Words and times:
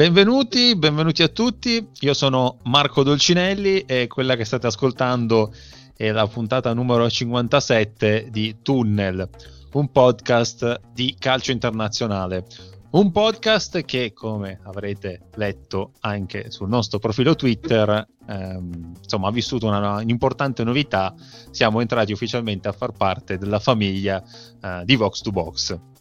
Benvenuti, 0.00 0.76
benvenuti 0.76 1.22
a 1.22 1.28
tutti. 1.28 1.86
Io 1.98 2.14
sono 2.14 2.56
Marco 2.62 3.02
Dolcinelli 3.02 3.80
e 3.80 4.06
quella 4.06 4.34
che 4.34 4.46
state 4.46 4.66
ascoltando 4.66 5.52
è 5.94 6.10
la 6.10 6.26
puntata 6.26 6.72
numero 6.72 7.10
57 7.10 8.28
di 8.30 8.56
Tunnel, 8.62 9.28
un 9.72 9.92
podcast 9.92 10.80
di 10.94 11.14
calcio 11.18 11.50
internazionale. 11.50 12.46
Un 12.92 13.12
podcast 13.12 13.82
che, 13.82 14.14
come 14.14 14.58
avrete 14.62 15.28
letto 15.34 15.92
anche 16.00 16.50
sul 16.50 16.70
nostro 16.70 16.98
profilo 16.98 17.36
Twitter, 17.36 18.08
ehm, 18.26 18.94
insomma, 19.02 19.28
ha 19.28 19.32
vissuto 19.32 19.66
una, 19.66 19.96
un'importante 19.96 20.64
novità. 20.64 21.14
Siamo 21.50 21.82
entrati 21.82 22.10
ufficialmente 22.10 22.68
a 22.68 22.72
far 22.72 22.92
parte 22.92 23.36
della 23.36 23.58
famiglia 23.58 24.24
eh, 24.62 24.80
di 24.86 24.96
Vox 24.96 25.20
2 25.20 25.30
Box. 25.30 25.72
Uh, 25.72 25.99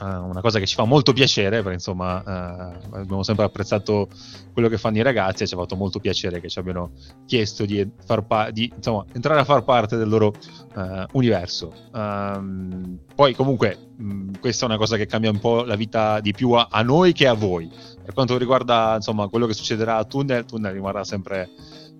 una 0.00 0.40
cosa 0.40 0.58
che 0.58 0.66
ci 0.66 0.74
fa 0.74 0.84
molto 0.84 1.12
piacere, 1.12 1.56
perché 1.58 1.74
insomma 1.74 2.22
uh, 2.24 2.94
abbiamo 2.96 3.22
sempre 3.22 3.44
apprezzato 3.44 4.08
quello 4.52 4.68
che 4.68 4.78
fanno 4.78 4.98
i 4.98 5.02
ragazzi 5.02 5.42
e 5.42 5.46
ci 5.46 5.54
ha 5.54 5.56
fatto 5.56 5.74
molto 5.76 5.98
piacere 5.98 6.40
che 6.40 6.48
ci 6.48 6.58
abbiano 6.58 6.92
chiesto 7.26 7.64
di, 7.64 7.88
pa- 8.26 8.50
di 8.50 8.72
insomma, 8.74 9.04
entrare 9.12 9.40
a 9.40 9.44
far 9.44 9.64
parte 9.64 9.96
del 9.96 10.08
loro 10.08 10.32
uh, 10.74 11.04
universo. 11.12 11.72
Um, 11.92 12.98
poi 13.14 13.34
comunque 13.34 13.76
mh, 13.96 14.38
questa 14.40 14.66
è 14.66 14.68
una 14.68 14.78
cosa 14.78 14.96
che 14.96 15.06
cambia 15.06 15.30
un 15.30 15.40
po' 15.40 15.64
la 15.64 15.74
vita 15.74 16.20
di 16.20 16.32
più 16.32 16.52
a, 16.52 16.68
a 16.70 16.82
noi 16.82 17.12
che 17.12 17.26
a 17.26 17.34
voi. 17.34 17.68
Per 18.04 18.14
quanto 18.14 18.38
riguarda 18.38 18.94
insomma, 18.96 19.28
quello 19.28 19.46
che 19.46 19.52
succederà 19.52 19.96
a 19.96 20.04
Tunnel, 20.04 20.44
Tunnel 20.44 20.72
rimarrà 20.72 21.04
sempre 21.04 21.50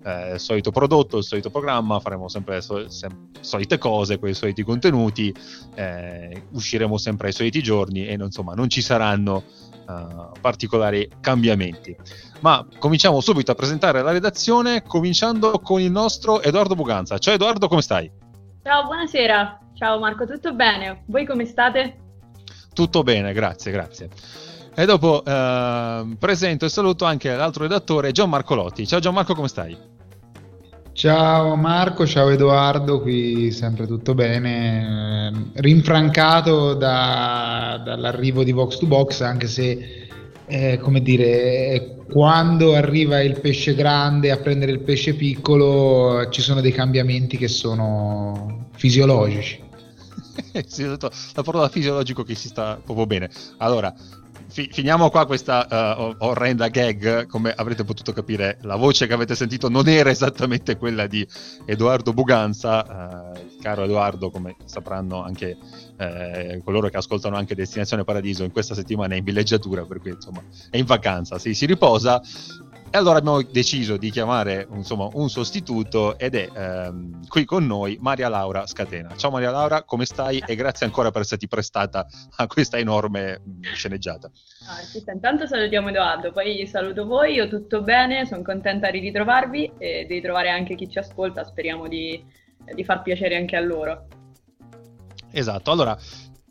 eh, 0.03 0.33
il 0.33 0.39
solito 0.39 0.71
prodotto, 0.71 1.17
il 1.17 1.23
solito 1.23 1.49
programma, 1.49 1.99
faremo 1.99 2.27
sempre 2.27 2.55
le 2.55 2.61
so- 2.61 2.89
sem- 2.89 3.29
solite 3.39 3.77
cose, 3.77 4.19
quei 4.19 4.33
soliti 4.33 4.63
contenuti, 4.63 5.33
eh, 5.75 6.43
usciremo 6.51 6.97
sempre 6.97 7.27
ai 7.27 7.33
soliti 7.33 7.61
giorni 7.61 8.07
e 8.07 8.15
non, 8.15 8.27
insomma 8.27 8.53
non 8.53 8.69
ci 8.69 8.81
saranno 8.81 9.43
uh, 9.87 10.31
particolari 10.39 11.09
cambiamenti. 11.19 11.95
Ma 12.41 12.65
cominciamo 12.77 13.19
subito 13.21 13.51
a 13.51 13.55
presentare 13.55 14.01
la 14.01 14.11
redazione, 14.11 14.83
cominciando 14.83 15.59
con 15.59 15.81
il 15.81 15.91
nostro 15.91 16.41
Edoardo 16.41 16.75
Buganza. 16.75 17.17
Ciao 17.17 17.33
Edoardo, 17.33 17.67
come 17.67 17.81
stai? 17.81 18.09
Ciao, 18.63 18.85
buonasera. 18.85 19.59
Ciao 19.73 19.99
Marco, 19.99 20.25
tutto 20.25 20.53
bene? 20.53 21.03
Voi 21.07 21.25
come 21.25 21.45
state? 21.45 21.97
Tutto 22.73 23.03
bene, 23.03 23.33
grazie, 23.33 23.71
grazie. 23.71 24.09
E 24.75 24.85
dopo 24.85 25.23
eh, 25.25 26.15
presento 26.17 26.65
e 26.65 26.69
saluto 26.69 27.05
anche 27.05 27.35
l'altro 27.35 27.63
redattore 27.63 28.11
Gianmarco 28.11 28.55
Lotti. 28.55 28.87
Ciao 28.87 28.99
Gianmarco, 28.99 29.35
come 29.35 29.47
stai? 29.47 29.77
Ciao 30.93 31.55
Marco, 31.55 32.05
ciao 32.05 32.27
Edoardo, 32.29 32.99
qui 32.99 33.51
sempre 33.51 33.87
tutto 33.87 34.13
bene, 34.13 35.31
eh, 35.55 35.61
rinfrancato 35.61 36.73
da, 36.73 37.81
dall'arrivo 37.83 38.43
di 38.43 38.51
Vox 38.51 38.79
to 38.79 38.85
Box, 38.85 39.21
anche 39.21 39.47
se, 39.47 40.07
eh, 40.45 40.77
come 40.79 41.01
dire, 41.01 42.03
quando 42.11 42.75
arriva 42.75 43.21
il 43.21 43.39
pesce 43.39 43.75
grande 43.75 44.31
a 44.31 44.37
prendere 44.37 44.73
il 44.73 44.81
pesce 44.81 45.13
piccolo 45.13 46.27
ci 46.29 46.41
sono 46.41 46.59
dei 46.59 46.73
cambiamenti 46.73 47.37
che 47.37 47.47
sono 47.47 48.67
fisiologici. 48.75 49.63
sì, 50.67 50.83
la 50.83 51.43
parola 51.43 51.69
fisiologico 51.69 52.23
che 52.23 52.35
si 52.35 52.49
sta 52.49 52.79
proprio 52.83 53.05
bene. 53.05 53.29
Allora, 53.59 53.93
fi- 54.49 54.69
finiamo 54.71 55.09
qua 55.09 55.25
questa 55.25 55.95
uh, 55.97 56.15
orrenda 56.25 56.67
gag. 56.67 57.27
Come 57.27 57.51
avrete 57.51 57.83
potuto 57.83 58.11
capire, 58.11 58.57
la 58.61 58.75
voce 58.75 59.07
che 59.07 59.13
avete 59.13 59.35
sentito 59.35 59.69
non 59.69 59.87
era 59.87 60.09
esattamente 60.09 60.77
quella 60.77 61.07
di 61.07 61.25
Edoardo 61.65 62.13
Buganza. 62.13 63.31
Uh, 63.33 63.37
il 63.37 63.57
caro 63.61 63.83
Edoardo, 63.83 64.29
come 64.29 64.55
sapranno 64.65 65.23
anche 65.23 65.57
uh, 65.97 66.63
coloro 66.63 66.89
che 66.89 66.97
ascoltano 66.97 67.35
anche 67.35 67.55
Destinazione 67.55 68.03
Paradiso, 68.03 68.43
in 68.43 68.51
questa 68.51 68.73
settimana 68.73 69.13
è 69.13 69.17
in 69.17 69.23
villeggiatura, 69.23 69.85
per 69.85 69.99
cui 69.99 70.11
insomma 70.11 70.43
è 70.69 70.77
in 70.77 70.85
vacanza, 70.85 71.37
sì, 71.39 71.53
si 71.53 71.65
riposa. 71.65 72.21
E 72.91 72.97
allora 72.97 73.19
abbiamo 73.19 73.43
deciso 73.43 73.97
di 73.97 74.09
chiamare 74.09 74.67
insomma, 74.71 75.07
un 75.13 75.29
sostituto 75.29 76.17
ed 76.17 76.33
è 76.33 76.49
ehm, 76.51 77.27
qui 77.27 77.45
con 77.45 77.67
noi 77.67 77.99
Maria 78.01 78.29
Laura 78.29 78.65
Scatena. 78.65 79.15
Ciao 79.15 79.29
Maria 79.29 79.51
Laura, 79.51 79.83
come 79.83 80.05
stai? 80.05 80.41
E 80.43 80.55
grazie 80.55 80.87
ancora 80.87 81.11
per 81.11 81.21
esserti 81.21 81.47
prestata 81.47 82.07
a 82.37 82.47
questa 82.47 82.79
enorme 82.79 83.43
sceneggiata. 83.73 84.31
Ah, 84.67 85.11
intanto 85.11 85.45
salutiamo 85.45 85.89
Edoardo, 85.89 86.31
poi 86.31 86.65
saluto 86.65 87.05
voi, 87.05 87.35
io 87.35 87.47
tutto 87.47 87.83
bene, 87.83 88.25
sono 88.25 88.41
contenta 88.41 88.89
di 88.89 88.97
ritrovarvi 88.97 89.73
e 89.77 90.05
di 90.07 90.15
ritrovare 90.15 90.49
anche 90.49 90.73
chi 90.73 90.89
ci 90.89 90.97
ascolta, 90.97 91.43
speriamo 91.43 91.87
di, 91.87 92.25
di 92.73 92.83
far 92.83 93.03
piacere 93.03 93.35
anche 93.35 93.55
a 93.55 93.61
loro. 93.61 94.07
Esatto, 95.31 95.69
allora 95.69 95.95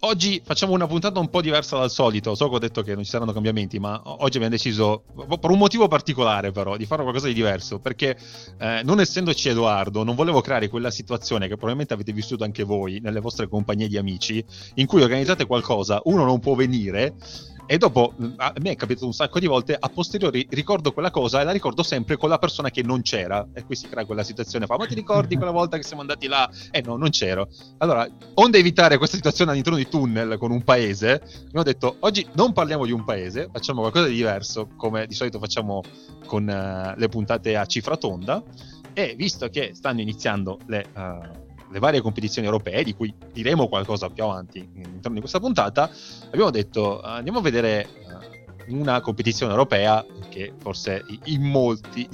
Oggi 0.01 0.41
facciamo 0.45 0.75
una 0.75 0.87
puntata 0.87 1.19
un 1.19 1.29
po' 1.29 1.41
diversa 1.41 1.77
dal 1.77 1.91
solito. 1.91 2.37
So 2.37 2.49
che 2.49 2.55
ho 2.55 2.59
detto 2.61 2.83
che 2.83 2.95
non 2.95 3.03
ci 3.03 3.11
saranno 3.11 3.33
cambiamenti, 3.33 3.81
ma 3.81 4.01
oggi 4.05 4.37
abbiamo 4.37 4.51
deciso, 4.51 5.03
per 5.41 5.51
un 5.51 5.59
motivo 5.59 5.89
particolare 5.89 6.53
però, 6.53 6.77
di 6.77 6.87
fare 6.87 7.03
qualcosa 7.03 7.27
di 7.27 7.35
diverso. 7.35 7.81
Perché 7.81 8.17
eh, 8.59 8.83
non 8.85 9.01
essendoci 9.01 9.49
Edoardo, 9.49 10.05
non 10.05 10.15
volevo 10.15 10.41
creare 10.41 10.69
quella 10.69 10.93
situazione 10.93 11.49
che 11.49 11.57
probabilmente 11.57 11.95
avete 11.95 12.13
vissuto 12.13 12.45
anche 12.45 12.63
voi 12.63 13.01
nelle 13.01 13.19
vostre 13.19 13.49
compagnie 13.49 13.89
di 13.89 13.97
amici, 13.97 14.45
in 14.75 14.87
cui 14.87 15.03
organizzate 15.03 15.47
qualcosa, 15.47 16.01
uno 16.05 16.25
non 16.25 16.39
può 16.39 16.55
venire 16.55 17.17
e 17.71 17.77
dopo 17.77 18.15
a 18.37 18.55
me 18.63 18.71
è 18.71 18.77
capitato 18.77 19.05
un 19.05 19.13
sacco 19.13 19.39
di 19.39 19.47
volte, 19.47 19.77
a 19.79 19.91
posteriori 19.91 20.47
ricordo 20.49 20.93
quella 20.93 21.11
cosa 21.11 21.43
e 21.43 21.45
la 21.45 21.51
ricordo 21.51 21.83
sempre 21.83 22.17
con 22.17 22.31
la 22.31 22.39
persona 22.39 22.71
che 22.71 22.83
non 22.83 23.03
c'era. 23.03 23.47
E 23.53 23.65
qui 23.65 23.77
si 23.77 23.87
crea 23.89 24.07
quella 24.07 24.23
situazione, 24.23 24.65
fa, 24.65 24.79
ma 24.79 24.87
ti 24.87 24.95
ricordi 24.95 25.37
quella 25.37 25.51
volta 25.51 25.77
che 25.77 25.83
siamo 25.83 26.01
andati 26.01 26.29
là? 26.29 26.51
Eh 26.71 26.81
no, 26.81 26.97
non 26.97 27.11
c'ero. 27.11 27.47
Allora, 27.77 28.09
onde 28.35 28.57
evitare 28.57 28.97
questa 28.97 29.17
situazione 29.17 29.51
all'interno 29.51 29.77
di 29.77 29.87
tunnel 29.87 30.39
con 30.39 30.51
un 30.51 30.65
paese, 30.65 31.21
abbiamo 31.47 31.63
detto, 31.63 31.97
oggi 32.01 32.27
non 32.33 32.55
parliamo 32.55 32.87
di 32.87 32.93
un 32.93 33.05
paese, 33.05 33.51
facciamo 33.53 33.81
qualcosa 33.83 34.07
di 34.07 34.15
diverso, 34.15 34.71
come 34.75 35.07
di 35.07 35.15
solito 35.15 35.39
facciamo 35.39 35.83
con 36.25 36.45
uh, 36.45 36.99
le 36.99 37.09
puntate 37.11 37.55
a 37.55 37.67
cifra 37.67 37.99
tonda. 37.99 38.43
E 38.95 39.15
visto 39.15 39.47
che 39.51 39.73
stanno 39.75 40.01
iniziando 40.01 40.59
le... 40.69 40.87
Uh, 40.95 41.48
le 41.71 41.79
varie 41.79 42.01
competizioni 42.01 42.47
europee, 42.47 42.83
di 42.83 42.95
cui 42.95 43.15
diremo 43.33 43.69
qualcosa 43.69 44.09
più 44.09 44.25
avanti 44.25 44.59
all'interno 44.59 45.15
di 45.15 45.21
questa 45.21 45.41
puntata, 45.41 45.91
abbiamo 46.27 46.51
detto 46.51 47.01
andiamo 47.01 47.39
a 47.39 47.43
vedere 47.43 47.89
uh, 48.67 48.75
una 48.75 49.01
competizione 49.01 49.53
europea 49.53 50.05
che 50.29 50.53
forse 50.59 51.05
in 51.25 51.43
molti 51.43 52.09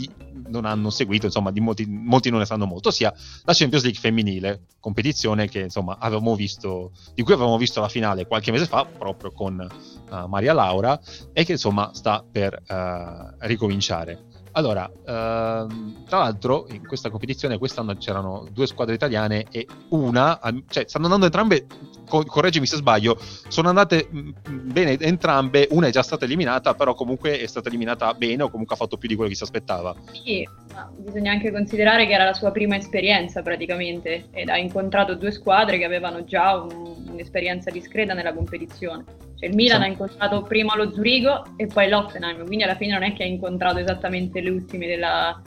non 0.46 0.64
hanno 0.66 0.90
seguito, 0.90 1.26
insomma, 1.26 1.50
di 1.50 1.60
molti, 1.60 1.86
molti, 1.86 2.30
non 2.30 2.40
ne 2.40 2.44
sanno 2.44 2.66
molto, 2.66 2.88
ossia 2.88 3.12
la 3.44 3.52
Champions 3.54 3.84
League 3.84 4.00
femminile, 4.00 4.66
competizione 4.78 5.48
che 5.48 5.60
insomma 5.60 5.96
avevamo 5.98 6.34
visto, 6.34 6.92
di 7.14 7.22
cui 7.22 7.32
avevamo 7.32 7.56
visto 7.56 7.80
la 7.80 7.88
finale 7.88 8.26
qualche 8.26 8.50
mese 8.50 8.66
fa, 8.66 8.84
proprio 8.84 9.32
con 9.32 9.66
uh, 10.10 10.26
Maria 10.26 10.52
Laura, 10.52 11.00
e 11.32 11.44
che 11.44 11.52
insomma 11.52 11.90
sta 11.94 12.24
per 12.30 12.62
uh, 12.68 13.34
ricominciare. 13.46 14.32
Allora, 14.56 14.88
ehm, 15.04 16.04
tra 16.06 16.18
l'altro 16.18 16.66
in 16.70 16.86
questa 16.86 17.10
competizione 17.10 17.58
quest'anno 17.58 17.96
c'erano 17.96 18.46
due 18.52 18.66
squadre 18.68 18.94
italiane 18.94 19.46
e 19.50 19.66
una, 19.88 20.38
cioè 20.68 20.84
stanno 20.86 21.04
andando 21.06 21.24
entrambe, 21.24 21.66
co- 22.06 22.24
correggimi 22.24 22.64
se 22.64 22.76
sbaglio, 22.76 23.18
sono 23.48 23.68
andate 23.68 24.06
mh, 24.08 24.30
bene 24.44 24.96
entrambe, 25.00 25.66
una 25.70 25.88
è 25.88 25.90
già 25.90 26.02
stata 26.02 26.24
eliminata, 26.24 26.74
però 26.74 26.94
comunque 26.94 27.40
è 27.40 27.46
stata 27.46 27.68
eliminata 27.68 28.14
bene 28.14 28.44
o 28.44 28.50
comunque 28.50 28.76
ha 28.76 28.78
fatto 28.78 28.96
più 28.96 29.08
di 29.08 29.16
quello 29.16 29.30
che 29.30 29.36
si 29.36 29.42
aspettava. 29.42 29.92
Sì, 30.12 30.48
ma 30.72 30.88
bisogna 30.96 31.32
anche 31.32 31.50
considerare 31.50 32.06
che 32.06 32.12
era 32.12 32.24
la 32.24 32.34
sua 32.34 32.52
prima 32.52 32.76
esperienza 32.76 33.42
praticamente 33.42 34.26
ed 34.30 34.48
ha 34.48 34.56
incontrato 34.56 35.16
due 35.16 35.32
squadre 35.32 35.78
che 35.78 35.84
avevano 35.84 36.24
già 36.24 36.60
un, 36.60 36.94
un'esperienza 37.10 37.70
discreta 37.70 38.14
nella 38.14 38.32
competizione. 38.32 39.04
Cioè 39.36 39.48
il 39.48 39.54
Milan 39.54 39.80
sì. 39.80 39.86
ha 39.86 39.90
incontrato 39.90 40.42
prima 40.42 40.76
lo 40.76 40.92
Zurigo 40.92 41.44
e 41.56 41.66
poi 41.66 41.88
l'Offenheim, 41.88 42.46
quindi 42.46 42.64
alla 42.64 42.76
fine 42.76 42.92
non 42.92 43.02
è 43.02 43.12
che 43.12 43.24
ha 43.24 43.26
incontrato 43.26 43.78
esattamente 43.78 44.40
le 44.44 44.50
ultime 44.50 44.86
della, 44.86 45.42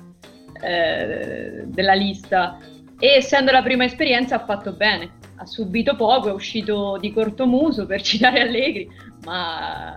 eh, 0.62 1.64
della 1.66 1.94
lista. 1.94 2.58
E 3.00 3.08
essendo 3.08 3.52
la 3.52 3.62
prima 3.62 3.86
esperienza 3.86 4.36
ha 4.36 4.46
fatto 4.46 4.74
bene, 4.74 5.12
ha 5.38 5.46
subito 5.46 5.96
poco, 5.96 6.30
è 6.30 6.34
uscito 6.34 6.98
di 7.00 7.14
cortomuso 7.14 7.86
per 7.86 8.02
citare 8.04 8.42
Allegri, 8.42 8.90
ma 9.24 9.96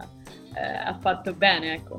eh, 0.54 0.60
ha 0.84 0.96
fatto 1.00 1.34
bene, 1.34 1.74
ecco. 1.74 1.98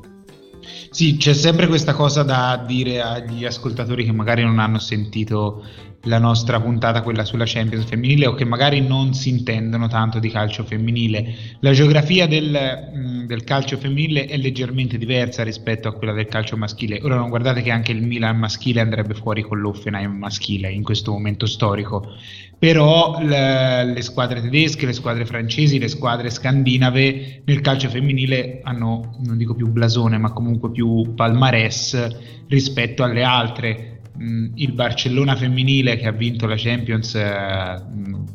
Sì, 0.90 1.16
c'è 1.16 1.34
sempre 1.34 1.66
questa 1.66 1.92
cosa 1.92 2.22
da 2.22 2.62
dire 2.64 3.02
agli 3.02 3.44
ascoltatori 3.44 4.04
che 4.04 4.12
magari 4.12 4.44
non 4.44 4.60
hanno 4.60 4.78
sentito 4.78 5.64
la 6.04 6.18
nostra 6.18 6.60
puntata, 6.60 7.02
quella 7.02 7.24
sulla 7.24 7.44
Champions 7.46 7.84
femminile, 7.84 8.26
o 8.26 8.34
che 8.34 8.44
magari 8.44 8.80
non 8.80 9.14
si 9.14 9.28
intendono 9.28 9.86
tanto 9.86 10.18
di 10.18 10.30
calcio 10.30 10.64
femminile. 10.64 11.34
La 11.60 11.72
geografia 11.72 12.26
del, 12.26 12.90
mm, 12.94 13.26
del, 13.26 13.44
calcio 13.44 13.76
femminile 13.76 14.26
è 14.26 14.36
leggermente 14.36 14.98
diversa 14.98 15.44
rispetto 15.44 15.88
a 15.88 15.92
quella 15.92 16.12
del 16.12 16.26
calcio 16.26 16.56
maschile. 16.56 17.00
Ora 17.02 17.16
non 17.16 17.28
guardate 17.28 17.62
che 17.62 17.70
anche 17.70 17.92
il 17.92 18.02
Milan 18.02 18.38
maschile 18.38 18.80
andrebbe 18.80 19.14
fuori 19.14 19.42
con 19.42 19.60
l'Offenheim 19.60 20.12
maschile 20.12 20.70
in 20.72 20.82
questo 20.82 21.12
momento 21.12 21.46
storico, 21.46 22.14
però 22.58 23.20
le, 23.20 23.84
le 23.84 24.02
squadre 24.02 24.40
tedesche, 24.40 24.86
le 24.86 24.92
squadre 24.92 25.24
francesi, 25.24 25.78
le 25.78 25.88
squadre 25.88 26.30
scandinave 26.30 27.42
nel 27.44 27.60
calcio 27.60 27.88
femminile 27.88 28.60
hanno, 28.64 29.18
non 29.24 29.36
dico 29.36 29.54
più 29.54 29.68
blasone, 29.68 30.18
ma 30.18 30.32
comunque 30.32 30.70
più 30.70 31.14
palmarès 31.14 32.08
rispetto 32.48 33.02
alle 33.02 33.22
altre 33.22 33.91
mh, 34.16 34.52
il 34.54 34.72
Barcellona 34.72 35.36
femminile 35.36 35.96
che 35.96 36.06
ha 36.06 36.12
vinto 36.12 36.46
la 36.46 36.56
Champions, 36.56 37.14
eh, 37.14 37.82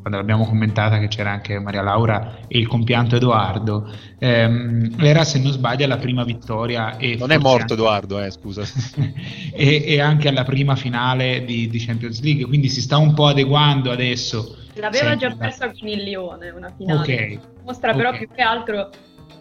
quando 0.01 0.17
l'abbiamo 0.17 0.45
commentata 0.45 0.99
che 0.99 1.07
c'era 1.07 1.31
anche 1.31 1.59
Maria 1.59 1.81
Laura 1.81 2.39
e 2.47 2.57
il 2.57 2.67
compianto 2.67 3.15
Edoardo, 3.15 3.91
ehm, 4.19 4.95
era 4.99 5.23
se 5.23 5.39
non 5.39 5.51
sbaglio 5.51 5.87
la 5.87 5.97
prima 5.97 6.23
vittoria. 6.23 6.97
E 6.97 7.15
non 7.17 7.31
è 7.31 7.37
morto 7.37 7.61
anche... 7.61 7.73
Edoardo, 7.73 8.21
eh, 8.21 8.31
scusa. 8.31 8.63
e, 9.53 9.83
e, 9.85 9.99
anche 9.99 10.27
alla 10.27 10.43
prima 10.43 10.75
finale 10.75 11.43
di, 11.45 11.67
di, 11.67 11.79
Champions 11.79 12.21
League, 12.21 12.45
quindi 12.45 12.69
si 12.69 12.81
sta 12.81 12.97
un 12.97 13.13
po' 13.13 13.27
adeguando 13.27 13.91
adesso. 13.91 14.55
L'aveva 14.75 15.15
già 15.15 15.35
persa 15.35 15.71
con 15.71 15.87
il 15.87 16.03
Lione 16.03 16.49
una 16.51 16.71
finale. 16.75 16.99
Okay. 16.99 17.39
Mostra 17.63 17.93
però 17.93 18.09
okay. 18.09 18.25
più 18.25 18.35
che 18.35 18.41
altro 18.41 18.89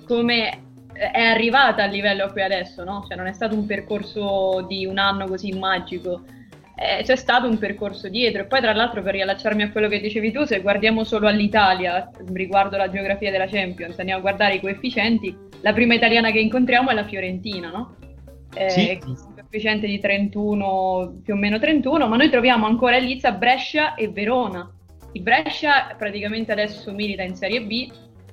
come 0.07 0.66
è 1.13 1.23
arrivata 1.23 1.83
al 1.85 1.91
livello 1.91 2.31
qui 2.31 2.43
adesso, 2.43 2.85
no? 2.85 3.05
Cioè 3.07 3.17
non 3.17 3.27
è 3.27 3.33
stato 3.33 3.55
un 3.55 3.67
percorso 3.67 4.65
di 4.69 4.87
un 4.87 4.99
anno 4.99 5.27
così 5.27 5.53
magico, 5.53 6.23
eh, 6.79 7.03
c'è 7.03 7.17
stato 7.17 7.49
un 7.49 7.59
percorso 7.59 8.09
dietro. 8.09 8.43
E 8.43 8.45
poi 8.47 8.61
tra 8.61 8.75
l'altro 8.75 9.03
per 9.03 9.15
riallacciarmi 9.15 9.63
a 9.63 9.71
quello 9.71 9.89
che 9.89 10.01
dicevi 10.01 10.31
tu, 10.31 10.45
se 10.45 10.61
guardiamo 10.61 11.05
solo 11.05 11.27
all'Italia 11.27 12.11
riguardo 12.33 12.77
la 12.77 12.91
geografia 12.91 13.31
della 13.31 13.47
Champions, 13.47 13.99
andiamo 13.99 14.21
a 14.21 14.23
guardare 14.23 14.55
i 14.55 14.61
coefficienti, 14.61 15.35
la 15.63 15.73
prima 15.73 15.95
italiana 15.95 16.31
che 16.31 16.39
incontriamo 16.39 16.91
è 16.91 16.95
la 16.95 17.05
Fiorentina, 17.05 17.71
no? 17.71 17.97
Eh, 18.55 18.71
sì. 18.71 18.99
Coefficiente 19.35 19.87
di 19.87 19.99
31, 19.99 21.21
più 21.23 21.35
o 21.35 21.37
meno 21.37 21.59
31, 21.59 22.09
ma 22.09 22.17
noi 22.17 22.31
troviamo 22.31 22.67
ancora 22.67 22.97
Elizza, 22.97 23.33
Brescia 23.33 23.95
e 23.95 24.09
Verona. 24.09 24.71
Il 25.13 25.23
Brescia 25.23 25.95
praticamente 25.97 26.53
adesso 26.53 26.93
milita 26.93 27.23
in 27.23 27.37
Serie 27.37 27.63
B, 27.63 27.91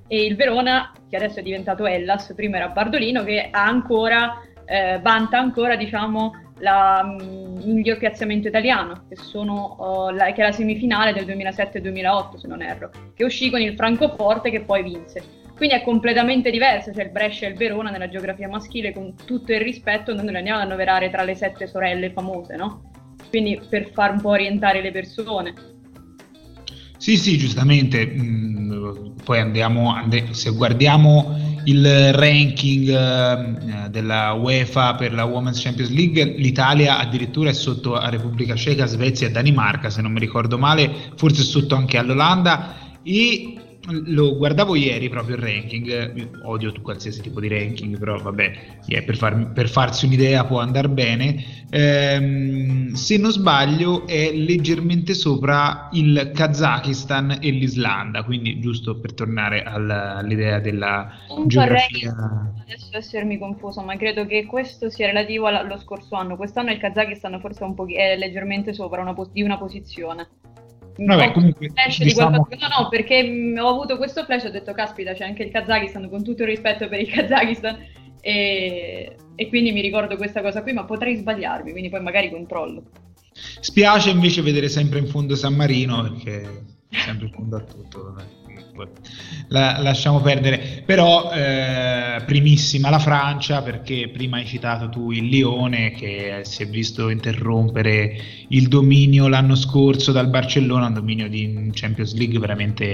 e 0.08 0.26
il 0.26 0.36
Verona, 0.36 0.92
che 1.10 1.16
adesso 1.16 1.40
è 1.40 1.44
diventato 1.44 1.86
Hellas, 1.86 2.34
prima 2.36 2.58
era 2.58 2.70
Bardolino, 2.70 3.24
che 3.24 3.48
ha 3.50 3.66
ancora, 3.66 4.42
eh, 4.66 5.00
vanta 5.02 5.40
ancora 5.40 5.76
diciamo, 5.76 6.34
la, 6.60 7.04
mm, 7.04 7.58
miglior 7.64 7.98
piazzamento 7.98 8.48
italiano, 8.48 9.06
che, 9.10 9.16
sono, 9.16 9.76
uh, 9.80 10.10
la, 10.14 10.32
che 10.32 10.42
è 10.42 10.46
la 10.46 10.52
semifinale 10.52 11.14
del 11.14 11.26
2007-2008 11.26 12.36
se 12.38 12.48
non 12.48 12.62
erro, 12.62 12.90
che 13.14 13.24
uscì 13.24 13.50
con 13.50 13.62
il 13.62 13.76
Francoforte 13.76 14.50
che 14.50 14.62
poi 14.62 14.84
vinse. 14.84 15.42
Quindi 15.56 15.76
è 15.76 15.84
completamente 15.84 16.50
diverso, 16.50 16.92
cioè 16.92 17.04
il 17.04 17.12
Brescia 17.12 17.46
e 17.46 17.50
il 17.50 17.56
Verona 17.56 17.90
nella 17.90 18.10
geografia 18.10 18.50
maschile, 18.50 18.92
con 18.92 19.14
tutto 19.26 19.54
il 19.54 19.62
rispetto, 19.62 20.14
non 20.14 20.26
li 20.26 20.36
andiamo 20.36 20.60
ad 20.60 20.66
annoverare 20.66 21.10
tra 21.10 21.24
le 21.24 21.36
sette 21.36 21.68
sorelle 21.68 22.12
famose, 22.12 22.56
no? 22.56 22.90
Quindi 23.30 23.62
per 23.70 23.90
far 23.92 24.12
un 24.12 24.22
po' 24.22 24.30
orientare 24.30 24.82
le 24.82 24.92
persone. 24.92 25.54
Sì, 27.04 27.18
sì, 27.18 27.38
giustamente. 27.38 28.08
Mm, 28.16 29.16
poi 29.26 29.38
andiamo, 29.42 29.94
se 30.32 30.52
guardiamo 30.52 31.60
il 31.66 32.14
ranking 32.14 32.88
eh, 32.88 33.90
della 33.90 34.32
UEFA 34.32 34.96
per 34.96 35.12
la 35.12 35.26
Women's 35.26 35.62
Champions 35.62 35.92
League, 35.92 36.24
l'Italia 36.38 37.00
addirittura 37.00 37.50
è 37.50 37.54
sotto 37.54 37.96
a 37.96 38.08
Repubblica 38.08 38.56
Ceca, 38.56 38.86
Svezia 38.86 39.28
e 39.28 39.32
Danimarca, 39.32 39.90
se 39.90 40.02
non 40.02 40.14
mi 40.14 40.20
ricordo 40.22 40.58
male, 40.58 41.12
forse 41.18 41.44
sotto 41.44 41.76
anche 41.76 41.98
all'Olanda 41.98 42.74
e 43.04 43.63
lo 43.92 44.38
guardavo 44.38 44.76
ieri 44.76 45.10
proprio 45.10 45.36
il 45.36 45.42
ranking, 45.42 46.40
odio 46.44 46.72
qualsiasi 46.82 47.22
tipo 47.22 47.42
di 47.42 47.50
ranking, 47.50 47.98
però 47.98 48.18
vabbè, 48.18 48.54
yeah, 48.86 49.04
per, 49.04 49.18
far, 49.18 49.52
per, 49.52 49.68
farsi 49.68 50.06
un'idea 50.06 50.46
può 50.46 50.60
andare 50.60 50.90
bene. 50.90 51.44
Ehm, 51.70 52.94
se 52.94 53.18
non 53.18 53.32
sbaglio 53.32 54.08
è 54.08 54.32
leggermente 54.32 55.14
sopra 55.14 55.90
il 55.92 56.32
Kazakistan 56.34 57.40
e 57.42 57.50
l'Islanda, 57.50 58.24
quindi 58.24 58.60
giusto 58.60 59.00
per 59.00 59.14
tornare 59.14 59.64
alla, 59.64 60.16
all'idea 60.16 60.60
della 60.60 61.12
Un 61.30 61.48
geografia. 61.48 62.14
Adesso 62.62 62.96
essermi 62.98 63.38
confuso, 63.38 63.82
ma 63.82 63.98
credo 63.98 64.26
che 64.26 64.46
questo 64.46 64.90
sia 64.90 65.08
relativo 65.08 65.48
allo 65.48 65.78
scorso 65.78 66.16
anno. 66.16 66.38
Quest'anno 66.38 66.72
il 66.72 66.80
Kazakistan 66.80 67.40
forse 67.42 67.62
è, 67.62 67.68
un 67.68 67.74
po', 67.74 67.86
è 67.88 68.16
leggermente 68.16 68.74
sopra 68.74 69.02
una, 69.02 69.14
di 69.32 69.42
una 69.42 69.58
posizione. 69.58 70.28
Vabbè, 70.96 71.32
comunque, 71.32 71.72
diciamo... 71.98 72.48
di 72.50 72.58
no, 72.60 72.68
no, 72.68 72.90
perché 72.90 73.54
ho 73.58 73.68
avuto 73.68 73.98
questo 73.98 74.24
flash, 74.24 74.46
ho 74.46 74.50
detto, 74.50 74.74
caspita, 74.74 75.14
c'è 75.14 75.26
anche 75.26 75.44
il 75.44 75.52
Kazakistan, 75.52 76.10
con 76.10 76.24
tutto 76.24 76.44
il 76.44 76.50
rispetto 76.50 76.88
per 76.88 77.00
il 77.00 77.10
Kazakistan, 77.12 77.78
e, 78.22 79.16
e 79.36 79.50
quindi 79.50 79.72
mi 79.72 79.82
ricordo 79.82 80.16
questa 80.18 80.42
cosa 80.42 80.62
qui, 80.62 80.74
ma 80.74 80.86
potrei 80.86 81.16
sbagliarmi, 81.16 81.72
quindi 81.72 81.90
poi 81.90 82.02
magari 82.02 82.30
controllo. 82.30 82.84
Spiace 83.34 84.12
invece 84.12 84.42
vedere 84.42 84.70
sempre 84.70 85.00
in 85.00 85.08
fondo 85.08 85.36
San 85.36 85.56
Marino, 85.56 86.04
perché 86.04 86.42
è 86.90 86.98
sempre 86.98 87.28
in 87.28 87.34
fondo 87.34 87.56
a 87.58 87.62
tutto. 87.62 88.04
Vabbè 88.04 88.43
la, 89.50 89.80
lasciamo 89.80 90.20
perdere. 90.22 90.84
Però 90.86 91.32
eh, 91.32 92.22
primissima 92.26 92.90
la 92.90 93.00
Francia 93.00 93.62
perché 93.62 94.10
prima 94.10 94.38
hai 94.38 94.46
citato 94.46 94.90
tu 94.90 95.12
il 95.12 95.26
Lione 95.26 95.92
che 95.92 96.42
si 96.44 96.64
è 96.64 96.68
visto 96.68 97.10
interrompere 97.10 98.16
il 98.50 98.68
dominio 98.68 99.28
l'anno 99.28 99.56
scorso 99.56 100.12
dal 100.12 100.30
Barcellona, 100.30 100.88
un 100.88 100.94
dominio 100.94 101.30
di 101.30 101.70
Champions 101.74 102.14
League 102.16 102.40
veramente 102.40 102.86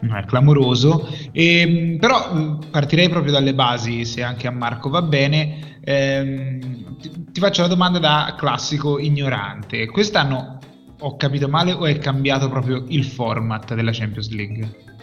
eh, 0.00 0.24
clamoroso. 0.26 1.08
E, 1.32 1.60
ehm, 1.60 1.98
però 1.98 2.34
mm, 2.34 2.58
partirei 2.70 3.08
proprio 3.08 3.32
dalle 3.32 3.54
basi, 3.54 4.04
se 4.04 4.22
anche 4.22 4.46
a 4.46 4.50
Marco 4.50 4.88
va 4.88 5.02
bene. 5.02 5.78
Ehm, 5.84 6.96
ti, 6.98 7.10
ti 7.32 7.40
faccio 7.40 7.62
la 7.62 7.68
domanda 7.68 7.98
da 7.98 8.34
classico 8.36 8.98
ignorante. 8.98 9.86
Quest'anno 9.86 10.58
ho 10.98 11.16
capito 11.16 11.48
male 11.48 11.72
o 11.72 11.84
è 11.86 11.98
cambiato 11.98 12.48
proprio 12.48 12.84
il 12.88 13.04
format 13.04 13.74
della 13.74 13.92
Champions 13.92 14.30
League? 14.30 14.95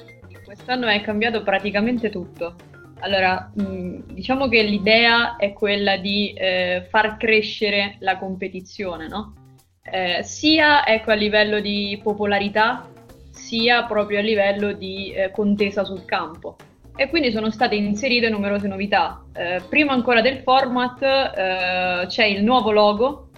Quest'anno 0.63 0.87
è 0.87 1.01
cambiato 1.01 1.43
praticamente 1.43 2.09
tutto. 2.09 2.55
Allora, 2.99 3.51
mh, 3.53 4.13
diciamo 4.13 4.47
che 4.47 4.63
l'idea 4.63 5.35
è 5.35 5.51
quella 5.51 5.97
di 5.97 6.31
eh, 6.31 6.87
far 6.89 7.17
crescere 7.17 7.97
la 7.99 8.17
competizione, 8.17 9.09
no? 9.09 9.33
Eh, 9.83 10.23
sia 10.23 10.85
ecco, 10.87 11.11
a 11.11 11.15
livello 11.15 11.59
di 11.59 11.99
popolarità, 12.01 12.87
sia 13.29 13.83
proprio 13.83 14.19
a 14.19 14.21
livello 14.21 14.71
di 14.71 15.11
eh, 15.11 15.31
contesa 15.31 15.83
sul 15.83 16.05
campo. 16.05 16.55
E 16.95 17.09
quindi 17.09 17.31
sono 17.31 17.49
state 17.49 17.75
inserite 17.75 18.29
numerose 18.29 18.67
novità. 18.67 19.21
Eh, 19.33 19.61
prima 19.67 19.91
ancora 19.91 20.21
del 20.21 20.37
format 20.43 21.01
eh, 21.01 22.05
c'è 22.07 22.23
il 22.23 22.41
nuovo 22.41 22.71
logo, 22.71 23.29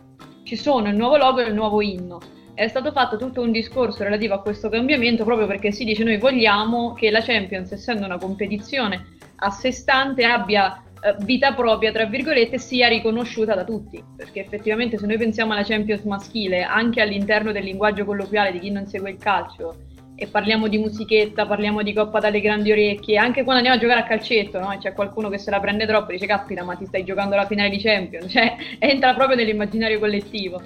ci 0.43 0.55
sono 0.55 0.89
il 0.89 0.95
nuovo 0.95 1.17
logo 1.17 1.39
e 1.39 1.47
il 1.47 1.55
nuovo 1.55 1.81
inno 1.81 2.33
è 2.55 2.67
stato 2.69 2.91
fatto 2.91 3.17
tutto 3.17 3.41
un 3.41 3.51
discorso 3.51 4.03
relativo 4.03 4.33
a 4.33 4.41
questo 4.41 4.69
cambiamento 4.69 5.25
proprio 5.25 5.45
perché 5.45 5.71
si 5.71 5.83
dice 5.83 6.03
noi 6.03 6.17
vogliamo 6.17 6.93
che 6.93 7.11
la 7.11 7.21
Champions, 7.21 7.71
essendo 7.73 8.05
una 8.05 8.17
competizione 8.17 9.05
a 9.37 9.51
sé 9.51 9.71
stante, 9.71 10.23
abbia 10.23 10.81
eh, 11.01 11.15
vita 11.19 11.53
propria, 11.53 11.91
tra 11.91 12.05
virgolette, 12.05 12.57
sia 12.57 12.87
riconosciuta 12.87 13.53
da 13.53 13.65
tutti. 13.65 14.01
Perché 14.15 14.39
effettivamente 14.39 14.97
se 14.97 15.05
noi 15.05 15.17
pensiamo 15.17 15.51
alla 15.51 15.63
Champions 15.63 16.03
maschile, 16.03 16.63
anche 16.63 17.01
all'interno 17.01 17.51
del 17.51 17.65
linguaggio 17.65 18.05
colloquiale 18.05 18.53
di 18.53 18.59
chi 18.59 18.71
non 18.71 18.87
segue 18.87 19.11
il 19.11 19.17
calcio, 19.17 19.75
e 20.15 20.27
parliamo 20.27 20.69
di 20.69 20.77
musichetta, 20.77 21.45
parliamo 21.45 21.81
di 21.81 21.93
coppa 21.93 22.19
dalle 22.19 22.39
grandi 22.39 22.71
orecchie, 22.71 23.17
anche 23.17 23.43
quando 23.43 23.57
andiamo 23.57 23.75
a 23.75 23.81
giocare 23.81 23.99
a 23.99 24.07
calcetto, 24.07 24.59
no? 24.59 24.73
c'è 24.79 24.93
qualcuno 24.93 25.27
che 25.27 25.37
se 25.37 25.51
la 25.51 25.59
prende 25.59 25.85
troppo 25.85 26.11
e 26.11 26.13
dice 26.13 26.25
caspita 26.25 26.63
ma 26.63 26.75
ti 26.75 26.85
stai 26.85 27.03
giocando 27.03 27.35
la 27.35 27.45
finale 27.45 27.69
di 27.69 27.79
Champions, 27.79 28.31
cioè 28.31 28.55
entra 28.79 29.13
proprio 29.13 29.35
nell'immaginario 29.35 29.99
collettivo. 29.99 30.61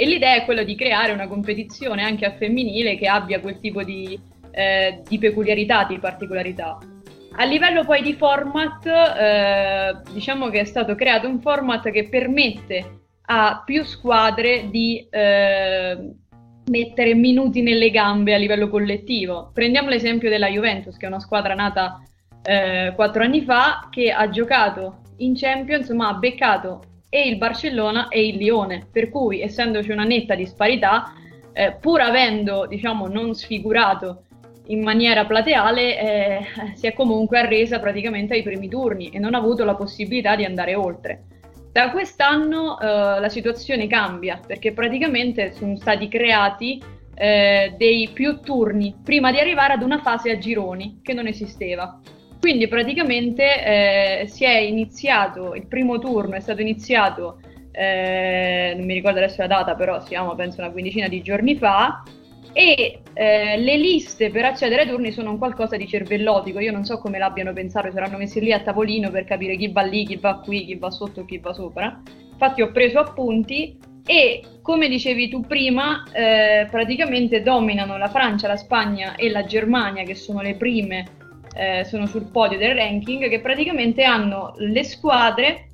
E 0.00 0.06
l'idea 0.06 0.36
è 0.36 0.46
quella 0.46 0.62
di 0.62 0.76
creare 0.76 1.12
una 1.12 1.28
competizione 1.28 2.02
anche 2.02 2.24
a 2.24 2.32
femminile 2.32 2.96
che 2.96 3.06
abbia 3.06 3.38
quel 3.38 3.60
tipo 3.60 3.82
di, 3.82 4.18
eh, 4.50 5.02
di 5.06 5.18
peculiarità, 5.18 5.84
di 5.84 5.98
particolarità. 5.98 6.78
A 7.32 7.44
livello 7.44 7.84
poi 7.84 8.00
di 8.00 8.14
format, 8.14 8.86
eh, 8.86 10.00
diciamo 10.10 10.48
che 10.48 10.60
è 10.60 10.64
stato 10.64 10.94
creato 10.94 11.28
un 11.28 11.38
format 11.42 11.90
che 11.90 12.08
permette 12.08 13.00
a 13.26 13.62
più 13.62 13.84
squadre 13.84 14.70
di 14.70 15.06
eh, 15.10 15.98
mettere 16.70 17.14
minuti 17.14 17.60
nelle 17.60 17.90
gambe 17.90 18.32
a 18.32 18.38
livello 18.38 18.70
collettivo. 18.70 19.50
Prendiamo 19.52 19.90
l'esempio 19.90 20.30
della 20.30 20.48
Juventus, 20.48 20.96
che 20.96 21.04
è 21.04 21.08
una 21.08 21.20
squadra 21.20 21.52
nata 21.52 22.02
eh, 22.42 22.94
quattro 22.94 23.22
anni 23.22 23.42
fa, 23.42 23.88
che 23.90 24.10
ha 24.10 24.30
giocato 24.30 25.02
in 25.18 25.34
Champions 25.36 25.90
ma 25.90 26.08
ha 26.08 26.14
beccato 26.14 26.84
e 27.10 27.28
il 27.28 27.36
Barcellona 27.36 28.08
e 28.08 28.26
il 28.26 28.36
Lione, 28.36 28.86
per 28.90 29.10
cui 29.10 29.42
essendoci 29.42 29.90
una 29.90 30.04
netta 30.04 30.34
disparità, 30.34 31.12
eh, 31.52 31.76
pur 31.78 32.00
avendo 32.00 32.66
diciamo, 32.66 33.08
non 33.08 33.34
sfigurato 33.34 34.22
in 34.66 34.82
maniera 34.82 35.26
plateale, 35.26 35.98
eh, 35.98 36.46
si 36.74 36.86
è 36.86 36.94
comunque 36.94 37.38
arresa 37.38 37.80
praticamente 37.80 38.34
ai 38.34 38.42
primi 38.42 38.68
turni 38.68 39.10
e 39.10 39.18
non 39.18 39.34
ha 39.34 39.38
avuto 39.38 39.64
la 39.64 39.74
possibilità 39.74 40.36
di 40.36 40.44
andare 40.44 40.74
oltre. 40.74 41.24
Da 41.72 41.90
quest'anno 41.90 42.80
eh, 42.80 42.86
la 43.20 43.28
situazione 43.28 43.86
cambia 43.86 44.40
perché 44.44 44.72
praticamente 44.72 45.52
sono 45.52 45.76
stati 45.76 46.08
creati 46.08 46.82
eh, 47.14 47.74
dei 47.76 48.08
più 48.12 48.40
turni 48.40 48.96
prima 49.04 49.30
di 49.30 49.38
arrivare 49.38 49.74
ad 49.74 49.82
una 49.82 50.00
fase 50.00 50.30
a 50.30 50.38
gironi 50.38 51.00
che 51.02 51.12
non 51.12 51.26
esisteva. 51.26 52.00
Quindi 52.40 52.68
praticamente 52.68 54.22
eh, 54.22 54.26
si 54.26 54.44
è 54.44 54.56
iniziato, 54.56 55.54
il 55.54 55.66
primo 55.66 55.98
turno 55.98 56.36
è 56.36 56.40
stato 56.40 56.62
iniziato, 56.62 57.38
eh, 57.70 58.72
non 58.74 58.86
mi 58.86 58.94
ricordo 58.94 59.18
adesso 59.18 59.42
la 59.42 59.46
data, 59.46 59.74
però 59.74 60.00
siamo 60.00 60.34
penso 60.34 60.60
una 60.62 60.70
quindicina 60.70 61.06
di 61.06 61.20
giorni 61.20 61.54
fa, 61.56 62.02
e 62.52 63.00
eh, 63.12 63.56
le 63.58 63.76
liste 63.76 64.30
per 64.30 64.46
accedere 64.46 64.82
ai 64.82 64.88
turni 64.88 65.12
sono 65.12 65.30
un 65.30 65.38
qualcosa 65.38 65.76
di 65.76 65.86
cervellotico, 65.86 66.58
io 66.60 66.72
non 66.72 66.84
so 66.84 66.98
come 66.98 67.18
l'abbiano 67.18 67.52
pensato, 67.52 67.90
saranno 67.90 68.16
messi 68.16 68.40
lì 68.40 68.52
a 68.52 68.60
tavolino 68.60 69.10
per 69.10 69.24
capire 69.24 69.56
chi 69.56 69.68
va 69.68 69.82
lì, 69.82 70.06
chi 70.06 70.16
va 70.16 70.40
qui, 70.40 70.64
chi 70.64 70.76
va 70.76 70.90
sotto, 70.90 71.26
chi 71.26 71.38
va 71.38 71.52
sopra. 71.52 72.00
Infatti 72.32 72.62
ho 72.62 72.72
preso 72.72 72.98
appunti 72.98 73.76
e 74.04 74.42
come 74.62 74.88
dicevi 74.88 75.28
tu 75.28 75.42
prima, 75.42 76.04
eh, 76.12 76.66
praticamente 76.70 77.42
dominano 77.42 77.98
la 77.98 78.08
Francia, 78.08 78.48
la 78.48 78.56
Spagna 78.56 79.14
e 79.14 79.28
la 79.28 79.44
Germania, 79.44 80.04
che 80.04 80.14
sono 80.14 80.40
le 80.40 80.54
prime, 80.54 81.04
eh, 81.54 81.84
sono 81.84 82.06
sul 82.06 82.30
podio 82.30 82.58
del 82.58 82.74
ranking, 82.74 83.28
che 83.28 83.40
praticamente 83.40 84.04
hanno 84.04 84.54
le 84.56 84.84
squadre 84.84 85.66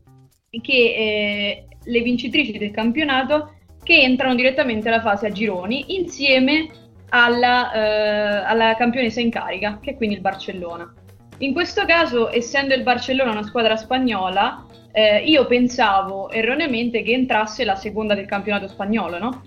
che 0.61 0.73
eh, 0.73 1.66
le 1.85 2.00
vincitrici 2.00 2.56
del 2.59 2.71
campionato 2.71 3.52
che 3.83 4.00
entrano 4.00 4.35
direttamente 4.35 4.88
alla 4.88 5.02
fase 5.02 5.26
a 5.26 5.30
gironi 5.30 5.97
insieme 5.97 6.68
alla, 7.11 7.73
eh, 7.73 8.45
alla 8.45 8.75
campionessa 8.76 9.21
in 9.21 9.30
carica, 9.30 9.78
che 9.80 9.92
è 9.92 9.97
quindi 9.97 10.16
il 10.16 10.21
Barcellona. 10.21 10.92
In 11.38 11.52
questo 11.52 11.85
caso, 11.85 12.30
essendo 12.30 12.75
il 12.75 12.83
Barcellona 12.83 13.30
una 13.30 13.45
squadra 13.45 13.76
spagnola, 13.76 14.66
eh, 14.92 15.23
io 15.25 15.47
pensavo 15.47 16.30
erroneamente 16.30 17.02
che 17.02 17.12
entrasse 17.12 17.64
la 17.64 17.76
seconda 17.76 18.14
del 18.14 18.26
campionato 18.26 18.66
spagnolo, 18.66 19.18
no? 19.18 19.42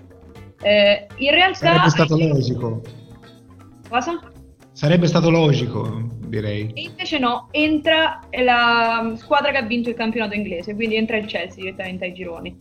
Eh, 0.62 1.08
in 1.18 1.32
realtà... 1.32 1.58
Sarebbe 1.58 1.90
stato 1.90 2.18
logico. 2.18 2.82
Cosa? 3.90 4.20
Sarebbe 4.72 5.08
stato 5.08 5.30
logico, 5.30 6.08
direi. 6.30 6.72
E 6.74 6.82
invece 6.84 7.20
no, 7.20 7.48
entra 7.52 8.22
la 8.32 9.14
squadra 9.16 9.52
che 9.52 9.58
ha 9.58 9.64
vinto 9.64 9.90
il 9.90 9.96
campionato 9.96 10.36
inglese, 10.36 10.76
quindi 10.76 10.96
entra 10.96 11.18
il 11.18 11.26
Chelsea 11.26 11.64
direttamente 11.64 12.06
ai 12.06 12.14
gironi, 12.14 12.56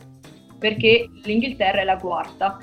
perché 0.59 1.09
l'Inghilterra 1.23 1.81
è 1.81 1.85
la 1.85 1.99
quarta. 1.99 2.59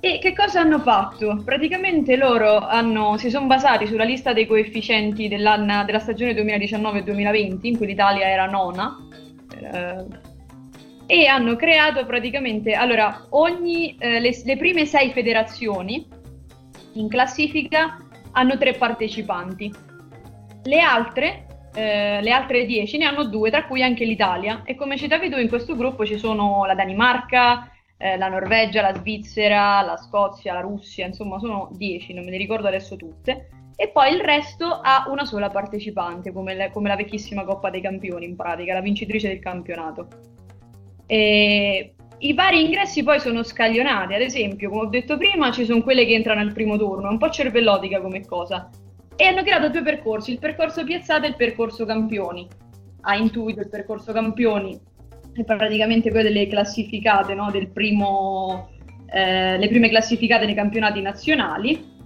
E 0.00 0.18
che 0.20 0.32
cosa 0.32 0.60
hanno 0.60 0.78
fatto? 0.78 1.42
Praticamente 1.44 2.16
loro 2.16 2.58
hanno, 2.58 3.16
si 3.16 3.30
sono 3.30 3.46
basati 3.46 3.86
sulla 3.86 4.04
lista 4.04 4.32
dei 4.32 4.46
coefficienti 4.46 5.26
della 5.26 5.98
stagione 5.98 6.34
2019-2020, 6.34 7.58
in 7.62 7.76
cui 7.76 7.86
l'Italia 7.86 8.28
era 8.28 8.46
nona, 8.46 8.96
eh, 9.60 10.26
e 11.10 11.26
hanno 11.26 11.56
creato 11.56 12.04
praticamente, 12.04 12.74
allora, 12.74 13.26
ogni, 13.30 13.96
eh, 13.98 14.20
le, 14.20 14.30
le 14.44 14.56
prime 14.56 14.84
sei 14.84 15.10
federazioni 15.10 16.06
in 16.92 17.08
classifica 17.08 17.98
hanno 18.32 18.58
tre 18.58 18.74
partecipanti. 18.74 19.72
Le 20.64 20.80
altre 20.80 21.46
eh, 21.74 22.20
le 22.22 22.30
altre 22.32 22.66
10 22.66 22.98
ne 22.98 23.04
hanno 23.04 23.24
due, 23.24 23.50
tra 23.50 23.66
cui 23.66 23.82
anche 23.82 24.04
l'Italia. 24.04 24.62
E 24.64 24.74
come 24.74 24.96
citavi 24.96 25.30
tu, 25.30 25.38
in 25.38 25.48
questo 25.48 25.76
gruppo 25.76 26.04
ci 26.04 26.18
sono 26.18 26.64
la 26.64 26.74
Danimarca, 26.74 27.70
eh, 27.96 28.16
la 28.16 28.28
Norvegia, 28.28 28.82
la 28.82 28.94
Svizzera, 28.94 29.80
la 29.82 29.96
Scozia, 29.96 30.52
la 30.52 30.60
Russia, 30.60 31.06
insomma 31.06 31.38
sono 31.38 31.70
10, 31.72 32.14
non 32.14 32.24
me 32.24 32.30
ne 32.30 32.36
ricordo 32.36 32.66
adesso 32.66 32.96
tutte. 32.96 33.48
E 33.76 33.90
poi 33.90 34.12
il 34.12 34.20
resto 34.20 34.66
ha 34.66 35.04
una 35.08 35.24
sola 35.24 35.50
partecipante, 35.50 36.32
come, 36.32 36.54
le, 36.54 36.70
come 36.72 36.88
la 36.88 36.96
vecchissima 36.96 37.44
Coppa 37.44 37.70
dei 37.70 37.80
Campioni 37.80 38.24
in 38.24 38.34
pratica, 38.34 38.74
la 38.74 38.80
vincitrice 38.80 39.28
del 39.28 39.38
campionato. 39.38 40.08
E 41.06 41.94
I 42.18 42.34
vari 42.34 42.64
ingressi 42.64 43.04
poi 43.04 43.20
sono 43.20 43.44
scaglionati, 43.44 44.14
ad 44.14 44.20
esempio, 44.20 44.68
come 44.68 44.82
ho 44.82 44.86
detto 44.86 45.16
prima, 45.16 45.52
ci 45.52 45.64
sono 45.64 45.82
quelle 45.82 46.04
che 46.06 46.14
entrano 46.14 46.40
al 46.40 46.52
primo 46.52 46.76
turno, 46.76 47.08
un 47.08 47.18
po' 47.18 47.30
cervellotica 47.30 48.00
come 48.00 48.26
cosa, 48.26 48.68
e 49.20 49.24
hanno 49.24 49.42
creato 49.42 49.68
due 49.68 49.82
percorsi, 49.82 50.30
il 50.30 50.38
percorso 50.38 50.84
piazzata 50.84 51.26
e 51.26 51.30
il 51.30 51.36
percorso 51.36 51.84
campioni. 51.84 52.46
Ha 53.00 53.16
intuito 53.16 53.60
il 53.60 53.68
percorso 53.68 54.12
campioni 54.12 54.80
è 55.40 55.44
praticamente 55.44 56.10
quelle 56.10 56.30
delle 56.30 56.46
classificate, 56.46 57.34
no? 57.34 57.50
Del 57.50 57.68
primo, 57.68 58.70
eh, 59.06 59.58
le 59.58 59.68
prime 59.68 59.88
classificate 59.88 60.46
nei 60.46 60.54
campionati 60.54 61.00
nazionali 61.00 61.96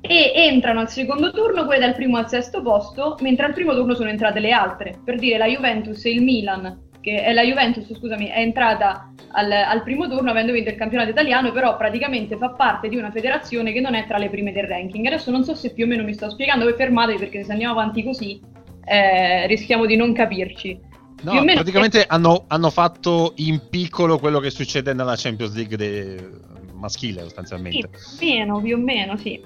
e 0.00 0.32
entrano 0.34 0.80
al 0.80 0.90
secondo 0.90 1.30
turno 1.30 1.64
quelle 1.64 1.80
dal 1.80 1.94
primo 1.94 2.16
al 2.16 2.28
sesto 2.28 2.60
posto, 2.60 3.16
mentre 3.20 3.46
al 3.46 3.54
primo 3.54 3.72
turno 3.74 3.94
sono 3.94 4.08
entrate 4.08 4.40
le 4.40 4.50
altre. 4.50 4.98
Per 5.04 5.16
dire 5.16 5.38
la 5.38 5.46
Juventus 5.46 6.04
e 6.04 6.10
il 6.10 6.22
Milan, 6.22 6.90
che 7.02 7.24
è 7.24 7.32
la 7.32 7.42
Juventus, 7.42 7.92
scusami, 7.98 8.28
è 8.28 8.38
entrata 8.38 9.12
al, 9.32 9.50
al, 9.50 9.82
primo 9.82 10.08
turno 10.08 10.30
avendo 10.30 10.52
vinto 10.52 10.70
il 10.70 10.76
campionato 10.76 11.10
italiano, 11.10 11.50
però 11.50 11.76
praticamente 11.76 12.36
fa 12.36 12.50
parte 12.50 12.88
di 12.88 12.96
una 12.96 13.10
federazione 13.10 13.72
che 13.72 13.80
non 13.80 13.94
è 13.94 14.06
tra 14.06 14.18
le 14.18 14.30
prime 14.30 14.52
del 14.52 14.64
ranking. 14.64 15.04
Adesso 15.04 15.30
non 15.32 15.44
so 15.44 15.54
se 15.54 15.72
più 15.72 15.84
o 15.84 15.88
meno 15.88 16.04
mi 16.04 16.14
sto 16.14 16.30
spiegando, 16.30 16.64
voi 16.64 16.74
fermatevi 16.74 17.18
perché 17.18 17.42
se 17.42 17.50
andiamo 17.50 17.72
avanti 17.72 18.04
così 18.04 18.40
eh, 18.84 19.46
rischiamo 19.48 19.84
di 19.84 19.96
non 19.96 20.12
capirci. 20.12 20.78
No, 21.22 21.44
praticamente 21.44 22.00
che... 22.00 22.06
hanno, 22.08 22.44
hanno, 22.46 22.70
fatto 22.70 23.32
in 23.36 23.60
piccolo 23.68 24.18
quello 24.18 24.38
che 24.38 24.50
succede 24.50 24.92
nella 24.92 25.14
Champions 25.16 25.54
League 25.54 25.76
de... 25.76 26.30
maschile 26.74 27.22
sostanzialmente. 27.22 27.90
Sì, 27.94 28.16
più 28.18 28.26
o 28.26 28.36
meno, 28.36 28.60
più 28.60 28.76
o 28.76 28.78
meno, 28.78 29.16
sì. 29.16 29.40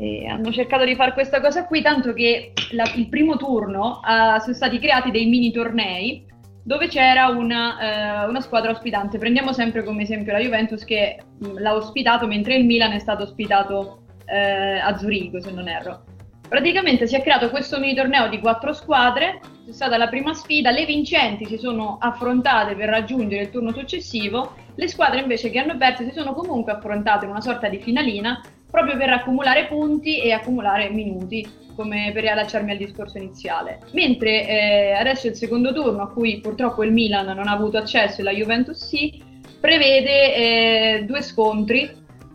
E 0.00 0.26
hanno 0.28 0.52
cercato 0.52 0.84
di 0.84 0.94
fare 0.94 1.12
questa 1.12 1.40
cosa 1.40 1.66
qui, 1.66 1.82
tanto 1.82 2.12
che 2.12 2.52
la, 2.70 2.84
il 2.94 3.08
primo 3.08 3.36
turno 3.36 4.00
uh, 4.00 4.38
sono 4.40 4.54
stati 4.54 4.78
creati 4.78 5.10
dei 5.10 5.26
mini 5.26 5.50
tornei 5.50 6.24
dove 6.62 6.86
c'era 6.86 7.28
una, 7.28 8.24
uh, 8.24 8.28
una, 8.28 8.40
squadra 8.40 8.70
ospitante. 8.70 9.18
Prendiamo 9.18 9.52
sempre 9.52 9.82
come 9.82 10.02
esempio 10.02 10.32
la 10.32 10.38
Juventus 10.38 10.84
che 10.84 11.18
mh, 11.38 11.58
l'ha 11.60 11.74
ospitato 11.74 12.28
mentre 12.28 12.54
il 12.54 12.64
Milan 12.64 12.92
è 12.92 12.98
stato 13.00 13.24
ospitato 13.24 14.02
uh, 14.26 14.86
a 14.86 14.96
Zurigo, 14.96 15.40
se 15.40 15.50
non 15.50 15.66
erro. 15.66 16.04
Praticamente 16.48 17.06
si 17.08 17.16
è 17.16 17.20
creato 17.20 17.50
questo 17.50 17.80
mini 17.80 17.94
torneo 17.94 18.28
di 18.28 18.38
quattro 18.38 18.72
squadre, 18.72 19.40
c'è 19.66 19.72
stata 19.72 19.98
la 19.98 20.08
prima 20.08 20.32
sfida, 20.32 20.70
le 20.70 20.86
vincenti 20.86 21.44
si 21.44 21.58
sono 21.58 21.98
affrontate 22.00 22.74
per 22.74 22.88
raggiungere 22.88 23.42
il 23.42 23.50
turno 23.50 23.72
successivo, 23.72 24.54
le 24.74 24.88
squadre 24.88 25.20
invece 25.20 25.50
che 25.50 25.58
hanno 25.58 25.76
perso 25.76 26.04
si 26.04 26.12
sono 26.12 26.32
comunque 26.32 26.72
affrontate 26.72 27.24
in 27.24 27.32
una 27.32 27.40
sorta 27.40 27.68
di 27.68 27.78
finalina 27.78 28.40
proprio 28.70 28.96
per 28.96 29.10
accumulare 29.10 29.66
punti 29.66 30.20
e 30.20 30.32
accumulare 30.32 30.90
minuti, 30.90 31.46
come 31.74 32.10
per 32.12 32.22
riallacciarmi 32.22 32.72
al 32.72 32.76
discorso 32.76 33.18
iniziale. 33.18 33.80
Mentre 33.92 34.46
eh, 34.46 34.92
adesso 34.92 35.28
il 35.28 35.36
secondo 35.36 35.72
turno, 35.72 36.02
a 36.02 36.10
cui 36.10 36.40
purtroppo 36.40 36.82
il 36.82 36.92
Milan 36.92 37.26
non 37.26 37.46
ha 37.46 37.52
avuto 37.52 37.78
accesso 37.78 38.20
e 38.20 38.24
la 38.24 38.32
Juventus 38.32 38.84
sì, 38.84 39.22
prevede 39.60 40.34
eh, 40.34 41.04
due 41.04 41.22
scontri, 41.22 41.88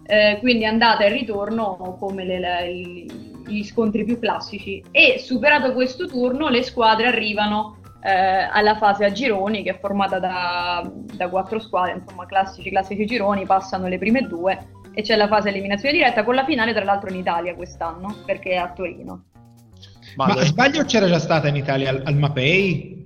eh, 0.05 0.37
quindi 0.39 0.65
andata 0.65 1.03
e 1.03 1.09
ritorno 1.09 1.97
come 1.99 2.25
le, 2.25 2.39
le, 2.39 3.05
gli 3.47 3.63
scontri 3.63 4.03
più 4.03 4.19
classici 4.19 4.83
e 4.91 5.17
superato 5.19 5.73
questo 5.73 6.07
turno 6.07 6.49
le 6.49 6.63
squadre 6.63 7.07
arrivano 7.07 7.77
eh, 8.01 8.11
alla 8.11 8.75
fase 8.75 9.05
a 9.05 9.11
gironi 9.11 9.63
che 9.63 9.71
è 9.71 9.79
formata 9.79 10.19
da, 10.19 10.89
da 10.93 11.29
quattro 11.29 11.59
squadre, 11.59 11.99
insomma 12.01 12.25
classici, 12.25 12.69
classici 12.69 13.05
gironi, 13.05 13.45
passano 13.45 13.87
le 13.87 13.97
prime 13.97 14.21
due 14.21 14.81
e 14.93 15.01
c'è 15.01 15.15
la 15.15 15.27
fase 15.27 15.49
eliminazione 15.49 15.95
diretta 15.95 16.23
con 16.23 16.35
la 16.35 16.45
finale 16.45 16.73
tra 16.73 16.83
l'altro 16.83 17.09
in 17.09 17.17
Italia 17.17 17.55
quest'anno 17.55 18.15
perché 18.25 18.51
è 18.51 18.55
a 18.55 18.71
Torino. 18.71 19.25
Ma, 20.15 20.27
Ma 20.27 20.43
sbaglio 20.43 20.85
c'era 20.85 21.07
già 21.07 21.19
stata 21.19 21.47
in 21.47 21.55
Italia 21.55 21.89
al, 21.89 22.01
al 22.05 22.15
Mapei? 22.15 23.03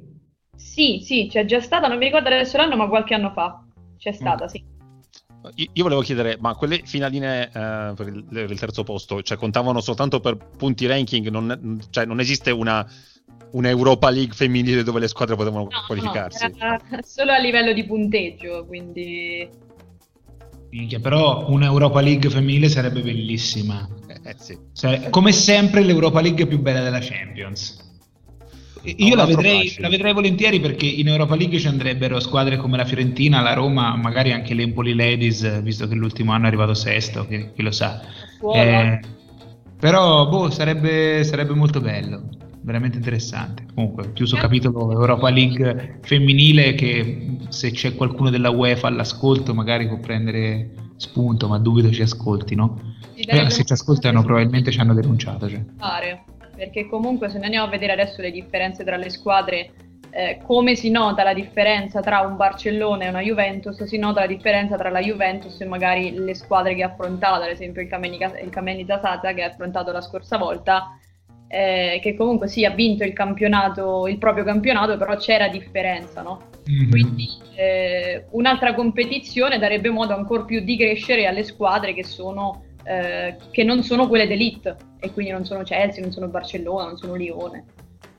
Sì, 0.56 1.01
sì, 1.03 1.27
c'è 1.29 1.46
già 1.46 1.62
stata, 1.62 1.88
non 1.88 1.98
mi 1.98 2.06
ricordo 2.06 2.27
adesso 2.27 2.58
l'anno, 2.58 2.75
ma 2.75 2.88
qualche 2.88 3.13
anno 3.13 3.32
fa 3.32 3.63
c'è 3.98 4.12
stata, 4.12 4.46
mm. 4.46 4.48
sì. 4.48 4.63
Io 5.56 5.84
volevo 5.84 6.01
chiedere, 6.01 6.38
ma 6.39 6.56
quelle 6.56 6.82
finaline 6.84 7.46
eh, 7.46 7.94
per, 7.96 8.08
il, 8.08 8.25
per, 8.25 8.51
il, 8.51 8.60
terzo 8.60 8.84
posto, 8.84 9.22
cioè 9.22 9.38
contavano 9.38 9.79
soltanto 9.79 10.20
per 10.20 10.36
punti 10.36 10.86
ranking? 10.88 11.29
Non, 11.29 11.79
cioè, 11.89 12.06
non 12.06 12.20
esiste 12.20 12.51
una, 12.51 12.86
una, 13.51 13.70
Europa 13.70 14.10
League 14.10 14.34
femminile 14.34 14.84
dove 14.84 15.00
le 15.00 15.08
squadre 15.08 15.36
potevano 15.36 15.63
no, 15.63 15.84
qualificarsi? 15.86 16.53
No, 16.58 16.77
solo 17.01 17.32
a 17.32 17.38
livello 17.38 17.72
di 17.72 17.86
punteggio, 17.86 18.65
quindi... 18.65 19.48
Minchia, 20.77 21.00
però 21.00 21.46
un'Europa 21.50 22.01
League 22.01 22.29
femminile 22.29 22.69
sarebbe 22.69 23.01
bellissima. 23.01 23.88
Eh, 24.24 24.36
sì. 24.38 24.57
cioè, 24.74 25.10
come 25.10 25.31
sempre 25.31 25.81
l'Europa 25.84 26.22
League 26.22 26.46
più 26.46 26.60
bella 26.60 26.81
della 26.81 27.00
Champions. 27.00 27.86
Io 28.84 29.15
la 29.15 29.25
vedrei, 29.25 29.75
la 29.79 29.89
vedrei, 29.89 30.13
volentieri 30.13 30.60
perché 30.62 30.86
in 30.86 31.07
Europa 31.07 31.36
League 31.36 31.60
ci 31.60 31.67
andrebbero 31.67 32.19
squadre 32.19 32.55
come 32.55 32.77
la 32.77 32.86
Fiorentina, 32.86 33.41
la 33.41 33.53
Roma, 33.53 33.96
magari 33.98 34.31
anche 34.31 34.53
l'Empoli 34.53 34.96
Ladies, 34.96 35.62
visto 35.62 35.88
che 35.88 35.96
l'ultimo 35.96 36.31
anno 36.31 36.46
è 36.46 36.48
arrivato 36.48 36.74
sesto, 36.74 37.25
chi, 37.27 37.50
chi 37.53 37.62
lo 37.63 37.72
sa. 37.72 38.01
Eh, 38.53 39.00
però 39.77 40.29
boh, 40.29 40.50
sarebbe, 40.51 41.24
sarebbe, 41.25 41.53
molto 41.53 41.81
bello, 41.81 42.29
veramente 42.67 42.97
interessante. 42.97 43.65
Comunque, 43.74 44.12
chiuso 44.12 44.36
capitolo 44.36 44.91
Europa 44.91 45.29
League 45.29 46.00
femminile 46.01 46.75
che 46.75 47.38
se 47.47 47.71
c'è 47.71 47.95
qualcuno 47.95 48.29
della 48.29 48.50
UEFA 48.50 48.88
all'ascolto 48.88 49.53
magari 49.53 49.88
può 49.88 50.00
prendere 50.00 50.71
spunto, 50.97 51.47
ma 51.47 51.57
dubito 51.59 51.89
ci 51.91 52.01
ascolti, 52.01 52.55
no? 52.55 52.95
Eh, 53.15 53.50
se 53.50 53.63
ci 53.63 53.71
ascoltano 53.71 54.21
probabilmente 54.21 54.69
ci 54.69 54.79
hanno 54.79 54.93
denunciato. 54.93 55.50
Cioè 55.50 55.63
perché 56.55 56.89
comunque 56.89 57.29
se 57.29 57.39
andiamo 57.39 57.67
a 57.67 57.69
vedere 57.69 57.93
adesso 57.93 58.21
le 58.21 58.31
differenze 58.31 58.83
tra 58.83 58.97
le 58.97 59.09
squadre, 59.09 59.71
eh, 60.09 60.39
come 60.43 60.75
si 60.75 60.89
nota 60.89 61.24
la 61.24 61.33
differenza 61.33 62.01
tra 62.01 62.19
un 62.21 62.36
Barcellona 62.36 63.05
e 63.05 63.09
una 63.09 63.21
Juventus, 63.21 63.81
si 63.83 63.97
nota 63.97 64.21
la 64.21 64.27
differenza 64.27 64.75
tra 64.75 64.89
la 64.89 65.00
Juventus 65.00 65.62
e 65.62 65.65
magari 65.65 66.12
le 66.12 66.33
squadre 66.33 66.75
che 66.75 66.83
ha 66.83 66.88
affrontato, 66.88 67.43
ad 67.43 67.50
esempio 67.50 67.81
il 67.81 67.88
Camenica 67.88 69.00
Sata 69.00 69.33
che 69.33 69.43
ha 69.43 69.47
affrontato 69.47 69.91
la 69.93 70.01
scorsa 70.01 70.38
volta, 70.38 70.97
eh, 71.48 72.00
che 72.01 72.16
comunque 72.16 72.48
sì 72.48 72.66
ha 72.66 72.72
vinto 72.72 73.04
il 73.04 73.13
campionato, 73.13 74.08
il 74.08 74.18
proprio 74.18 74.44
campionato, 74.44 74.98
però 74.98 75.16
c'era 75.16 75.48
differenza, 75.48 76.22
no? 76.22 76.50
Mm-hmm. 76.70 76.89
Quindi 76.89 77.27
eh, 77.56 78.25
un'altra 78.32 78.74
competizione 78.74 79.58
darebbe 79.58 79.89
modo 79.89 80.13
ancora 80.13 80.44
più 80.44 80.62
di 80.62 80.77
crescere 80.77 81.25
alle 81.25 81.44
squadre 81.44 81.94
che 81.94 82.04
sono 82.04 82.63
eh, 82.88 83.36
che 83.51 83.63
non 83.63 83.84
sono 83.84 84.08
quelle 84.08 84.27
d'elite 84.27 84.75
e 85.00 85.12
quindi 85.12 85.32
non 85.32 85.44
sono 85.44 85.63
Chelsea, 85.63 86.01
non 86.01 86.12
sono 86.12 86.30
Barcellona, 86.30 86.86
non 86.86 86.98
sono 86.98 87.16
Lione. 87.16 87.66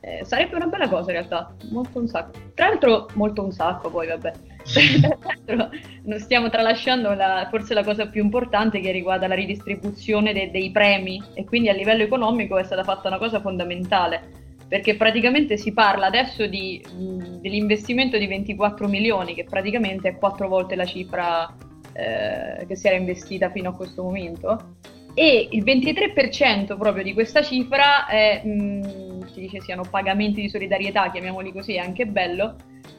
Eh, 0.01 0.25
sarebbe 0.25 0.57
una 0.57 0.67
bella 0.67 0.89
cosa 0.89 1.11
in 1.11 1.17
realtà, 1.17 1.55
molto 1.71 1.99
un 1.99 2.07
sacco. 2.07 2.39
Tra 2.55 2.69
l'altro, 2.69 3.09
molto 3.15 3.43
un 3.45 3.53
sacco 3.53 3.91
poi, 3.91 4.07
vabbè. 4.09 4.33
Tra 5.45 5.55
l'altro, 5.55 5.79
non 6.05 6.19
stiamo 6.19 6.49
tralasciando 6.51 7.15
la, 7.15 7.47
forse 7.51 7.75
la 7.75 7.83
cosa 7.83 8.07
più 8.07 8.23
importante 8.23 8.81
che 8.81 8.91
riguarda 8.93 9.27
la 9.27 9.35
ridistribuzione 9.35 10.33
de, 10.33 10.51
dei 10.51 10.71
premi. 10.71 11.23
E 11.35 11.45
quindi 11.45 11.69
a 11.69 11.73
livello 11.73 12.03
economico 12.03 12.59
è 12.59 12.65
stata 12.65 12.85
fatta 12.85 13.09
una 13.09 13.19
cosa 13.19 13.41
fondamentale. 13.41 14.47
Perché 14.69 14.97
praticamente 14.97 15.57
si 15.57 15.73
parla 15.73 16.07
adesso 16.07 16.47
di, 16.47 16.85
mh, 16.87 17.41
dell'investimento 17.41 18.19
di 18.19 18.27
24 18.27 18.87
milioni, 18.87 19.35
che 19.35 19.45
praticamente 19.45 20.09
è 20.11 20.17
quattro 20.17 20.47
volte 20.47 20.77
la 20.77 20.85
cifra 20.85 21.57
eh, 21.99 22.65
che 22.67 22.77
si 22.77 22.87
era 22.87 22.97
investita 22.97 23.51
fino 23.51 23.71
a 23.71 23.75
questo 23.75 24.03
momento, 24.03 24.77
e 25.19 25.49
il 25.51 25.65
23% 25.65 26.79
proprio 26.79 27.03
di 27.03 27.13
questa 27.13 27.43
cifra 27.43 28.07
è, 28.07 28.41
mh, 28.45 29.27
si 29.33 29.41
dice 29.41 29.61
siano 29.61 29.83
pagamenti 29.83 30.41
di 30.41 30.49
solidarietà, 30.49 31.11
chiamiamoli 31.11 31.53
così, 31.53 31.75
è 31.75 31.79
anche 31.79 32.07
bello, 32.07 32.55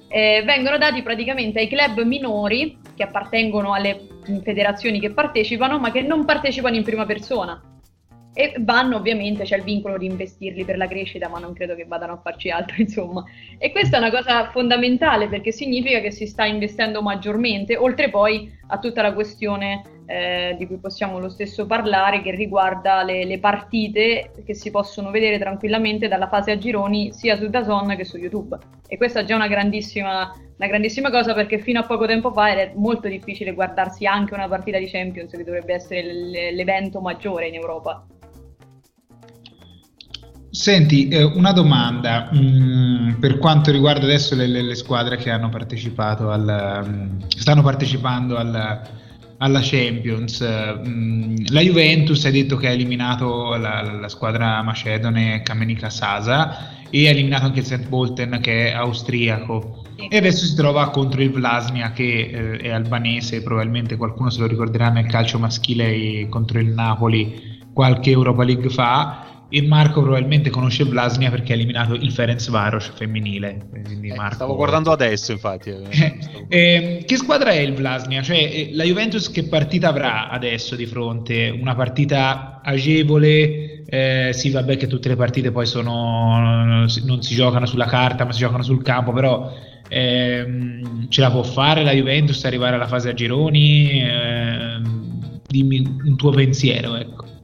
eh, 0.10 0.44
vengono 0.46 0.78
dati 0.78 1.02
praticamente 1.02 1.60
ai 1.60 1.70
club 1.70 2.02
minori 2.02 2.78
che 2.94 3.04
appartengono 3.04 3.74
alle 3.74 4.02
federazioni 4.44 5.00
che 5.00 5.12
partecipano, 5.12 5.80
ma 5.80 5.94
che 5.94 6.02
non 6.02 6.26
partecipano 6.26 6.76
in 6.76 6.84
prima 6.84 7.06
persona 7.06 7.64
e 8.34 8.54
vanno 8.60 8.98
ovviamente, 8.98 9.44
c'è 9.44 9.56
il 9.56 9.64
vincolo 9.64 9.98
di 9.98 10.06
investirli 10.06 10.66
per 10.66 10.76
la 10.76 10.88
crescita, 10.88 11.30
ma 11.30 11.40
non 11.40 11.54
credo 11.54 11.74
che 11.74 11.86
vadano 11.86 12.14
a 12.14 12.20
farci 12.22 12.50
altro, 12.50 12.76
insomma. 12.80 13.24
E 13.58 13.72
questa 13.72 13.96
è 13.96 14.00
una 14.00 14.12
cosa 14.12 14.50
fondamentale 14.52 15.30
perché 15.30 15.54
significa 15.54 16.00
che 16.00 16.12
si 16.12 16.28
sta 16.28 16.44
investendo 16.46 17.02
maggiormente, 17.02 17.78
oltre 17.78 18.10
poi 18.10 18.52
a 18.68 18.78
tutta 18.78 19.02
la 19.02 19.14
questione 19.14 19.99
eh, 20.10 20.56
di 20.58 20.66
cui 20.66 20.78
possiamo 20.78 21.20
lo 21.20 21.30
stesso 21.30 21.68
parlare, 21.68 22.24
che 22.24 22.32
riguarda 22.32 23.04
le, 23.04 23.26
le, 23.26 23.38
partite 23.38 24.32
che 24.44 24.56
si 24.56 24.72
possono 24.72 25.12
vedere 25.12 25.38
tranquillamente 25.38 26.08
dalla 26.08 26.28
fase 26.28 26.50
a 26.50 26.58
gironi 26.58 27.14
sia 27.14 27.38
su 27.38 27.48
Dazon 27.48 27.96
che 27.96 28.06
su 28.06 28.18
YouTube. 28.18 28.58
E 28.88 28.98
questa 28.98 29.20
è 29.20 29.24
già 29.24 29.36
una 29.36 29.48
grandissima, 29.48 30.34
una 30.58 30.68
grandissima 30.68 31.12
cosa 31.12 31.36
perché 31.36 31.60
fino 31.60 31.82
a 31.82 31.84
poco 31.84 32.08
tempo 32.08 32.32
fa 32.32 32.50
era 32.50 32.72
molto 32.74 33.08
difficile 33.08 33.54
guardarsi 33.54 34.08
anche 34.08 34.34
una 34.34 34.48
partita 34.48 34.80
di 34.80 34.90
Champions, 34.90 35.30
che 35.30 35.44
dovrebbe 35.44 35.76
essere 35.76 36.02
l'evento 36.54 37.02
maggiore 37.02 37.48
in 37.48 37.54
Europa. 37.54 38.04
Senti, 40.50 41.10
eh, 41.10 41.22
una 41.22 41.52
domanda 41.52 42.30
mh, 42.32 42.40
mm, 42.40 43.12
per 43.20 43.38
quanto 43.38 43.70
riguarda 43.70 44.06
adesso 44.06 44.34
le, 44.34 44.48
le, 44.48 44.64
le, 44.64 44.74
squadre 44.74 45.18
che 45.18 45.30
hanno 45.30 45.50
partecipato 45.50 46.32
al, 46.32 46.84
mh, 46.84 46.90
mm, 46.90 47.20
stanno 47.28 47.62
partecipando 47.62 48.38
al, 48.38 48.82
alla 49.40 49.60
Champions. 49.62 50.46
Mm, 50.88 51.36
la 51.50 51.62
Juventus 51.62 52.24
ha 52.26 52.32
detto 52.32 52.56
che 52.56 52.68
ha 52.68 52.72
eliminato 52.72 53.56
la, 53.56 53.82
la 53.82 54.08
squadra 54.08 54.62
macedone 54.62 55.42
Kamenica 55.42 55.90
Sasa 55.90 56.78
e 56.90 57.08
ha 57.08 57.12
eliminato 57.12 57.46
anche 57.46 57.60
il 57.60 57.66
St. 57.66 57.88
Bolten 57.88 58.40
che 58.42 58.72
è 58.72 58.74
austriaco. 58.74 59.84
E 60.10 60.16
adesso 60.16 60.46
si 60.46 60.56
trova 60.56 60.90
contro 60.90 61.22
il 61.22 61.32
Vlasnia 61.32 61.92
che 61.92 62.30
eh, 62.32 62.58
è 62.58 62.70
albanese, 62.70 63.44
probabilmente 63.44 63.98
qualcuno 63.98 64.30
se 64.30 64.40
lo 64.40 64.48
ricorderà 64.48 64.90
nel 64.90 65.08
calcio 65.08 65.40
maschile 65.40 66.28
contro 66.30 66.60
il 66.60 66.70
Napoli 66.70 67.58
qualche 67.74 68.12
Europa 68.12 68.44
League 68.44 68.70
fa 68.70 69.29
e 69.52 69.64
Marco 69.64 70.02
probabilmente 70.02 70.52
conosce 70.52 70.86
Blasnia 70.86 71.32
perché 71.32 71.54
ha 71.54 71.56
eliminato 71.56 71.96
il 71.96 72.12
Ferenc 72.12 72.50
Varos 72.50 72.92
femminile. 72.94 73.58
Eh, 73.74 74.14
Marco... 74.16 74.36
Stavo 74.36 74.56
guardando 74.56 74.92
adesso, 74.92 75.32
infatti. 75.32 75.72
Eh, 75.72 76.18
eh, 76.48 77.04
che 77.06 77.16
squadra 77.16 77.50
è 77.50 77.60
il 77.60 77.74
Blasnia? 77.74 78.22
Cioè, 78.22 78.38
eh, 78.38 78.70
la 78.74 78.84
Juventus 78.84 79.32
che 79.32 79.46
partita 79.46 79.90
avrà 79.90 80.30
adesso 80.30 80.76
di 80.76 80.86
fronte? 80.86 81.50
Una 81.50 81.74
partita 81.74 82.62
agevole? 82.64 83.84
Eh, 83.86 84.30
sì, 84.34 84.52
vabbè, 84.52 84.78
che 84.78 84.86
tutte 84.86 85.10
le 85.10 85.16
partite 85.16 85.52
poi 85.52 85.66
sono. 85.66 86.86
non 87.06 87.22
si 87.24 87.34
giocano 87.34 87.66
sulla 87.66 87.88
carta, 87.88 88.26
ma 88.26 88.32
si 88.32 88.40
giocano 88.40 88.62
sul 88.62 88.84
campo, 88.84 89.12
però. 89.12 89.52
Ehm, 89.92 91.10
ce 91.10 91.22
la 91.22 91.32
può 91.32 91.42
fare 91.42 91.84
la 91.84 91.94
Juventus 91.94 92.46
arrivare 92.46 92.76
alla 92.76 92.86
fase 92.86 93.10
a 93.10 93.14
gironi? 93.16 94.04
Ehm, 94.04 95.42
dimmi 95.48 95.80
un 96.04 96.16
tuo 96.16 96.30
pensiero, 96.30 96.96
ecco. 96.96 97.39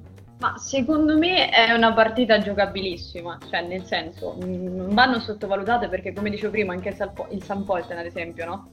Ma 0.45 0.59
secondo 0.59 1.17
me 1.17 1.49
è 1.49 1.73
una 1.73 1.91
partita 1.91 2.37
giocabilissima, 2.37 3.39
cioè 3.49 3.63
nel 3.63 3.83
senso 3.83 4.37
non 4.39 4.89
vanno 4.91 5.19
sottovalutate 5.19 5.87
perché 5.87 6.13
come 6.13 6.29
dicevo 6.29 6.51
prima 6.51 6.71
anche 6.71 6.89
il, 6.89 6.95
Salpo- 6.95 7.27
San 7.39 7.63
Polten 7.65 7.97
ad 7.97 8.05
esempio, 8.05 8.45
no? 8.45 8.69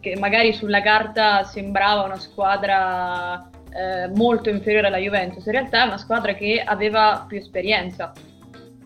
Che 0.00 0.16
magari 0.16 0.54
sulla 0.54 0.80
carta 0.80 1.44
sembrava 1.44 2.04
una 2.04 2.18
squadra 2.18 3.50
eh, 3.70 4.08
molto 4.14 4.48
inferiore 4.48 4.86
alla 4.86 4.96
Juventus, 4.96 5.44
in 5.44 5.52
realtà 5.52 5.82
è 5.82 5.86
una 5.88 5.98
squadra 5.98 6.32
che 6.32 6.62
aveva 6.64 7.26
più 7.28 7.36
esperienza 7.36 8.12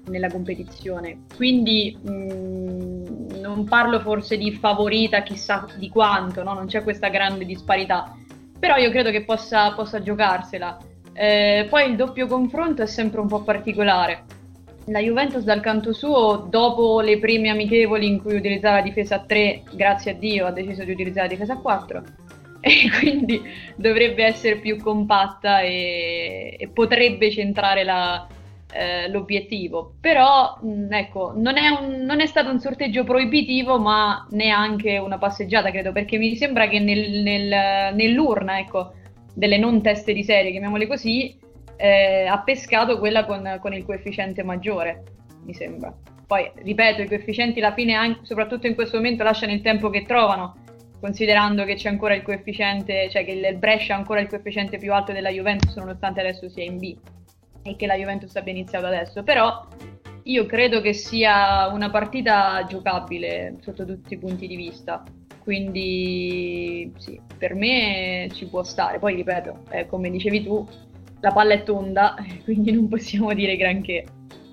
nella 0.06 0.28
competizione, 0.28 1.26
quindi 1.36 1.96
mh, 2.02 2.10
mm, 2.10 3.04
non 3.42 3.62
parlo 3.62 4.00
forse 4.00 4.36
di 4.36 4.50
favorita 4.50 5.22
chissà 5.22 5.68
di 5.76 5.88
quanto, 5.88 6.42
no? 6.42 6.52
non 6.52 6.66
c'è 6.66 6.82
questa 6.82 7.10
grande 7.10 7.44
disparità, 7.44 8.12
però 8.58 8.74
io 8.74 8.90
credo 8.90 9.12
che 9.12 9.22
possa, 9.22 9.72
possa 9.74 10.02
giocarsela. 10.02 10.78
Eh, 11.14 11.66
poi 11.70 11.90
il 11.90 11.96
doppio 11.96 12.26
confronto 12.26 12.82
è 12.82 12.86
sempre 12.86 13.20
un 13.20 13.28
po' 13.28 13.42
particolare. 13.42 14.24
La 14.86 14.98
Juventus 14.98 15.44
dal 15.44 15.60
canto 15.60 15.92
suo, 15.94 16.46
dopo 16.50 17.00
le 17.00 17.18
prime 17.18 17.48
amichevoli 17.48 18.06
in 18.06 18.20
cui 18.20 18.34
utilizzava 18.34 18.76
la 18.76 18.82
difesa 18.82 19.16
a 19.16 19.24
3, 19.24 19.62
grazie 19.72 20.10
a 20.10 20.14
Dio 20.14 20.46
ha 20.46 20.50
deciso 20.50 20.84
di 20.84 20.92
utilizzare 20.92 21.28
la 21.28 21.32
difesa 21.32 21.54
a 21.54 21.58
4 21.58 22.02
e 22.60 22.90
quindi 22.98 23.40
dovrebbe 23.76 24.24
essere 24.24 24.56
più 24.56 24.76
compatta 24.78 25.60
e, 25.60 26.56
e 26.58 26.68
potrebbe 26.68 27.30
centrare 27.30 27.84
la, 27.84 28.26
eh, 28.72 29.08
l'obiettivo. 29.08 29.94
Però 30.00 30.58
mh, 30.60 30.92
ecco, 30.92 31.32
non 31.34 31.56
è, 31.56 31.68
un, 31.68 32.02
non 32.04 32.20
è, 32.20 32.26
stato 32.26 32.50
un 32.50 32.58
sorteggio 32.58 33.04
proibitivo, 33.04 33.78
ma 33.78 34.26
neanche 34.30 34.98
una 34.98 35.16
passeggiata, 35.16 35.70
credo, 35.70 35.92
perché 35.92 36.18
mi 36.18 36.34
sembra 36.36 36.68
che 36.68 36.80
nel, 36.80 37.22
nel, 37.22 37.94
nell'urna, 37.94 38.58
ecco, 38.58 38.92
delle 39.34 39.58
non 39.58 39.82
teste 39.82 40.12
di 40.12 40.22
serie, 40.22 40.52
chiamiamole 40.52 40.86
così, 40.86 41.36
eh, 41.76 42.24
ha 42.26 42.40
pescato 42.40 42.98
quella 42.98 43.24
con, 43.24 43.58
con, 43.60 43.74
il 43.74 43.84
coefficiente 43.84 44.42
maggiore, 44.42 45.02
mi 45.44 45.52
sembra. 45.52 45.94
Poi, 46.26 46.50
ripeto, 46.54 47.02
i 47.02 47.08
coefficienti 47.08 47.58
alla 47.58 47.74
fine, 47.74 47.94
anche, 47.94 48.20
soprattutto 48.22 48.66
in 48.66 48.74
questo 48.74 48.96
momento, 48.96 49.24
lasciano 49.24 49.52
il 49.52 49.60
tempo 49.60 49.90
che 49.90 50.04
trovano, 50.06 50.56
considerando 51.00 51.64
che 51.64 51.74
c'è 51.74 51.88
ancora 51.88 52.14
il 52.14 52.22
coefficiente, 52.22 53.10
cioè 53.10 53.24
che 53.24 53.32
il 53.32 53.56
Brescia 53.56 53.94
ha 53.94 53.98
ancora 53.98 54.20
il 54.20 54.28
coefficiente 54.28 54.78
più 54.78 54.92
alto 54.94 55.12
della 55.12 55.30
Juventus, 55.30 55.76
nonostante 55.76 56.20
adesso 56.20 56.48
sia 56.48 56.64
in 56.64 56.78
B 56.78 56.96
e 57.66 57.76
che 57.76 57.86
la 57.86 57.96
Juventus 57.96 58.34
abbia 58.36 58.52
iniziato 58.52 58.86
adesso. 58.86 59.22
Però 59.22 59.66
io 60.24 60.46
credo 60.46 60.80
che 60.80 60.92
sia 60.92 61.68
una 61.68 61.90
partita 61.90 62.64
giocabile 62.66 63.56
sotto 63.60 63.84
tutti 63.84 64.14
i 64.14 64.18
punti 64.18 64.46
di 64.46 64.56
vista 64.56 65.02
quindi 65.44 66.90
sì, 66.96 67.20
per 67.38 67.54
me 67.54 68.28
ci 68.32 68.46
può 68.46 68.64
stare. 68.64 68.98
Poi 68.98 69.14
ripeto, 69.14 69.58
eh, 69.70 69.86
come 69.86 70.10
dicevi 70.10 70.42
tu, 70.42 70.66
la 71.20 71.32
palla 71.32 71.52
è 71.52 71.62
tonda, 71.62 72.16
quindi 72.42 72.72
non 72.72 72.88
possiamo 72.88 73.32
dire 73.34 73.56
granché. 73.56 74.04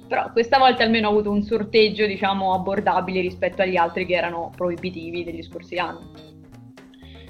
Però 0.07 0.29
questa 0.33 0.57
volta 0.57 0.83
almeno 0.83 1.07
ho 1.07 1.11
avuto 1.11 1.31
un 1.31 1.41
sorteggio, 1.41 2.05
diciamo, 2.05 2.53
abbordabile 2.53 3.21
rispetto 3.21 3.61
agli 3.61 3.77
altri 3.77 4.05
che 4.05 4.13
erano 4.13 4.51
proibitivi 4.53 5.23
degli 5.23 5.41
scorsi 5.41 5.77
anni. 5.77 6.29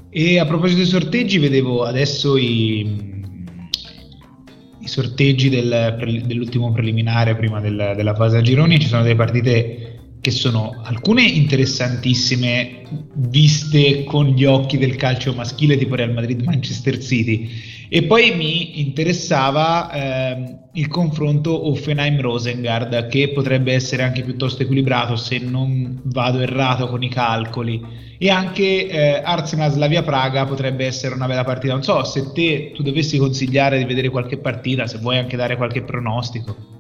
E 0.10 0.40
a 0.40 0.46
proposito 0.46 0.80
dei 0.80 0.88
sorteggi, 0.88 1.38
vedevo 1.38 1.84
adesso 1.84 2.36
i, 2.38 2.82
i 4.80 4.88
sorteggi 4.88 5.50
del, 5.50 6.24
dell'ultimo 6.26 6.72
preliminare 6.72 7.36
prima 7.36 7.62
del, 7.62 7.94
della 7.96 8.16
fase 8.16 8.38
a 8.38 8.42
gironi. 8.42 8.80
Ci 8.80 8.88
sono 8.88 9.04
delle 9.04 9.16
partite 9.16 9.91
che 10.22 10.30
sono 10.30 10.80
alcune 10.84 11.24
interessantissime 11.24 12.84
viste 13.16 14.04
con 14.04 14.28
gli 14.28 14.46
occhi 14.46 14.78
del 14.78 14.96
calcio 14.96 15.34
maschile 15.34 15.78
tipo 15.78 15.96
Real 15.96 16.14
Madrid-Manchester 16.14 17.00
City. 17.00 17.50
E 17.90 18.04
poi 18.04 18.36
mi 18.36 18.80
interessava 18.80 19.92
eh, 19.92 20.58
il 20.74 20.88
confronto 20.88 21.68
Offenheim-Rosengard 21.70 23.08
che 23.08 23.32
potrebbe 23.32 23.74
essere 23.74 24.04
anche 24.04 24.22
piuttosto 24.22 24.62
equilibrato 24.62 25.16
se 25.16 25.40
non 25.40 26.00
vado 26.04 26.40
errato 26.40 26.88
con 26.88 27.02
i 27.02 27.10
calcoli. 27.10 27.84
E 28.20 28.30
anche 28.30 28.88
eh, 28.88 29.22
Arsenal-Slavia 29.24 30.04
Praga 30.04 30.46
potrebbe 30.46 30.86
essere 30.86 31.16
una 31.16 31.26
bella 31.26 31.44
partita. 31.44 31.74
Non 31.74 31.84
so 31.84 32.04
se 32.04 32.32
te 32.32 32.72
tu 32.76 32.84
dovessi 32.84 33.18
consigliare 33.18 33.80
di 33.80 33.86
vedere 33.86 34.10
qualche 34.10 34.38
partita 34.38 34.86
se 34.86 35.00
vuoi 35.00 35.18
anche 35.18 35.36
dare 35.36 35.58
qualche 35.58 35.82
pronostico 35.82 36.80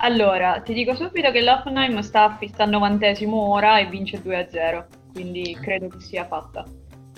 allora, 0.00 0.60
ti 0.60 0.72
dico 0.72 0.94
subito 0.94 1.30
che 1.30 1.42
l'Offenheim 1.42 2.00
sta, 2.00 2.38
sta 2.46 2.64
al 2.64 2.70
novantesimo 2.70 3.36
ora 3.36 3.78
e 3.78 3.86
vince 3.86 4.22
2-0, 4.22 4.84
quindi 5.12 5.56
credo 5.60 5.88
che 5.88 6.00
sia 6.00 6.26
fatta. 6.26 6.64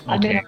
Okay. 0.05 0.43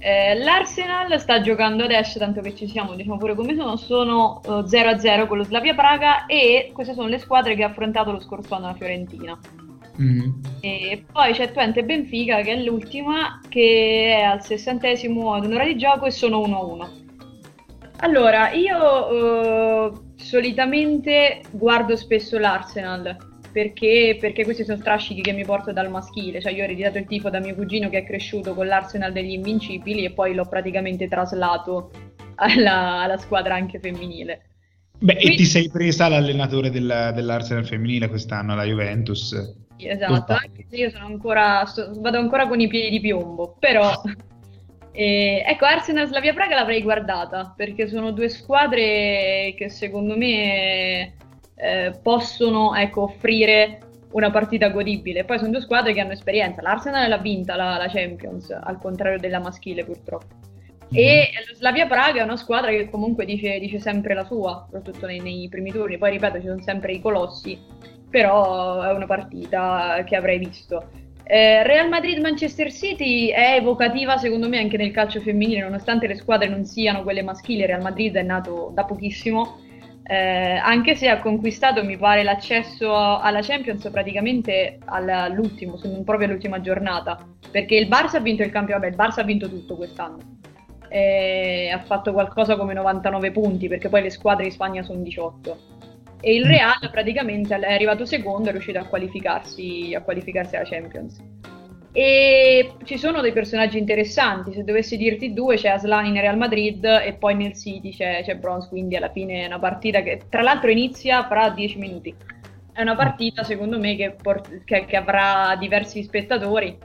Eh, 0.00 0.36
L'Arsenal 0.36 1.18
sta 1.18 1.40
giocando 1.40 1.84
adesso, 1.84 2.18
tanto 2.18 2.40
che 2.40 2.54
ci 2.54 2.68
siamo, 2.68 2.94
diciamo 2.94 3.16
pure 3.16 3.34
come 3.34 3.54
sono, 3.56 3.76
sono 3.76 4.40
uh, 4.44 4.60
0-0 4.60 5.26
con 5.26 5.38
lo 5.38 5.44
Slavia 5.44 5.74
Praga 5.74 6.26
e 6.26 6.70
queste 6.72 6.94
sono 6.94 7.08
le 7.08 7.18
squadre 7.18 7.56
che 7.56 7.64
ha 7.64 7.68
affrontato 7.68 8.12
lo 8.12 8.20
scorso 8.20 8.54
anno 8.54 8.68
la 8.68 8.74
Fiorentina. 8.74 9.38
Mm. 10.00 10.42
E 10.60 11.04
poi 11.10 11.32
c'è 11.32 11.50
Twente 11.50 11.82
Benfica 11.82 12.40
che 12.42 12.52
è 12.52 12.62
l'ultima, 12.62 13.40
che 13.48 14.16
è 14.16 14.22
al 14.22 14.42
sessantesimo 14.42 15.34
ad 15.34 15.44
un'ora 15.44 15.64
di 15.64 15.76
gioco 15.76 16.06
e 16.06 16.12
sono 16.12 16.40
1-1. 16.40 17.07
Allora, 18.00 18.52
io 18.52 19.90
uh, 19.90 20.12
solitamente 20.16 21.40
guardo 21.50 21.96
spesso 21.96 22.38
l'Arsenal 22.38 23.16
perché, 23.50 24.16
perché, 24.20 24.44
questi 24.44 24.64
sono 24.64 24.78
strascichi 24.78 25.20
che 25.20 25.32
mi 25.32 25.44
porto 25.44 25.72
dal 25.72 25.90
maschile, 25.90 26.40
cioè 26.40 26.52
io 26.52 26.60
ho 26.60 26.64
ereditato 26.64 26.98
il 26.98 27.06
tifo 27.06 27.28
da 27.30 27.40
mio 27.40 27.54
cugino 27.54 27.88
che 27.88 27.98
è 27.98 28.04
cresciuto 28.04 28.54
con 28.54 28.66
l'Arsenal 28.66 29.12
degli 29.12 29.32
Invincibili 29.32 30.04
e 30.04 30.12
poi 30.12 30.34
l'ho 30.34 30.46
praticamente 30.46 31.08
traslato 31.08 31.90
alla, 32.36 33.02
alla 33.02 33.16
squadra 33.16 33.54
anche 33.54 33.80
femminile. 33.80 34.42
Beh, 35.00 35.16
Quindi, 35.16 35.34
e 35.34 35.36
ti 35.36 35.44
sei 35.44 35.68
presa 35.68 36.08
l'allenatore 36.08 36.70
della, 36.70 37.10
dell'Arsenal 37.10 37.66
femminile 37.66 38.08
quest'anno, 38.08 38.54
la 38.54 38.64
Juventus. 38.64 39.32
Esatto, 39.76 40.32
anche 40.32 40.66
se 40.68 40.76
io 40.76 40.90
sono 40.90 41.06
ancora, 41.06 41.64
sto, 41.66 41.92
vado 41.98 42.18
ancora 42.18 42.46
con 42.46 42.60
i 42.60 42.68
piedi 42.68 42.90
di 42.90 43.00
piombo, 43.00 43.56
però... 43.58 43.90
Eh, 44.92 45.44
ecco, 45.46 45.64
Arsenal 45.64 46.08
Slavia 46.08 46.32
Praga 46.32 46.54
l'avrei 46.54 46.82
guardata 46.82 47.52
perché 47.56 47.86
sono 47.88 48.10
due 48.10 48.28
squadre 48.28 49.54
che 49.56 49.68
secondo 49.68 50.16
me 50.16 51.14
eh, 51.54 51.98
possono 52.02 52.74
ecco, 52.74 53.02
offrire 53.02 53.80
una 54.12 54.30
partita 54.30 54.68
godibile. 54.70 55.24
Poi 55.24 55.38
sono 55.38 55.50
due 55.50 55.60
squadre 55.60 55.92
che 55.92 56.00
hanno 56.00 56.12
esperienza. 56.12 56.62
L'Arsenal 56.62 57.08
l'ha 57.08 57.18
vinta 57.18 57.56
la, 57.56 57.76
la 57.76 57.88
Champions, 57.88 58.50
al 58.50 58.78
contrario 58.78 59.18
della 59.18 59.40
maschile 59.40 59.84
purtroppo. 59.84 60.46
E 60.90 61.28
lo 61.46 61.54
Slavia 61.54 61.86
Praga 61.86 62.20
è 62.20 62.24
una 62.24 62.36
squadra 62.36 62.70
che 62.70 62.88
comunque 62.88 63.26
dice, 63.26 63.58
dice 63.58 63.78
sempre 63.78 64.14
la 64.14 64.24
sua, 64.24 64.62
soprattutto 64.64 65.06
nei, 65.06 65.20
nei, 65.20 65.48
primi 65.48 65.70
turni. 65.70 65.98
Poi 65.98 66.12
ripeto, 66.12 66.40
ci 66.40 66.46
sono 66.46 66.62
sempre 66.62 66.92
i 66.92 67.00
colossi, 67.00 67.58
però 68.08 68.82
è 68.82 68.92
una 68.92 69.06
partita 69.06 70.02
che 70.06 70.16
avrei 70.16 70.38
visto. 70.38 71.06
Eh, 71.30 71.62
Real 71.62 71.88
Madrid-Manchester 71.88 72.72
City 72.72 73.28
è 73.28 73.56
evocativa 73.56 74.16
secondo 74.16 74.48
me 74.48 74.58
anche 74.58 74.78
nel 74.78 74.90
calcio 74.90 75.20
femminile, 75.20 75.60
nonostante 75.60 76.06
le 76.06 76.16
squadre 76.16 76.48
non 76.48 76.64
siano 76.64 77.02
quelle 77.02 77.22
maschili, 77.22 77.66
Real 77.66 77.82
Madrid 77.82 78.16
è 78.16 78.22
nato 78.22 78.70
da 78.72 78.84
pochissimo 78.84 79.66
eh, 80.10 80.56
anche 80.56 80.94
se 80.94 81.10
ha 81.10 81.20
conquistato, 81.20 81.84
mi 81.84 81.98
pare, 81.98 82.22
l'accesso 82.22 82.96
alla 82.96 83.42
Champions 83.42 83.90
praticamente 83.90 84.78
all'ultimo, 84.86 85.78
proprio 86.02 86.28
all'ultima 86.28 86.62
giornata, 86.62 87.22
perché 87.50 87.76
il 87.76 87.88
Barça 87.88 88.16
ha 88.16 88.20
vinto 88.20 88.42
il 88.42 88.50
campionato, 88.50 88.86
il 88.86 88.96
Barça 88.96 89.20
ha 89.20 89.24
vinto 89.24 89.50
tutto 89.50 89.76
quest'anno. 89.76 90.16
Eh, 90.88 91.68
ha 91.70 91.78
fatto 91.80 92.14
qualcosa 92.14 92.56
come 92.56 92.72
99 92.72 93.30
punti, 93.32 93.68
perché 93.68 93.90
poi 93.90 94.00
le 94.00 94.08
squadre 94.08 94.46
in 94.46 94.50
Spagna 94.50 94.82
sono 94.82 95.02
18. 95.02 95.58
E 96.20 96.34
il 96.34 96.46
mm. 96.46 96.50
Real 96.50 96.90
praticamente 96.90 97.54
è 97.54 97.72
arrivato 97.72 98.04
secondo 98.04 98.46
e 98.46 98.48
è 98.50 98.52
riuscito 98.52 98.78
a 98.78 98.84
qualificarsi, 98.84 99.94
a 99.94 100.02
qualificarsi 100.02 100.56
alla 100.56 100.68
Champions. 100.68 101.22
E 101.92 102.74
ci 102.84 102.98
sono 102.98 103.20
dei 103.20 103.32
personaggi 103.32 103.78
interessanti, 103.78 104.52
se 104.52 104.62
dovessi 104.62 104.96
dirti 104.96 105.32
due 105.32 105.56
c'è 105.56 105.70
Aslan 105.70 106.06
in 106.06 106.20
Real 106.20 106.36
Madrid 106.36 106.84
e 106.84 107.14
poi 107.14 107.34
nel 107.34 107.54
City 107.54 107.90
c'è, 107.90 108.22
c'è 108.22 108.36
Bronze, 108.36 108.68
quindi 108.68 108.94
alla 108.94 109.10
fine 109.10 109.42
è 109.42 109.46
una 109.46 109.58
partita 109.58 110.02
che 110.02 110.20
tra 110.28 110.42
l'altro 110.42 110.70
inizia 110.70 111.26
fra 111.26 111.50
10 111.50 111.78
minuti. 111.78 112.14
È 112.72 112.82
una 112.82 112.94
partita 112.94 113.42
secondo 113.42 113.78
me 113.78 113.96
che, 113.96 114.14
port- 114.20 114.62
che, 114.64 114.84
che 114.84 114.96
avrà 114.96 115.56
diversi 115.58 116.02
spettatori 116.02 116.76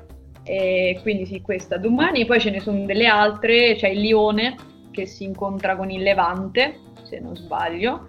e 0.43 0.98
quindi 1.02 1.26
sì 1.26 1.41
questa. 1.41 1.78
Domani 1.78 2.26
poi 2.26 2.39
ce 2.39 2.50
ne 2.50 2.60
sono 2.60 2.86
delle 2.86 3.06
altre, 3.06 3.76
c'è 3.76 3.89
il 3.89 4.00
Lione 4.00 4.56
che 4.89 5.06
si 5.06 5.26
incontra 5.26 5.76
con 5.76 5.91
il 5.91 6.02
Levante, 6.02 6.80
se 7.04 7.19
non 7.19 7.36
sbaglio 7.36 8.06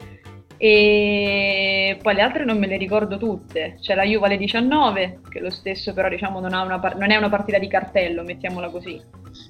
e 0.67 1.99
poi 2.01 2.15
le 2.15 2.23
altre 2.23 2.47
non 2.47 2.59
me 2.59 2.67
le 2.67 2.79
ricordo 2.79 3.19
tutte. 3.19 3.77
C'è 3.83 3.95
la 3.95 4.05
Juve 4.05 4.25
alle 4.25 4.39
19, 4.39 5.19
che 5.29 5.41
lo 5.41 5.51
stesso 5.51 5.93
però 5.93 6.09
diciamo 6.09 6.41
non, 6.41 6.55
una 6.55 6.81
non 6.99 7.11
è 7.11 7.17
una 7.17 7.29
partita 7.29 7.59
di 7.59 7.69
cartello, 7.69 8.23
mettiamola 8.23 8.71
così. 8.71 8.99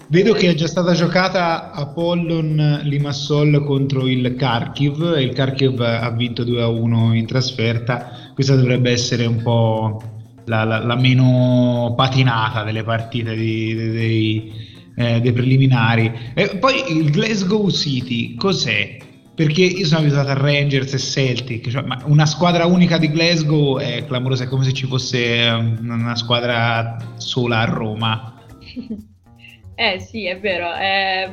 Vedo 0.09 0.33
che 0.33 0.51
è 0.51 0.55
già 0.55 0.67
stata 0.67 0.93
giocata 0.93 1.71
Apollon 1.71 2.81
Limassol 2.83 3.65
contro 3.65 4.09
il 4.09 4.35
Kharkiv 4.35 5.15
e 5.17 5.23
il 5.23 5.33
Kharkiv 5.33 5.81
ha 5.81 6.11
vinto 6.11 6.43
2-1 6.43 7.15
in 7.15 7.27
trasferta. 7.27 8.11
Questa 8.35 8.57
dovrebbe 8.57 8.91
essere 8.91 9.25
un 9.25 9.41
po' 9.41 10.03
la, 10.47 10.65
la, 10.65 10.85
la 10.85 10.97
meno 10.97 11.95
patinata 11.97 12.65
delle 12.65 12.83
partite 12.83 13.37
di, 13.37 13.73
di, 13.73 13.91
dei, 13.93 14.53
eh, 14.97 15.21
dei 15.21 15.33
preliminari. 15.33 16.13
E 16.35 16.57
poi 16.57 16.99
il 16.99 17.13
Glasgow 17.13 17.71
City 17.71 18.35
cos'è? 18.35 19.13
Perché 19.35 19.63
io 19.63 19.85
sono 19.85 20.01
abituato 20.01 20.31
a 20.31 20.35
Rangers 20.35 20.95
e 20.95 20.99
Celtic, 20.99 21.69
cioè, 21.69 21.83
ma 21.83 22.01
una 22.05 22.27
squadra 22.27 22.67
unica 22.67 22.99
di 22.99 23.11
Glasgow 23.11 23.79
è 23.79 24.05
clamorosa, 24.07 24.45
è 24.45 24.47
come 24.47 24.65
se 24.65 24.73
ci 24.73 24.87
fosse 24.87 25.49
um, 25.51 25.79
una 25.83 26.15
squadra 26.15 26.97
sola 27.17 27.61
a 27.61 27.65
Roma. 27.65 28.39
eh 29.75 29.99
sì, 29.99 30.27
è 30.27 30.39
vero, 30.39 30.73
è 30.73 31.33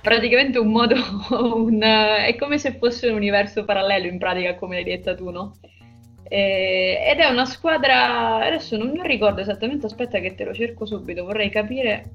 praticamente 0.00 0.58
un 0.58 0.68
modo, 0.68 0.94
un, 1.54 1.82
è 1.82 2.34
come 2.38 2.56
se 2.56 2.78
fosse 2.78 3.08
un 3.08 3.16
universo 3.16 3.64
parallelo 3.64 4.06
in 4.06 4.16
pratica, 4.16 4.54
come 4.54 4.76
l'hai 4.76 4.84
detta 4.84 5.14
tu, 5.14 5.30
no? 5.30 5.56
Eh, 6.30 7.06
ed 7.10 7.18
è 7.18 7.26
una 7.26 7.44
squadra, 7.44 8.46
adesso 8.46 8.78
non 8.78 8.90
mi 8.90 9.06
ricordo 9.06 9.42
esattamente, 9.42 9.86
aspetta 9.86 10.20
che 10.20 10.34
te 10.34 10.44
lo 10.44 10.54
cerco 10.54 10.86
subito, 10.86 11.24
vorrei 11.24 11.50
capire 11.50 12.10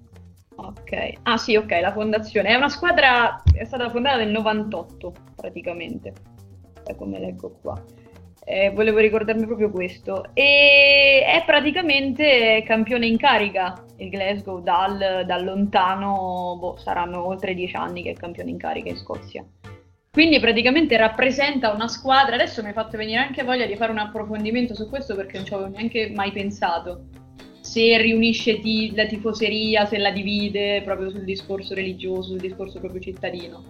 Ok, 0.55 1.13
ah 1.23 1.37
sì, 1.37 1.55
ok, 1.55 1.71
la 1.81 1.91
fondazione 1.91 2.49
è 2.49 2.55
una 2.55 2.69
squadra, 2.69 3.41
è 3.53 3.63
stata 3.63 3.89
fondata 3.89 4.17
nel 4.17 4.29
98 4.29 5.13
praticamente, 5.35 6.13
è 6.83 6.95
come 6.95 7.19
leggo 7.19 7.57
qua. 7.61 7.81
Eh, 8.45 8.71
volevo 8.71 8.99
ricordarmi 8.99 9.45
proprio 9.45 9.71
questo. 9.71 10.25
E 10.33 11.23
è 11.25 11.43
praticamente 11.45 12.63
campione 12.65 13.07
in 13.07 13.17
carica 13.17 13.83
il 13.97 14.09
Glasgow 14.09 14.61
dal, 14.61 15.23
dal 15.25 15.43
lontano, 15.43 16.57
boh, 16.59 16.77
saranno 16.77 17.25
oltre 17.25 17.53
dieci 17.53 17.75
anni 17.75 18.03
che 18.03 18.11
è 18.11 18.13
campione 18.15 18.49
in 18.49 18.57
carica 18.57 18.89
in 18.89 18.97
Scozia. 18.97 19.45
Quindi 20.11 20.39
praticamente 20.39 20.95
rappresenta 20.97 21.73
una 21.73 21.87
squadra. 21.87 22.35
Adesso 22.35 22.61
mi 22.61 22.69
ha 22.69 22.73
fatto 22.73 22.97
venire 22.97 23.19
anche 23.19 23.43
voglia 23.43 23.65
di 23.65 23.75
fare 23.75 23.91
un 23.91 23.97
approfondimento 23.97 24.75
su 24.75 24.87
questo 24.87 25.15
perché 25.15 25.37
non 25.37 25.45
ci 25.45 25.53
avevo 25.53 25.69
neanche 25.69 26.11
mai 26.13 26.31
pensato 26.31 27.05
se 27.63 27.97
riunisce 27.97 28.59
ti, 28.59 28.93
la 28.93 29.05
tifoseria, 29.05 29.85
se 29.85 29.97
la 29.97 30.11
divide 30.11 30.81
proprio 30.81 31.09
sul 31.09 31.23
discorso 31.23 31.73
religioso, 31.73 32.31
sul 32.31 32.41
discorso 32.41 32.79
proprio 32.79 32.99
cittadino. 32.99 33.63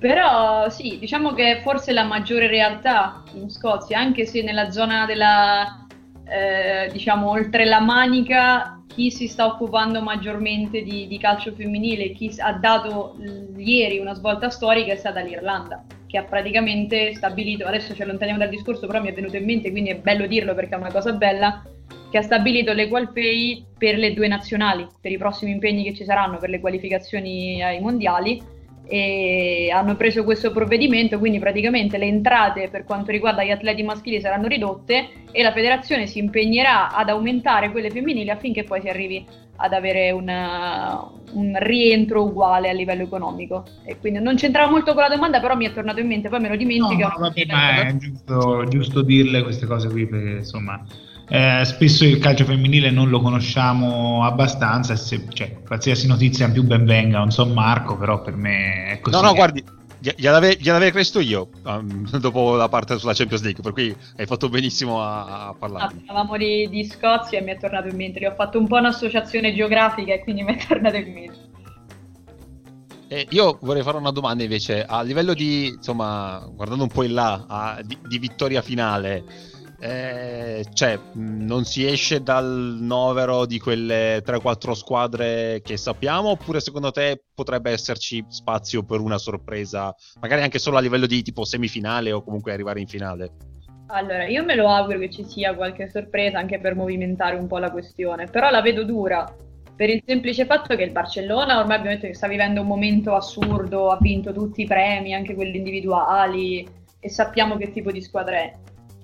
Però 0.00 0.68
sì, 0.68 0.98
diciamo 0.98 1.32
che 1.32 1.60
forse 1.62 1.92
la 1.92 2.02
maggiore 2.02 2.48
realtà 2.48 3.22
in 3.34 3.48
Scozia, 3.50 4.00
anche 4.00 4.26
se 4.26 4.42
nella 4.42 4.72
zona 4.72 5.06
della, 5.06 5.86
eh, 6.28 6.90
diciamo, 6.90 7.30
oltre 7.30 7.64
la 7.64 7.80
Manica, 7.80 8.82
chi 8.88 9.12
si 9.12 9.28
sta 9.28 9.46
occupando 9.46 10.02
maggiormente 10.02 10.82
di, 10.82 11.06
di 11.06 11.18
calcio 11.18 11.52
femminile, 11.52 12.10
chi 12.10 12.34
ha 12.38 12.52
dato 12.54 13.16
ieri 13.56 13.98
una 13.98 14.14
svolta 14.14 14.50
storica 14.50 14.92
è 14.92 14.96
stata 14.96 15.20
l'Irlanda, 15.20 15.84
che 16.14 16.20
ha 16.20 16.22
praticamente 16.22 17.12
stabilito, 17.12 17.66
adesso 17.66 17.92
ci 17.92 18.00
allontaniamo 18.02 18.38
dal 18.38 18.48
discorso, 18.48 18.86
però 18.86 19.02
mi 19.02 19.08
è 19.08 19.12
venuto 19.12 19.36
in 19.36 19.44
mente, 19.44 19.72
quindi 19.72 19.90
è 19.90 19.96
bello 19.96 20.28
dirlo 20.28 20.54
perché 20.54 20.76
è 20.76 20.78
una 20.78 20.92
cosa 20.92 21.12
bella, 21.12 21.60
che 22.08 22.18
ha 22.18 22.22
stabilito 22.22 22.72
l'equal 22.72 23.12
pay 23.12 23.66
per 23.76 23.96
le 23.98 24.14
due 24.14 24.28
nazionali, 24.28 24.86
per 25.00 25.10
i 25.10 25.18
prossimi 25.18 25.50
impegni 25.50 25.82
che 25.82 25.92
ci 25.92 26.04
saranno 26.04 26.38
per 26.38 26.50
le 26.50 26.60
qualificazioni 26.60 27.60
ai 27.64 27.80
mondiali 27.80 28.40
e 28.86 29.70
hanno 29.72 29.96
preso 29.96 30.24
questo 30.24 30.52
provvedimento, 30.52 31.18
quindi 31.18 31.38
praticamente 31.38 31.96
le 31.96 32.06
entrate 32.06 32.68
per 32.68 32.84
quanto 32.84 33.10
riguarda 33.10 33.42
gli 33.42 33.50
atleti 33.50 33.82
maschili 33.82 34.20
saranno 34.20 34.46
ridotte 34.46 35.08
e 35.30 35.42
la 35.42 35.52
federazione 35.52 36.06
si 36.06 36.18
impegnerà 36.18 36.94
ad 36.94 37.08
aumentare 37.08 37.70
quelle 37.70 37.90
femminili 37.90 38.30
affinché 38.30 38.64
poi 38.64 38.80
si 38.80 38.88
arrivi 38.88 39.24
ad 39.56 39.72
avere 39.72 40.10
una, 40.10 41.00
un 41.32 41.56
rientro 41.58 42.24
uguale 42.24 42.68
a 42.68 42.72
livello 42.72 43.04
economico. 43.04 43.64
E 43.84 43.98
quindi 43.98 44.20
non 44.20 44.36
c'entrava 44.36 44.70
molto 44.70 44.94
con 44.94 45.02
la 45.02 45.08
domanda, 45.08 45.40
però 45.40 45.54
mi 45.56 45.66
è 45.66 45.72
tornato 45.72 46.00
in 46.00 46.08
mente, 46.08 46.28
poi 46.28 46.40
me 46.40 46.48
lo 46.48 46.56
dimentico. 46.56 47.08
No, 47.08 47.14
vabbè, 47.18 47.46
ma 47.46 47.86
è 47.86 47.96
giusto, 47.96 48.64
giusto 48.68 49.02
dirle 49.02 49.42
queste 49.42 49.66
cose 49.66 49.88
qui 49.88 50.06
perché 50.06 50.30
insomma 50.38 50.84
eh, 51.28 51.62
spesso 51.64 52.04
il 52.04 52.18
calcio 52.18 52.44
femminile 52.44 52.90
non 52.90 53.08
lo 53.08 53.20
conosciamo 53.20 54.24
abbastanza, 54.24 54.94
se, 54.96 55.24
cioè, 55.32 55.62
qualsiasi 55.66 56.06
notizia 56.06 56.50
più 56.50 56.64
ben 56.64 56.84
venga, 56.84 57.18
non 57.18 57.30
so 57.30 57.46
Marco, 57.46 57.96
però 57.96 58.20
per 58.20 58.36
me 58.36 58.86
è 58.92 59.00
così. 59.00 59.16
No, 59.16 59.22
no, 59.22 59.34
guardi, 59.34 59.64
gliel'avevo 59.98 60.56
gliel'ave 60.60 60.92
chiesto 60.92 61.20
io 61.20 61.48
um, 61.64 62.08
dopo 62.20 62.56
la 62.56 62.68
parte 62.68 62.98
sulla 62.98 63.14
Champions 63.14 63.42
League, 63.42 63.62
per 63.62 63.72
cui 63.72 63.94
hai 64.16 64.26
fatto 64.26 64.48
benissimo 64.48 65.02
a, 65.02 65.48
a 65.48 65.54
parlare. 65.54 65.84
Ah, 65.84 66.02
parlavamo 66.06 66.36
di, 66.36 66.68
di, 66.68 66.84
Scozia 66.84 67.38
e 67.38 67.42
mi 67.42 67.52
è 67.52 67.58
tornato 67.58 67.88
in 67.88 67.96
mente, 67.96 68.26
ho 68.26 68.34
fatto 68.34 68.58
un 68.58 68.66
po' 68.66 68.76
un'associazione 68.76 69.54
geografica 69.54 70.12
e 70.12 70.22
quindi 70.22 70.42
mi 70.44 70.54
è 70.54 70.66
tornato 70.66 70.96
in 70.96 71.12
mente. 71.12 71.52
Eh, 73.08 73.26
io 73.30 73.58
vorrei 73.60 73.82
fare 73.82 73.96
una 73.96 74.10
domanda 74.10 74.42
invece, 74.42 74.84
a 74.84 75.02
livello 75.02 75.34
di, 75.34 75.68
insomma, 75.68 76.44
guardando 76.52 76.82
un 76.82 76.88
po' 76.88 77.02
in 77.02 77.14
là, 77.14 77.44
a, 77.46 77.80
di, 77.82 77.96
di 78.06 78.18
vittoria 78.18 78.60
finale, 78.60 79.52
eh, 79.86 80.64
cioè, 80.72 80.98
non 81.12 81.66
si 81.66 81.86
esce 81.86 82.22
dal 82.22 82.78
novero 82.80 83.44
di 83.44 83.58
quelle 83.58 84.22
3-4 84.24 84.72
squadre 84.72 85.60
che 85.62 85.76
sappiamo, 85.76 86.30
oppure 86.30 86.60
secondo 86.60 86.90
te 86.90 87.24
potrebbe 87.34 87.70
esserci 87.70 88.24
spazio 88.28 88.82
per 88.82 89.00
una 89.00 89.18
sorpresa, 89.18 89.94
magari 90.22 90.40
anche 90.40 90.58
solo 90.58 90.78
a 90.78 90.80
livello 90.80 91.04
di 91.04 91.20
tipo 91.22 91.44
semifinale 91.44 92.12
o 92.12 92.22
comunque 92.22 92.54
arrivare 92.54 92.80
in 92.80 92.86
finale? 92.86 93.32
Allora, 93.88 94.26
io 94.26 94.42
me 94.42 94.54
lo 94.54 94.68
auguro 94.68 94.98
che 95.00 95.10
ci 95.10 95.22
sia 95.24 95.54
qualche 95.54 95.90
sorpresa 95.90 96.38
anche 96.38 96.58
per 96.58 96.74
movimentare 96.74 97.36
un 97.36 97.46
po' 97.46 97.58
la 97.58 97.70
questione, 97.70 98.24
però 98.24 98.48
la 98.48 98.62
vedo 98.62 98.84
dura 98.84 99.30
per 99.76 99.90
il 99.90 100.02
semplice 100.06 100.46
fatto 100.46 100.74
che 100.76 100.82
il 100.84 100.92
Barcellona 100.92 101.58
ormai 101.58 101.76
abbiamo 101.76 101.96
detto 101.96 102.06
che 102.06 102.14
sta 102.14 102.26
vivendo 102.26 102.62
un 102.62 102.68
momento 102.68 103.14
assurdo, 103.14 103.90
ha 103.90 103.98
vinto 104.00 104.32
tutti 104.32 104.62
i 104.62 104.66
premi, 104.66 105.12
anche 105.12 105.34
quelli 105.34 105.58
individuali, 105.58 106.66
e 106.98 107.10
sappiamo 107.10 107.58
che 107.58 107.70
tipo 107.70 107.90
di 107.90 108.00
squadra 108.00 108.36
è 108.36 108.54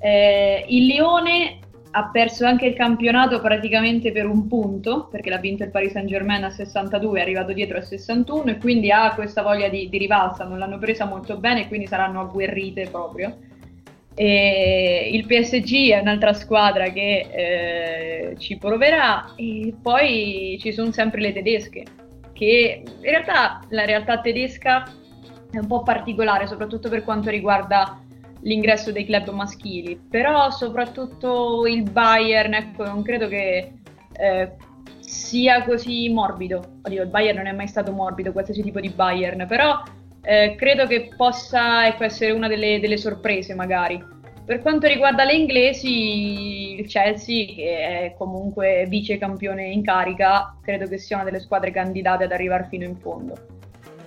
Eh, 0.01 0.65
il 0.69 0.87
Lione 0.87 1.59
ha 1.93 2.11
perso 2.11 2.47
anche 2.47 2.67
il 2.67 2.75
campionato 2.75 3.41
praticamente 3.41 4.13
per 4.13 4.27
un 4.27 4.47
punto, 4.47 5.09
perché 5.11 5.29
l'ha 5.29 5.39
vinto 5.39 5.65
il 5.65 5.71
Paris 5.71 5.93
Saint 5.93 6.09
Germain 6.09 6.45
a 6.45 6.51
62, 6.51 7.19
è 7.19 7.23
arrivato 7.23 7.53
dietro 7.53 7.79
a 7.79 7.83
61 7.83 8.51
e 8.53 8.59
quindi 8.59 8.91
ha 8.91 9.13
questa 9.15 9.43
voglia 9.43 9.69
di, 9.69 9.89
di 9.89 9.99
rivalsa, 9.99 10.45
non 10.45 10.59
l'hanno 10.59 10.79
presa 10.79 11.05
molto 11.05 11.37
bene 11.37 11.63
e 11.63 11.69
quindi 11.69 11.87
saranno 11.87 12.21
agguerrite 12.21 12.89
proprio. 12.89 13.37
E 14.15 15.11
il 15.13 15.27
PSG 15.27 15.91
è 15.91 15.99
un'altra 15.99 16.33
squadra 16.33 16.91
che 16.91 17.27
eh, 17.31 18.37
ci 18.39 18.57
proverà 18.57 19.33
e 19.37 19.75
poi 19.81 20.59
ci 20.61 20.73
sono 20.73 20.93
sempre 20.93 21.21
le 21.21 21.33
tedesche, 21.33 21.85
che 22.33 22.83
in 22.85 23.11
realtà 23.11 23.61
la 23.71 23.85
realtà 23.85 24.21
tedesca 24.21 24.85
è 25.51 25.59
un 25.59 25.67
po' 25.67 25.83
particolare, 25.83 26.47
soprattutto 26.47 26.89
per 26.89 27.03
quanto 27.03 27.31
riguarda 27.31 27.99
l'ingresso 28.43 28.93
dei 28.93 29.05
club 29.05 29.31
maschili, 29.31 30.01
però 30.09 30.51
soprattutto 30.51 31.67
il 31.67 31.91
Bayern, 31.91 32.55
ecco, 32.55 32.85
non 32.85 33.03
credo 33.03 33.29
che 33.29 33.73
eh, 34.13 34.53
sia 35.01 35.65
così 35.65 36.09
morbido. 36.09 36.79
Oddio, 36.83 37.03
il 37.03 37.09
Bayern 37.09 37.39
non 37.39 37.47
è 37.47 37.53
mai 37.53 37.67
stato 37.67 37.93
morbido, 37.93 38.33
qualsiasi 38.33 38.63
tipo 38.63 38.81
di 38.81 38.89
Bayern, 38.89 39.47
però 39.47 39.83
eh, 40.23 40.55
credo 40.57 40.87
che 40.87 41.11
possa 41.17 41.87
ecco, 41.87 42.05
essere 42.05 42.33
una 42.33 42.49
delle, 42.49 42.81
delle, 42.81 42.97
sorprese 42.97 43.55
magari. 43.55 44.03
Per 44.45 44.61
quanto 44.63 44.87
riguarda 44.87 45.25
le 45.25 45.35
inglesi, 45.35 46.81
il 46.81 46.87
Chelsea, 46.87 47.47
che 47.55 47.79
è 47.79 48.15
comunque 48.19 48.87
vice 48.89 49.17
campione 49.17 49.69
in 49.69 49.83
carica, 49.83 50.57
credo 50.61 50.89
che 50.89 50.99
sia 50.99 51.17
una 51.17 51.25
delle 51.25 51.41
squadre 51.41 51.71
candidate 51.71 52.25
ad 52.25 52.33
arrivare 52.33 52.67
fino 52.69 52.85
in 52.85 52.97
fondo. 52.97 53.60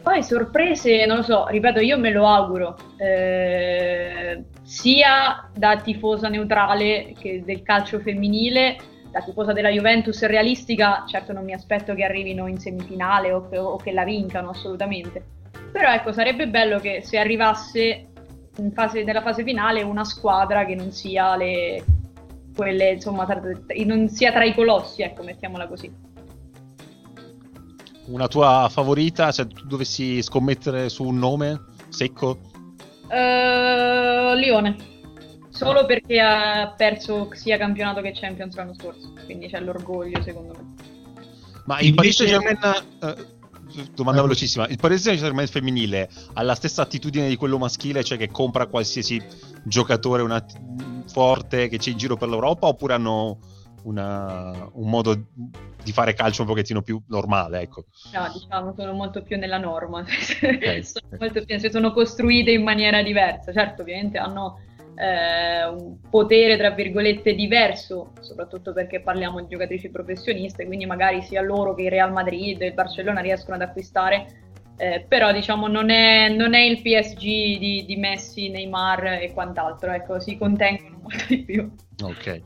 Poi 0.03 0.21
sorprese, 0.21 1.05
non 1.05 1.17
lo 1.17 1.23
so, 1.23 1.47
ripeto, 1.47 1.79
io 1.79 1.97
me 1.97 2.11
lo 2.11 2.27
auguro, 2.27 2.75
eh, 2.97 4.43
sia 4.61 5.49
da 5.55 5.77
tifosa 5.77 6.27
neutrale 6.27 7.13
che 7.17 7.41
del 7.45 7.63
calcio 7.63 7.99
femminile, 7.99 8.75
da 9.09 9.21
tifosa 9.21 9.53
della 9.53 9.69
Juventus 9.69 10.25
realistica, 10.25 11.05
certo 11.07 11.31
non 11.31 11.45
mi 11.45 11.53
aspetto 11.53 11.93
che 11.95 12.03
arrivino 12.03 12.47
in 12.47 12.59
semifinale 12.59 13.31
o 13.31 13.47
che, 13.47 13.57
o 13.57 13.77
che 13.77 13.93
la 13.93 14.03
vincano 14.03 14.49
assolutamente, 14.49 15.23
però 15.71 15.93
ecco, 15.93 16.11
sarebbe 16.11 16.49
bello 16.49 16.79
che 16.79 17.01
se 17.01 17.17
arrivasse 17.17 18.07
fase, 18.73 19.03
nella 19.05 19.21
fase 19.21 19.45
finale 19.45 19.83
una 19.83 20.03
squadra 20.03 20.65
che 20.65 20.75
non 20.75 20.91
sia 20.91 21.37
le, 21.37 21.81
quelle, 22.53 22.91
insomma, 22.91 23.25
tra, 23.25 23.41
non 23.85 24.09
sia 24.09 24.33
tra 24.33 24.43
i 24.43 24.53
colossi, 24.53 25.01
ecco, 25.01 25.23
mettiamola 25.23 25.65
così 25.65 26.11
una 28.07 28.27
tua 28.27 28.67
favorita? 28.69 29.31
Se 29.31 29.47
tu 29.47 29.65
dovessi 29.65 30.21
scommettere 30.21 30.89
su 30.89 31.03
un 31.03 31.17
nome 31.17 31.61
secco? 31.89 32.39
Uh, 33.07 34.35
Lione. 34.35 34.75
Solo 35.49 35.81
ah. 35.81 35.85
perché 35.85 36.19
ha 36.19 36.73
perso 36.75 37.29
sia 37.33 37.57
campionato 37.57 38.01
che 38.01 38.11
Champions 38.13 38.55
l'anno 38.55 38.73
scorso. 38.73 39.13
Quindi 39.25 39.47
c'è 39.47 39.59
l'orgoglio, 39.59 40.21
secondo 40.23 40.53
me. 40.53 40.73
Ma 41.65 41.79
il 41.79 41.93
Paris 41.93 42.15
Saint-Germain... 42.15 42.57
Uh, 42.99 43.25
domanda 43.93 44.19
eh. 44.19 44.23
velocissima. 44.23 44.67
Il 44.67 44.77
Paris 44.77 45.01
Saint-Germain 45.01 45.47
femminile 45.47 46.09
ha 46.33 46.41
la 46.41 46.55
stessa 46.55 46.81
attitudine 46.81 47.27
di 47.27 47.35
quello 47.35 47.57
maschile, 47.57 48.03
cioè 48.03 48.17
che 48.17 48.29
compra 48.29 48.67
qualsiasi 48.67 49.21
giocatore 49.63 50.21
una... 50.21 50.43
forte 51.07 51.67
che 51.67 51.77
c'è 51.77 51.91
in 51.91 51.97
giro 51.97 52.17
per 52.17 52.29
l'Europa, 52.29 52.67
oppure 52.67 52.93
hanno 52.93 53.37
una, 53.83 54.69
un 54.73 54.89
modo 54.89 55.15
di 55.83 55.91
fare 55.91 56.13
calcio 56.13 56.41
un 56.41 56.47
pochettino 56.47 56.81
più 56.81 57.01
normale, 57.07 57.61
ecco. 57.61 57.85
No, 58.13 58.29
diciamo, 58.31 58.73
sono 58.75 58.93
molto 58.93 59.21
più 59.21 59.37
nella 59.37 59.57
norma, 59.57 59.99
okay. 60.43 60.83
sono, 60.83 61.07
molto 61.19 61.43
più, 61.43 61.57
sono 61.69 61.91
costruite 61.91 62.51
in 62.51 62.63
maniera 62.63 63.01
diversa, 63.01 63.51
certo, 63.51 63.81
ovviamente 63.81 64.17
hanno 64.17 64.59
eh, 64.95 65.65
un 65.65 65.97
potere, 66.09 66.57
tra 66.57 66.71
virgolette, 66.71 67.33
diverso, 67.33 68.11
soprattutto 68.19 68.73
perché 68.73 69.01
parliamo 69.01 69.41
di 69.41 69.47
giocatrici 69.47 69.89
professioniste, 69.89 70.65
quindi 70.65 70.85
magari 70.85 71.21
sia 71.21 71.41
loro 71.41 71.73
che 71.73 71.83
il 71.83 71.91
Real 71.91 72.11
Madrid 72.11 72.61
e 72.61 72.67
il 72.67 72.73
Barcellona 72.73 73.21
riescono 73.21 73.55
ad 73.55 73.61
acquistare 73.61 74.41
eh, 74.77 75.05
però 75.07 75.31
diciamo 75.31 75.67
non 75.67 75.89
è, 75.89 76.29
non 76.29 76.53
è 76.53 76.61
il 76.61 76.81
PSG 76.81 77.19
di, 77.19 77.85
di, 77.85 77.95
Messi, 77.95 78.49
Neymar 78.49 79.19
e 79.21 79.31
quant'altro, 79.31 79.91
ecco, 79.91 80.19
si 80.19 80.37
contengono 80.37 80.99
molto 81.03 81.25
di 81.27 81.43
più. 81.43 81.71
Ok. 82.01 82.41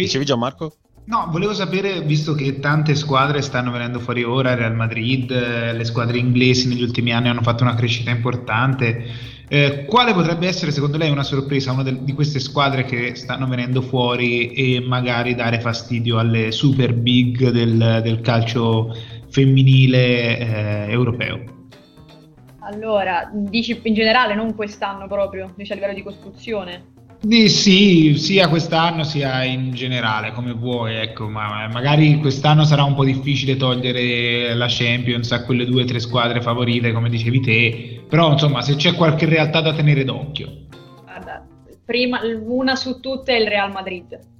Dicevi 0.00 0.24
Gianmarco? 0.24 0.76
No, 1.06 1.28
volevo 1.30 1.54
sapere, 1.54 2.00
visto 2.00 2.34
che 2.34 2.58
tante 2.58 2.96
squadre 2.96 3.40
stanno 3.40 3.70
venendo 3.70 4.00
fuori 4.00 4.24
ora, 4.24 4.56
Real 4.56 4.74
Madrid, 4.74 5.30
eh, 5.30 5.72
le 5.72 5.84
squadre 5.84 6.18
inglesi 6.18 6.66
negli 6.66 6.82
ultimi 6.82 7.12
anni 7.12 7.28
hanno 7.28 7.42
fatto 7.42 7.62
una 7.62 7.76
crescita 7.76 8.10
importante, 8.10 9.04
eh, 9.46 9.84
quale 9.84 10.12
potrebbe 10.12 10.48
essere 10.48 10.72
secondo 10.72 10.96
lei 10.96 11.12
una 11.12 11.22
sorpresa, 11.22 11.70
una 11.70 11.84
de- 11.84 12.02
di 12.02 12.12
queste 12.12 12.40
squadre 12.40 12.84
che 12.84 13.14
stanno 13.14 13.46
venendo 13.46 13.82
fuori 13.82 14.50
e 14.50 14.80
magari 14.80 15.36
dare 15.36 15.60
fastidio 15.60 16.18
alle 16.18 16.50
super 16.50 16.92
big 16.92 17.50
del, 17.50 18.00
del 18.02 18.20
calcio 18.20 18.92
femminile 19.28 20.38
eh, 20.38 20.90
europeo? 20.90 21.54
Allora, 22.62 23.30
dici 23.32 23.78
in 23.84 23.94
generale, 23.94 24.34
non 24.34 24.56
quest'anno 24.56 25.06
proprio, 25.06 25.52
dici 25.54 25.70
a 25.70 25.76
livello 25.76 25.94
di 25.94 26.02
costruzione? 26.02 26.94
Sì, 27.28 28.14
sia 28.16 28.48
quest'anno 28.48 29.02
sia 29.02 29.42
in 29.42 29.72
generale, 29.72 30.30
come 30.32 30.52
vuoi, 30.52 30.94
ecco, 30.94 31.28
ma 31.28 31.66
magari 31.66 32.18
quest'anno 32.18 32.64
sarà 32.64 32.84
un 32.84 32.94
po' 32.94 33.04
difficile 33.04 33.56
togliere 33.56 34.54
la 34.54 34.66
Champions 34.68 35.32
a 35.32 35.44
quelle 35.44 35.64
due 35.64 35.82
o 35.82 35.86
tre 35.86 35.98
squadre 35.98 36.40
favorite, 36.40 36.92
come 36.92 37.08
dicevi 37.08 37.40
te, 37.40 38.04
però 38.08 38.32
insomma 38.32 38.62
se 38.62 38.76
c'è 38.76 38.94
qualche 38.94 39.26
realtà 39.26 39.60
da 39.60 39.74
tenere 39.74 40.04
d'occhio. 40.04 40.66
Guarda, 41.02 41.44
prima, 41.84 42.20
una 42.46 42.76
su 42.76 43.00
tutte 43.00 43.36
è 43.36 43.40
il 43.40 43.48
Real 43.48 43.72
Madrid 43.72 44.34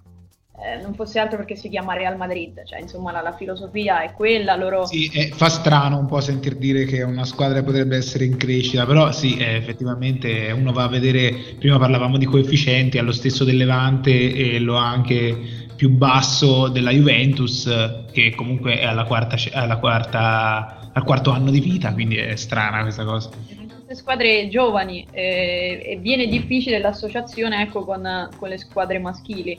eh, 0.58 0.80
non 0.80 0.94
fosse 0.94 1.18
altro 1.18 1.36
perché 1.36 1.54
si 1.54 1.68
chiama 1.68 1.94
Real 1.94 2.16
Madrid, 2.16 2.64
cioè 2.64 2.80
insomma 2.80 3.12
la, 3.12 3.20
la 3.20 3.34
filosofia 3.34 4.02
è 4.02 4.12
quella, 4.12 4.56
loro... 4.56 4.86
Sì, 4.86 5.08
eh, 5.12 5.30
fa 5.34 5.48
strano 5.48 5.98
un 5.98 6.06
po' 6.06 6.20
sentir 6.20 6.56
dire 6.56 6.84
che 6.84 7.02
una 7.02 7.24
squadra 7.24 7.62
potrebbe 7.62 7.96
essere 7.96 8.24
in 8.24 8.36
crescita, 8.36 8.86
però 8.86 9.12
sì, 9.12 9.36
eh, 9.36 9.56
effettivamente 9.56 10.50
uno 10.52 10.72
va 10.72 10.84
a 10.84 10.88
vedere, 10.88 11.56
prima 11.58 11.78
parlavamo 11.78 12.16
di 12.16 12.24
coefficienti, 12.24 12.96
allo 12.96 13.12
stesso 13.12 13.44
del 13.44 13.58
Levante 13.58 14.32
e 14.32 14.58
lo 14.58 14.78
ha 14.78 14.88
anche 14.88 15.64
più 15.76 15.90
basso 15.90 16.68
della 16.68 16.90
Juventus, 16.90 17.70
che 18.10 18.34
comunque 18.34 18.80
è 18.80 18.84
alla 18.86 19.04
quarta, 19.04 19.36
alla 19.52 19.76
quarta, 19.76 20.90
al 20.90 21.04
quarto 21.04 21.30
anno 21.30 21.50
di 21.50 21.60
vita, 21.60 21.92
quindi 21.92 22.16
è 22.16 22.34
strana 22.34 22.80
questa 22.80 23.04
cosa. 23.04 23.28
Squadre 23.90 24.48
giovani 24.48 25.06
eh, 25.12 25.80
e 25.84 25.98
viene 26.00 26.26
difficile 26.26 26.78
l'associazione 26.78 27.62
ecco, 27.62 27.84
con, 27.84 28.28
con, 28.36 28.48
le 28.48 28.58
squadre 28.58 28.98
maschili 28.98 29.56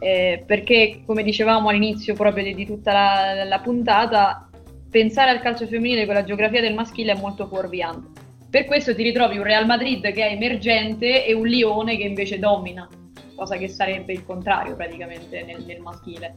eh, 0.00 0.42
perché 0.46 1.02
come 1.04 1.22
dicevamo 1.22 1.68
all'inizio 1.68 2.14
proprio 2.14 2.42
di, 2.42 2.54
di 2.54 2.66
tutta 2.66 2.92
la, 2.92 3.44
la, 3.44 3.58
puntata, 3.60 4.48
pensare 4.90 5.30
al 5.30 5.40
calcio 5.40 5.66
femminile 5.66 6.06
con 6.06 6.14
la 6.14 6.24
geografia 6.24 6.62
del 6.62 6.74
maschile 6.74 7.12
è 7.12 7.18
molto 7.18 7.46
fuorviante. 7.46 8.20
Per 8.48 8.64
questo 8.64 8.94
ti 8.94 9.02
ritrovi 9.02 9.36
un 9.36 9.44
Real 9.44 9.66
Madrid 9.66 10.00
che 10.12 10.26
è 10.26 10.32
emergente 10.32 11.24
e 11.24 11.34
un 11.34 11.46
Lione 11.46 11.96
che 11.96 12.02
invece 12.02 12.38
domina, 12.38 12.88
cosa 13.36 13.56
che 13.56 13.68
sarebbe 13.68 14.12
il 14.12 14.24
contrario 14.24 14.74
praticamente 14.74 15.44
nel, 15.44 15.62
nel 15.64 15.80
maschile. 15.80 16.36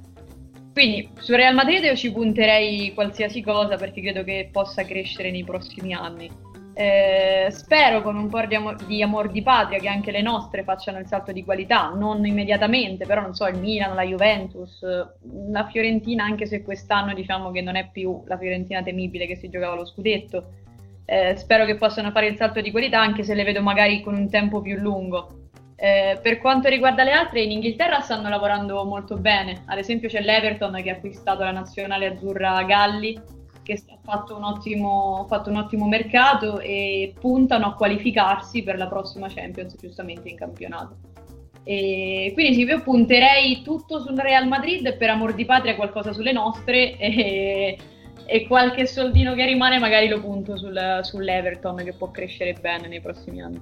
Quindi 0.73 1.09
su 1.19 1.33
Real 1.33 1.55
Madrid 1.55 1.83
io 1.83 1.95
ci 1.95 2.11
punterei 2.11 2.93
qualsiasi 2.93 3.41
cosa 3.41 3.77
perché 3.77 4.01
credo 4.01 4.23
che 4.23 4.49
possa 4.51 4.83
crescere 4.83 5.31
nei 5.31 5.43
prossimi 5.43 5.93
anni 5.93 6.29
eh, 6.73 7.47
spero 7.51 8.01
con 8.01 8.15
un 8.15 8.29
po' 8.29 8.45
di, 8.45 8.55
amor, 8.55 8.75
di 8.85 9.01
amor 9.03 9.29
di 9.29 9.43
patria 9.43 9.79
che 9.79 9.87
anche 9.87 10.11
le 10.11 10.21
nostre 10.21 10.63
facciano 10.63 10.97
il 10.99 11.05
salto 11.05 11.31
di 11.31 11.43
qualità, 11.43 11.93
non 11.95 12.25
immediatamente, 12.25 13.05
però 13.05 13.21
non 13.21 13.35
so, 13.35 13.45
il 13.47 13.59
Milan, 13.59 13.95
la 13.95 14.03
Juventus, 14.03 14.83
la 15.49 15.67
Fiorentina, 15.67 16.23
anche 16.23 16.45
se 16.45 16.63
quest'anno 16.63 17.13
diciamo 17.13 17.51
che 17.51 17.61
non 17.61 17.75
è 17.75 17.89
più 17.91 18.23
la 18.25 18.37
Fiorentina 18.37 18.81
temibile 18.81 19.27
che 19.27 19.35
si 19.35 19.49
giocava 19.49 19.75
lo 19.75 19.85
scudetto. 19.85 20.61
Eh, 21.05 21.35
spero 21.35 21.65
che 21.65 21.75
possano 21.75 22.11
fare 22.11 22.27
il 22.27 22.37
salto 22.37 22.61
di 22.61 22.71
qualità, 22.71 22.99
anche 22.99 23.23
se 23.23 23.35
le 23.35 23.43
vedo 23.43 23.61
magari 23.61 24.01
con 24.01 24.15
un 24.15 24.29
tempo 24.29 24.61
più 24.61 24.75
lungo. 24.77 25.41
Eh, 25.75 26.17
per 26.21 26.37
quanto 26.39 26.69
riguarda 26.69 27.03
le 27.03 27.11
altre, 27.11 27.41
in 27.41 27.51
Inghilterra 27.51 27.99
stanno 27.99 28.29
lavorando 28.29 28.83
molto 28.85 29.17
bene. 29.17 29.63
Ad 29.65 29.77
esempio 29.77 30.07
c'è 30.07 30.21
l'Everton 30.21 30.81
che 30.81 30.89
ha 30.89 30.93
acquistato 30.93 31.43
la 31.43 31.51
nazionale 31.51 32.07
azzurra 32.07 32.63
Galli, 32.63 33.19
che 33.63 33.73
ha 33.73 33.97
fatto 34.03 34.35
un, 34.35 34.43
ottimo, 34.43 35.25
fatto 35.27 35.49
un 35.49 35.57
ottimo 35.57 35.87
mercato 35.87 36.59
e 36.59 37.13
puntano 37.19 37.67
a 37.67 37.73
qualificarsi 37.73 38.61
per 38.61 38.77
la 38.77 38.87
prossima 38.87 39.27
Champions, 39.27 39.75
giustamente 39.79 40.29
in 40.29 40.35
campionato. 40.35 41.11
E 41.63 42.31
quindi 42.33 42.55
sì, 42.55 42.63
io 42.63 42.81
punterei 42.81 43.61
tutto 43.61 44.01
sul 44.01 44.17
Real 44.17 44.47
Madrid 44.47 44.97
per 44.97 45.09
amor 45.09 45.33
di 45.33 45.45
patria 45.45 45.75
qualcosa 45.75 46.11
sulle 46.11 46.33
nostre 46.33 46.97
e, 46.99 47.77
e 48.25 48.47
qualche 48.47 48.85
soldino 48.85 49.33
che 49.33 49.45
rimane 49.45 49.79
magari 49.79 50.09
lo 50.09 50.19
punto 50.19 50.57
sul, 50.57 50.99
sull'Everton 51.01 51.77
che 51.77 51.93
può 51.93 52.11
crescere 52.11 52.53
bene 52.53 52.87
nei 52.87 52.99
prossimi 52.99 53.41
anni. 53.41 53.61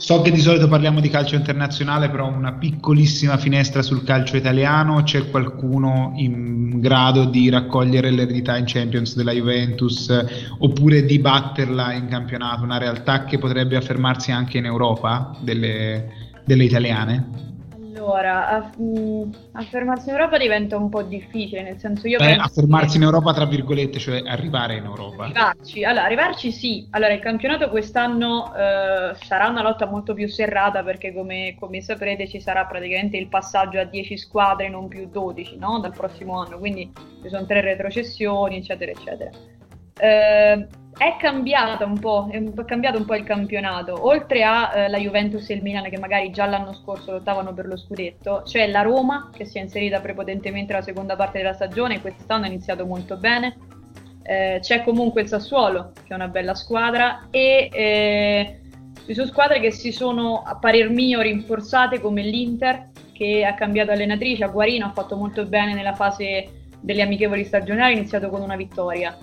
So 0.00 0.22
che 0.22 0.30
di 0.30 0.40
solito 0.40 0.66
parliamo 0.66 0.98
di 0.98 1.10
calcio 1.10 1.34
internazionale, 1.34 2.08
però 2.08 2.26
una 2.26 2.54
piccolissima 2.54 3.36
finestra 3.36 3.82
sul 3.82 4.02
calcio 4.02 4.38
italiano. 4.38 5.02
C'è 5.02 5.28
qualcuno 5.28 6.12
in 6.16 6.80
grado 6.80 7.26
di 7.26 7.50
raccogliere 7.50 8.10
l'eredità 8.10 8.56
in 8.56 8.64
Champions 8.66 9.14
della 9.14 9.32
Juventus 9.32 10.08
oppure 10.56 11.04
di 11.04 11.18
batterla 11.18 11.92
in 11.92 12.06
campionato? 12.06 12.62
Una 12.62 12.78
realtà 12.78 13.24
che 13.24 13.36
potrebbe 13.36 13.76
affermarsi 13.76 14.32
anche 14.32 14.56
in 14.56 14.64
Europa 14.64 15.36
delle, 15.42 16.08
delle 16.46 16.64
italiane? 16.64 17.49
Allora, 18.00 18.48
aff- 18.48 18.76
mh, 18.78 19.50
affermarsi 19.52 20.08
in 20.08 20.14
Europa 20.14 20.38
diventa 20.38 20.76
un 20.78 20.88
po' 20.88 21.02
difficile, 21.02 21.62
nel 21.62 21.78
senso 21.78 22.08
io 22.08 22.16
Beh, 22.16 22.36
affermarsi 22.36 22.92
che- 22.92 22.96
in 22.96 23.02
Europa, 23.02 23.34
tra 23.34 23.44
virgolette, 23.44 23.98
cioè 23.98 24.22
arrivare 24.24 24.76
in 24.76 24.84
Europa. 24.84 25.24
Arrivarci, 25.24 25.84
allora, 25.84 26.04
arrivarci 26.06 26.50
sì. 26.50 26.86
Allora, 26.92 27.12
il 27.12 27.20
campionato 27.20 27.68
quest'anno 27.68 28.54
eh, 28.54 29.14
sarà 29.16 29.48
una 29.48 29.60
lotta 29.62 29.84
molto 29.84 30.14
più 30.14 30.28
serrata 30.28 30.82
perché, 30.82 31.12
come, 31.12 31.54
come 31.58 31.82
saprete, 31.82 32.26
ci 32.26 32.40
sarà 32.40 32.64
praticamente 32.64 33.18
il 33.18 33.28
passaggio 33.28 33.78
a 33.78 33.84
10 33.84 34.16
squadre, 34.16 34.70
non 34.70 34.88
più 34.88 35.06
12, 35.10 35.58
no? 35.58 35.78
Dal 35.80 35.92
prossimo 35.92 36.40
anno, 36.40 36.58
quindi 36.58 36.90
ci 37.22 37.28
sono 37.28 37.44
tre 37.44 37.60
retrocessioni, 37.60 38.56
eccetera, 38.56 38.90
eccetera. 38.92 39.30
Eh, 39.96 40.66
è 41.00 41.16
cambiata 41.16 41.86
un 41.86 41.98
po', 41.98 42.28
è 42.30 42.64
cambiato 42.66 42.98
un 42.98 43.06
po' 43.06 43.14
il 43.14 43.24
campionato. 43.24 44.06
Oltre 44.06 44.44
a 44.44 44.86
eh, 44.86 45.00
Juventus 45.00 45.48
e 45.48 45.54
il 45.54 45.62
Milan, 45.62 45.88
che 45.88 45.98
magari 45.98 46.30
già 46.30 46.44
l'anno 46.44 46.74
scorso 46.74 47.12
lottavano 47.12 47.54
per 47.54 47.64
lo 47.64 47.78
scudetto, 47.78 48.42
c'è 48.44 48.66
la 48.66 48.82
Roma 48.82 49.30
che 49.34 49.46
si 49.46 49.56
è 49.56 49.62
inserita 49.62 50.00
prepotentemente 50.00 50.74
nella 50.74 50.84
seconda 50.84 51.16
parte 51.16 51.38
della 51.38 51.54
stagione, 51.54 52.02
quest'anno 52.02 52.44
ha 52.44 52.48
iniziato 52.48 52.84
molto 52.84 53.16
bene. 53.16 53.56
Eh, 54.22 54.58
c'è 54.60 54.84
comunque 54.84 55.22
il 55.22 55.28
Sassuolo, 55.28 55.92
che 55.94 56.12
è 56.12 56.14
una 56.14 56.28
bella 56.28 56.54
squadra, 56.54 57.28
e 57.30 57.70
eh, 57.72 58.60
ci 59.06 59.14
sono 59.14 59.26
squadre 59.26 59.58
che 59.58 59.70
si 59.70 59.92
sono, 59.92 60.42
a 60.44 60.58
parer 60.58 60.90
mio, 60.90 61.22
rinforzate 61.22 61.98
come 61.98 62.20
l'Inter, 62.20 62.90
che 63.14 63.46
ha 63.46 63.54
cambiato 63.54 63.92
allenatrice, 63.92 64.44
a 64.44 64.48
Guarino 64.48 64.84
ha 64.84 64.92
fatto 64.92 65.16
molto 65.16 65.46
bene 65.46 65.72
nella 65.72 65.94
fase 65.94 66.68
delle 66.78 67.00
amichevoli 67.00 67.44
stagionali, 67.46 67.94
ha 67.94 67.96
iniziato 67.96 68.28
con 68.28 68.42
una 68.42 68.56
vittoria. 68.56 69.16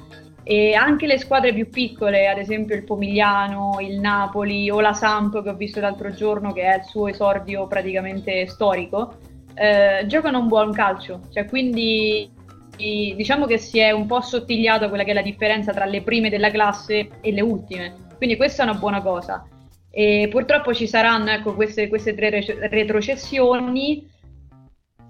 E 0.50 0.76
anche 0.76 1.08
le 1.08 1.18
squadre 1.18 1.54
più 1.54 1.70
piccole, 1.70 2.30
ad 2.30 2.38
esempio 2.38 2.74
il 2.74 2.86
Pomigliano, 2.86 3.80
il 3.82 4.00
Napoli 4.00 4.70
o 4.70 4.80
la 4.80 4.94
Samp 4.94 5.44
che 5.44 5.50
ho 5.50 5.56
visto 5.56 5.82
l'altro 5.82 6.10
giorno, 6.14 6.54
che 6.54 6.62
è 6.62 6.78
il 6.78 6.86
suo 6.86 7.10
esordio 7.10 7.68
praticamente 7.68 8.48
storico, 8.48 9.18
eh, 9.54 10.06
giocano 10.08 10.40
un 10.40 10.48
buon 10.48 10.72
calcio. 10.72 11.20
Cioè, 11.34 11.48
quindi 11.48 12.32
diciamo 12.78 13.46
che 13.46 13.58
si 13.58 13.80
è 13.80 13.92
un 13.92 14.06
po' 14.06 14.18
assottigliata 14.18 14.88
quella 14.88 15.04
che 15.04 15.12
è 15.12 15.16
la 15.16 15.22
differenza 15.22 15.74
tra 15.74 15.84
le 15.84 16.02
prime 16.02 16.30
della 16.30 16.50
classe 16.50 17.10
e 17.20 17.32
le 17.34 17.42
ultime. 17.42 17.94
Quindi 18.16 18.38
questa 18.38 18.64
è 18.64 18.70
una 18.70 18.78
buona 18.78 19.02
cosa. 19.02 19.46
E 19.92 20.30
purtroppo 20.32 20.74
ci 20.74 20.88
saranno 20.88 21.32
ecco, 21.32 21.56
queste, 21.56 21.90
queste 21.90 22.14
tre 22.16 22.30
re- 22.30 22.70
retrocessioni. 22.70 24.16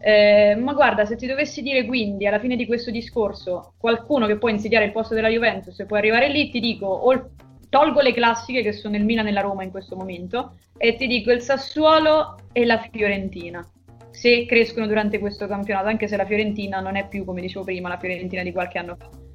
Eh, 0.07 0.55
ma 0.55 0.71
guarda, 0.71 1.03
se 1.03 1.17
ti 1.17 1.27
dovessi 1.27 1.61
dire 1.61 1.85
quindi 1.85 2.25
alla 2.25 2.39
fine 2.39 2.55
di 2.55 2.65
questo 2.65 2.91
discorso 2.91 3.73
qualcuno 3.77 4.25
che 4.25 4.37
può 4.37 4.47
insidiare 4.47 4.85
il 4.85 4.93
posto 4.93 5.13
della 5.13 5.27
Juventus 5.27 5.77
e 5.81 5.85
può 5.85 5.97
arrivare 5.97 6.29
lì, 6.29 6.49
ti 6.49 6.61
dico, 6.61 6.85
o- 6.85 7.31
tolgo 7.67 7.99
le 7.99 8.13
classiche 8.13 8.61
che 8.61 8.71
sono 8.71 8.95
il 8.95 9.03
Milan 9.03 9.27
e 9.27 9.33
la 9.33 9.41
Roma 9.41 9.63
in 9.63 9.69
questo 9.69 9.97
momento 9.97 10.59
e 10.77 10.95
ti 10.95 11.07
dico 11.07 11.29
il 11.33 11.41
Sassuolo 11.41 12.37
e 12.53 12.63
la 12.63 12.87
Fiorentina. 12.89 13.69
Se 14.09 14.45
crescono 14.45 14.87
durante 14.87 15.19
questo 15.19 15.45
campionato, 15.45 15.89
anche 15.89 16.07
se 16.07 16.15
la 16.15 16.25
Fiorentina 16.25 16.79
non 16.79 16.95
è 16.95 17.05
più, 17.05 17.25
come 17.25 17.41
dicevo 17.41 17.65
prima, 17.65 17.89
la 17.89 17.97
Fiorentina 17.97 18.43
di 18.43 18.53
qualche 18.53 18.77
anno 18.77 18.95
fa. 18.95 19.26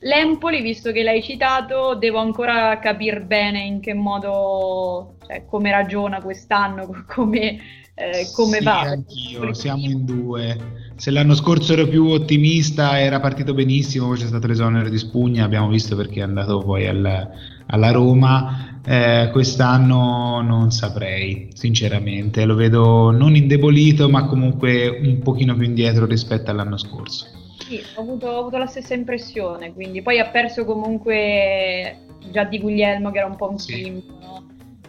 L'Empoli, 0.00 0.62
visto 0.62 0.92
che 0.92 1.02
l'hai 1.02 1.22
citato, 1.22 1.94
devo 1.96 2.18
ancora 2.18 2.78
capire 2.78 3.20
bene 3.22 3.60
in 3.64 3.80
che 3.80 3.94
modo, 3.94 5.16
cioè 5.26 5.44
come 5.44 5.70
ragiona 5.72 6.20
quest'anno, 6.22 7.04
come, 7.06 7.58
eh, 7.94 8.30
come 8.32 8.58
Sì, 8.58 8.62
va. 8.62 8.80
anch'io, 8.82 9.52
siamo 9.54 9.88
in 9.88 10.04
due. 10.04 10.92
Se 10.96 11.10
l'anno 11.10 11.34
scorso 11.34 11.72
ero 11.74 11.86
più 11.88 12.06
ottimista, 12.06 12.98
era 13.00 13.20
partito 13.20 13.54
benissimo, 13.54 14.06
poi 14.08 14.18
c'è 14.18 14.26
stato 14.26 14.46
l'esonero 14.46 14.88
di 14.88 14.98
Spugna, 14.98 15.44
abbiamo 15.44 15.68
visto 15.68 15.96
perché 15.96 16.20
è 16.20 16.22
andato 16.22 16.58
poi 16.62 16.86
al- 16.86 17.30
alla 17.66 17.90
Roma. 17.90 18.80
Eh, 18.84 19.28
quest'anno 19.32 20.40
non 20.42 20.70
saprei, 20.72 21.50
sinceramente, 21.52 22.44
lo 22.44 22.54
vedo 22.54 23.10
non 23.10 23.36
indebolito, 23.36 24.08
ma 24.08 24.24
comunque 24.26 24.88
un 24.88 25.18
pochino 25.20 25.54
più 25.56 25.64
indietro 25.64 26.06
rispetto 26.06 26.50
all'anno 26.50 26.76
scorso. 26.78 27.26
Sì, 27.68 27.82
ho 27.96 28.00
avuto, 28.00 28.26
ho 28.28 28.38
avuto 28.40 28.56
la 28.56 28.66
stessa 28.66 28.94
impressione, 28.94 29.74
quindi 29.74 30.00
poi 30.00 30.18
ha 30.18 30.28
perso 30.28 30.64
comunque 30.64 31.98
già 32.32 32.44
di 32.44 32.58
Guglielmo 32.58 33.10
che 33.10 33.18
era 33.18 33.26
un 33.26 33.36
po' 33.36 33.50
un 33.50 33.58
Sì. 33.58 33.74
simbolo. 33.74 34.42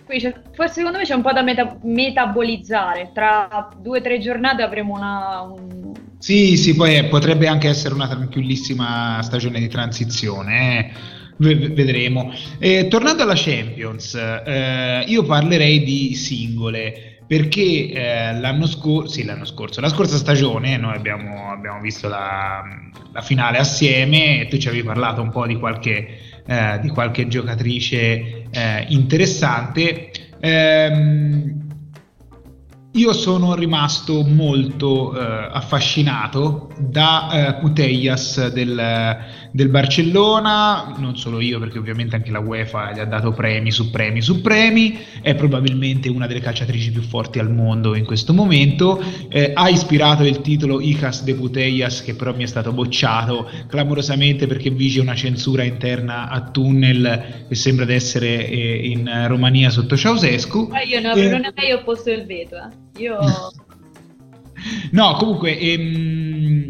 Quindi 0.06 0.34
forse 0.54 0.74
secondo 0.76 0.98
me 0.98 1.04
c'è 1.04 1.14
un 1.14 1.22
po' 1.22 1.34
da 1.34 1.42
meta- 1.42 1.78
metabolizzare, 1.84 3.12
tra 3.14 3.70
due 3.82 4.00
o 4.00 4.02
tre 4.02 4.20
giornate 4.20 4.62
avremo 4.62 4.96
una... 4.96 5.42
un- 5.42 5.94
Sì, 6.20 6.56
sì, 6.56 6.74
poi 6.76 6.96
eh, 6.96 7.04
potrebbe 7.06 7.48
anche 7.48 7.68
essere 7.68 7.94
una 7.94 8.08
tranquillissima 8.08 9.20
stagione 9.24 9.60
di 9.60 9.68
transizione, 9.68 10.80
eh. 10.80 10.92
Vedremo. 11.38 12.32
Eh, 12.60 12.88
tornando 12.90 13.24
alla 13.24 13.34
Champions, 13.36 14.14
eh, 14.16 15.04
io 15.08 15.24
parlerei 15.24 15.84
di 15.84 16.14
singole 16.14 17.19
perché 17.30 17.92
eh, 17.92 18.40
l'anno, 18.40 18.66
scor- 18.66 19.08
sì, 19.08 19.24
l'anno 19.24 19.46
scorso, 19.46 19.82
la 19.82 19.90
scorsa 19.90 20.18
stagione, 20.18 20.78
noi 20.78 20.96
abbiamo, 20.96 21.52
abbiamo 21.52 21.80
visto 21.80 22.08
la, 22.08 22.64
la 23.12 23.22
finale 23.22 23.60
assieme 23.60 24.42
e 24.42 24.48
tu 24.48 24.58
ci 24.58 24.68
avevi 24.68 24.82
parlato 24.82 25.22
un 25.22 25.30
po' 25.30 25.46
di 25.46 25.56
qualche, 25.58 26.08
eh, 26.44 26.80
di 26.82 26.90
qualche 26.90 27.28
giocatrice 27.28 28.50
eh, 28.50 28.86
interessante. 28.88 30.10
Ehm, 30.40 31.69
io 32.94 33.14
sono 33.14 33.54
rimasto 33.54 34.24
molto 34.24 35.16
eh, 35.16 35.50
affascinato 35.52 36.72
da 36.80 37.58
eh, 37.58 37.60
Putellas 37.60 38.52
del, 38.52 39.18
del 39.52 39.70
Barcellona, 39.70 40.96
non 40.98 41.16
solo 41.16 41.40
io 41.40 41.60
perché 41.60 41.78
ovviamente 41.78 42.16
anche 42.16 42.32
la 42.32 42.40
UEFA 42.40 42.92
gli 42.94 43.00
ha 43.00 43.06
dato 43.06 43.32
premi 43.32 43.72
su 43.72 43.92
premi 43.92 44.22
su 44.22 44.42
premi, 44.42 44.98
è 45.22 45.36
probabilmente 45.36 46.10
una 46.10 46.26
delle 46.26 46.40
calciatrici 46.40 46.92
più 46.92 47.04
forti 47.04 47.38
al 47.38 47.52
mondo 47.52 47.96
in 47.96 48.06
questo 48.06 48.34
momento, 48.34 49.00
eh, 49.30 49.52
ha 49.54 49.70
ispirato 49.70 50.24
il 50.24 50.42
titolo 50.42 50.82
Icas 50.82 51.24
de 51.24 51.36
Putellas 51.36 52.02
che 52.02 52.16
però 52.16 52.36
mi 52.36 52.44
è 52.44 52.48
stato 52.48 52.72
bocciato 52.72 53.50
clamorosamente 53.68 54.48
perché 54.48 54.72
vige 54.72 55.00
una 55.00 55.16
censura 55.16 55.64
interna 55.64 56.28
a 56.28 56.50
Tunnel 56.50 57.46
che 57.48 57.56
sembra 57.56 57.86
di 57.86 57.94
essere 57.94 58.48
eh, 58.48 58.88
in 58.88 59.26
Romania 59.28 59.70
sotto 59.70 59.96
Ceausescu. 59.96 60.72
Eh, 60.74 60.88
io 60.88 61.02
no, 61.02 61.14
Eh, 61.14 61.30
non 61.30 61.52
mai 61.56 61.72
opposto 61.72 62.10
il 62.10 62.26
veto, 62.26 62.56
eh. 62.56 62.89
Io... 63.00 63.18
No, 64.92 65.14
comunque, 65.18 65.58
ehm, 65.58 66.68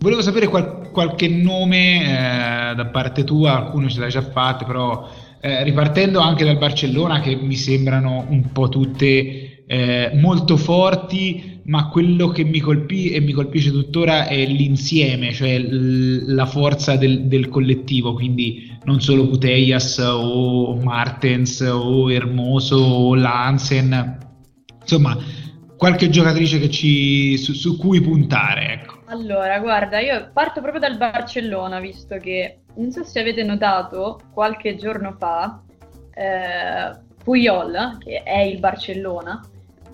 volevo 0.00 0.20
sapere 0.20 0.46
qual- 0.48 0.90
qualche 0.90 1.26
nome 1.28 2.02
eh, 2.02 2.74
da 2.74 2.86
parte 2.92 3.24
tua, 3.24 3.56
alcune 3.56 3.88
ce 3.88 4.00
l'hai 4.00 4.10
già 4.10 4.20
fatte, 4.22 4.64
però 4.66 5.08
eh, 5.40 5.62
ripartendo 5.64 6.20
anche 6.20 6.44
dal 6.44 6.58
Barcellona, 6.58 7.20
che 7.20 7.34
mi 7.36 7.54
sembrano 7.54 8.26
un 8.28 8.52
po' 8.52 8.68
tutte 8.68 9.64
eh, 9.66 10.10
molto 10.14 10.56
forti, 10.58 11.60
ma 11.64 11.88
quello 11.88 12.28
che 12.28 12.44
mi 12.44 12.60
colpì 12.60 13.10
e 13.10 13.20
mi 13.20 13.32
colpisce 13.32 13.70
tuttora 13.70 14.26
è 14.26 14.44
l'insieme, 14.44 15.32
cioè 15.32 15.58
l- 15.58 16.34
la 16.34 16.46
forza 16.46 16.96
del, 16.96 17.26
del 17.26 17.48
collettivo, 17.48 18.12
quindi 18.12 18.76
non 18.84 19.00
solo 19.00 19.26
Putellas 19.28 19.98
o 19.98 20.74
Martens 20.76 21.60
o 21.60 22.10
Hermoso 22.10 22.76
o 22.76 23.14
Lansen, 23.14 24.18
insomma 24.80 25.16
qualche 25.78 26.10
giocatrice 26.10 26.58
che 26.58 26.68
ci, 26.68 27.38
su, 27.38 27.54
su 27.54 27.78
cui 27.78 28.00
puntare, 28.00 28.72
ecco. 28.72 28.98
Allora, 29.06 29.58
guarda, 29.60 30.00
io 30.00 30.30
parto 30.32 30.60
proprio 30.60 30.80
dal 30.80 30.98
Barcellona, 30.98 31.80
visto 31.80 32.16
che 32.16 32.58
non 32.74 32.90
so 32.90 33.04
se 33.04 33.20
avete 33.20 33.44
notato, 33.44 34.20
qualche 34.34 34.76
giorno 34.76 35.14
fa, 35.16 35.62
eh, 36.12 36.98
Puyol, 37.22 37.96
che 38.00 38.22
è 38.24 38.40
il 38.40 38.58
Barcellona, 38.58 39.40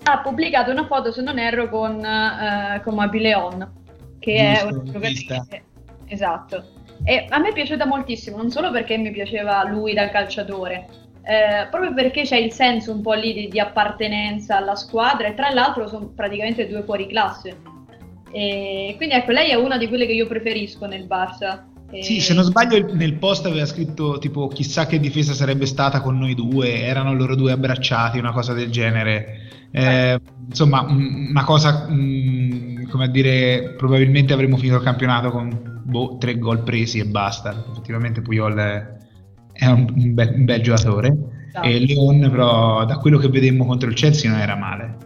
ha 0.03 0.19
pubblicato 0.19 0.71
una 0.71 0.85
foto, 0.85 1.11
se 1.11 1.21
non 1.21 1.37
erro, 1.37 1.69
con, 1.69 2.03
eh, 2.03 2.81
con 2.83 2.95
Mabileon, 2.95 3.71
che 4.19 4.35
è 4.35 4.67
Giusto, 4.67 4.91
l'ho 4.91 4.99
vista. 4.99 5.35
giocatrice. 5.35 5.63
Esatto. 6.07 6.63
E 7.03 7.27
a 7.29 7.37
me 7.37 7.49
è 7.49 7.53
piaciuta 7.53 7.85
moltissimo, 7.85 8.37
non 8.37 8.49
solo 8.49 8.71
perché 8.71 8.97
mi 8.97 9.11
piaceva 9.11 9.63
lui 9.67 9.93
da 9.93 10.09
calciatore, 10.09 10.87
eh, 11.27 11.67
proprio 11.69 11.93
perché 11.93 12.21
c'è 12.21 12.37
il 12.37 12.51
senso 12.51 12.91
un 12.91 13.01
po' 13.01 13.13
lì 13.13 13.33
di, 13.33 13.47
di 13.47 13.59
appartenenza 13.59 14.57
alla 14.57 14.75
squadra 14.75 15.27
e 15.27 15.33
tra 15.33 15.49
l'altro 15.49 15.87
sono 15.87 16.11
praticamente 16.15 16.67
due 16.67 16.83
fuori 16.83 17.07
classe. 17.07 17.57
E 18.31 18.93
quindi 18.97 19.15
ecco, 19.15 19.31
lei 19.31 19.49
è 19.49 19.55
una 19.55 19.77
di 19.77 19.87
quelle 19.87 20.05
che 20.05 20.11
io 20.11 20.27
preferisco 20.27 20.85
nel 20.85 21.05
Barça. 21.05 21.63
E- 21.89 22.03
Sì, 22.03 22.19
se 22.19 22.33
non 22.33 22.43
sbaglio 22.43 22.93
nel 22.93 23.15
post 23.15 23.45
aveva 23.45 23.65
scritto 23.65 24.17
tipo 24.17 24.47
chissà 24.47 24.85
che 24.85 24.99
difesa 24.99 25.33
sarebbe 25.33 25.65
stata 25.65 26.01
con 26.01 26.17
noi 26.17 26.35
due, 26.35 26.81
erano 26.81 27.13
loro 27.13 27.35
due 27.35 27.53
abbracciati, 27.53 28.19
una 28.19 28.31
cosa 28.33 28.53
del 28.53 28.69
genere. 28.69 29.39
Eh, 29.71 30.19
insomma, 30.47 30.83
m- 30.83 31.27
una 31.29 31.43
cosa, 31.43 31.87
mh, 31.89 32.87
come 32.89 33.05
a 33.05 33.09
dire, 33.09 33.73
probabilmente 33.77 34.33
avremmo 34.33 34.57
finito 34.57 34.77
il 34.77 34.83
campionato 34.83 35.31
con 35.31 35.81
boh, 35.83 36.17
tre 36.19 36.37
gol 36.37 36.63
presi 36.63 36.99
e 36.99 37.05
basta. 37.05 37.65
Effettivamente 37.71 38.21
Puyol 38.21 38.55
è, 38.55 38.94
è 39.55 39.65
un, 39.67 40.13
bel, 40.13 40.33
un 40.35 40.45
bel 40.45 40.61
giocatore. 40.61 41.15
Esatto. 41.47 41.67
E 41.67 41.79
Leon 41.79 42.29
però 42.29 42.85
da 42.85 42.97
quello 42.97 43.17
che 43.17 43.29
vedemmo 43.29 43.65
contro 43.65 43.89
il 43.89 43.95
Chelsea 43.95 44.29
non 44.29 44.39
era 44.39 44.55
male. 44.55 44.97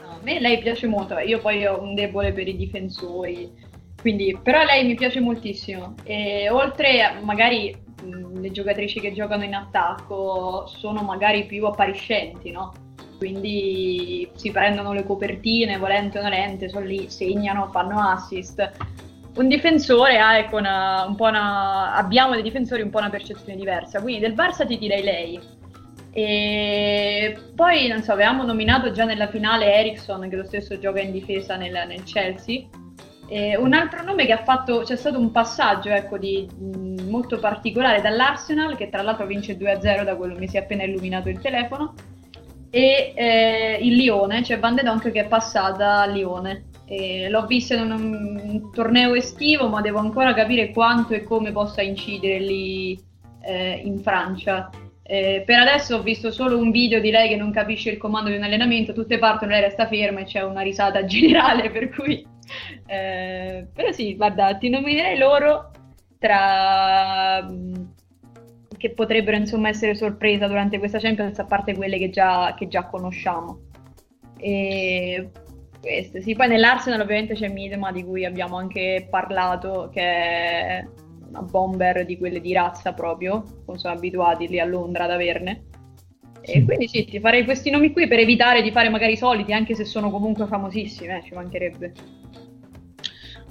No, 0.00 0.08
a 0.10 0.18
me 0.22 0.40
lei 0.40 0.58
piace 0.58 0.86
molto, 0.86 1.16
io 1.18 1.38
poi 1.38 1.64
ho 1.64 1.80
un 1.80 1.94
debole 1.94 2.32
per 2.32 2.48
i 2.48 2.56
difensori, 2.56 3.50
quindi, 4.00 4.36
però 4.42 4.64
lei 4.64 4.84
mi 4.84 4.96
piace 4.96 5.20
moltissimo. 5.20 5.94
E 6.02 6.50
oltre 6.50 7.20
magari 7.22 7.74
mh, 8.02 8.40
le 8.40 8.50
giocatrici 8.50 8.98
che 8.98 9.12
giocano 9.12 9.44
in 9.44 9.54
attacco 9.54 10.66
sono 10.66 11.02
magari 11.02 11.46
più 11.46 11.64
appariscenti, 11.66 12.50
no? 12.50 12.72
Quindi 13.16 14.28
si 14.34 14.50
prendono 14.50 14.92
le 14.92 15.04
copertine, 15.04 15.78
volente 15.78 16.18
o 16.18 16.22
nolente, 16.22 16.68
sono 16.68 16.84
lì, 16.84 17.08
segnano, 17.08 17.68
fanno 17.70 18.00
assist 18.00 18.68
un 19.34 19.48
difensore 19.48 20.18
ha 20.18 20.38
ecco 20.38 20.56
una, 20.56 21.04
un 21.06 21.14
po' 21.14 21.24
una, 21.24 21.94
abbiamo 21.94 22.34
dei 22.34 22.42
difensori 22.42 22.82
un 22.82 22.90
po' 22.90 22.98
una 22.98 23.10
percezione 23.10 23.56
diversa, 23.56 24.00
quindi 24.00 24.20
del 24.20 24.34
Barça 24.34 24.66
ti 24.66 24.78
direi 24.78 25.02
lei. 25.02 25.40
E 26.14 27.38
poi, 27.56 27.88
non 27.88 28.02
so, 28.02 28.12
avevamo 28.12 28.44
nominato 28.44 28.90
già 28.90 29.04
nella 29.04 29.28
finale 29.28 29.72
Ericsson, 29.72 30.28
che 30.28 30.36
lo 30.36 30.44
stesso 30.44 30.78
gioca 30.78 31.00
in 31.00 31.10
difesa 31.10 31.56
nel, 31.56 31.72
nel 31.88 32.02
Chelsea. 32.02 32.66
E 33.28 33.56
un 33.56 33.72
altro 33.72 34.02
nome 34.02 34.26
che 34.26 34.32
ha 34.32 34.42
fatto, 34.42 34.80
c'è 34.80 34.96
stato 34.96 35.18
un 35.18 35.30
passaggio 35.30 35.88
ecco, 35.88 36.18
di, 36.18 36.46
molto 37.08 37.38
particolare 37.38 38.02
dall'Arsenal, 38.02 38.76
che 38.76 38.90
tra 38.90 39.00
l'altro 39.00 39.24
vince 39.24 39.56
2-0 39.56 40.04
da 40.04 40.14
quello 40.16 40.36
mi 40.36 40.48
si 40.48 40.58
è 40.58 40.60
appena 40.60 40.82
illuminato 40.82 41.30
il 41.30 41.40
telefono, 41.40 41.94
e 42.68 43.14
eh, 43.16 43.78
il 43.80 43.96
Lione, 43.96 44.42
cioè 44.42 44.58
Van 44.58 44.74
de 44.74 44.82
Donk 44.82 45.10
che 45.10 45.20
è 45.20 45.26
passata 45.28 46.00
a 46.00 46.06
Lione. 46.06 46.64
L'ho 47.28 47.46
vista 47.46 47.74
in 47.74 47.90
un, 47.90 48.40
un, 48.42 48.70
torneo 48.72 49.14
estivo, 49.14 49.68
ma 49.68 49.80
devo 49.80 49.98
ancora 49.98 50.34
capire 50.34 50.70
quanto 50.72 51.14
e 51.14 51.22
come 51.22 51.50
possa 51.50 51.80
incidere 51.80 52.38
lì 52.38 53.00
eh, 53.42 53.80
in 53.84 53.98
Francia. 54.00 54.70
Eh, 55.02 55.42
per 55.44 55.58
adesso 55.58 55.96
ho 55.96 56.02
visto 56.02 56.30
solo 56.30 56.58
un 56.58 56.70
video 56.70 57.00
di 57.00 57.10
lei 57.10 57.28
che 57.28 57.36
non 57.36 57.50
capisce 57.50 57.90
il 57.90 57.98
comando 57.98 58.30
di 58.30 58.36
un 58.36 58.42
allenamento, 58.42 58.92
tutte 58.92 59.18
partono, 59.18 59.52
lei 59.52 59.62
resta 59.62 59.86
ferma 59.86 60.20
e 60.20 60.24
c'è 60.24 60.42
una 60.42 60.60
risata 60.60 61.04
generale, 61.06 61.70
per 61.70 61.88
cui... 61.90 62.26
Eh, 62.86 63.66
però 63.72 63.90
sì, 63.92 64.14
guarda, 64.16 64.56
ti 64.56 64.68
nominerei 64.68 65.16
loro 65.16 65.70
tra 66.18 67.46
che 68.76 68.90
potrebbero 68.90 69.36
insomma 69.36 69.68
essere 69.68 69.94
sorpresa 69.94 70.48
durante 70.48 70.78
questa 70.78 70.98
Champions, 70.98 71.38
a 71.38 71.44
parte 71.44 71.74
quelle 71.74 71.98
che 71.98 72.10
già, 72.10 72.52
che 72.58 72.66
già 72.66 72.86
conosciamo. 72.86 73.60
E 74.38 75.30
queste. 75.82 76.22
Sì, 76.22 76.34
poi 76.34 76.48
nell'Arsenal 76.48 77.00
ovviamente 77.00 77.34
c'è 77.34 77.48
Midema 77.48 77.90
di 77.90 78.04
cui 78.04 78.24
abbiamo 78.24 78.56
anche 78.56 79.06
parlato, 79.10 79.90
che 79.92 80.00
è 80.00 80.86
una 81.28 81.42
bomber 81.42 82.06
di 82.06 82.16
quelle 82.16 82.40
di 82.40 82.52
razza 82.52 82.92
proprio, 82.92 83.44
come 83.66 83.78
sono 83.78 83.94
abituati 83.94 84.46
lì 84.46 84.60
a 84.60 84.64
Londra 84.64 85.04
ad 85.04 85.10
averne. 85.10 85.64
E 86.40 86.64
quindi 86.64 86.88
sì, 86.88 87.04
ti 87.04 87.20
farei 87.20 87.44
questi 87.44 87.70
nomi 87.70 87.92
qui 87.92 88.08
per 88.08 88.18
evitare 88.18 88.62
di 88.62 88.70
fare 88.70 88.88
magari 88.88 89.12
i 89.12 89.16
soliti, 89.16 89.52
anche 89.52 89.74
se 89.74 89.84
sono 89.84 90.10
comunque 90.10 90.46
famosissimi, 90.46 91.12
eh, 91.12 91.22
ci 91.24 91.34
mancherebbe. 91.34 91.92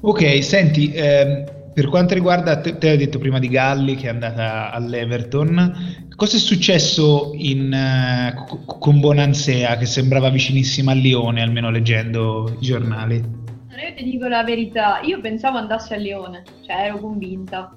Ok, 0.01 0.43
senti, 0.43 0.91
ehm, 0.93 1.60
per 1.73 1.87
quanto 1.87 2.13
riguarda, 2.13 2.59
te, 2.59 2.77
te 2.77 2.89
hai 2.89 2.97
detto 2.97 3.17
prima 3.19 3.39
di 3.39 3.47
Galli 3.47 3.95
che 3.95 4.07
è 4.07 4.09
andata 4.09 4.71
all'Everton, 4.71 6.07
cosa 6.15 6.37
è 6.37 6.39
successo 6.39 7.31
in, 7.33 7.71
uh, 7.73 8.65
con 8.65 8.99
Bonansea 8.99 9.77
che 9.77 9.85
sembrava 9.85 10.29
vicinissima 10.29 10.91
al 10.91 10.97
Lione, 10.97 11.41
almeno 11.41 11.69
leggendo 11.69 12.57
i 12.59 12.65
giornali? 12.65 13.15
Io 13.15 13.93
ti 13.95 14.03
dico 14.03 14.27
la 14.27 14.43
verità, 14.43 14.99
io 15.01 15.19
pensavo 15.21 15.57
andasse 15.57 15.95
a 15.95 15.97
Lione, 15.97 16.43
cioè 16.65 16.85
ero 16.85 16.99
convinta 16.99 17.75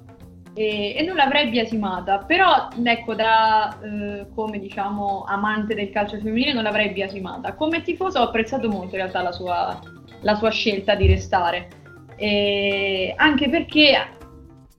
e, 0.53 0.95
e 0.95 1.03
non 1.03 1.15
l'avrei 1.15 1.49
biasimata, 1.49 2.19
però 2.19 2.69
ecco 2.83 3.15
da 3.15 3.77
eh, 3.81 4.27
come 4.33 4.59
diciamo 4.59 5.25
amante 5.27 5.73
del 5.73 5.89
calcio 5.89 6.17
femminile 6.17 6.53
non 6.53 6.63
l'avrei 6.63 6.91
biasimata. 6.91 7.53
Come 7.53 7.81
tifoso 7.81 8.19
ho 8.19 8.23
apprezzato 8.23 8.69
molto 8.69 8.95
in 8.95 9.01
realtà 9.01 9.21
la 9.21 9.31
sua, 9.31 9.79
la 10.21 10.35
sua 10.35 10.51
scelta 10.51 10.95
di 10.95 11.07
restare 11.07 11.67
e 12.15 13.13
anche 13.17 13.49
perché 13.49 14.15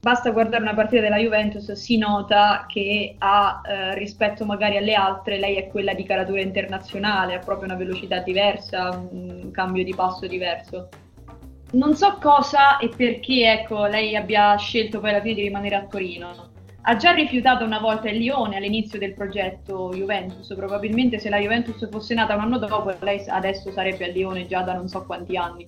basta 0.07 0.31
guardare 0.31 0.63
una 0.63 0.75
partita 0.75 1.03
della 1.03 1.19
Juventus, 1.19 1.73
si 1.73 1.99
nota 1.99 2.65
che 2.69 3.17
ha 3.19 3.61
eh, 3.65 3.95
rispetto 3.97 4.45
magari 4.45 4.77
alle 4.77 4.95
altre, 4.95 5.37
lei 5.37 5.57
è 5.57 5.67
quella 5.67 5.95
di 5.95 6.05
caratura 6.05 6.41
internazionale, 6.41 7.35
ha 7.35 7.41
proprio 7.41 7.67
una 7.67 7.77
velocità 7.77 8.21
diversa, 8.21 8.91
un 9.11 9.51
cambio 9.51 9.83
di 9.83 9.93
passo 9.97 10.29
diverso. 10.29 10.89
Non 11.73 11.97
so 11.97 12.19
cosa 12.21 12.79
e 12.79 12.89
perché 12.97 13.51
ecco, 13.51 13.87
lei 13.87 14.15
abbia 14.15 14.55
scelto 14.55 15.01
poi 15.01 15.11
alla 15.11 15.21
fine 15.21 15.35
di 15.35 15.43
rimanere 15.43 15.75
a 15.75 15.87
Torino. 15.87 16.55
Ha 16.83 16.95
già 16.95 17.11
rifiutato 17.11 17.65
una 17.65 17.81
volta 17.81 18.09
il 18.09 18.19
Lione 18.19 18.59
all'inizio 18.59 19.01
del 19.01 19.13
progetto 19.13 19.91
Juventus, 19.93 20.55
probabilmente 20.55 21.19
se 21.19 21.29
la 21.29 21.39
Juventus 21.39 21.89
fosse 21.91 22.15
nata 22.15 22.37
un 22.37 22.43
anno 22.43 22.59
dopo 22.59 22.95
lei 23.01 23.25
adesso 23.27 23.73
sarebbe 23.73 24.05
a 24.05 24.09
Lione 24.13 24.47
già 24.47 24.61
da 24.61 24.75
non 24.75 24.87
so 24.87 25.05
quanti 25.05 25.37
anni. 25.37 25.67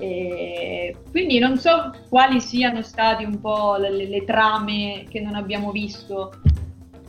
E 0.00 0.96
quindi 1.10 1.38
non 1.38 1.58
so 1.58 1.94
quali 2.08 2.40
siano 2.40 2.80
stati 2.80 3.22
un 3.24 3.38
po' 3.38 3.76
le, 3.76 3.90
le, 3.90 4.24
trame 4.24 5.04
che 5.10 5.20
non 5.20 5.34
abbiamo 5.34 5.70
visto, 5.70 6.32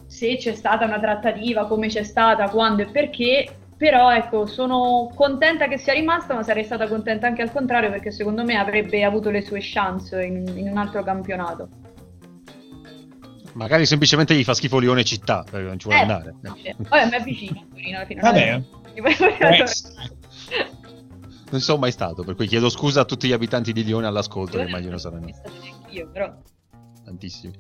se 0.08 0.36
c'è 0.36 0.54
stata 0.54 0.86
una 0.86 1.00
trattativa, 1.00 1.68
come 1.68 1.88
c'è 1.88 2.04
stata, 2.04 2.50
quando 2.50 2.82
e 2.82 2.88
perché, 2.88 3.50
però 3.78 4.14
ecco, 4.14 4.46
sono 4.46 5.10
contenta 5.16 5.70
che 5.70 5.78
sia 5.78 5.94
rimasta, 5.94 6.34
ma 6.34 6.44
sarei 6.44 6.66
stata 6.66 6.88
contenta 6.90 7.28
anche 7.28 7.42
al 7.42 7.52
contrario 7.52 7.90
perché 7.90 8.12
secondo 8.12 8.44
me 8.44 8.58
avrebbe 8.58 9.06
avuto 9.06 9.30
le 9.30 9.42
sue 9.42 9.60
chance 9.62 10.22
in, 10.22 10.46
in 10.56 10.68
un 10.68 10.78
altro 10.78 11.02
campionato. 11.02 11.70
Magari 13.54 13.86
semplicemente 13.86 14.36
gli 14.36 14.44
fa 14.44 14.54
schifo 14.54 14.80
Lione 14.80 15.06
città, 15.06 15.46
perché 15.50 15.66
non 15.66 15.80
ci 15.80 15.88
vuole 15.88 16.00
eh, 16.00 16.04
andare. 16.04 16.36
Poi 16.90 17.00
a 17.00 17.06
me 17.06 17.18
è 17.18 17.24
vicino 17.24 17.66
Torino 17.72 17.98
alla 17.98 18.06
fine. 18.06 18.22
Vabbè. 18.22 18.62
Non 21.52 21.60
sono 21.60 21.80
mai 21.80 21.92
stato, 21.92 22.24
per 22.24 22.36
cui 22.36 22.48
chiedo 22.48 22.70
scusa 22.70 23.02
a 23.02 23.06
tutti 23.06 23.28
gli 23.28 23.34
abitanti 23.34 23.74
di 23.74 23.84
Lione 23.84 24.08
all'ascolto, 24.08 24.58
che 24.58 24.64
immagino 24.64 24.98
saranno. 24.98 25.28
Io, 25.90 26.10
però. 26.10 26.34
Tantissimi. 27.04 27.54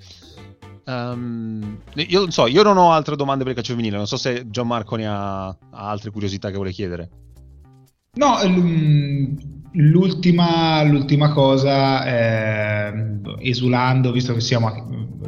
Um, 0.85 1.79
io 1.95 2.21
non 2.21 2.31
so, 2.31 2.47
io 2.47 2.63
non 2.63 2.77
ho 2.77 2.91
altre 2.91 3.15
domande 3.15 3.43
per 3.43 3.51
il 3.51 3.57
calcio 3.57 3.73
femminile, 3.73 3.97
non 3.97 4.07
so 4.07 4.17
se 4.17 4.49
Gianmarco 4.49 4.95
ne 4.95 5.07
ha, 5.07 5.47
ha 5.47 5.57
altre 5.71 6.09
curiosità 6.09 6.49
che 6.49 6.55
vuole 6.55 6.71
chiedere. 6.71 7.09
No, 8.13 8.37
l'ultima, 9.73 10.83
l'ultima 10.83 11.31
cosa, 11.31 12.05
eh, 12.05 12.70
esulando, 13.43 14.11
visto 14.11 14.33
che 14.33 14.41
siamo 14.41 14.67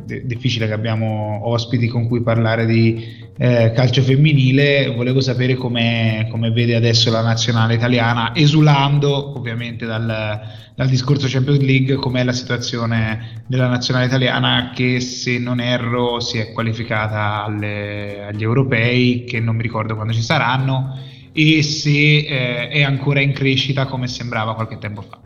è 0.07 0.21
difficile 0.21 0.67
che 0.67 0.73
abbiamo 0.73 1.47
ospiti 1.47 1.87
con 1.87 2.07
cui 2.07 2.21
parlare 2.21 2.65
di 2.65 3.21
eh, 3.37 3.71
calcio 3.73 4.01
femminile, 4.01 4.93
volevo 4.95 5.21
sapere 5.21 5.55
come 5.55 6.27
vede 6.53 6.75
adesso 6.75 7.09
la 7.11 7.21
nazionale 7.21 7.75
italiana, 7.75 8.35
esulando 8.35 9.37
ovviamente 9.37 9.85
dal, 9.85 10.41
dal 10.75 10.87
discorso 10.87 11.27
Champions 11.29 11.59
League, 11.59 11.95
com'è 11.95 12.23
la 12.23 12.33
situazione 12.33 13.43
della 13.47 13.67
nazionale 13.67 14.05
italiana 14.05 14.71
che 14.73 14.99
se 14.99 15.39
non 15.39 15.59
erro 15.59 16.19
si 16.19 16.37
è 16.37 16.51
qualificata 16.51 17.45
alle, 17.45 18.25
agli 18.27 18.43
europei, 18.43 19.23
che 19.23 19.39
non 19.39 19.55
mi 19.55 19.61
ricordo 19.61 19.95
quando 19.95 20.13
ci 20.13 20.21
saranno, 20.21 20.99
e 21.31 21.63
se 21.63 21.89
eh, 21.89 22.67
è 22.67 22.83
ancora 22.83 23.19
in 23.21 23.31
crescita 23.31 23.85
come 23.85 24.07
sembrava 24.07 24.53
qualche 24.53 24.77
tempo 24.77 25.01
fa. 25.01 25.22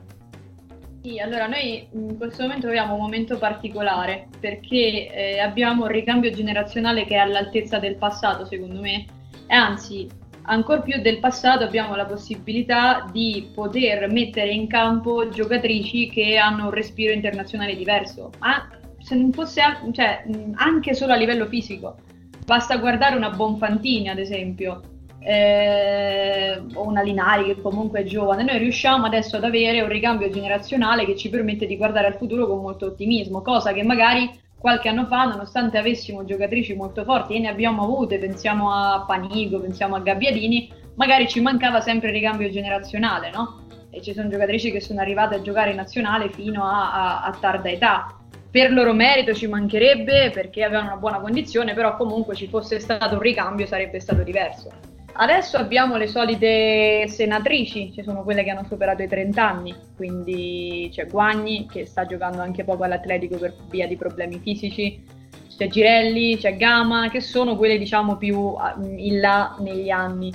Sì, 1.07 1.19
allora 1.19 1.47
noi 1.47 1.87
in 1.93 2.17
questo 2.17 2.41
momento 2.41 2.67
abbiamo 2.67 2.95
un 2.95 2.99
momento 2.99 3.37
particolare 3.37 4.27
perché 4.41 5.09
eh, 5.09 5.39
abbiamo 5.39 5.83
un 5.83 5.89
ricambio 5.89 6.31
generazionale 6.31 7.05
che 7.05 7.15
è 7.15 7.19
all'altezza 7.19 7.79
del 7.79 7.95
passato, 7.95 8.43
secondo 8.43 8.81
me, 8.81 9.05
e 9.47 9.55
anzi, 9.55 10.05
ancora 10.41 10.81
più 10.81 11.01
del 11.01 11.19
passato 11.19 11.63
abbiamo 11.63 11.95
la 11.95 12.05
possibilità 12.05 13.07
di 13.09 13.49
poter 13.55 14.11
mettere 14.11 14.51
in 14.51 14.67
campo 14.67 15.29
giocatrici 15.29 16.09
che 16.09 16.35
hanno 16.35 16.65
un 16.65 16.71
respiro 16.71 17.13
internazionale 17.13 17.77
diverso, 17.77 18.31
ma 18.39 18.67
se 18.99 19.15
non 19.15 19.31
fosse 19.31 19.61
cioè, 19.93 20.25
anche 20.55 20.93
solo 20.93 21.13
a 21.13 21.15
livello 21.15 21.45
fisico. 21.45 21.95
Basta 22.43 22.75
guardare 22.79 23.15
una 23.15 23.29
Bonfantini, 23.29 24.09
ad 24.09 24.19
esempio, 24.19 24.81
eh, 25.27 26.61
o 26.73 26.87
una 26.87 27.01
Linari 27.01 27.43
che 27.53 27.61
comunque 27.61 27.99
è 27.99 28.03
giovane, 28.05 28.43
noi 28.43 28.59
riusciamo 28.59 29.05
adesso 29.05 29.35
ad 29.35 29.43
avere 29.43 29.81
un 29.81 29.89
ricambio 29.89 30.29
generazionale 30.29 31.05
che 31.05 31.17
ci 31.17 31.29
permette 31.29 31.65
di 31.65 31.75
guardare 31.75 32.07
al 32.07 32.15
futuro 32.15 32.47
con 32.47 32.61
molto 32.61 32.85
ottimismo, 32.85 33.41
cosa 33.41 33.73
che 33.73 33.83
magari 33.83 34.29
qualche 34.57 34.87
anno 34.87 35.05
fa, 35.05 35.25
nonostante 35.25 35.77
avessimo 35.77 36.23
giocatrici 36.23 36.73
molto 36.75 37.03
forti 37.03 37.35
e 37.35 37.39
ne 37.39 37.49
abbiamo 37.49 37.83
avute, 37.83 38.19
pensiamo 38.19 38.71
a 38.71 39.03
Panigo, 39.05 39.59
pensiamo 39.59 39.95
a 39.95 39.99
Gabbiadini, 39.99 40.71
magari 40.95 41.27
ci 41.27 41.41
mancava 41.41 41.81
sempre 41.81 42.07
il 42.07 42.13
ricambio 42.13 42.49
generazionale, 42.49 43.29
no? 43.29 43.65
E 43.89 44.01
ci 44.01 44.13
sono 44.13 44.29
giocatrici 44.29 44.71
che 44.71 44.79
sono 44.79 45.01
arrivate 45.01 45.35
a 45.35 45.41
giocare 45.41 45.71
in 45.71 45.75
nazionale 45.75 46.29
fino 46.29 46.63
a, 46.63 46.93
a, 46.93 47.23
a 47.23 47.37
tarda 47.37 47.69
età. 47.69 48.15
Per 48.49 48.71
loro 48.71 48.93
merito 48.93 49.33
ci 49.33 49.47
mancherebbe 49.47 50.31
perché 50.33 50.63
avevano 50.63 50.87
una 50.87 50.97
buona 50.97 51.19
condizione, 51.19 51.73
però 51.73 51.97
comunque 51.97 52.33
ci 52.33 52.47
fosse 52.47 52.79
stato 52.79 53.15
un 53.15 53.21
ricambio 53.21 53.65
sarebbe 53.65 53.99
stato 53.99 54.23
diverso. 54.23 54.95
Adesso 55.19 55.57
abbiamo 55.57 55.97
le 55.97 56.05
solite 56.05 57.07
senatrici, 57.07 57.91
ci 57.91 58.03
sono 58.03 58.21
quelle 58.21 58.43
che 58.43 58.51
hanno 58.51 58.65
superato 58.67 59.01
i 59.01 59.07
30 59.07 59.49
anni, 59.49 59.75
quindi 59.95 60.89
c'è 60.93 61.07
Guagni 61.07 61.67
che 61.67 61.87
sta 61.87 62.05
giocando 62.05 62.41
anche 62.41 62.63
poco 62.63 62.83
all'Atletico 62.83 63.35
per 63.37 63.55
via 63.67 63.87
di 63.87 63.95
problemi 63.97 64.37
fisici, 64.37 65.03
ci 65.49 65.57
c'è 65.57 65.69
Girelli, 65.69 66.37
c'è 66.37 66.55
Gama, 66.55 67.09
che 67.09 67.19
sono 67.19 67.57
quelle 67.57 67.79
diciamo 67.79 68.17
più 68.17 68.53
in 68.95 69.19
là 69.19 69.55
negli 69.59 69.89
anni. 69.89 70.31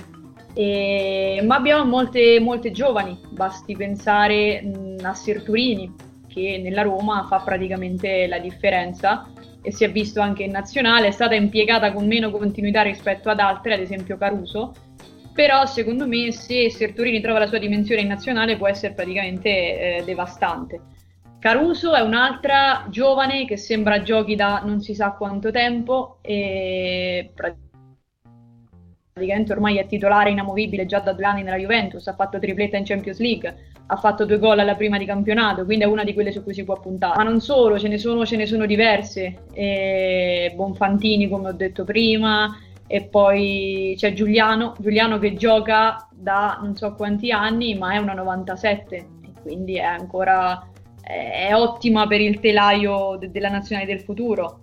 E, 0.53 1.41
ma 1.45 1.55
abbiamo 1.55 1.85
molte, 1.85 2.41
molte 2.41 2.71
giovani, 2.71 3.17
basti 3.29 3.77
pensare 3.77 4.61
mh, 4.61 4.97
a 5.03 5.13
Serturini, 5.13 5.95
che 6.27 6.59
nella 6.61 6.81
Roma 6.81 7.25
fa 7.29 7.39
praticamente 7.39 8.27
la 8.27 8.39
differenza 8.39 9.29
e 9.63 9.71
si 9.71 9.83
è 9.85 9.91
visto 9.91 10.19
anche 10.19 10.43
in 10.43 10.51
nazionale, 10.51 11.07
è 11.07 11.11
stata 11.11 11.33
impiegata 11.33 11.91
con 11.93 12.05
meno 12.05 12.29
continuità 12.29 12.81
rispetto 12.83 13.29
ad 13.29 13.39
altre, 13.39 13.73
ad 13.73 13.79
esempio 13.79 14.17
Caruso, 14.17 14.73
però 15.33 15.65
secondo 15.65 16.05
me 16.05 16.31
se 16.31 16.69
Serturini 16.69 17.21
trova 17.21 17.39
la 17.39 17.47
sua 17.47 17.57
dimensione 17.57 18.01
in 18.01 18.07
nazionale 18.07 18.57
può 18.57 18.67
essere 18.67 18.93
praticamente 18.93 19.49
eh, 19.49 20.03
devastante. 20.03 20.81
Caruso 21.39 21.93
è 21.93 22.01
un'altra 22.01 22.85
giovane 22.89 23.45
che 23.45 23.57
sembra 23.57 24.01
giochi 24.01 24.35
da 24.35 24.61
non 24.63 24.81
si 24.81 24.93
sa 24.93 25.11
quanto 25.11 25.49
tempo 25.49 26.19
e 26.21 27.31
praticamente 27.33 27.72
ormai 29.51 29.77
è 29.77 29.85
titolare 29.85 30.31
inamovibile 30.31 30.85
già 30.85 30.99
da 30.99 31.13
due 31.13 31.25
anni 31.25 31.43
nella 31.43 31.57
Juventus, 31.57 32.07
ha 32.07 32.13
fatto 32.13 32.39
tripletta 32.39 32.77
in 32.77 32.85
Champions 32.85 33.19
League, 33.19 33.55
ha 33.85 33.95
fatto 33.95 34.25
due 34.25 34.39
gol 34.39 34.59
alla 34.59 34.75
prima 34.75 34.97
di 34.97 35.05
campionato, 35.05 35.65
quindi 35.65 35.83
è 35.83 35.87
una 35.87 36.03
di 36.03 36.13
quelle 36.13 36.31
su 36.31 36.41
cui 36.41 36.53
si 36.53 36.63
può 36.63 36.79
puntare. 36.79 37.17
Ma 37.17 37.23
non 37.23 37.39
solo, 37.39 37.77
ce 37.77 37.87
ne 37.87 37.97
sono, 37.97 38.25
ce 38.25 38.37
ne 38.37 38.45
sono 38.45 38.65
diverse. 38.65 39.43
E 39.53 40.51
Bonfantini, 40.55 41.29
come 41.29 41.49
ho 41.49 41.53
detto 41.53 41.83
prima, 41.83 42.57
e 42.87 43.03
poi 43.03 43.93
c'è 43.97 44.13
Giuliano, 44.13 44.75
Giuliano 44.79 45.19
che 45.19 45.35
gioca 45.35 46.07
da 46.11 46.59
non 46.61 46.75
so 46.75 46.93
quanti 46.95 47.31
anni, 47.31 47.75
ma 47.75 47.93
è 47.93 47.97
una 47.97 48.13
97, 48.13 48.95
e 48.95 49.07
quindi 49.41 49.75
è 49.75 49.83
ancora 49.83 50.67
è 51.03 51.53
ottima 51.53 52.07
per 52.07 52.21
il 52.21 52.39
telaio 52.39 53.17
de- 53.19 53.29
della 53.29 53.49
nazionale 53.49 53.87
del 53.87 53.99
futuro. 53.99 54.59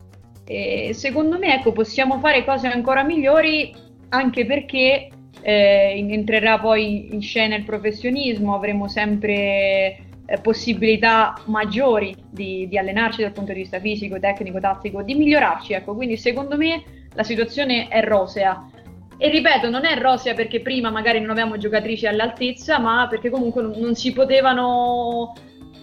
E 0.46 0.92
secondo 0.94 1.38
me 1.38 1.55
ecco, 1.55 1.70
possiamo 1.72 2.18
fare 2.18 2.44
cose 2.44 2.66
ancora 2.66 3.05
migliori 3.05 3.72
anche 4.11 4.46
perché 4.46 5.08
eh, 5.42 6.06
entrerà 6.08 6.58
poi 6.58 7.12
in 7.12 7.20
scena 7.20 7.56
il 7.56 7.64
professionismo, 7.64 8.54
avremo 8.54 8.88
sempre 8.88 9.96
eh, 10.26 10.38
possibilità 10.40 11.34
maggiori 11.46 12.14
di, 12.30 12.68
di, 12.68 12.78
allenarci 12.78 13.22
dal 13.22 13.32
punto 13.32 13.52
di 13.52 13.61
vista 13.61 13.80
fisico, 13.80 14.18
tecnico, 14.20 14.61
tattico, 14.61 15.02
di 15.02 15.14
migliorarci. 15.14 15.72
Ecco. 15.72 15.94
Quindi 15.94 16.16
secondo 16.16 16.56
me 16.56 16.82
la 17.14 17.22
situazione 17.22 17.88
è 17.88 18.02
rosea. 18.04 18.68
E 19.16 19.28
ripeto, 19.28 19.68
non 19.68 19.84
è 19.84 19.98
rosea 19.98 20.34
perché 20.34 20.61
prima 20.61 20.90
magari 20.90 21.20
non 21.20 21.30
avevamo 21.30 21.58
giocatrici 21.58 22.06
all'altezza, 22.06 22.78
ma 22.78 23.06
perché 23.08 23.28
comunque 23.28 23.61
non, 23.61 23.72
non 23.76 23.94
si 23.94 24.12
potevano 24.12 25.34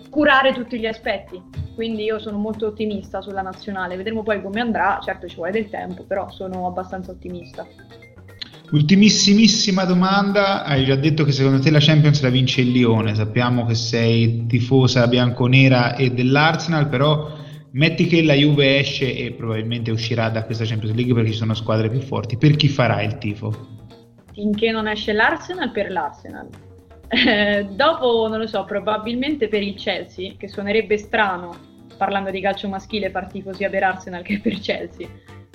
curare 0.09 0.53
tutti 0.53 0.79
gli 0.79 0.87
aspetti. 0.87 1.41
Quindi 1.75 2.03
io 2.03 2.17
sono 2.17 2.37
molto 2.37 2.67
ottimista 2.67 3.21
sulla 3.21 3.41
nazionale. 3.41 3.95
Vedremo 3.95 4.23
poi 4.23 4.41
come 4.41 4.59
andrà. 4.59 4.99
Certo 5.03 5.27
ci 5.27 5.35
vuole 5.35 5.51
del 5.51 5.69
tempo, 5.69 6.03
però 6.03 6.29
sono 6.29 6.65
abbastanza 6.65 7.11
ottimista. 7.11 7.67
Ultimissimissima 8.69 9.85
domanda, 9.85 10.65
hai 10.65 10.83
già 10.83 10.95
detto 10.95 11.23
che 11.23 11.31
secondo 11.31 11.59
te 11.59 11.71
la 11.71 11.79
Champions 11.79 12.21
la 12.21 12.29
vince 12.29 12.59
il 12.61 12.71
Lione, 12.71 13.15
sappiamo 13.15 13.65
che 13.65 13.75
sei 13.75 14.45
tifosa 14.45 15.07
bianconera 15.07 15.95
e 15.95 16.11
dell'Arsenal, 16.11 16.89
però 16.89 17.31
metti 17.71 18.07
che 18.07 18.21
la 18.23 18.33
Juve 18.33 18.79
esce 18.79 19.15
e 19.15 19.31
probabilmente 19.31 19.89
uscirà 19.89 20.27
da 20.27 20.43
questa 20.43 20.65
Champions 20.65 20.95
League 20.95 21.13
perché 21.13 21.31
ci 21.31 21.37
sono 21.37 21.53
squadre 21.53 21.89
più 21.89 22.01
forti, 22.01 22.35
per 22.35 22.57
chi 22.57 22.67
farà 22.67 23.01
il 23.01 23.17
tifo? 23.17 23.67
Finché 24.33 24.69
non 24.71 24.89
esce 24.89 25.13
l'Arsenal, 25.13 25.71
per 25.71 25.89
l'Arsenal. 25.89 26.49
Eh, 27.07 27.69
dopo, 27.71 28.27
non 28.27 28.37
lo 28.37 28.47
so, 28.47 28.65
probabilmente 28.65 29.47
per 29.47 29.63
il 29.63 29.75
Chelsea, 29.75 30.33
che 30.37 30.49
suonerebbe 30.49 30.97
strano 30.97 31.55
parlando 31.95 32.31
di 32.31 32.41
calcio 32.41 32.67
maschile 32.67 33.09
far 33.09 33.27
tifo 33.27 33.53
sia 33.53 33.69
per 33.69 33.83
Arsenal 33.83 34.21
che 34.21 34.39
per 34.39 34.59
Chelsea 34.59 35.07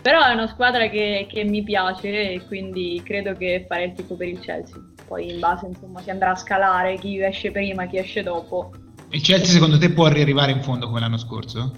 però 0.02 0.20
è 0.26 0.32
una 0.32 0.48
squadra 0.48 0.88
che, 0.88 1.26
che, 1.30 1.44
mi 1.44 1.62
piace 1.62 2.32
e 2.32 2.44
quindi 2.46 3.00
credo 3.04 3.34
che 3.34 3.64
farei 3.68 3.86
il 3.86 3.92
tifo 3.94 4.16
per 4.16 4.26
il 4.26 4.40
Chelsea. 4.40 4.76
Poi 5.06 5.30
in 5.30 5.38
base 5.38 5.66
insomma 5.66 6.00
si 6.00 6.10
andrà 6.10 6.32
a 6.32 6.36
scalare 6.36 6.98
chi 6.98 7.22
esce 7.22 7.52
prima, 7.52 7.86
chi 7.86 7.98
esce 7.98 8.22
dopo. 8.24 8.72
Il 9.10 9.22
Chelsea 9.22 9.52
secondo 9.52 9.78
te 9.78 9.90
può 9.90 10.08
riarrivare 10.08 10.50
in 10.50 10.62
fondo 10.62 10.88
come 10.88 10.98
l'anno 10.98 11.18
scorso? 11.18 11.72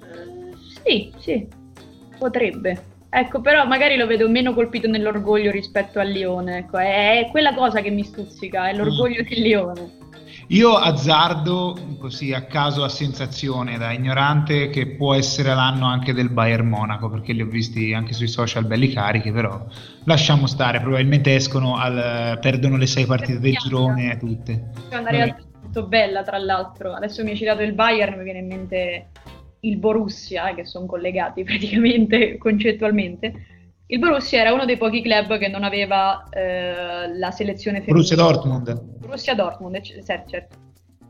Uh, 0.00 0.54
sì, 0.84 1.10
sì, 1.18 1.48
potrebbe. 2.18 2.84
Ecco, 3.08 3.40
però 3.40 3.66
magari 3.66 3.96
lo 3.96 4.06
vedo 4.06 4.28
meno 4.28 4.52
colpito 4.52 4.86
nell'orgoglio 4.86 5.50
rispetto 5.50 5.98
al 5.98 6.08
Lione. 6.08 6.58
Ecco, 6.58 6.76
è, 6.76 7.24
è 7.24 7.30
quella 7.30 7.54
cosa 7.54 7.80
che 7.80 7.90
mi 7.90 8.04
stuzzica, 8.04 8.68
è 8.68 8.74
l'orgoglio 8.74 9.22
mm. 9.22 9.26
del 9.26 9.40
Lione. 9.40 9.98
Io 10.50 10.74
azzardo 10.74 11.76
così 11.98 12.32
a 12.32 12.42
caso 12.42 12.82
a 12.82 12.88
sensazione 12.88 13.78
da 13.78 13.92
ignorante 13.92 14.68
che 14.68 14.96
può 14.96 15.14
essere 15.14 15.54
l'anno 15.54 15.86
anche 15.86 16.12
del 16.12 16.28
Bayern 16.28 16.66
Monaco 16.66 17.08
perché 17.08 17.32
li 17.32 17.42
ho 17.42 17.46
visti 17.46 17.92
anche 17.94 18.14
sui 18.14 18.26
social 18.26 18.66
belli 18.66 18.92
carichi 18.92 19.30
però 19.30 19.64
lasciamo 20.04 20.48
stare 20.48 20.80
probabilmente 20.80 21.36
escono 21.36 21.76
al, 21.76 22.38
perdono 22.40 22.76
le 22.76 22.86
sei 22.86 23.06
partite 23.06 23.38
del 23.38 23.54
girone 23.54 24.16
tutte. 24.16 24.70
È 24.88 24.96
una 24.96 25.10
realtà 25.10 25.44
molto 25.62 25.86
bella 25.86 26.24
tra 26.24 26.38
l'altro. 26.38 26.94
Adesso 26.94 27.22
mi 27.22 27.30
hai 27.30 27.36
citato 27.36 27.62
il 27.62 27.74
Bayern 27.74 28.18
mi 28.18 28.24
viene 28.24 28.40
in 28.40 28.46
mente 28.48 29.08
il 29.60 29.76
Borussia 29.76 30.48
eh, 30.48 30.56
che 30.56 30.64
sono 30.64 30.86
collegati 30.86 31.44
praticamente 31.44 32.38
concettualmente 32.42 33.59
il 33.90 33.98
Borussia 33.98 34.40
era 34.40 34.52
uno 34.52 34.64
dei 34.64 34.76
pochi 34.76 35.02
club 35.02 35.36
che 35.38 35.48
non 35.48 35.64
aveva 35.64 36.28
eh, 36.30 37.12
la 37.12 37.30
selezione 37.32 37.80
femminile. 37.80 37.92
Borussia 37.92 38.16
Dortmund. 38.16 38.82
Borussia 38.98 39.34
Dortmund, 39.34 39.80
certo, 39.80 40.30
certo. 40.30 40.56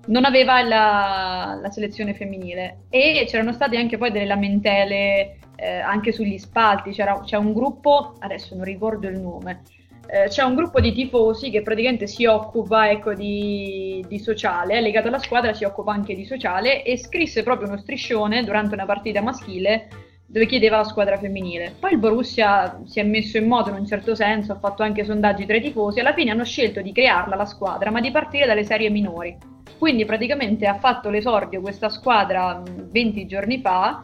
Non 0.07 0.24
aveva 0.24 0.62
la, 0.62 1.59
la, 1.61 1.70
selezione 1.70 2.14
femminile 2.14 2.85
e 2.89 3.26
c'erano 3.28 3.53
state 3.53 3.76
anche 3.76 3.99
poi 3.99 4.11
delle 4.11 4.24
lamentele 4.24 5.37
eh, 5.57 5.76
anche 5.78 6.11
sugli 6.11 6.39
spalti. 6.39 6.93
C'era, 6.93 7.20
c'è 7.20 7.37
un 7.37 7.53
gruppo, 7.53 8.14
adesso 8.18 8.55
non 8.55 8.64
ricordo 8.64 9.09
il 9.09 9.20
nome, 9.20 9.61
eh, 10.07 10.28
c'è 10.28 10.43
un 10.43 10.55
gruppo 10.55 10.81
di 10.81 10.95
tifosi 10.95 11.51
che 11.51 11.61
praticamente 11.61 12.07
si 12.07 12.24
occupa 12.24 12.89
ecco, 12.89 13.12
di, 13.12 14.03
di 14.09 14.18
sociale, 14.18 14.78
è 14.78 14.81
legato 14.81 15.09
alla 15.09 15.18
squadra, 15.18 15.53
si 15.53 15.64
occupa 15.64 15.93
anche 15.93 16.14
di 16.14 16.24
sociale 16.24 16.83
e 16.83 16.97
scrisse 16.97 17.43
proprio 17.43 17.68
uno 17.68 17.76
striscione 17.76 18.43
durante 18.43 18.72
una 18.72 18.87
partita 18.87 19.20
maschile 19.20 20.09
dove 20.31 20.47
chiedeva 20.47 20.76
la 20.76 20.85
squadra 20.85 21.18
femminile. 21.18 21.74
Poi 21.78 21.93
il 21.93 21.99
Borussia 21.99 22.81
si 22.87 23.01
è 23.01 23.03
messo 23.03 23.37
in 23.37 23.49
moto 23.49 23.70
in 23.70 23.74
un 23.74 23.87
certo 23.87 24.14
senso, 24.14 24.53
ha 24.53 24.59
fatto 24.59 24.85
anche 24.85 25.05
sondaggi 25.05 25.45
tra 25.45 25.57
i 25.57 25.61
tifosi, 25.61 25.99
alla 25.99 26.14
fine 26.14 26.31
hanno 26.31 26.45
scelto 26.45 26.81
di 26.81 26.93
crearla 26.93 27.35
la 27.35 27.45
squadra, 27.45 27.91
ma 27.91 28.01
di 28.01 28.12
partire 28.12 28.47
dalle 28.47 28.62
serie 28.62 28.91
minori. 28.91 29.37
Quindi 29.76 30.05
praticamente 30.05 30.66
ha 30.66 30.78
fatto 30.78 31.11
l'esordio 31.11 31.61
questa 31.61 31.89
squadra 31.89 32.62
20 32.64 33.26
giorni 33.26 33.61
fa, 33.61 34.03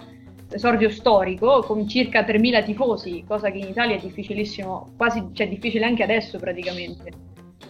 esordio 0.50 0.90
storico, 0.90 1.60
con 1.60 1.86
circa 1.86 2.22
3.000 2.22 2.64
tifosi, 2.64 3.24
cosa 3.26 3.52
che 3.52 3.58
in 3.58 3.68
Italia 3.68 3.94
è 3.94 4.00
difficilissimo, 4.00 4.94
quasi, 4.96 5.28
cioè 5.32 5.48
difficile 5.48 5.84
anche 5.84 6.02
adesso 6.02 6.38
praticamente. 6.38 7.12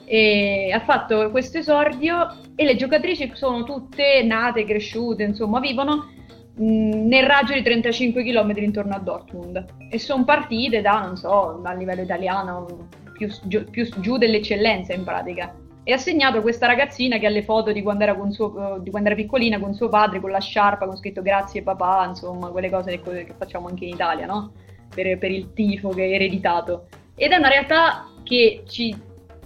E 0.07 0.71
ha 0.73 0.81
fatto 0.81 1.31
questo 1.31 1.59
esordio 1.59 2.37
e 2.55 2.65
le 2.65 2.77
giocatrici 2.77 3.31
sono 3.35 3.65
tutte 3.65 4.23
nate, 4.23 4.65
cresciute, 4.65 5.25
insomma, 5.25 5.61
vivono 5.61 6.15
nel 6.59 7.27
raggio 7.27 7.53
di 7.53 7.63
35 7.63 8.23
km 8.23 8.53
intorno 8.57 8.95
a 8.95 8.99
Dortmund 8.99 9.65
e 9.91 9.99
sono 9.99 10.25
partite 10.25 10.81
da, 10.81 11.01
non 11.01 11.17
so, 11.17 11.61
a 11.63 11.73
livello 11.75 12.03
italiano, 12.03 12.89
più, 13.13 13.29
più 13.71 13.89
giù 14.01 14.17
dell'eccellenza 14.17 14.95
in 14.95 15.05
pratica. 15.05 15.55
E 15.89 15.93
ha 15.93 15.99
segnato 15.99 16.41
questa 16.41 16.67
ragazzina 16.67 17.19
che 17.19 17.27
ha 17.27 17.31
le 17.31 17.43
foto 17.43 17.71
di 17.73 17.83
quando, 17.83 18.03
era 18.03 18.17
suo, 18.31 18.79
di 18.81 18.91
quando 18.91 19.09
era 19.09 19.17
piccolina 19.17 19.61
con 19.61 19.75
suo 19.75 19.89
padre, 19.89 20.21
con 20.21 20.31
la 20.31 20.41
sciarpa, 20.41 20.87
con 20.87 20.97
scritto 20.97 21.23
grazie 21.23 21.63
papà, 21.63 22.07
insomma, 22.09 22.49
quelle 22.49 22.71
cose 22.71 23.01
che, 23.01 23.27
facciamo 23.37 23.69
anche 23.69 23.85
in 23.85 23.95
Italia, 23.95 24.27
no? 24.27 24.53
Per, 24.93 25.19
per 25.19 25.31
il 25.31 25.53
tifo 25.53 25.91
che 25.91 26.07
è 26.07 26.15
ereditato. 26.15 26.89
Ed 27.15 27.31
è 27.31 27.37
una 27.37 27.49
realtà 27.49 28.09
che 28.25 28.65
ci 28.67 28.97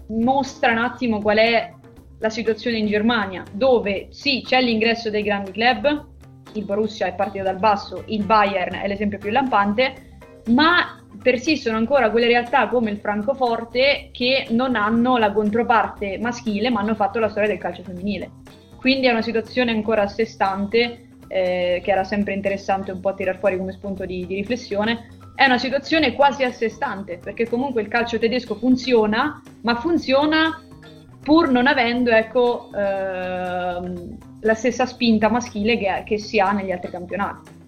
mostra 0.07 0.73
un 0.73 0.79
attimo 0.79 1.21
qual 1.21 1.37
è 1.37 1.75
la 2.19 2.31
situazione 2.31 2.79
in 2.79 2.87
Germania, 2.87 3.43
dove 3.53 4.09
sì, 4.11 4.43
c'è 4.43 4.63
l'ingresso 4.63 5.11
dei 5.11 5.23
grandi 5.23 5.51
club, 5.51 6.09
il 6.55 6.65
Borussia 6.65 7.07
è 7.07 7.15
partito 7.15 7.45
dal 7.45 7.59
basso, 7.59 8.05
il 8.07 8.25
Bayern 8.25 8.75
è 8.75 8.87
l'esempio 8.87 9.19
più 9.19 9.31
lampante, 9.31 10.19
ma 10.47 11.01
persistono 11.23 11.77
ancora 11.77 12.11
quelle 12.11 12.27
realtà 12.27 12.69
come 12.69 12.91
il 12.91 12.99
Francoforte 12.99 14.11
che 14.13 14.47
non 14.51 14.75
hanno 14.75 15.19
la 15.19 15.33
controparte 15.33 16.19
maschile 16.19 16.71
ma 16.71 16.81
hanno 16.81 16.95
fatto 16.95 17.19
la 17.19 17.29
storia 17.29 17.49
del 17.49 17.59
calcio 17.59 17.83
femminile. 17.83 18.31
Quindi 18.77 19.07
è 19.07 19.11
una 19.11 19.23
situazione 19.23 19.71
ancora 19.73 20.03
a 20.03 20.09
sé 20.09 20.25
stante 20.25 21.09
eh, 21.29 21.81
che 21.85 21.91
era 21.91 22.05
sempre 22.05 22.33
interessante 22.33 22.91
un 22.91 23.01
po' 23.01 23.15
tirar 23.15 23.39
fuori 23.39 23.59
come 23.59 23.73
spunto 23.73 24.07
di, 24.07 24.27
di 24.27 24.37
riflessione. 24.37 25.09
È 25.35 25.45
una 25.45 25.59
situazione 25.59 26.15
quasi 26.15 26.45
a 26.45 26.53
sé 26.53 26.69
stante 26.69 27.19
perché 27.19 27.49
comunque 27.49 27.83
il 27.83 27.89
calcio 27.89 28.19
tedesco 28.19 28.55
funziona, 28.55 29.43
ma 29.63 29.75
funziona 29.77 30.63
pur 31.23 31.51
non 31.51 31.67
avendo 31.67 32.11
ecco, 32.11 32.71
ehm, 32.75 34.17
la 34.41 34.55
stessa 34.55 34.86
spinta 34.86 35.28
maschile 35.28 35.78
che, 35.78 36.03
che 36.07 36.18
si 36.18 36.38
ha 36.38 36.53
negli 36.53 36.70
altri 36.70 36.91
campionati. 36.91 37.59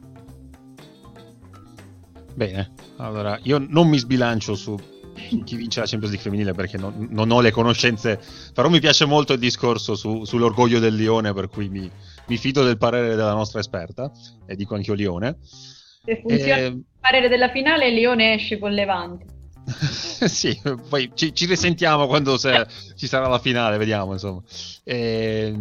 Bene, 2.34 2.72
allora 2.96 3.38
io 3.42 3.58
non 3.58 3.88
mi 3.88 3.98
sbilancio 3.98 4.54
su 4.54 4.76
chi 5.44 5.56
vince 5.56 5.80
la 5.80 5.86
Champions 5.86 6.14
League 6.14 6.18
femminile 6.18 6.52
perché 6.52 6.78
non, 6.78 7.08
non, 7.10 7.30
ho 7.30 7.40
le 7.40 7.50
conoscenze, 7.50 8.20
però 8.54 8.68
mi 8.68 8.80
piace 8.80 9.04
molto 9.04 9.34
il 9.34 9.38
discorso 9.38 9.94
su, 9.94 10.24
sull'orgoglio 10.24 10.78
del 10.78 10.94
Lione, 10.94 11.32
per 11.32 11.48
cui 11.48 11.68
mi, 11.68 11.90
mi, 12.26 12.36
fido 12.36 12.64
del 12.64 12.78
parere 12.78 13.08
della 13.08 13.34
nostra 13.34 13.60
esperta 13.60 14.10
e 14.46 14.56
dico 14.56 14.74
anche 14.74 14.90
io 14.90 14.96
Lione. 14.96 15.36
Se 15.42 16.20
funziona 16.20 16.56
eh, 16.56 16.66
il 16.66 16.84
parere 16.98 17.28
della 17.28 17.50
finale, 17.50 17.90
Lione 17.90 18.34
esce 18.34 18.58
con 18.58 18.72
Levante. 18.72 19.41
sì, 20.26 20.60
poi 20.88 21.12
ci, 21.14 21.34
ci, 21.34 21.46
risentiamo 21.46 22.06
quando 22.06 22.36
se, 22.36 22.66
ci 22.96 23.06
sarà 23.06 23.28
la 23.28 23.38
finale, 23.38 23.76
vediamo 23.76 24.12
insomma. 24.12 24.42
Eh, 24.84 25.54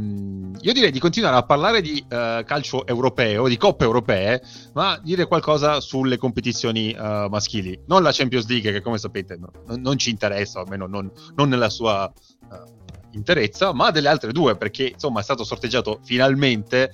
io 0.59 0.73
direi 0.73 0.91
di 0.91 0.99
continuare 0.99 1.35
a 1.35 1.43
parlare 1.43 1.81
di 1.81 2.03
uh, 2.03 2.43
calcio 2.43 2.85
europeo, 2.87 3.47
di 3.47 3.57
coppe 3.57 3.83
europee, 3.83 4.41
ma 4.73 4.99
dire 5.03 5.27
qualcosa 5.27 5.79
sulle 5.79 6.17
competizioni 6.17 6.95
uh, 6.97 7.27
maschili. 7.29 7.79
Non 7.87 8.01
la 8.01 8.11
Champions 8.11 8.47
League, 8.47 8.71
che 8.71 8.81
come 8.81 8.97
sapete 8.97 9.37
no, 9.37 9.51
non, 9.67 9.81
non, 9.81 9.97
ci 9.97 10.09
interessa, 10.09 10.61
almeno 10.61 10.87
non, 10.87 11.11
non 11.35 11.49
nella 11.49 11.69
sua 11.69 12.11
uh, 12.49 12.79
interezza, 13.11 13.73
ma 13.73 13.91
delle 13.91 14.09
altre 14.09 14.31
due, 14.31 14.57
perché 14.57 14.89
insomma 14.93 15.19
è 15.19 15.23
stato 15.23 15.43
sorteggiato 15.43 15.99
finalmente 16.03 16.91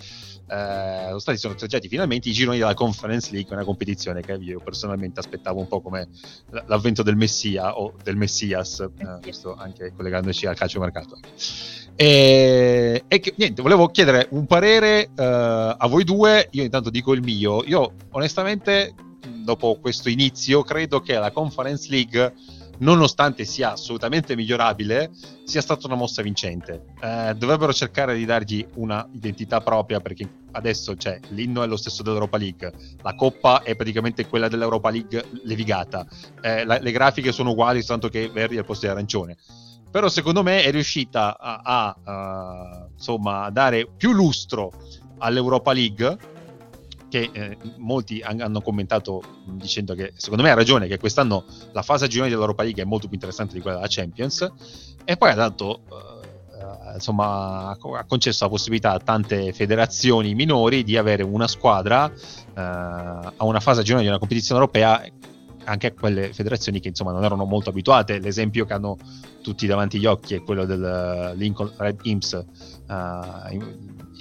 eh, 0.47 1.05
sono 1.07 1.19
stati 1.19 1.37
sorteggiati 1.37 1.87
finalmente 1.87 2.29
i 2.29 2.33
gironi 2.33 2.57
della 2.57 2.73
Conference 2.73 3.31
League, 3.31 3.53
una 3.53 3.65
competizione 3.65 4.21
che 4.21 4.33
io 4.33 4.59
personalmente 4.59 5.19
aspettavo 5.19 5.59
un 5.59 5.67
po' 5.67 5.81
come 5.81 6.07
l'avvento 6.65 7.03
del 7.03 7.15
Messia 7.15 7.77
o 7.77 7.93
del 8.01 8.15
Messias, 8.15 8.79
eh, 8.79 9.19
questo 9.21 9.55
anche 9.55 9.91
collegandoci 9.95 10.45
al 10.45 10.55
calcio 10.55 10.79
mercato. 10.79 11.19
E, 11.95 13.03
e 13.07 13.19
che, 13.19 13.33
niente, 13.37 13.61
volevo 13.61 13.87
chiedere 13.87 14.27
un 14.31 14.45
parere 14.45 15.09
eh, 15.15 15.75
a 15.77 15.87
voi 15.87 16.03
due, 16.03 16.47
io 16.51 16.63
intanto 16.63 16.89
dico 16.89 17.13
il 17.13 17.21
mio, 17.21 17.63
io 17.65 17.93
onestamente 18.11 18.93
dopo 19.43 19.79
questo 19.81 20.09
inizio 20.09 20.61
credo 20.63 21.01
che 21.01 21.13
la 21.13 21.31
Conference 21.31 21.89
League 21.89 22.33
nonostante 22.79 23.45
sia 23.45 23.71
assolutamente 23.71 24.35
migliorabile, 24.35 25.11
sia 25.43 25.61
stata 25.61 25.87
una 25.87 25.95
mossa 25.95 26.21
vincente. 26.21 26.93
Eh, 27.01 27.33
dovrebbero 27.35 27.73
cercare 27.73 28.15
di 28.15 28.25
dargli 28.25 28.65
una 28.75 29.07
identità 29.13 29.61
propria 29.61 29.99
perché 29.99 30.27
adesso 30.51 30.95
c'è 30.95 31.19
l'inno 31.29 31.63
è 31.63 31.67
lo 31.67 31.77
stesso 31.77 32.03
dell'Europa 32.03 32.37
League, 32.37 32.71
la 33.01 33.15
coppa 33.15 33.61
è 33.63 33.75
praticamente 33.75 34.27
quella 34.27 34.47
dell'Europa 34.47 34.89
League 34.89 35.25
levigata, 35.43 36.05
eh, 36.41 36.65
la, 36.65 36.79
le 36.79 36.91
grafiche 36.91 37.31
sono 37.31 37.51
uguali, 37.51 37.79
soltanto 37.79 38.09
che 38.09 38.29
verdi 38.29 38.57
al 38.57 38.65
posto 38.65 38.85
di 38.85 38.91
arancione. 38.91 39.37
Però 39.89 40.09
secondo 40.09 40.43
me 40.43 40.63
è 40.63 40.71
riuscita 40.71 41.39
a, 41.39 41.61
a, 41.63 41.97
a 42.03 42.87
insomma, 42.93 43.49
dare 43.49 43.87
più 43.87 44.11
lustro 44.11 44.71
all'Europa 45.19 45.71
League 45.73 46.17
che 47.09 47.29
eh, 47.31 47.57
molti 47.77 48.21
hanno 48.21 48.61
commentato 48.61 49.21
dicendo 49.45 49.93
che 49.95 50.13
secondo 50.15 50.43
me 50.43 50.51
ha 50.51 50.55
ragione 50.55 50.87
che 50.87 50.97
quest'anno 50.97 51.45
la 51.71 51.81
fase 51.81 52.05
a 52.05 52.07
gironi 52.07 52.29
dell'Europa 52.29 52.63
League 52.63 52.81
è 52.81 52.85
molto 52.85 53.07
più 53.07 53.15
interessante 53.15 53.53
di 53.53 53.61
quella 53.61 53.77
della 53.77 53.89
Champions 53.89 54.51
e 55.05 55.17
poi 55.17 55.31
ha 55.31 55.35
dato 55.35 55.81
eh, 55.89 56.93
insomma 56.95 57.69
ha 57.69 58.05
concesso 58.05 58.43
la 58.43 58.49
possibilità 58.49 58.91
a 58.91 58.99
tante 58.99 59.53
federazioni 59.53 60.35
minori 60.35 60.83
di 60.83 60.97
avere 60.97 61.23
una 61.23 61.47
squadra 61.47 62.11
eh, 62.11 62.51
a 62.55 63.43
una 63.43 63.59
fase 63.59 63.81
a 63.81 63.83
gironi 63.83 64.03
di 64.03 64.09
una 64.09 64.19
competizione 64.19 64.59
europea 64.59 65.03
anche 65.67 65.87
a 65.87 65.91
quelle 65.93 66.33
federazioni 66.33 66.79
che 66.79 66.87
insomma 66.87 67.11
non 67.11 67.23
erano 67.23 67.45
molto 67.45 67.69
abituate 67.69 68.19
l'esempio 68.19 68.65
che 68.65 68.73
hanno 68.73 68.97
tutti 69.41 69.67
davanti 69.67 69.97
agli 69.97 70.05
occhi 70.05 70.35
è 70.35 70.41
quello 70.41 70.65
del 70.65 71.33
Lincoln 71.35 71.71
Red 71.77 71.99
Imps 72.03 72.33
uh, 72.33 72.93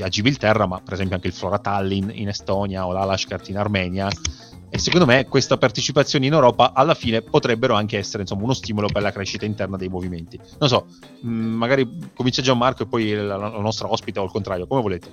a 0.03 0.09
Gibilterra, 0.09 0.66
ma 0.66 0.80
per 0.80 0.94
esempio 0.94 1.16
anche 1.16 1.28
il 1.28 1.32
Flora 1.32 1.59
Tallinn 1.59 2.11
in 2.12 2.28
Estonia 2.28 2.86
o 2.86 2.92
l'Alashkart 2.92 3.49
in 3.49 3.59
Armenia. 3.59 4.09
E 4.68 4.78
secondo 4.78 5.07
me 5.07 5.26
questa 5.26 5.57
partecipazione 5.57 6.26
in 6.26 6.32
Europa 6.32 6.72
alla 6.74 6.94
fine 6.94 7.22
potrebbero 7.22 7.74
anche 7.74 7.97
essere 7.97 8.22
insomma, 8.22 8.42
uno 8.42 8.53
stimolo 8.53 8.88
per 8.88 9.01
la 9.01 9.12
crescita 9.12 9.44
interna 9.44 9.76
dei 9.76 9.88
movimenti. 9.88 10.38
Non 10.59 10.68
so, 10.68 10.86
mh, 11.20 11.28
mm, 11.28 11.55
magari 11.55 12.11
comincia 12.14 12.42
Gianmarco 12.42 12.82
e 12.82 12.86
poi 12.86 13.14
la, 13.14 13.36
la 13.36 13.49
nostra 13.49 13.90
ospite 13.90 14.18
o 14.18 14.24
il 14.24 14.30
contrario, 14.30 14.66
come 14.66 14.82
volete. 14.82 15.11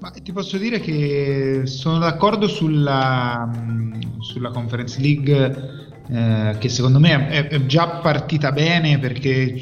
Ma 0.00 0.10
ti 0.10 0.32
posso 0.32 0.58
dire 0.58 0.78
che 0.78 1.62
sono 1.64 1.98
d'accordo 1.98 2.46
sulla, 2.46 3.50
mm, 3.52 4.20
sulla 4.20 4.50
Conference 4.50 5.00
League 5.00 5.86
eh, 6.08 6.56
che 6.58 6.68
secondo 6.68 7.00
me 7.00 7.28
è, 7.28 7.48
è, 7.48 7.66
già 7.66 7.98
partita 8.00 8.52
bene 8.52 8.98
perché 8.98 9.56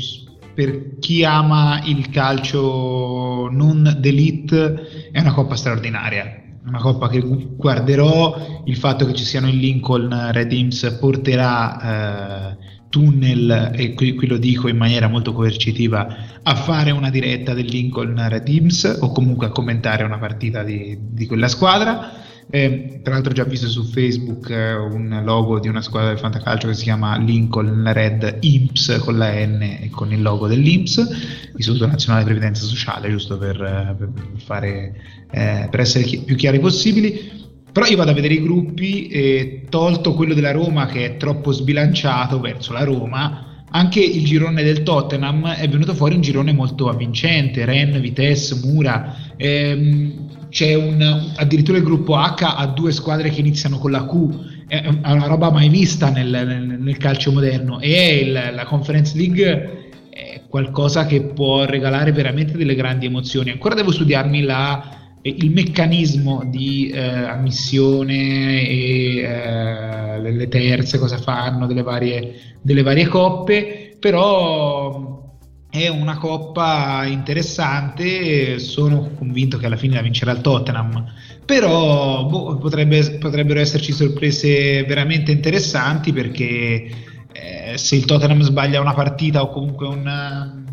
per 0.54 0.98
chi 0.98 1.24
ama 1.24 1.80
il 1.84 2.10
calcio 2.10 3.48
non 3.50 3.96
d'elite 3.98 5.10
è 5.10 5.20
una 5.20 5.32
coppa 5.32 5.56
straordinaria. 5.56 6.42
Una 6.66 6.80
coppa 6.80 7.08
che 7.08 7.20
guarderò 7.20 8.62
il 8.64 8.76
fatto 8.76 9.06
che 9.06 9.14
ci 9.14 9.24
siano 9.24 9.48
in 9.48 9.58
Lincoln 9.58 10.32
Red 10.32 10.52
Imps 10.52 10.98
porterà 11.00 12.50
eh, 12.52 12.56
Tunnel 12.88 13.72
e 13.74 13.94
qui, 13.94 14.14
qui, 14.14 14.26
lo 14.26 14.36
dico 14.36 14.68
in 14.68 14.76
maniera 14.76 15.08
molto 15.08 15.32
coercitiva 15.32 16.40
a 16.42 16.54
fare 16.54 16.90
una 16.90 17.10
diretta 17.10 17.54
del 17.54 17.66
Lincoln 17.66 18.28
Red 18.28 18.48
Imps 18.48 18.98
o 19.00 19.10
comunque 19.12 19.46
a 19.46 19.50
commentare 19.50 20.04
una 20.04 20.18
partita 20.18 20.62
di, 20.62 20.96
di 21.10 21.26
quella 21.26 21.48
squadra 21.48 22.24
eh, 22.48 23.00
tra 23.02 23.14
l'altro 23.14 23.32
ho 23.32 23.34
già 23.34 23.42
visto 23.42 23.68
su 23.68 23.82
Facebook 23.82 24.50
eh, 24.50 24.74
un 24.74 25.20
logo 25.24 25.58
di 25.58 25.66
una 25.66 25.82
squadra 25.82 26.10
del 26.10 26.20
fantacalcio 26.20 26.68
che 26.68 26.74
si 26.74 26.84
chiama 26.84 27.18
Lincoln 27.18 27.92
Red 27.92 28.38
Imps 28.40 29.00
con 29.00 29.18
la 29.18 29.32
N 29.32 29.62
e 29.62 29.90
con 29.90 30.12
il 30.12 30.22
logo 30.22 30.46
dell'Imps, 30.46 31.50
Istituto 31.56 31.86
Nazionale 31.86 32.22
di 32.22 32.30
Previdenza 32.30 32.64
Sociale, 32.64 33.10
giusto 33.10 33.36
per, 33.36 33.60
eh, 33.60 33.96
per, 33.98 34.10
fare, 34.36 34.94
eh, 35.32 35.66
per 35.68 35.80
essere 35.80 36.04
chi- 36.04 36.20
più 36.20 36.36
chiari 36.36 36.60
possibili. 36.60 37.44
Però 37.76 37.86
io 37.88 37.98
vado 37.98 38.12
a 38.12 38.14
vedere 38.14 38.32
i 38.32 38.40
gruppi 38.40 39.08
e 39.08 39.64
tolto 39.68 40.14
quello 40.14 40.32
della 40.32 40.50
Roma 40.50 40.86
che 40.86 41.04
è 41.04 41.16
troppo 41.18 41.52
sbilanciato 41.52 42.40
verso 42.40 42.72
la 42.72 42.84
Roma, 42.84 43.64
anche 43.68 44.00
il 44.00 44.24
girone 44.24 44.62
del 44.62 44.82
Tottenham 44.82 45.46
è 45.48 45.68
venuto 45.68 45.92
fuori 45.92 46.14
un 46.14 46.22
girone 46.22 46.54
molto 46.54 46.88
avvincente, 46.88 47.66
Ren, 47.66 48.00
Vitesse, 48.00 48.60
Mura. 48.64 49.14
Ehm, 49.36 50.48
c'è 50.48 50.72
un, 50.72 51.32
addirittura 51.36 51.76
il 51.76 51.84
gruppo 51.84 52.14
H 52.14 52.36
ha 52.40 52.66
due 52.68 52.92
squadre 52.92 53.28
che 53.28 53.40
iniziano 53.40 53.76
con 53.76 53.90
la 53.90 54.06
Q, 54.06 54.66
è 54.68 54.82
una 55.04 55.26
roba 55.26 55.50
mai 55.50 55.68
vista 55.68 56.08
nel, 56.08 56.30
nel, 56.30 56.78
nel 56.80 56.96
calcio 56.96 57.30
moderno 57.30 57.78
e 57.80 58.20
il, 58.24 58.54
la 58.54 58.64
Conference 58.64 59.14
League 59.14 59.90
è 60.08 60.40
qualcosa 60.48 61.04
che 61.04 61.24
può 61.24 61.66
regalare 61.66 62.10
veramente 62.12 62.56
delle 62.56 62.74
grandi 62.74 63.04
emozioni. 63.04 63.50
Ancora 63.50 63.74
devo 63.74 63.90
studiarmi 63.90 64.40
la, 64.40 65.05
il 65.28 65.50
meccanismo 65.50 66.44
di 66.44 66.90
eh, 66.90 67.00
ammissione 67.00 68.66
e 68.68 69.18
eh, 69.18 70.20
le 70.20 70.48
terze, 70.48 70.98
cosa 70.98 71.18
fanno 71.18 71.66
delle 71.66 71.82
varie, 71.82 72.56
delle 72.60 72.82
varie 72.82 73.06
coppe, 73.06 73.96
però 73.98 75.24
è 75.68 75.88
una 75.88 76.16
coppa 76.16 77.04
interessante, 77.04 78.58
sono 78.58 79.10
convinto 79.18 79.58
che 79.58 79.66
alla 79.66 79.76
fine 79.76 79.96
la 79.96 80.02
vincerà 80.02 80.32
il 80.32 80.40
Tottenham, 80.40 81.04
però 81.44 82.24
boh, 82.24 82.56
potrebbe, 82.56 83.18
potrebbero 83.18 83.60
esserci 83.60 83.92
sorprese 83.92 84.84
veramente 84.84 85.32
interessanti 85.32 86.12
perché 86.12 86.88
eh, 87.32 87.76
se 87.76 87.96
il 87.96 88.04
Tottenham 88.04 88.40
sbaglia 88.40 88.80
una 88.80 88.94
partita 88.94 89.42
o 89.42 89.50
comunque 89.50 89.86
una, 89.86 90.64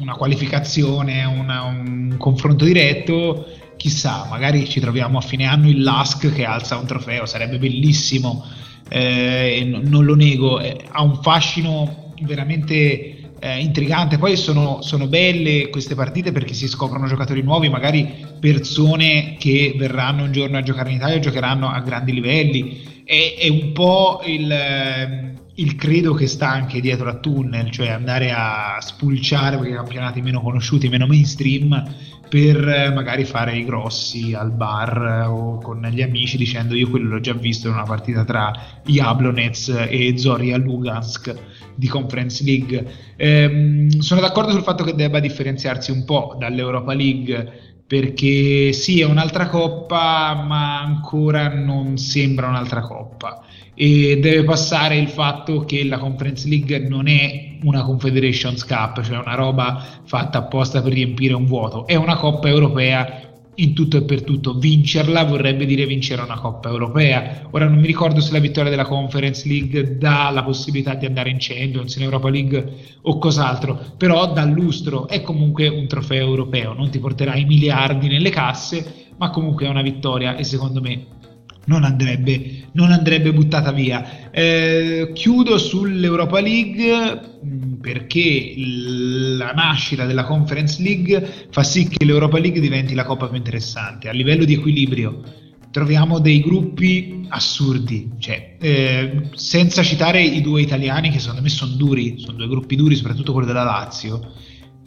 una 0.00 0.14
qualificazione, 0.14 1.24
una, 1.24 1.62
un 1.62 2.14
confronto 2.18 2.64
diretto, 2.64 3.46
chissà, 3.76 4.26
magari 4.28 4.68
ci 4.68 4.80
troviamo 4.80 5.18
a 5.18 5.22
fine 5.22 5.46
anno 5.46 5.68
il 5.68 5.82
Lask 5.82 6.32
che 6.32 6.44
alza 6.44 6.76
un 6.76 6.86
trofeo, 6.86 7.26
sarebbe 7.26 7.58
bellissimo, 7.58 8.44
eh, 8.88 9.80
non 9.84 10.04
lo 10.04 10.14
nego, 10.14 10.60
eh, 10.60 10.76
ha 10.90 11.02
un 11.02 11.22
fascino 11.22 12.12
veramente 12.22 13.20
eh, 13.40 13.58
intrigante. 13.58 14.18
Poi 14.18 14.36
sono, 14.36 14.82
sono, 14.82 15.06
belle 15.06 15.70
queste 15.70 15.94
partite 15.94 16.30
perché 16.30 16.54
si 16.54 16.68
scoprono 16.68 17.06
giocatori 17.06 17.42
nuovi, 17.42 17.68
magari 17.68 18.26
persone 18.38 19.36
che 19.38 19.74
verranno 19.76 20.24
un 20.24 20.32
giorno 20.32 20.58
a 20.58 20.62
giocare 20.62 20.90
in 20.90 20.96
Italia 20.96 21.18
giocheranno 21.18 21.68
a 21.68 21.80
grandi 21.80 22.12
livelli. 22.12 23.02
È, 23.04 23.34
è 23.38 23.48
un 23.48 23.72
po' 23.72 24.20
il, 24.26 24.50
ehm, 24.50 25.39
il, 25.60 25.76
credo 25.76 26.14
che 26.14 26.26
sta 26.26 26.48
anche 26.48 26.80
dietro 26.80 27.08
a 27.08 27.14
Tunnel, 27.14 27.70
cioè 27.70 27.88
andare 27.88 28.32
a 28.32 28.78
spulciare 28.80 29.56
quei 29.56 29.72
campionati 29.72 30.20
meno 30.20 30.40
conosciuti, 30.40 30.88
meno 30.88 31.06
mainstream 31.06 31.82
per 32.28 32.68
eh, 32.68 32.92
magari 32.92 33.24
fare 33.24 33.56
i 33.56 33.64
grossi 33.64 34.34
al 34.34 34.52
bar 34.52 35.26
o 35.28 35.58
con 35.58 35.82
gli 35.90 36.00
amici 36.00 36.36
dicendo 36.36 36.76
io 36.76 36.88
quello 36.88 37.08
l'ho 37.08 37.20
già 37.20 37.34
visto 37.34 37.66
in 37.66 37.74
una 37.74 37.82
partita 37.82 38.24
tra 38.24 38.52
Jablonec 38.84 39.86
e 39.88 40.16
Zoria 40.16 40.56
Lugansk 40.56 41.34
di 41.74 41.88
Conference 41.88 42.44
League. 42.44 42.86
Ehm, 43.16 43.88
sono 43.98 44.20
d'accordo 44.20 44.52
sul 44.52 44.62
fatto 44.62 44.84
che 44.84 44.94
debba 44.94 45.18
differenziarsi 45.18 45.90
un 45.90 46.04
po' 46.04 46.36
dall'Europa 46.38 46.94
League 46.94 47.70
perché 47.90 48.72
sì, 48.72 49.00
è 49.00 49.04
un'altra 49.04 49.48
coppa, 49.48 50.44
ma 50.46 50.80
ancora 50.80 51.48
non 51.48 51.98
sembra 51.98 52.46
un'altra 52.46 52.82
coppa. 52.82 53.42
E 53.82 54.18
deve 54.20 54.44
passare 54.44 54.98
il 54.98 55.08
fatto 55.08 55.60
che 55.60 55.84
la 55.84 55.96
Conference 55.96 56.46
League 56.46 56.86
non 56.86 57.08
è 57.08 57.56
una 57.62 57.82
Confederations 57.82 58.62
Cup, 58.66 59.00
cioè 59.00 59.16
una 59.16 59.34
roba 59.34 59.82
fatta 60.04 60.36
apposta 60.36 60.82
per 60.82 60.92
riempire 60.92 61.32
un 61.32 61.46
vuoto, 61.46 61.86
è 61.86 61.94
una 61.94 62.16
coppa 62.16 62.48
europea 62.48 63.38
in 63.54 63.72
tutto 63.72 63.96
e 63.96 64.02
per 64.02 64.22
tutto. 64.22 64.58
Vincerla 64.58 65.24
vorrebbe 65.24 65.64
dire 65.64 65.86
vincere 65.86 66.20
una 66.20 66.38
Coppa 66.38 66.68
Europea. 66.68 67.48
Ora 67.52 67.66
non 67.68 67.78
mi 67.78 67.86
ricordo 67.86 68.20
se 68.20 68.32
la 68.32 68.38
vittoria 68.38 68.68
della 68.68 68.84
Conference 68.84 69.48
League 69.48 69.96
dà 69.96 70.28
la 70.28 70.42
possibilità 70.42 70.94
di 70.94 71.06
andare 71.06 71.30
in 71.30 71.38
Champions, 71.40 71.96
in 71.96 72.02
Europa 72.02 72.28
League 72.28 72.74
o 73.00 73.16
cos'altro, 73.16 73.80
però 73.96 74.30
dà 74.30 74.44
lustro, 74.44 75.08
è 75.08 75.22
comunque 75.22 75.68
un 75.68 75.86
trofeo 75.86 76.26
europeo, 76.26 76.74
non 76.74 76.90
ti 76.90 76.98
porterà 76.98 77.34
i 77.34 77.46
miliardi 77.46 78.08
nelle 78.08 78.28
casse, 78.28 79.08
ma 79.16 79.30
comunque 79.30 79.64
è 79.64 79.70
una 79.70 79.80
vittoria 79.80 80.36
e 80.36 80.44
secondo 80.44 80.82
me 80.82 81.18
non 81.66 81.84
andrebbe, 81.84 82.68
non 82.72 82.90
andrebbe 82.90 83.32
buttata 83.32 83.72
via. 83.72 84.30
Eh, 84.30 85.10
chiudo 85.14 85.58
sull'Europa 85.58 86.40
League 86.40 87.20
mm, 87.44 87.74
perché 87.74 88.54
la 88.56 89.52
nascita 89.52 90.06
della 90.06 90.24
Conference 90.24 90.82
League 90.82 91.46
fa 91.50 91.62
sì 91.62 91.88
che 91.88 92.04
l'Europa 92.04 92.38
League 92.38 92.60
diventi 92.60 92.94
la 92.94 93.04
coppa 93.04 93.28
più 93.28 93.36
interessante 93.36 94.08
a 94.08 94.12
livello 94.12 94.44
di 94.44 94.54
equilibrio. 94.54 95.22
Troviamo 95.70 96.18
dei 96.18 96.40
gruppi 96.40 97.26
assurdi, 97.28 98.10
cioè, 98.18 98.56
eh, 98.60 99.28
senza 99.34 99.84
citare 99.84 100.20
i 100.20 100.40
due 100.40 100.62
italiani 100.62 101.10
che 101.10 101.20
secondo 101.20 101.42
me 101.42 101.48
sono 101.48 101.74
duri, 101.74 102.16
sono 102.18 102.38
due 102.38 102.48
gruppi 102.48 102.74
duri, 102.74 102.96
soprattutto 102.96 103.32
quello 103.32 103.46
della 103.46 103.62
Lazio. 103.62 104.32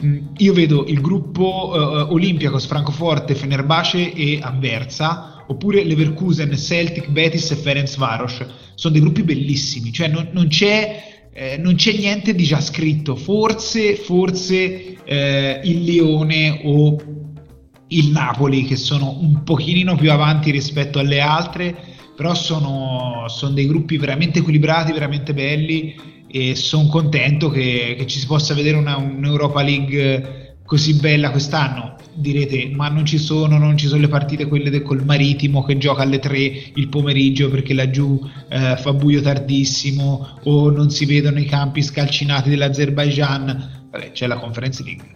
Mm, 0.04 0.18
io 0.38 0.52
vedo 0.52 0.86
il 0.86 1.00
gruppo 1.00 1.72
uh, 1.74 2.14
Olympiacos, 2.14 2.66
Francoforte, 2.66 3.36
Fenerbahce 3.36 4.12
e 4.14 4.40
Anversa 4.42 5.33
oppure 5.48 5.84
Leverkusen, 5.84 6.56
Celtic, 6.58 7.10
Betis 7.10 7.52
e 7.52 7.56
Ferenc 7.56 7.98
Varos. 7.98 8.46
Sono 8.76 8.94
dei 8.94 9.02
gruppi 9.02 9.24
bellissimi, 9.24 9.92
cioè 9.92 10.08
non, 10.08 10.30
non, 10.32 10.48
c'è, 10.48 11.30
eh, 11.34 11.58
non 11.58 11.76
c'è, 11.76 11.94
niente 11.94 12.34
di 12.34 12.44
già 12.44 12.62
scritto. 12.62 13.16
Forse, 13.16 13.96
forse 13.96 15.04
eh, 15.04 15.62
il 15.64 15.84
Lione 15.84 16.62
o 16.64 16.96
il 17.88 18.10
Napoli, 18.10 18.64
che 18.66 18.76
sono 18.76 19.18
un 19.20 19.44
pochino 19.44 19.96
più 19.96 20.12
avanti 20.12 20.52
rispetto 20.52 21.00
alle 21.00 21.20
altre, 21.20 21.76
però 22.16 22.34
sono, 22.34 23.26
sono 23.28 23.54
dei 23.54 23.68
gruppi 23.68 23.98
veramente 23.98 24.40
equilibrati, 24.40 24.92
veramente 24.92 25.34
belli 25.34 26.12
e 26.28 26.56
sono 26.56 26.88
contento 26.88 27.50
che, 27.50 27.96
che, 27.96 28.08
ci 28.08 28.18
si 28.18 28.26
possa 28.26 28.56
vedere 28.56 28.78
una, 28.78 28.98
un'Europa 28.98 29.62
League 29.62 30.43
così 30.74 30.96
bella 30.96 31.30
quest'anno? 31.30 31.98
Direte 32.16 32.72
ma 32.74 32.90
non 32.90 33.06
ci 33.06 33.20
sono, 33.20 33.60
non 33.60 33.78
ci 33.78 33.86
sono 33.86 34.02
le 34.02 34.08
partite 34.08 34.48
quelle 34.48 34.72
del, 34.72 34.82
col 34.82 35.06
Marittimo 35.06 35.64
che 35.64 35.78
gioca 35.78 36.02
alle 36.02 36.18
3 36.18 36.72
il 36.74 36.90
pomeriggio 36.90 37.48
perché 37.52 37.76
laggiù 37.76 38.20
eh, 38.50 38.76
fa 38.78 38.92
buio 38.94 39.22
tardissimo 39.22 40.40
o 40.42 40.72
non 40.72 40.90
si 40.90 41.06
vedono 41.06 41.40
i 41.40 41.46
campi 41.46 41.84
scalcinati 41.84 42.50
dell'Azerbaijan. 42.50 43.82
C'è 44.14 44.26
la 44.26 44.40
Conference 44.40 44.82
League. 44.82 45.16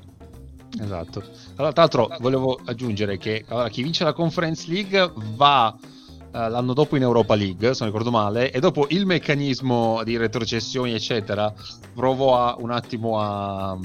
Esatto. 0.79 1.23
Allora, 1.55 1.73
tra 1.73 1.81
l'altro 1.81 2.15
volevo 2.19 2.59
aggiungere 2.63 3.17
che 3.17 3.43
allora, 3.47 3.69
chi 3.69 3.81
vince 3.81 4.03
la 4.03 4.13
Conference 4.13 4.71
League 4.71 5.11
va 5.35 5.75
eh, 5.75 6.49
l'anno 6.49 6.73
dopo 6.73 6.95
in 6.95 7.01
Europa 7.01 7.33
League, 7.33 7.73
se 7.73 7.83
non 7.83 7.91
ricordo 7.91 8.11
male, 8.11 8.51
e 8.51 8.59
dopo 8.59 8.85
il 8.89 9.07
meccanismo 9.07 10.03
di 10.03 10.17
retrocessioni, 10.17 10.93
eccetera, 10.93 11.51
provo 11.95 12.37
a, 12.37 12.55
un 12.59 12.69
attimo 12.69 13.19
a, 13.19 13.75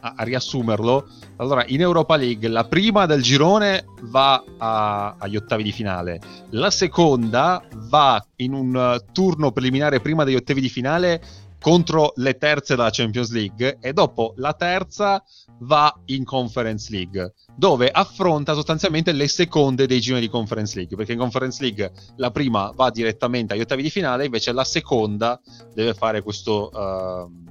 a, 0.00 0.14
a, 0.16 0.22
riassumerlo. 0.24 1.08
Allora, 1.36 1.64
in 1.66 1.80
Europa 1.80 2.16
League 2.16 2.48
la 2.48 2.64
prima 2.64 3.06
del 3.06 3.22
girone 3.22 3.84
va 4.02 4.42
a, 4.58 5.16
agli 5.18 5.36
ottavi 5.36 5.62
di 5.62 5.72
finale, 5.72 6.20
la 6.50 6.70
seconda 6.70 7.62
va 7.88 8.24
in 8.36 8.52
un 8.52 8.74
uh, 8.74 9.12
turno 9.12 9.52
preliminare 9.52 10.00
prima 10.00 10.24
degli 10.24 10.34
ottavi 10.34 10.60
di 10.60 10.68
finale 10.68 11.20
contro 11.60 12.12
le 12.16 12.36
terze 12.36 12.76
della 12.76 12.90
Champions 12.90 13.32
League 13.32 13.78
e 13.80 13.92
dopo 13.92 14.34
la 14.36 14.52
terza 14.52 15.22
va 15.60 15.92
in 16.06 16.24
Conference 16.24 16.90
League 16.92 17.34
dove 17.56 17.90
affronta 17.90 18.54
sostanzialmente 18.54 19.12
le 19.12 19.26
seconde 19.26 19.86
dei 19.86 20.00
gironi 20.00 20.22
di 20.22 20.28
Conference 20.28 20.76
League 20.76 20.96
perché 20.96 21.12
in 21.12 21.18
Conference 21.18 21.62
League 21.62 21.90
la 22.16 22.30
prima 22.30 22.70
va 22.74 22.90
direttamente 22.90 23.54
agli 23.54 23.62
ottavi 23.62 23.82
di 23.82 23.90
finale 23.90 24.26
invece 24.26 24.52
la 24.52 24.64
seconda 24.64 25.40
deve 25.74 25.94
fare 25.94 26.22
questo 26.22 26.70
uh, 26.72 27.45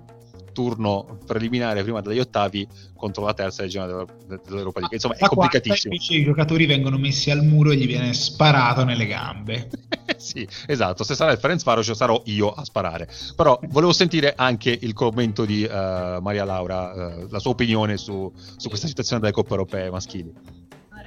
turno 0.56 1.20
preliminare 1.26 1.84
prima 1.84 2.00
degli 2.00 2.20
ottavi 2.20 2.66
contro 2.96 3.26
la 3.26 3.34
terza 3.34 3.62
regione 3.62 4.06
dell'Europa 4.26 4.80
League. 4.80 4.96
Insomma, 4.96 5.16
è 5.16 5.28
complicatissimo. 5.28 5.94
Invece 5.94 6.16
i 6.16 6.24
giocatori 6.24 6.66
vengono 6.66 6.98
messi 6.98 7.30
al 7.30 7.44
muro 7.44 7.72
e 7.72 7.76
gli 7.76 7.86
viene 7.86 8.14
sparato 8.14 8.86
nelle 8.86 9.06
gambe. 9.06 9.70
sì, 10.16 10.48
esatto. 10.66 11.04
Se 11.04 11.14
sarà 11.14 11.34
il 11.34 11.38
Ferenc 11.38 11.62
Farocio 11.62 11.94
sarò 11.94 12.22
io 12.26 12.52
a 12.52 12.64
sparare. 12.64 13.10
Però 13.36 13.60
volevo 13.68 13.92
sentire 13.92 14.34
anche 14.36 14.76
il 14.82 14.94
commento 14.94 15.44
di 15.44 15.64
uh, 15.64 16.22
Maria 16.22 16.46
Laura, 16.46 17.18
uh, 17.18 17.28
la 17.30 17.40
sua 17.40 17.52
opinione 17.52 17.98
su, 17.98 18.32
su 18.56 18.70
questa 18.70 18.88
situazione 18.88 19.22
delle 19.22 19.34
coppe 19.34 19.52
europee 19.52 19.92
maschili. 19.92 20.55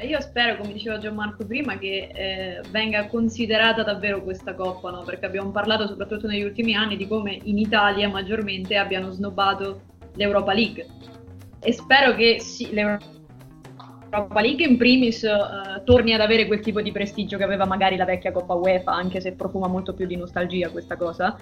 Io 0.03 0.21
spero, 0.21 0.57
come 0.57 0.73
diceva 0.73 0.99
Gianmarco 0.99 1.45
prima, 1.45 1.77
che 1.77 2.11
eh, 2.15 2.61
venga 2.71 3.07
considerata 3.07 3.83
davvero 3.83 4.23
questa 4.23 4.55
coppa, 4.55 4.91
no? 4.91 5.03
perché 5.03 5.27
abbiamo 5.27 5.51
parlato 5.51 5.89
soprattutto 5.89 6.29
negli 6.29 6.43
ultimi 6.43 6.75
anni 6.75 6.97
di 6.97 7.09
come 7.09 7.39
in 7.43 7.59
Italia 7.59 8.09
maggiormente 8.09 8.77
abbiano 8.77 9.11
snobbato 9.11 9.81
l'Europa 10.15 10.53
League. 10.53 10.87
E 11.61 11.73
spero 11.73 12.15
che 12.15 12.39
sì, 12.39 12.73
l'Europa 12.73 14.41
League 14.41 14.65
in 14.65 14.77
primis 14.77 15.25
eh, 15.25 15.83
torni 15.85 16.15
ad 16.15 16.21
avere 16.21 16.47
quel 16.47 16.61
tipo 16.61 16.81
di 16.81 16.93
prestigio 16.93 17.37
che 17.37 17.45
aveva 17.45 17.67
magari 17.67 17.97
la 17.97 18.05
vecchia 18.05 18.31
Coppa 18.31 18.55
UEFA, 18.55 18.93
anche 18.93 19.21
se 19.21 19.33
profuma 19.33 19.67
molto 19.67 19.95
più 19.95 20.07
di 20.07 20.17
nostalgia 20.17 20.71
questa 20.71 20.97
cosa. 20.97 21.37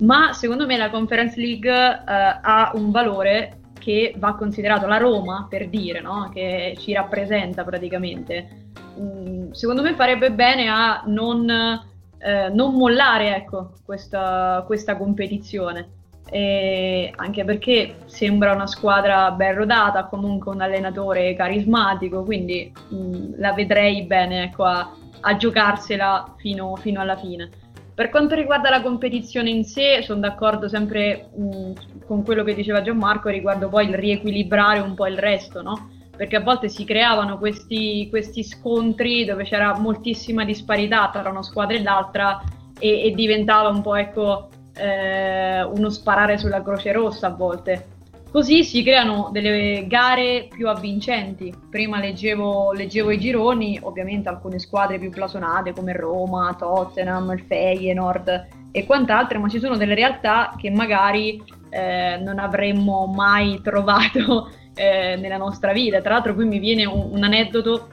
Ma 0.00 0.32
secondo 0.32 0.66
me 0.66 0.76
la 0.76 0.90
Conference 0.90 1.38
League 1.38 1.70
eh, 1.70 2.02
ha 2.06 2.72
un 2.74 2.90
valore 2.90 3.59
che 3.80 4.14
va 4.16 4.34
considerato 4.34 4.86
la 4.86 4.98
Roma, 4.98 5.46
per 5.48 5.68
dire, 5.68 6.00
no? 6.00 6.30
che 6.32 6.76
ci 6.78 6.92
rappresenta 6.92 7.64
praticamente. 7.64 8.68
Mm, 9.00 9.50
secondo 9.50 9.82
me 9.82 9.94
farebbe 9.94 10.30
bene 10.30 10.68
a 10.68 11.02
non, 11.06 11.50
eh, 11.50 12.48
non 12.50 12.74
mollare 12.74 13.34
ecco, 13.34 13.72
questa, 13.84 14.62
questa 14.66 14.96
competizione. 14.96 15.98
E 16.32 17.12
anche 17.16 17.44
perché 17.44 17.96
sembra 18.04 18.52
una 18.52 18.68
squadra 18.68 19.32
ben 19.32 19.56
rodata, 19.56 20.04
comunque 20.04 20.52
un 20.52 20.60
allenatore 20.60 21.34
carismatico, 21.34 22.22
quindi 22.22 22.72
mh, 22.90 22.96
mm, 22.96 23.32
la 23.38 23.52
vedrei 23.52 24.02
bene 24.04 24.44
ecco, 24.44 24.64
a, 24.64 24.94
a 25.20 25.36
giocarsela 25.36 26.34
fino, 26.36 26.76
fino 26.76 27.00
alla 27.00 27.16
fine. 27.16 27.50
Per 27.94 28.08
quanto 28.08 28.34
riguarda 28.34 28.70
la 28.70 28.82
competizione 28.82 29.50
in 29.50 29.64
sé, 29.64 30.02
sono 30.02 30.20
d'accordo 30.20 30.68
sempre 30.68 31.30
mh, 31.34 31.72
con 32.06 32.24
quello 32.24 32.44
che 32.44 32.54
diceva 32.54 32.82
Gianmarco 32.82 33.28
riguardo 33.28 33.68
poi 33.68 33.88
il 33.88 33.94
riequilibrare 33.94 34.78
un 34.80 34.94
po' 34.94 35.06
il 35.06 35.18
resto, 35.18 35.60
no? 35.62 35.90
Perché 36.16 36.36
a 36.36 36.40
volte 36.40 36.68
si 36.68 36.84
creavano 36.84 37.38
questi, 37.38 38.06
questi 38.10 38.42
scontri 38.44 39.24
dove 39.24 39.44
c'era 39.44 39.76
moltissima 39.78 40.44
disparità 40.44 41.08
tra 41.10 41.28
una 41.28 41.42
squadra 41.42 41.76
e 41.76 41.82
l'altra 41.82 42.42
e, 42.78 43.06
e 43.06 43.14
diventava 43.14 43.68
un 43.68 43.80
po' 43.82 43.94
ecco, 43.94 44.48
eh, 44.74 45.62
uno 45.62 45.90
sparare 45.90 46.38
sulla 46.38 46.62
croce 46.62 46.92
rossa 46.92 47.28
a 47.28 47.30
volte. 47.30 47.98
Così 48.30 48.62
si 48.62 48.84
creano 48.84 49.30
delle 49.32 49.86
gare 49.88 50.46
più 50.48 50.68
avvincenti. 50.68 51.52
Prima 51.68 51.98
leggevo, 51.98 52.70
leggevo, 52.72 53.10
i 53.10 53.18
gironi, 53.18 53.76
ovviamente 53.82 54.28
alcune 54.28 54.60
squadre 54.60 55.00
più 55.00 55.10
blasonate 55.10 55.72
come 55.72 55.92
Roma, 55.92 56.54
Tottenham, 56.56 57.32
il 57.32 57.40
Feyenoord 57.40 58.48
e 58.70 58.86
quant'altro, 58.86 59.40
ma 59.40 59.48
ci 59.48 59.58
sono 59.58 59.76
delle 59.76 59.96
realtà 59.96 60.54
che 60.56 60.70
magari 60.70 61.42
eh, 61.70 62.18
non 62.22 62.38
avremmo 62.38 63.06
mai 63.06 63.60
trovato 63.62 64.48
eh, 64.76 65.16
nella 65.16 65.36
nostra 65.36 65.72
vita. 65.72 66.00
Tra 66.00 66.14
l'altro 66.14 66.34
qui 66.36 66.44
mi 66.44 66.60
viene 66.60 66.84
un, 66.84 67.08
un 67.10 67.24
aneddoto, 67.24 67.88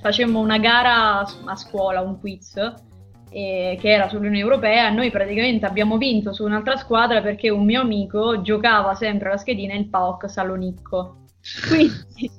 facemmo 0.00 0.38
una 0.38 0.58
gara 0.58 1.26
a 1.44 1.56
scuola, 1.56 2.02
un 2.02 2.20
quiz, 2.20 2.54
eh, 3.32 3.78
che 3.80 3.90
era 3.90 4.08
sull'Unione 4.08 4.38
Europea, 4.38 4.90
noi 4.90 5.10
praticamente 5.10 5.66
abbiamo 5.66 5.96
vinto 5.96 6.32
su 6.32 6.44
un'altra 6.44 6.76
squadra 6.76 7.22
perché 7.22 7.48
un 7.48 7.64
mio 7.64 7.80
amico 7.80 8.42
giocava 8.42 8.94
sempre 8.94 9.30
la 9.30 9.36
schedina 9.36 9.74
il 9.74 9.88
PAOK 9.88 10.30
Salonicco. 10.30 11.16
Quindi 11.68 12.30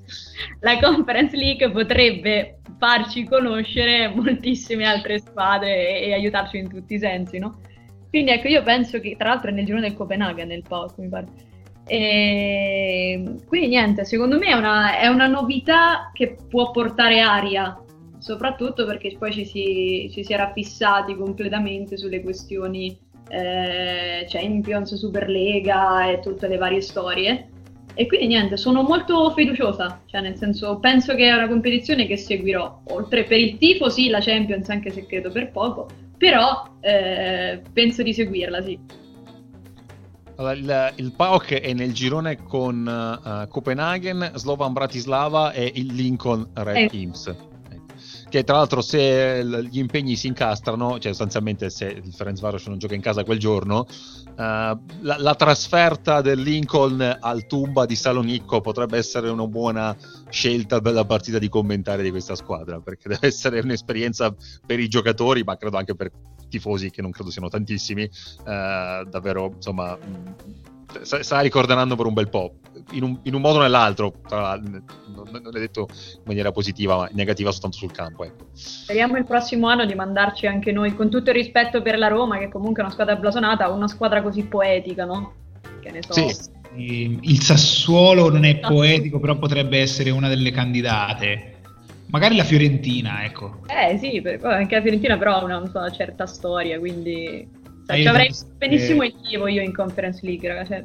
la 0.62 0.80
Conference 0.80 1.36
League 1.36 1.70
potrebbe 1.72 2.60
farci 2.78 3.26
conoscere 3.26 4.08
moltissime 4.14 4.86
altre 4.86 5.20
squadre 5.20 6.00
e, 6.00 6.08
e 6.08 6.14
aiutarci 6.14 6.58
in 6.58 6.70
tutti 6.70 6.94
i 6.94 7.00
sensi, 7.00 7.40
no? 7.40 7.60
Quindi 8.10 8.32
ecco, 8.32 8.48
io 8.48 8.62
penso 8.62 9.00
che 9.00 9.16
tra 9.18 9.30
l'altro 9.30 9.50
è 9.50 9.54
nel 9.54 9.66
girone 9.66 9.88
del 9.88 9.98
Copenaghen 9.98 10.48
nel 10.48 10.64
PAOK, 10.68 10.98
mi 11.00 11.10
pare. 11.10 11.28
E 11.86 13.38
quindi 13.48 13.68
niente, 13.68 14.06
secondo 14.06 14.38
me 14.38 14.46
è 14.48 14.54
una, 14.54 14.98
è 15.00 15.08
una 15.08 15.28
novità 15.28 16.12
che 16.14 16.38
può 16.48 16.72
portare 16.72 17.20
aria 17.20 17.78
soprattutto 18.24 18.86
perché 18.86 19.14
poi 19.20 19.34
ci 19.34 19.46
si, 19.46 20.10
ci 20.10 20.24
si 20.24 20.32
era 20.32 20.54
fissati 20.54 21.14
completamente 21.14 21.98
sulle 21.98 22.22
questioni 22.22 22.98
eh, 23.28 24.26
Champions, 24.30 24.96
Superlega 24.96 26.10
e 26.10 26.20
tutte 26.22 26.48
le 26.48 26.56
varie 26.56 26.80
storie. 26.80 27.50
E 27.96 28.08
quindi 28.08 28.28
niente, 28.28 28.56
sono 28.56 28.82
molto 28.82 29.30
fiduciosa, 29.32 30.02
cioè 30.06 30.22
nel 30.22 30.38
senso 30.38 30.80
penso 30.80 31.14
che 31.16 31.28
è 31.28 31.34
una 31.34 31.50
competizione 31.50 32.08
che 32.08 32.16
seguirò, 32.16 32.84
oltre 32.86 33.26
per 33.26 33.38
il 33.38 33.58
tifo 33.58 33.90
sì, 33.90 34.08
la 34.08 34.20
Champions 34.20 34.70
anche 34.70 34.90
se 34.90 35.06
credo 35.06 35.30
per 35.30 35.52
poco, 35.52 35.88
però 36.18 36.66
eh, 36.80 37.62
penso 37.72 38.02
di 38.02 38.14
seguirla 38.14 38.64
sì. 38.64 38.80
Allora, 40.38 40.54
il, 40.54 40.94
il 40.96 41.12
PAOK 41.12 41.60
è 41.60 41.74
nel 41.74 41.94
girone 41.94 42.42
con 42.42 42.88
uh, 42.88 43.48
Copenaghen, 43.48 44.32
Slovan 44.36 44.74
Bratislava 44.74 45.52
e 45.52 45.72
il 45.76 45.94
Lincoln 45.94 46.50
Red 46.54 46.92
eh. 46.92 46.98
Imps 46.98 47.52
che 48.34 48.44
tra 48.44 48.56
l'altro 48.56 48.82
se 48.82 49.46
gli 49.70 49.78
impegni 49.78 50.16
si 50.16 50.26
incastrano, 50.26 50.94
cioè 50.94 51.12
sostanzialmente 51.12 51.70
se 51.70 51.86
il 51.86 52.12
Ferenc 52.12 52.40
Varos 52.40 52.66
non 52.66 52.80
gioca 52.80 52.96
in 52.96 53.02
casa 53.02 53.24
quel 53.24 53.38
giorno, 53.38 53.86
uh, 53.86 54.34
la, 54.36 54.80
la, 55.20 55.36
trasferta 55.36 56.20
del 56.22 56.42
Lincoln 56.42 57.00
al 57.20 57.46
Tumba 57.46 57.86
di 57.86 57.96
Salonicco 57.96 58.60
potrebbe 58.60 58.98
essere 58.98 59.30
una 59.30 59.46
buona 59.46 59.96
scelta 60.32 60.82
per 60.82 60.94
la 60.94 61.06
partita 61.06 61.38
di 61.38 61.48
commentare 61.48 62.02
di 62.02 62.10
questa 62.10 62.34
squadra, 62.34 62.80
perché 62.80 63.08
deve 63.08 63.28
essere 63.28 63.60
un'esperienza 63.60 64.34
per 64.66 64.80
i 64.80 64.88
giocatori, 64.88 65.44
ma 65.44 65.56
credo 65.56 65.78
anche 65.78 65.94
per 65.94 66.10
tifosi, 66.50 66.90
che 66.90 67.04
non 67.04 67.12
credo 67.12 67.30
siano 67.30 67.50
tantissimi, 67.50 68.02
uh, 68.02 69.08
davvero 69.08 69.52
insomma 69.54 69.96
sta 71.02 71.40
ricorderanno 71.40 71.96
per 71.96 72.06
un 72.06 72.14
bel 72.14 72.30
po', 72.30 72.56
in 72.92 73.04
un, 73.04 73.20
in 73.24 73.34
un 73.34 73.42
modo 73.42 73.60
o 73.60 73.62
nell'altro, 73.62 74.14
tra 74.28 74.56
non, 74.56 74.84
non, 75.32 75.56
è 75.56 75.60
detto 75.60 75.88
in 75.90 76.22
maniera 76.26 76.52
positiva, 76.52 76.96
ma 76.98 77.10
negativa 77.12 77.52
soltanto 77.52 77.78
sul 77.78 77.92
campo. 77.92 78.24
Ecco. 78.24 78.46
Speriamo 78.54 79.18
il 79.18 79.26
prossimo 79.26 79.68
anno 79.68 79.86
di 79.86 79.96
mandarci 79.96 80.48
anche 80.48 80.72
noi, 80.72 80.96
con 80.96 81.10
tutto 81.10 81.30
il 81.30 81.36
rispetto 81.36 81.82
per 81.82 81.98
la 81.98 82.08
Roma, 82.08 82.38
che 82.38 82.50
comunque 82.50 82.82
è 82.82 82.86
una 82.86 82.94
squadra 82.94 83.16
blasonata, 83.16 83.70
una 83.70 83.88
squadra 83.88 84.22
così 84.22 84.44
poetica, 84.44 85.06
no? 85.06 85.34
Che 85.80 85.92
ne 85.92 86.02
so. 86.02 86.14
Sì. 86.14 86.52
Il 86.76 87.42
Sassuolo 87.42 88.32
non 88.32 88.46
è 88.46 88.58
poetico, 88.58 89.20
però 89.20 89.38
potrebbe 89.38 89.80
essere 89.80 90.10
una 90.10 90.28
delle 90.28 90.50
candidate. 90.50 91.52
Magari 92.08 92.36
la 92.36 92.44
Fiorentina, 92.44 93.24
ecco. 93.24 93.60
Eh 93.68 93.98
sì, 93.98 94.22
anche 94.42 94.76
la 94.76 94.82
Fiorentina 94.82 95.18
però 95.18 95.36
ha 95.36 95.44
una, 95.44 95.60
una 95.60 95.92
certa 95.92 96.26
storia, 96.26 96.80
quindi 96.80 97.48
cioè, 97.86 98.02
ci 98.02 98.08
avrei 98.08 98.34
benissimo 98.58 99.04
il 99.04 99.16
Chievo 99.22 99.48
io 99.48 99.62
in 99.62 99.74
Conference 99.74 100.20
League, 100.24 100.48
ragazzi. 100.48 100.70
Cioè, 100.72 100.84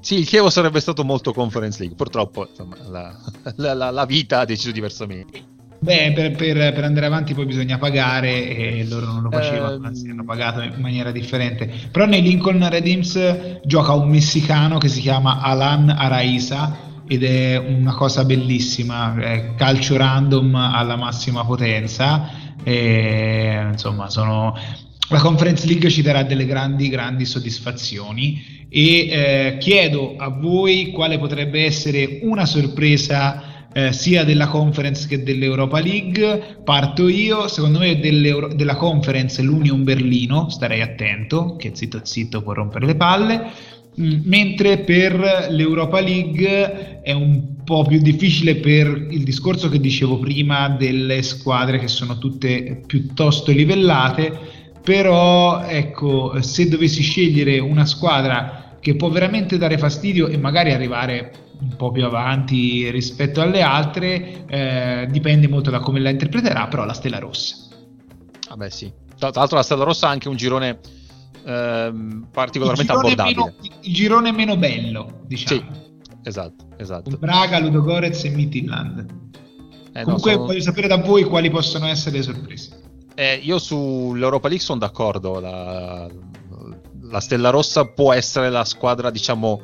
sì, 0.00 0.20
il 0.20 0.26
Chievo 0.26 0.48
sarebbe 0.48 0.80
stato 0.80 1.04
molto 1.04 1.32
Conference 1.32 1.78
League. 1.80 1.96
Purtroppo 1.96 2.46
insomma, 2.48 2.76
la, 2.88 3.14
la, 3.56 3.74
la, 3.74 3.90
la, 3.90 4.06
vita 4.06 4.40
ha 4.40 4.44
deciso 4.44 4.70
diversamente. 4.70 5.56
Beh, 5.80 6.12
per, 6.12 6.30
per, 6.32 6.72
per, 6.72 6.84
andare 6.84 7.06
avanti 7.06 7.34
poi 7.34 7.46
bisogna 7.46 7.78
pagare 7.78 8.48
e 8.48 8.86
loro 8.88 9.06
non 9.06 9.22
lo 9.22 9.30
facevano, 9.30 9.76
um... 9.76 9.84
anzi 9.84 10.08
hanno 10.08 10.24
pagato 10.24 10.60
in 10.62 10.74
maniera 10.78 11.12
differente. 11.12 11.70
Però 11.92 12.06
nei 12.06 12.22
Lincoln 12.22 12.68
Redeems 12.68 13.60
gioca 13.64 13.92
un 13.92 14.08
messicano 14.08 14.78
che 14.78 14.88
si 14.88 15.00
chiama 15.00 15.40
Alan 15.40 15.90
Araiza 15.90 16.86
ed 17.06 17.22
è 17.22 17.56
una 17.56 17.94
cosa 17.94 18.24
bellissima, 18.24 19.14
è 19.14 19.54
calcio 19.56 19.96
random 19.96 20.54
alla 20.54 20.96
massima 20.96 21.44
potenza. 21.44 22.28
E, 22.64 23.68
insomma, 23.70 24.10
sono 24.10 24.56
la 25.08 25.20
Conference 25.20 25.66
League 25.66 25.88
ci 25.88 26.02
darà 26.02 26.22
delle 26.22 26.44
grandi, 26.44 26.88
grandi 26.88 27.24
soddisfazioni 27.24 28.66
e 28.68 29.08
eh, 29.08 29.56
chiedo 29.58 30.16
a 30.16 30.28
voi 30.28 30.90
quale 30.90 31.18
potrebbe 31.18 31.64
essere 31.64 32.20
una 32.22 32.44
sorpresa 32.44 33.68
eh, 33.72 33.92
sia 33.92 34.24
della 34.24 34.48
Conference 34.48 35.08
che 35.08 35.22
dell'Europa 35.22 35.80
League. 35.80 36.58
Parto 36.62 37.08
io, 37.08 37.48
secondo 37.48 37.78
me 37.78 37.98
della 37.98 38.76
Conference 38.76 39.40
l'Union 39.40 39.82
Berlino, 39.82 40.50
starei 40.50 40.82
attento, 40.82 41.56
che 41.56 41.70
zitto 41.74 42.00
zitto 42.02 42.42
può 42.42 42.52
rompere 42.52 42.84
le 42.84 42.96
palle, 42.96 43.50
mm, 43.98 44.20
mentre 44.24 44.78
per 44.80 45.46
l'Europa 45.50 46.00
League 46.00 47.00
è 47.02 47.12
un 47.12 47.64
po' 47.64 47.84
più 47.84 47.98
difficile 48.00 48.56
per 48.56 49.06
il 49.10 49.22
discorso 49.22 49.70
che 49.70 49.80
dicevo 49.80 50.18
prima 50.18 50.68
delle 50.68 51.22
squadre 51.22 51.78
che 51.78 51.88
sono 51.88 52.18
tutte 52.18 52.82
piuttosto 52.86 53.52
livellate 53.52 54.56
però 54.82 55.62
ecco, 55.62 56.40
se 56.42 56.68
dovessi 56.68 57.02
scegliere 57.02 57.58
una 57.58 57.86
squadra 57.86 58.76
che 58.80 58.96
può 58.96 59.08
veramente 59.10 59.58
dare 59.58 59.78
fastidio 59.78 60.28
e 60.28 60.38
magari 60.38 60.72
arrivare 60.72 61.46
un 61.60 61.74
po' 61.76 61.90
più 61.90 62.04
avanti 62.04 62.88
rispetto 62.90 63.40
alle 63.40 63.62
altre, 63.62 64.46
eh, 64.46 65.08
dipende 65.10 65.48
molto 65.48 65.70
da 65.70 65.80
come 65.80 66.00
la 66.00 66.10
interpreterà, 66.10 66.68
però 66.68 66.84
la 66.84 66.92
Stella 66.92 67.18
Rossa. 67.18 67.66
Vabbè 68.48 68.66
ah 68.66 68.70
sì, 68.70 68.90
tra, 69.18 69.30
l'altro 69.34 69.56
la 69.56 69.62
Stella 69.62 69.84
Rossa 69.84 70.08
ha 70.08 70.10
anche 70.10 70.28
un 70.28 70.36
girone 70.36 70.78
ehm, 71.44 72.28
particolarmente 72.32 72.92
il 72.92 72.98
abbordabile. 72.98 73.34
Meno, 73.34 73.54
il 73.82 73.92
girone 73.92 74.32
meno 74.32 74.56
bello, 74.56 75.20
diciamo. 75.26 75.60
Sì, 75.60 75.66
esatto, 76.22 76.66
esatto. 76.76 77.16
Braga, 77.18 77.58
Ludogorez 77.58 78.24
e 78.24 78.30
Midtjylland. 78.30 79.06
Eh, 79.92 80.02
Comunque 80.04 80.30
no, 80.30 80.36
sono... 80.36 80.46
voglio 80.46 80.60
sapere 80.60 80.86
da 80.86 80.98
voi 80.98 81.24
quali 81.24 81.50
possono 81.50 81.86
essere 81.86 82.18
le 82.18 82.22
sorprese. 82.22 82.86
Eh, 83.18 83.34
io 83.42 83.58
sull'Europa 83.58 84.46
League 84.46 84.64
sono 84.64 84.78
d'accordo. 84.78 85.40
La, 85.40 86.08
la, 87.00 87.18
Stella 87.18 87.50
Rossa 87.50 87.84
può 87.86 88.12
essere 88.12 88.48
la 88.48 88.64
squadra, 88.64 89.10
diciamo, 89.10 89.60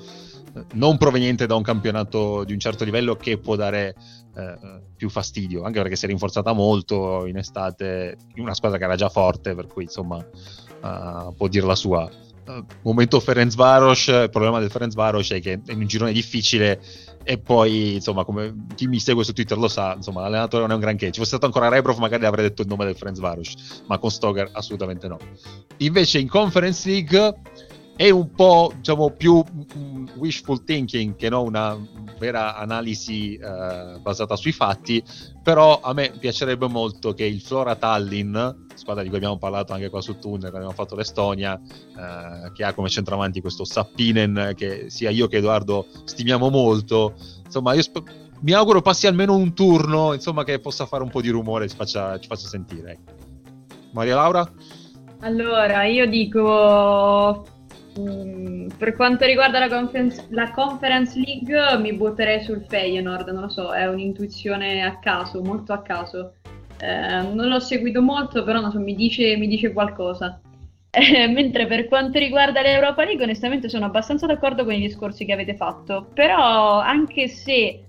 non 0.73 0.99
proveniente 0.99 1.47
da 1.47 1.55
un 1.55 1.63
campionato 1.63 2.43
di 2.43 2.53
un 2.53 2.59
certo 2.59 2.83
livello 2.83 3.15
che 3.15 3.39
può 3.39 3.55
dare 3.55 3.95
eh, 4.35 4.59
più 4.97 5.09
fastidio, 5.09 5.63
anche 5.63 5.81
perché 5.81 5.95
si 5.95 6.07
è 6.07 6.09
rinforzata 6.09 6.53
molto 6.53 7.27
in 7.27 7.37
estate, 7.37 8.17
in 8.35 8.43
una 8.43 8.55
squadra 8.55 8.77
che 8.77 8.85
era 8.87 8.97
già 8.97 9.09
forte, 9.09 9.55
per 9.55 9.69
cui 9.69 9.85
insomma 9.85 10.17
uh, 10.17 11.33
può 11.37 11.47
dire 11.47 11.65
la 11.65 11.77
sua. 11.77 12.11
Uh, 12.47 12.67
momento 12.83 13.21
Ferenc 13.21 13.55
Varos, 13.55 14.09
il 14.09 14.31
problema 14.33 14.59
del 14.59 14.73
Ferenc 14.73 14.95
Varos 14.95 15.31
è 15.31 15.41
che 15.41 15.61
in 15.65 15.79
un 15.79 15.87
girone 15.87 16.11
difficile 16.11 16.81
e 17.25 17.39
poi, 17.39 17.95
insomma, 17.95 18.25
come 18.25 18.67
chi 18.75 18.87
mi 18.87 19.01
segue 19.01 19.25
su 19.25 19.33
Twitter 19.33 19.59
lo 19.59 19.69
sa, 19.69 19.95
insomma, 19.95 20.21
l'allenatore 20.21 20.63
non 20.63 20.73
è 20.73 20.75
un 20.75 20.81
granché. 20.81 21.07
Ci 21.07 21.19
fosse 21.19 21.37
stato 21.37 21.47
ancora 21.47 21.69
Rebrov, 21.69 21.99
magari 21.99 22.25
avrei 22.27 22.49
detto 22.49 22.63
il 22.63 22.69
nome 22.69 22.85
del 22.85 22.97
Franz 22.97 23.19
Varos, 23.19 23.83
ma 23.87 23.99
con 23.99 24.11
Stoger 24.11 24.51
assolutamente 24.53 25.09
no. 25.09 25.19
Invece 25.79 26.19
in 26.19 26.29
Conference 26.29 26.89
League 26.89 27.35
è 27.97 28.11
un 28.11 28.35
po' 28.35 28.73
diciamo 28.77 29.11
più 29.11 29.43
um, 29.75 30.11
wishful 30.17 30.65
thinking 30.65 31.15
che 31.15 31.29
non 31.29 31.47
una 31.47 31.79
vera 32.19 32.57
analisi 32.57 33.39
uh, 33.41 34.01
basata 34.01 34.35
sui 34.35 34.53
fatti 34.53 35.03
però 35.43 35.81
a 35.81 35.93
me 35.93 36.13
piacerebbe 36.19 36.67
molto 36.67 37.13
che 37.15 37.25
il 37.25 37.41
Flora 37.41 37.77
Tallinn 37.77 38.37
squadra 38.75 39.03
di 39.03 39.09
cui 39.09 39.19
abbiamo 39.19 39.39
parlato 39.39 39.73
anche 39.73 39.91
qua 39.91 40.01
su 40.01 40.19
Tunnel 40.19 40.53
abbiamo 40.53 40.73
fatto 40.73 40.97
l'Estonia 40.97 41.61
uh, 41.61 42.53
che 42.53 42.65
ha 42.65 42.75
come 42.75 42.89
centravanti 42.89 43.41
questo 43.41 43.65
Sappinen 43.65 44.55
che 44.57 44.91
sia 44.91 45.11
io 45.11 45.29
che 45.29 45.37
Edoardo 45.37 45.87
stimiamo 46.05 46.51
molto 46.51 47.15
insomma 47.45 47.75
io 47.75 47.83
sp- 47.83 48.23
mi 48.41 48.53
auguro 48.53 48.83
passi 48.83 49.07
almeno 49.07 49.37
un 49.37 49.55
turno 49.55 50.13
insomma 50.15 50.43
che 50.43 50.59
possa 50.59 50.87
fare 50.87 51.05
un 51.05 51.11
po' 51.11 51.21
di 51.21 51.29
rumore 51.29 51.67
e 51.67 51.69
ci 51.69 51.77
faccia, 51.77 52.19
ci 52.19 52.27
faccia 52.27 52.49
sentire 52.49 52.99
Maria 53.93 54.17
Laura? 54.17 54.53
Allora, 55.21 55.85
io 55.85 56.07
dico 56.07 57.47
Mm, 57.99 58.69
per 58.77 58.95
quanto 58.97 59.25
riguarda 59.25 59.61
la 59.61 59.69
conference, 59.69 60.27
la 60.31 60.51
conference, 60.51 61.19
League, 61.19 61.79
mi 61.79 61.93
butterei 61.93 62.43
sul 62.43 62.65
Feyenoord, 62.69 63.29
non 63.29 63.43
lo 63.43 63.49
so, 63.49 63.73
è 63.73 63.87
un'intuizione 63.87 64.83
a 64.83 64.99
caso, 64.99 65.43
molto 65.43 65.73
a 65.73 65.83
caso. 65.83 66.35
Eh, 66.81 67.23
non 67.33 67.47
l'ho 67.47 67.61
seguito 67.61 68.03
molto, 68.03 68.43
però 68.43 68.61
non 68.61 68.73
so, 68.73 68.81
mi, 68.81 68.97
dice, 68.97 69.37
mi 69.37 69.47
dice 69.47 69.73
qualcosa. 69.73 70.41
Eh, 70.97 71.27
mentre 71.27 71.67
per 71.67 71.89
quanto 71.89 72.21
riguarda 72.21 72.63
l'Europa 72.63 73.03
League, 73.03 73.25
onestamente 73.25 73.69
sono 73.69 73.85
abbastanza 73.85 74.27
d'accordo 74.27 74.63
con 74.63 74.75
i 74.75 74.81
discorsi 74.81 75.25
che 75.25 75.33
avete 75.33 75.57
fatto. 75.57 76.07
Però, 76.15 76.79
anche 76.79 77.27
se 77.27 77.83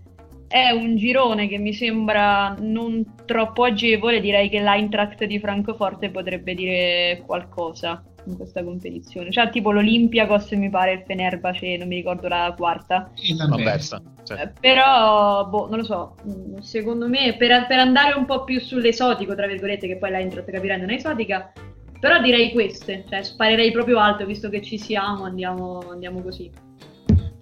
è 0.48 0.72
un 0.72 0.96
girone 0.96 1.48
che 1.48 1.60
mi 1.60 1.72
sembra 1.72 2.56
non 2.60 3.14
troppo 3.26 3.64
agevole, 3.64 4.20
direi 4.22 4.50
che 4.50 4.60
l'Eintracht 4.60 5.24
di 5.26 5.40
Francoforte 5.40 6.10
potrebbe 6.10 6.56
dire 6.56 7.22
qualcosa 7.28 8.04
in 8.26 8.36
questa 8.36 8.64
competizione. 8.64 9.32
Cioè, 9.32 9.50
tipo 9.50 9.72
l'Olympiakos 9.72 10.52
mi 10.52 10.70
pare 10.70 10.94
il 10.94 11.04
Fenerbahce, 11.06 11.78
non 11.78 11.88
mi 11.88 11.96
ricordo 11.96 12.28
la 12.28 12.54
quarta. 12.56 13.12
L'ha 13.36 13.56
persa. 13.56 14.02
Cioè. 14.24 14.52
Però, 14.60 15.46
boh, 15.48 15.70
non 15.70 15.80
lo 15.80 15.84
so, 15.84 16.16
mm, 16.28 16.58
secondo 16.58 17.08
me 17.08 17.36
per, 17.38 17.68
per, 17.68 17.80
andare 17.80 18.18
un 18.18 18.26
po' 18.26 18.44
più 18.44 18.60
sull'esotico, 18.60 19.36
tra 19.36 19.48
virgolette, 19.48 19.88
che 19.88 19.98
poi 19.98 20.12
la 20.12 20.20
Eintracht 20.20 20.50
capirà 20.50 20.78
non 20.78 20.90
è 20.90 20.96
esotica, 20.96 21.52
però 22.00 22.22
direi 22.22 22.52
queste, 22.52 23.06
cioè 23.08 23.24
sparerei 23.24 23.72
proprio 23.72 24.00
alto, 24.00 24.26
visto 24.26 24.50
che 24.50 24.62
ci 24.62 24.78
siamo, 24.78 25.24
andiamo, 25.24 25.80
andiamo 25.92 26.22
così. 26.22 26.52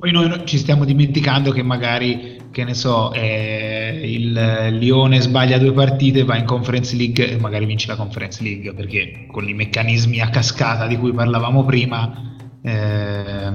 Poi 0.04 0.12
noi 0.12 0.41
ci 0.43 0.58
stiamo 0.58 0.84
dimenticando 0.84 1.51
che 1.51 1.64
magari, 1.64 2.38
che 2.51 2.66
ne 2.66 2.74
so, 2.74 3.14
eh, 3.14 4.01
il 4.04 4.34
Lione 4.78 5.22
sbaglia 5.22 5.58
due 5.58 5.72
partite, 5.72 6.26
va 6.26 6.36
in 6.36 6.43
Conference 6.43 6.93
League 6.93 7.26
e 7.32 7.39
magari 7.39 7.64
vince 7.64 7.88
la 7.88 7.95
Conference 7.95 8.43
League, 8.43 8.74
perché 8.74 9.28
con 9.32 9.47
i 9.47 9.54
meccanismi 9.54 10.20
a 10.20 10.28
cascata 10.28 10.88
di 10.88 10.97
cui 10.97 11.14
parlavamo 11.14 11.64
prima 11.64 12.36
eh, 12.62 13.54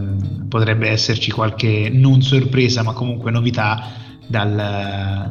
potrebbe 0.49 0.89
esserci 0.89 1.31
qualche 1.31 1.91
non 1.93 2.23
sorpresa, 2.23 2.83
ma 2.83 2.95
comunque 2.95 3.31
novità 3.31 3.87
dal, 4.27 5.31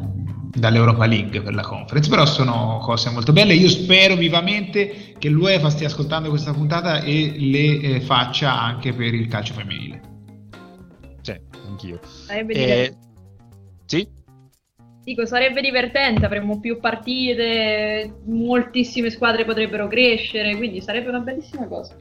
dall'Europa 0.54 1.08
League 1.08 1.42
per 1.42 1.56
la 1.56 1.64
conference, 1.64 2.12
però 2.12 2.28
sono 2.28 2.78
cose 2.84 3.10
molto 3.10 3.34
belle. 3.34 3.56
Io 3.56 3.70
spero 3.70 4.16
vivamente 4.16 5.16
che 5.18 5.30
l'UEFA 5.30 5.72
stia 5.72 5.88
ascoltando 5.88 6.30
questa 6.30 6.54
puntata 6.54 7.02
e 7.02 7.34
le 7.40 7.80
eh, 7.80 8.02
faccia 8.02 8.62
anche 8.62 8.94
per 8.94 9.16
il 9.16 9.28
calcio 9.28 9.56
femminile 9.56 10.08
anch'io. 11.68 12.00
Sarebbe 12.04 12.54
e... 12.54 12.58
divertente. 12.58 12.98
Sì? 13.86 14.08
Dico, 15.04 15.26
sarebbe 15.26 15.62
divertente, 15.62 16.26
avremmo 16.26 16.60
più 16.60 16.80
partite, 16.80 18.20
moltissime 18.26 19.10
squadre 19.10 19.46
potrebbero 19.46 19.88
crescere, 19.88 20.58
quindi 20.58 20.82
sarebbe 20.82 21.10
una 21.10 21.20
bellissima 21.20 21.66
cosa. 21.68 21.96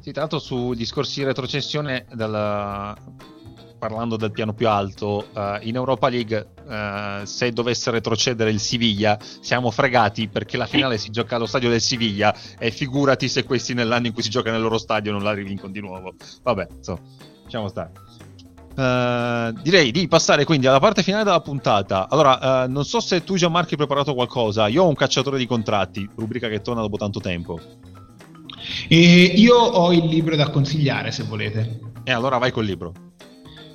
Sì, 0.00 0.12
tra 0.12 0.20
l'altro 0.20 0.38
su 0.38 0.74
discorsi 0.74 1.20
di 1.20 1.26
retrocessione 1.26 2.06
dalla... 2.12 2.96
parlando 3.78 4.16
del 4.16 4.30
piano 4.30 4.54
più 4.54 4.68
alto, 4.68 5.26
uh, 5.32 5.58
in 5.62 5.74
Europa 5.74 6.08
League 6.08 6.46
uh, 6.64 7.24
se 7.24 7.52
dovesse 7.52 7.90
retrocedere 7.90 8.50
il 8.50 8.60
Siviglia 8.60 9.18
siamo 9.20 9.70
fregati 9.70 10.28
perché 10.28 10.56
la 10.56 10.66
finale 10.66 10.96
si 10.96 11.10
gioca 11.10 11.36
allo 11.36 11.46
stadio 11.46 11.68
del 11.68 11.80
Siviglia 11.80 12.34
e 12.58 12.70
figurati 12.70 13.28
se 13.28 13.44
questi 13.44 13.74
nell'anno 13.74 14.06
in 14.06 14.12
cui 14.12 14.22
si 14.22 14.30
gioca 14.30 14.50
nel 14.50 14.60
loro 14.60 14.78
stadio 14.78 15.10
non 15.10 15.22
la 15.22 15.32
rivincono 15.32 15.72
di 15.72 15.80
nuovo. 15.80 16.14
Vabbè, 16.42 16.68
insomma, 16.76 17.00
lasciamo 17.42 17.68
stare. 17.68 17.92
Uh, 18.76 19.52
direi 19.62 19.92
di 19.92 20.08
passare 20.08 20.44
quindi 20.44 20.66
alla 20.66 20.80
parte 20.80 21.02
finale 21.04 21.22
della 21.22 21.40
puntata. 21.40 22.08
Allora, 22.08 22.64
uh, 22.64 22.70
non 22.70 22.84
so 22.84 22.98
se 22.98 23.22
tu 23.22 23.36
Gianmarco 23.36 23.70
hai 23.70 23.76
preparato 23.76 24.14
qualcosa. 24.14 24.66
Io 24.66 24.82
ho 24.82 24.88
un 24.88 24.94
cacciatore 24.94 25.38
di 25.38 25.46
contratti, 25.46 26.08
rubrica 26.16 26.48
che 26.48 26.60
torna 26.60 26.80
dopo 26.80 26.96
tanto 26.96 27.20
tempo. 27.20 27.60
E 28.88 29.32
io 29.36 29.56
ho 29.56 29.92
il 29.92 30.06
libro 30.06 30.34
da 30.34 30.50
consigliare 30.50 31.12
se 31.12 31.22
volete. 31.22 31.80
E 32.02 32.12
allora 32.12 32.38
vai 32.38 32.50
col 32.50 32.64
libro. 32.64 32.92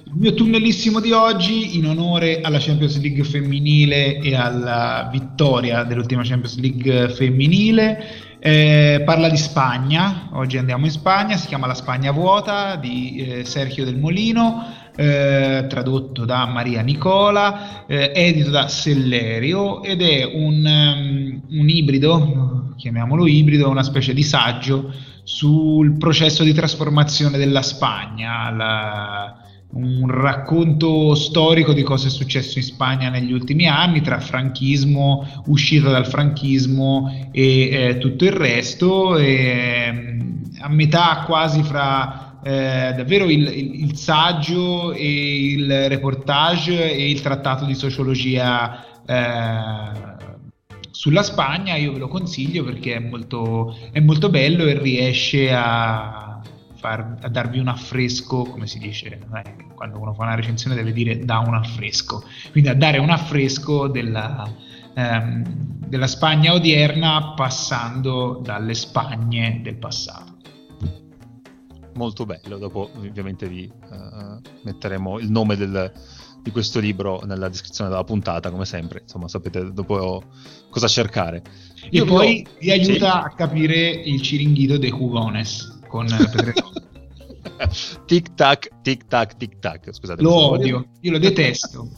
Il 0.05 0.15
mio 0.15 0.33
tunnelissimo 0.33 0.99
di 0.99 1.11
oggi, 1.11 1.77
in 1.77 1.85
onore 1.85 2.41
alla 2.41 2.57
Champions 2.59 2.99
League 2.99 3.23
femminile 3.23 4.17
e 4.17 4.35
alla 4.35 5.07
vittoria 5.11 5.83
dell'ultima 5.83 6.23
Champions 6.23 6.57
League 6.57 7.09
femminile, 7.09 8.39
eh, 8.39 9.03
parla 9.05 9.29
di 9.29 9.37
Spagna. 9.37 10.29
Oggi 10.33 10.57
andiamo 10.57 10.85
in 10.85 10.91
Spagna, 10.91 11.37
si 11.37 11.45
chiama 11.47 11.67
La 11.67 11.75
Spagna 11.75 12.11
vuota 12.11 12.75
di 12.75 13.17
eh, 13.17 13.45
Sergio 13.45 13.83
del 13.83 13.97
Molino. 13.97 14.78
Eh, 15.01 15.65
tradotto 15.69 16.25
da 16.25 16.45
Maria 16.45 16.81
Nicola, 16.81 17.85
eh, 17.87 18.11
edito 18.13 18.49
da 18.49 18.67
Sellerio 18.67 19.81
ed 19.81 20.01
è 20.01 20.25
un, 20.25 20.65
um, 20.65 21.41
un 21.57 21.69
ibrido, 21.69 22.73
chiamiamolo 22.75 23.25
ibrido, 23.25 23.69
una 23.69 23.83
specie 23.83 24.13
di 24.13 24.23
saggio 24.23 24.93
sul 25.23 25.97
processo 25.97 26.43
di 26.43 26.51
trasformazione 26.51 27.37
della 27.37 27.61
Spagna, 27.61 28.51
la, 28.51 29.37
un 29.71 30.05
racconto 30.09 31.15
storico 31.15 31.71
di 31.71 31.83
cosa 31.83 32.07
è 32.07 32.09
successo 32.09 32.57
in 32.57 32.65
Spagna 32.65 33.09
negli 33.09 33.31
ultimi 33.31 33.69
anni, 33.69 34.01
tra 34.01 34.19
franchismo, 34.19 35.43
uscita 35.45 35.89
dal 35.89 36.07
franchismo 36.07 37.29
e 37.31 37.69
eh, 37.71 37.97
tutto 37.99 38.25
il 38.25 38.33
resto, 38.33 39.15
e, 39.15 40.17
a 40.59 40.67
metà 40.67 41.23
quasi 41.25 41.63
fra 41.63 42.28
eh, 42.43 42.93
davvero 42.95 43.25
il, 43.25 43.47
il, 43.47 43.83
il, 43.83 43.95
saggio 43.95 44.93
e 44.93 45.51
il 45.51 45.89
reportage 45.89 46.91
e 46.91 47.09
il 47.09 47.21
trattato 47.21 47.65
di 47.65 47.75
sociologia 47.75 48.83
eh, 49.05 50.17
sulla 50.91 51.23
Spagna 51.23 51.75
io 51.75 51.93
ve 51.93 51.99
lo 51.99 52.07
consiglio 52.07 52.63
perché 52.63 52.95
è 52.95 52.99
molto, 52.99 53.75
è 53.91 53.99
molto 53.99 54.29
bello 54.29 54.65
e 54.65 54.77
riesce 54.77 55.51
a, 55.53 56.41
far, 56.75 57.17
a, 57.21 57.29
darvi 57.29 57.59
un 57.59 57.67
affresco, 57.67 58.43
come 58.43 58.67
si 58.67 58.79
dice, 58.79 59.19
quando 59.75 59.99
uno 59.99 60.13
fa 60.13 60.23
una 60.23 60.35
recensione 60.35 60.75
deve 60.75 60.91
dire 60.91 61.19
da 61.23 61.39
un 61.39 61.53
affresco, 61.53 62.23
quindi 62.51 62.69
a 62.69 62.75
dare 62.75 62.97
un 62.97 63.09
affresco 63.09 63.87
della, 63.87 64.49
ehm, 64.93 65.43
della 65.87 66.07
Spagna 66.07 66.53
odierna 66.53 67.33
passando 67.33 68.41
dalle 68.43 68.73
Spagne 68.73 69.61
del 69.63 69.75
passato. 69.75 70.28
Molto 71.95 72.25
bello, 72.25 72.57
dopo 72.57 72.89
ovviamente 72.95 73.47
vi 73.47 73.69
uh, 73.69 74.39
metteremo 74.63 75.19
il 75.19 75.29
nome 75.29 75.55
del, 75.55 75.91
di 76.41 76.51
questo 76.51 76.79
libro 76.79 77.21
nella 77.25 77.49
descrizione 77.49 77.89
della 77.89 78.03
puntata, 78.03 78.49
come 78.49 78.65
sempre. 78.65 79.01
Insomma, 79.01 79.27
sapete 79.27 79.71
dopo 79.73 80.23
cosa 80.69 80.87
cercare. 80.87 81.41
Io 81.91 82.03
e 82.03 82.07
poi 82.07 82.45
vi 82.59 82.71
aiuta 82.71 83.11
sì. 83.11 83.27
a 83.27 83.33
capire 83.35 83.89
il 83.89 84.21
ciringhito 84.21 84.77
dei 84.77 84.91
jugones 84.91 85.79
con 85.87 86.07
tic 88.05 88.33
tac, 88.35 88.69
tic 88.81 89.07
tac, 89.07 89.37
tic 89.37 89.59
tac. 89.59 89.91
Scusate. 89.91 90.21
Lo 90.21 90.51
odio, 90.51 90.85
io 91.01 91.11
lo 91.11 91.19
detesto. 91.19 91.89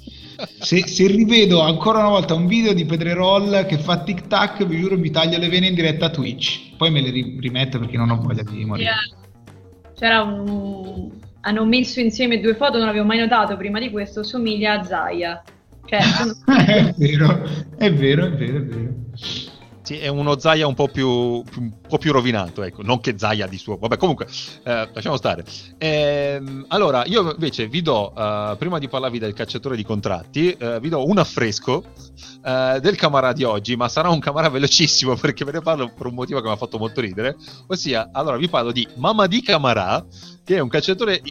Se, 0.60 0.88
se, 0.88 1.08
rivedo 1.08 1.62
ancora 1.62 2.00
una 2.00 2.10
volta 2.10 2.34
un 2.34 2.48
video 2.48 2.74
di 2.74 2.86
Pedrerol 2.86 3.66
che 3.68 3.78
fa 3.78 4.02
tic 4.02 4.28
tac, 4.28 4.66
vi 4.66 4.80
giuro 4.80 4.98
mi 4.98 5.12
taglio 5.12 5.38
le 5.38 5.50
vene 5.50 5.68
in 5.68 5.76
diretta 5.76 6.08
a 6.08 6.10
Twitch. 6.10 6.76
Poi 6.78 6.90
me 6.90 7.02
le 7.02 7.12
rimetto 7.12 7.78
perché 7.78 7.98
non 7.98 8.10
ho 8.10 8.20
voglia 8.20 8.42
di 8.42 8.66
morire. 8.66 8.90
Yeah. 8.90 9.21
C'era 10.02 10.24
un, 10.24 11.12
hanno 11.42 11.64
messo 11.64 12.00
insieme 12.00 12.40
due 12.40 12.56
foto, 12.56 12.80
non 12.80 12.88
avevo 12.88 13.06
mai 13.06 13.20
notato 13.20 13.56
prima 13.56 13.78
di 13.78 13.92
questo, 13.92 14.24
somiglia 14.24 14.80
a 14.80 14.84
Zaya. 14.84 15.44
Cioè, 15.86 16.02
sono... 16.02 16.34
è 16.58 16.92
vero, 16.98 17.44
è 17.78 17.94
vero, 17.94 18.26
è 18.26 18.32
vero, 18.32 18.58
è 18.58 18.62
vero. 18.62 18.94
Sì, 19.92 19.98
è 19.98 20.08
uno 20.08 20.40
Zaya 20.40 20.68
un 20.68 20.74
po' 20.74 20.88
più, 20.88 21.44
più, 21.44 21.64
un 21.64 21.74
po' 21.86 21.98
più 21.98 22.14
rovinato, 22.14 22.64
ecco, 22.64 22.82
non 22.82 23.02
che 23.02 23.16
Zaya 23.18 23.46
di 23.46 23.58
suo. 23.58 23.76
Vabbè, 23.76 23.98
comunque, 23.98 24.26
eh, 24.64 24.90
lasciamo 24.94 25.18
stare. 25.18 25.44
Ehm, 25.78 26.64
allora, 26.70 27.04
io 27.06 27.30
invece 27.30 27.68
vi 27.68 27.82
do, 27.82 28.14
uh, 28.16 28.56
prima 28.56 28.80
di 28.80 28.88
parlarvi 28.88 29.20
del 29.20 29.34
cacciatore 29.34 29.76
di 29.76 29.84
contratti, 29.84 30.56
uh, 30.58 30.80
vi 30.80 30.88
do 30.88 31.06
un 31.06 31.18
affresco 31.18 31.84
uh, 32.42 32.80
del 32.80 32.96
Camara 32.96 33.34
di 33.34 33.44
oggi, 33.44 33.76
ma 33.76 33.90
sarà 33.90 34.08
un 34.08 34.20
Camara 34.20 34.48
velocissimo 34.48 35.16
perché 35.16 35.44
ve 35.44 35.52
ne 35.52 35.60
parlo 35.60 35.92
per 35.94 36.06
un 36.06 36.14
motivo 36.14 36.40
che 36.40 36.48
mi 36.48 36.54
ha 36.54 36.58
fatto 36.58 36.78
molto 36.78 37.02
ridere. 37.02 37.36
Ossia, 37.68 38.12
allora 38.14 38.38
vi 38.38 38.48
parlo 38.48 38.72
di 38.72 38.88
Mamadi 38.96 39.42
Camara, 39.42 40.06
che 40.46 40.56
è 40.56 40.60
un 40.60 40.70
calciatore 40.70 41.22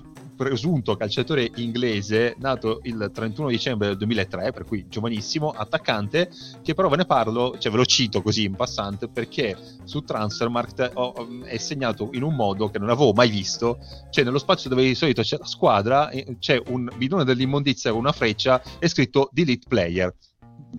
presunto 0.41 0.97
calciatore 0.97 1.51
inglese 1.57 2.34
nato 2.38 2.80
il 2.84 3.11
31 3.12 3.49
dicembre 3.49 3.88
del 3.88 3.99
2003, 3.99 4.53
per 4.53 4.64
cui 4.64 4.86
giovanissimo, 4.88 5.51
attaccante, 5.51 6.30
che 6.62 6.72
però 6.72 6.88
ve 6.88 6.97
ne 6.97 7.05
parlo, 7.05 7.59
cioè 7.59 7.70
ve 7.70 7.76
lo 7.76 7.84
cito 7.84 8.22
così 8.22 8.45
in 8.45 8.55
passante, 8.55 9.09
perché 9.09 9.55
su 9.84 10.01
Transfermarkt 10.03 10.93
ho, 10.95 11.45
è 11.45 11.59
segnato 11.59 12.09
in 12.12 12.22
un 12.22 12.34
modo 12.34 12.70
che 12.70 12.78
non 12.78 12.88
avevo 12.88 13.12
mai 13.12 13.28
visto, 13.28 13.80
cioè 14.09 14.24
nello 14.24 14.38
spazio 14.38 14.70
dove 14.70 14.82
di 14.82 14.95
solito 14.95 15.20
c'è 15.20 15.36
la 15.36 15.45
squadra, 15.45 16.11
c'è 16.38 16.59
un 16.68 16.88
bidone 16.97 17.24
dell'immondizia 17.24 17.91
con 17.91 18.01
una 18.01 18.12
freccia 18.12 18.62
e 18.78 18.88
scritto 18.88 19.28
delete 19.32 19.66
player. 19.68 20.14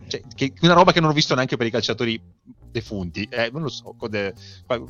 Cioè, 0.08 0.24
che, 0.34 0.54
una 0.62 0.74
roba 0.74 0.92
che 0.92 1.02
non 1.02 1.12
ho 1.12 1.14
visto 1.14 1.36
neanche 1.36 1.56
per 1.56 1.68
i 1.68 1.72
calciatori 1.72 2.20
defunti. 2.72 3.28
Eh, 3.30 3.50
non 3.52 3.62
lo 3.62 3.70
so, 3.70 3.94
code, 3.98 4.34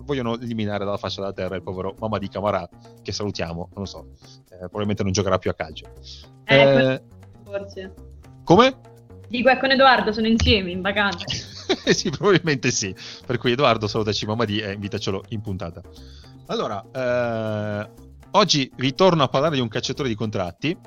vogliono 0.03 0.39
eliminare 0.39 0.85
dalla 0.85 0.97
faccia 0.97 1.21
della 1.21 1.33
terra 1.33 1.55
il 1.55 1.63
povero 1.63 1.95
mamma 1.99 2.17
di 2.17 2.29
Camara, 2.29 2.67
che 3.01 3.11
salutiamo, 3.11 3.69
non 3.73 3.83
lo 3.83 3.85
so, 3.85 4.07
eh, 4.49 4.57
probabilmente 4.57 5.03
non 5.03 5.11
giocherà 5.11 5.37
più 5.37 5.49
a 5.49 5.53
calcio. 5.53 5.85
Eh, 6.45 6.55
eh 6.55 7.01
forse. 7.43 7.93
Come? 8.43 8.89
Dico, 9.27 9.49
è 9.49 9.57
con 9.57 9.71
Edoardo, 9.71 10.11
sono 10.11 10.27
insieme 10.27 10.71
in 10.71 10.81
vacanza. 10.81 11.25
sì, 11.93 12.09
probabilmente 12.09 12.69
sì. 12.71 12.93
Per 13.25 13.37
cui 13.37 13.53
Edoardo 13.53 13.87
salutaci 13.87 14.25
mamma 14.25 14.45
di 14.45 14.59
e 14.59 14.73
invitacelo 14.73 15.23
in 15.29 15.41
puntata. 15.41 15.81
Allora, 16.47 16.83
eh, 16.91 17.89
oggi 18.31 18.69
ritorno 18.75 19.23
a 19.23 19.27
parlare 19.29 19.55
di 19.55 19.61
un 19.61 19.69
cacciatore 19.69 20.09
di 20.09 20.15
contratti 20.15 20.77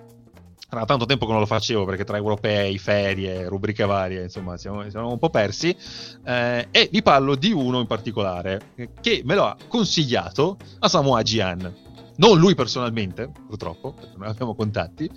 era 0.77 0.87
tanto 0.87 1.07
tempo 1.07 1.27
che 1.27 1.33
non 1.33 1.41
lo 1.41 1.47
facevo 1.47 1.85
perché 1.85 2.05
tra 2.05 2.16
europei, 2.16 2.79
ferie, 2.79 3.49
rubriche 3.49 3.85
varie, 3.85 4.22
insomma, 4.22 4.57
siamo, 4.57 4.89
siamo 4.91 5.11
un 5.11 5.18
po' 5.18 5.31
persi. 5.31 5.77
Eh, 6.25 6.68
e 6.70 6.89
vi 6.91 7.03
parlo 7.03 7.35
di 7.35 7.53
uno 7.53 7.81
in 7.81 7.87
particolare 7.87 8.72
che 9.01 9.22
me 9.25 9.35
lo 9.35 9.45
ha 9.45 9.57
consigliato 9.68 10.57
a 10.81 10.89
Samoa 10.89 11.22
Gian. 11.22 11.84
Non 12.17 12.39
lui 12.39 12.55
personalmente, 12.55 13.31
purtroppo, 13.49 13.93
perché 13.93 14.17
non 14.17 14.29
abbiamo 14.29 14.55
contatti, 14.55 15.11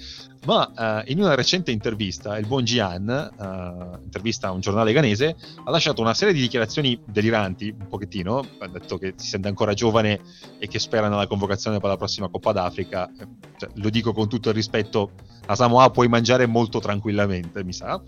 ma 0.46 1.04
eh, 1.06 1.12
in 1.12 1.20
una 1.20 1.36
recente 1.36 1.70
intervista 1.70 2.38
il 2.40 2.48
buon 2.48 2.64
Gian, 2.64 3.08
eh, 3.08 4.04
intervista 4.04 4.48
a 4.48 4.52
un 4.52 4.62
giornale 4.62 4.94
ghanese, 4.94 5.36
ha 5.64 5.70
lasciato 5.70 6.02
una 6.02 6.16
serie 6.16 6.34
di 6.34 6.42
dichiarazioni 6.42 7.00
deliranti, 7.06 7.74
un 7.78 7.88
pochettino, 7.88 8.44
ha 8.60 8.68
detto 8.68 8.98
che 8.98 9.14
si 9.16 9.28
sente 9.28 9.48
ancora 9.48 9.74
giovane 9.74 10.22
e 10.58 10.68
che 10.68 10.80
spera 10.80 11.08
nella 11.08 11.28
convocazione 11.28 11.80
per 11.80 11.90
la 11.90 11.98
prossima 11.98 12.30
Coppa 12.30 12.52
d'Africa. 12.52 13.12
Cioè, 13.58 13.70
lo 13.76 13.90
dico 13.90 14.12
con 14.14 14.28
tutto 14.28 14.50
il 14.50 14.56
rispetto, 14.56 15.12
a 15.46 15.56
Samoa 15.56 15.92
puoi 15.92 16.08
mangiare 16.08 16.48
molto 16.48 16.80
tranquillamente, 16.80 17.64
mi 17.64 17.74
sa. 17.74 18.02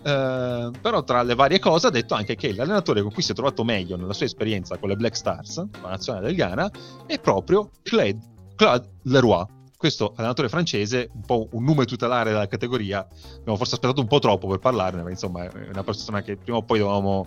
Uh, 0.00 0.70
però 0.80 1.02
tra 1.02 1.22
le 1.22 1.34
varie 1.34 1.58
cose 1.58 1.88
ha 1.88 1.90
detto 1.90 2.14
anche 2.14 2.36
che 2.36 2.54
l'allenatore 2.54 3.02
con 3.02 3.12
cui 3.12 3.22
si 3.22 3.32
è 3.32 3.34
trovato 3.34 3.64
meglio 3.64 3.96
nella 3.96 4.12
sua 4.12 4.26
esperienza 4.26 4.78
con 4.78 4.88
le 4.88 4.96
Black 4.96 5.16
Stars, 5.16 5.56
la 5.82 5.88
nazionale 5.88 6.26
del 6.26 6.36
Ghana, 6.36 6.70
è 7.06 7.18
proprio 7.18 7.70
Claude, 7.82 8.18
Claude 8.54 8.88
Leroy. 9.02 9.44
Questo 9.76 10.12
allenatore 10.16 10.48
francese, 10.48 11.08
un 11.12 11.22
po' 11.22 11.48
un 11.52 11.64
nome 11.64 11.84
tutelare 11.84 12.30
della 12.30 12.48
categoria, 12.48 13.06
abbiamo 13.36 13.56
forse 13.56 13.74
aspettato 13.74 14.00
un 14.00 14.08
po' 14.08 14.18
troppo 14.18 14.48
per 14.48 14.58
parlarne, 14.58 15.02
ma 15.02 15.10
insomma 15.10 15.44
è 15.44 15.68
una 15.68 15.84
persona 15.84 16.20
che 16.22 16.36
prima 16.36 16.58
o 16.58 16.62
poi 16.62 16.78
dovevamo, 16.78 17.26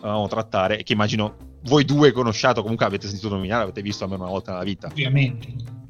dovevamo 0.00 0.26
trattare 0.26 0.78
e 0.78 0.82
che 0.82 0.92
immagino 0.92 1.36
voi 1.64 1.84
due 1.84 2.10
conosciate, 2.10 2.60
comunque 2.62 2.84
avete 2.84 3.06
sentito 3.06 3.28
nominare, 3.28 3.62
avete 3.62 3.82
visto 3.82 4.04
almeno 4.04 4.22
una 4.22 4.32
volta 4.32 4.52
nella 4.52 4.64
vita. 4.64 4.88
Ovviamente 4.88 5.82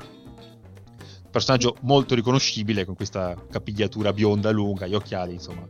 personaggio 1.34 1.74
molto 1.80 2.14
riconoscibile 2.14 2.84
con 2.84 2.94
questa 2.94 3.34
capigliatura 3.50 4.12
bionda 4.12 4.52
lunga, 4.52 4.86
gli 4.86 4.94
occhiali, 4.94 5.32
insomma, 5.32 5.66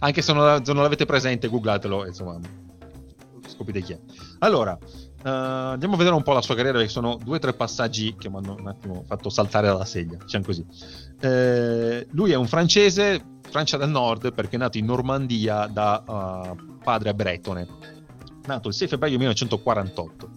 anche 0.00 0.22
se 0.22 0.32
non, 0.32 0.64
se 0.64 0.72
non 0.72 0.82
l'avete 0.82 1.04
presente, 1.04 1.48
googlatelo, 1.48 2.06
insomma, 2.06 2.38
scoprite 3.46 3.82
chi 3.82 3.92
è. 3.92 3.98
Allora, 4.40 4.78
uh, 4.80 5.28
andiamo 5.28 5.94
a 5.94 5.96
vedere 5.96 6.14
un 6.14 6.22
po' 6.22 6.32
la 6.32 6.42
sua 6.42 6.54
carriera, 6.54 6.78
perché 6.78 6.92
sono 6.92 7.18
due 7.22 7.36
o 7.36 7.40
tre 7.40 7.52
passaggi 7.54 8.14
che 8.18 8.28
mi 8.28 8.36
hanno 8.36 8.56
un 8.58 8.68
attimo 8.68 9.04
fatto 9.06 9.28
saltare 9.30 9.66
dalla 9.66 9.84
sedia, 9.84 10.18
diciamo 10.18 10.44
così. 10.44 10.64
Uh, 11.22 12.06
lui 12.10 12.32
è 12.32 12.36
un 12.36 12.46
francese, 12.46 13.22
Francia 13.50 13.76
del 13.76 13.88
Nord, 13.88 14.32
perché 14.32 14.56
è 14.56 14.58
nato 14.58 14.78
in 14.78 14.84
Normandia 14.84 15.66
da 15.66 16.02
uh, 16.06 16.78
padre 16.82 17.14
bretone, 17.14 17.66
nato 18.46 18.68
il 18.68 18.74
6 18.74 18.88
febbraio 18.88 19.18
1948 19.18 20.30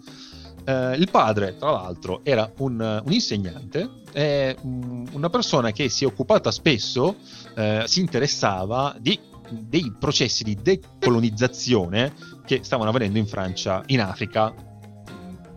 Eh, 0.64 0.96
il 0.98 1.10
padre, 1.10 1.58
tra 1.58 1.72
l'altro, 1.72 2.22
era 2.24 2.52
un, 2.58 3.02
un 3.04 3.12
insegnante, 3.12 3.90
eh, 4.12 4.56
una 4.62 5.30
persona 5.30 5.72
che 5.72 5.90
si 5.90 6.04
è 6.04 6.08
occupata 6.08 6.52
spesso, 6.52 7.16
eh, 7.56 7.84
si 7.88 8.00
interessava 8.00 8.96
di, 9.00 9.20
dei 9.52 9.94
processi 10.00 10.44
di 10.44 10.58
decolonizzazione 10.62 12.14
che 12.46 12.64
stavano 12.64 12.90
avvenendo 12.90 13.18
in 13.18 13.28
Francia, 13.28 13.84
in 13.88 14.02
Africa, 14.02 14.54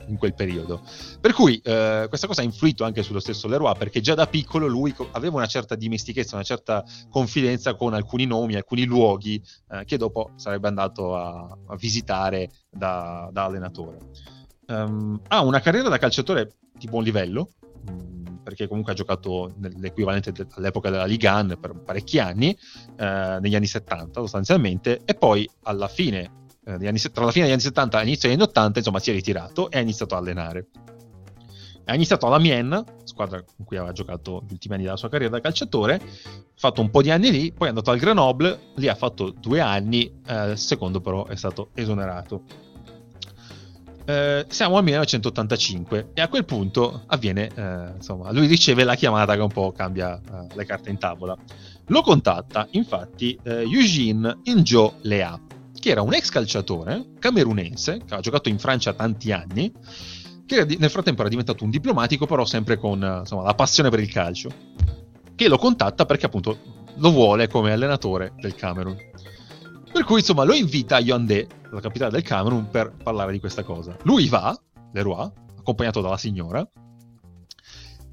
in 0.07 0.17
quel 0.17 0.35
periodo. 0.35 0.83
Per 1.21 1.33
cui 1.33 1.61
eh, 1.63 2.07
questa 2.09 2.27
cosa 2.27 2.43
ha 2.43 2.45
influito 2.45 2.85
anche 2.85 3.03
sullo 3.03 3.21
stesso 3.21 3.49
Leroy, 3.49 3.75
perché 3.77 4.01
già 4.01 4.15
da 4.15 4.27
piccolo 4.27 4.67
lui 4.67 4.95
aveva 5.13 5.37
una 5.37 5.47
certa 5.47 5.75
dimestichezza, 5.75 6.35
una 6.35 6.45
certa 6.45 6.85
confidenza 7.09 7.75
con 7.75 7.95
alcuni 7.95 8.27
nomi, 8.27 8.55
alcuni 8.55 8.85
luoghi 8.85 9.43
eh, 9.71 9.85
che 9.85 9.97
dopo 9.97 10.31
sarebbe 10.37 10.69
andato 10.69 11.17
a, 11.17 11.59
a 11.67 11.77
visitare 11.77 12.51
da, 12.71 13.29
da 13.33 13.45
allenatore. 13.45 13.99
Um, 14.67 15.21
ha 15.29 15.43
una 15.43 15.61
carriera 15.61 15.89
da 15.89 15.99
calciatore 15.99 16.57
di 16.73 16.87
buon 16.89 17.05
livello, 17.05 17.53
mm, 17.64 17.64
perché 18.45 18.69
comunque 18.69 18.93
ha 18.93 18.95
giocato 18.95 19.53
nell'equivalente 19.57 20.31
de- 20.31 20.47
all'epoca 20.51 20.91
della 20.91 21.07
Liga 21.07 21.41
1 21.41 21.57
per 21.57 21.75
parecchi 21.75 22.21
anni, 22.21 22.57
eh, 22.97 23.39
negli 23.41 23.57
anni 23.57 23.67
70 23.67 24.21
sostanzialmente, 24.21 25.01
e 25.05 25.15
poi 25.15 25.49
alla 25.63 25.89
fine 25.89 26.43
eh, 26.65 26.87
anni, 26.87 26.99
tra 26.99 27.25
la 27.25 27.33
fine 27.33 27.45
degli 27.45 27.55
anni 27.55 27.63
70 27.63 28.01
e 28.01 28.05
l'inizio 28.05 28.29
degli 28.29 28.39
anni 28.39 28.49
80, 28.49 28.79
insomma, 28.79 28.99
si 29.01 29.11
è 29.11 29.13
ritirato 29.15 29.71
e 29.71 29.79
ha 29.79 29.81
iniziato 29.81 30.15
a 30.15 30.19
allenare. 30.19 30.67
Ha 31.87 31.95
iniziato 31.95 32.27
alla 32.27 32.39
Mien, 32.39 32.83
squadra 33.05 33.43
con 33.43 33.67
cui 33.67 33.77
aveva 33.77 33.93
giocato 33.93 34.43
gli 34.49 34.53
ultimi 34.53 34.75
anni 34.75 34.85
della 34.85 34.97
sua 34.97 35.11
carriera 35.11 35.35
da 35.35 35.43
calciatore, 35.43 35.95
ha 35.95 36.01
fatto 36.57 36.81
un 36.81 36.91
po' 36.91 37.03
di 37.03 37.11
anni 37.11 37.31
lì, 37.31 37.53
poi 37.53 37.67
è 37.67 37.71
andato 37.71 37.91
al 37.91 37.99
Grenoble, 37.99 38.73
lì 38.77 38.89
ha 38.89 38.95
fatto 38.95 39.31
due 39.31 39.61
anni, 39.61 40.21
eh, 40.27 40.57
secondo 40.57 41.01
però 41.01 41.27
è 41.27 41.37
stato 41.37 41.71
esonerato. 41.75 42.43
Eh, 44.07 44.45
siamo 44.49 44.77
al 44.77 44.85
1985 44.85 46.11
e 46.13 46.21
a 46.21 46.29
quel 46.29 46.45
punto 46.45 47.05
avviene, 47.07 47.51
eh, 47.55 47.93
insomma, 47.97 48.31
lui 48.33 48.47
riceve 48.47 48.85
la 48.85 48.97
chiamata 48.97 49.35
che 49.35 49.41
un 49.41 49.49
po' 49.49 49.73
cambia 49.73 50.17
eh, 50.19 50.55
le 50.55 50.65
carte 50.67 50.91
in 50.91 50.99
tavola. 50.99 51.37
Lo 51.87 52.03
contatta 52.03 52.67
infatti 52.73 53.39
eh, 53.43 53.63
Eugene 53.63 54.41
Injo 54.45 54.97
Lea, 55.03 55.41
che 55.79 55.91
era 55.91 56.03
un 56.03 56.13
ex 56.13 56.29
calciatore 56.29 57.13
camerunense, 57.19 58.03
che 58.07 58.15
ha 58.15 58.21
giocato 58.21 58.51
in 58.51 58.59
Francia 58.59 58.93
tanti 58.93 59.33
anni, 59.33 59.73
che 60.47 60.67
nel 60.79 60.91
frattempo 60.91 61.21
era 61.21 61.31
diventato 61.31 61.65
un 61.65 61.71
diplomatico, 61.71 62.27
però 62.27 62.45
sempre 62.45 62.77
con 62.77 63.21
insomma, 63.21 63.43
la 63.43 63.55
passione 63.55 63.89
per 63.89 64.01
il 64.01 64.11
calcio, 64.11 64.51
che 65.35 65.49
lo 65.49 65.57
contatta 65.57 66.05
perché 66.05 66.27
appunto 66.27 66.59
lo 66.97 67.11
vuole 67.11 67.49
come 67.49 67.73
allenatore 67.73 68.33
del 68.37 68.55
Camerun. 68.55 68.97
Per 69.95 70.03
cui 70.03 70.19
insomma 70.19 70.43
lo 70.43 70.55
invita 70.55 70.97
a 70.97 70.99
Yaoundé, 70.99 71.47
la 71.71 71.79
capitale 71.79 72.11
del 72.11 72.23
Camerun, 72.23 72.69
per 72.69 72.93
parlare 73.01 73.31
di 73.31 73.39
questa 73.39 73.63
cosa. 73.63 73.97
Lui 74.03 74.27
va, 74.27 74.53
Leroy, 74.93 75.31
accompagnato 75.57 76.01
dalla 76.01 76.17
signora, 76.17 76.69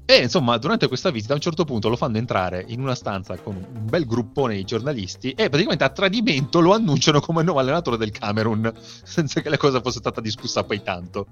e 0.04 0.22
insomma, 0.22 0.56
durante 0.58 0.86
questa 0.86 1.10
visita 1.10 1.32
a 1.32 1.36
un 1.36 1.42
certo 1.42 1.64
punto 1.64 1.88
lo 1.88 1.96
fanno 1.96 2.18
entrare 2.18 2.64
in 2.68 2.80
una 2.80 2.94
stanza 2.94 3.36
con 3.38 3.56
un 3.56 3.86
bel 3.86 4.06
gruppone 4.06 4.54
di 4.54 4.62
giornalisti 4.62 5.30
e 5.30 5.48
praticamente 5.48 5.82
a 5.82 5.88
tradimento 5.88 6.60
lo 6.60 6.72
annunciano 6.72 7.18
come 7.18 7.42
nuovo 7.42 7.58
allenatore 7.58 7.96
del 7.96 8.12
Camerun, 8.12 8.72
senza 9.02 9.40
che 9.40 9.48
la 9.48 9.56
cosa 9.56 9.80
fosse 9.80 9.98
stata 9.98 10.20
discussa 10.20 10.62
poi 10.62 10.82
tanto. 10.84 11.26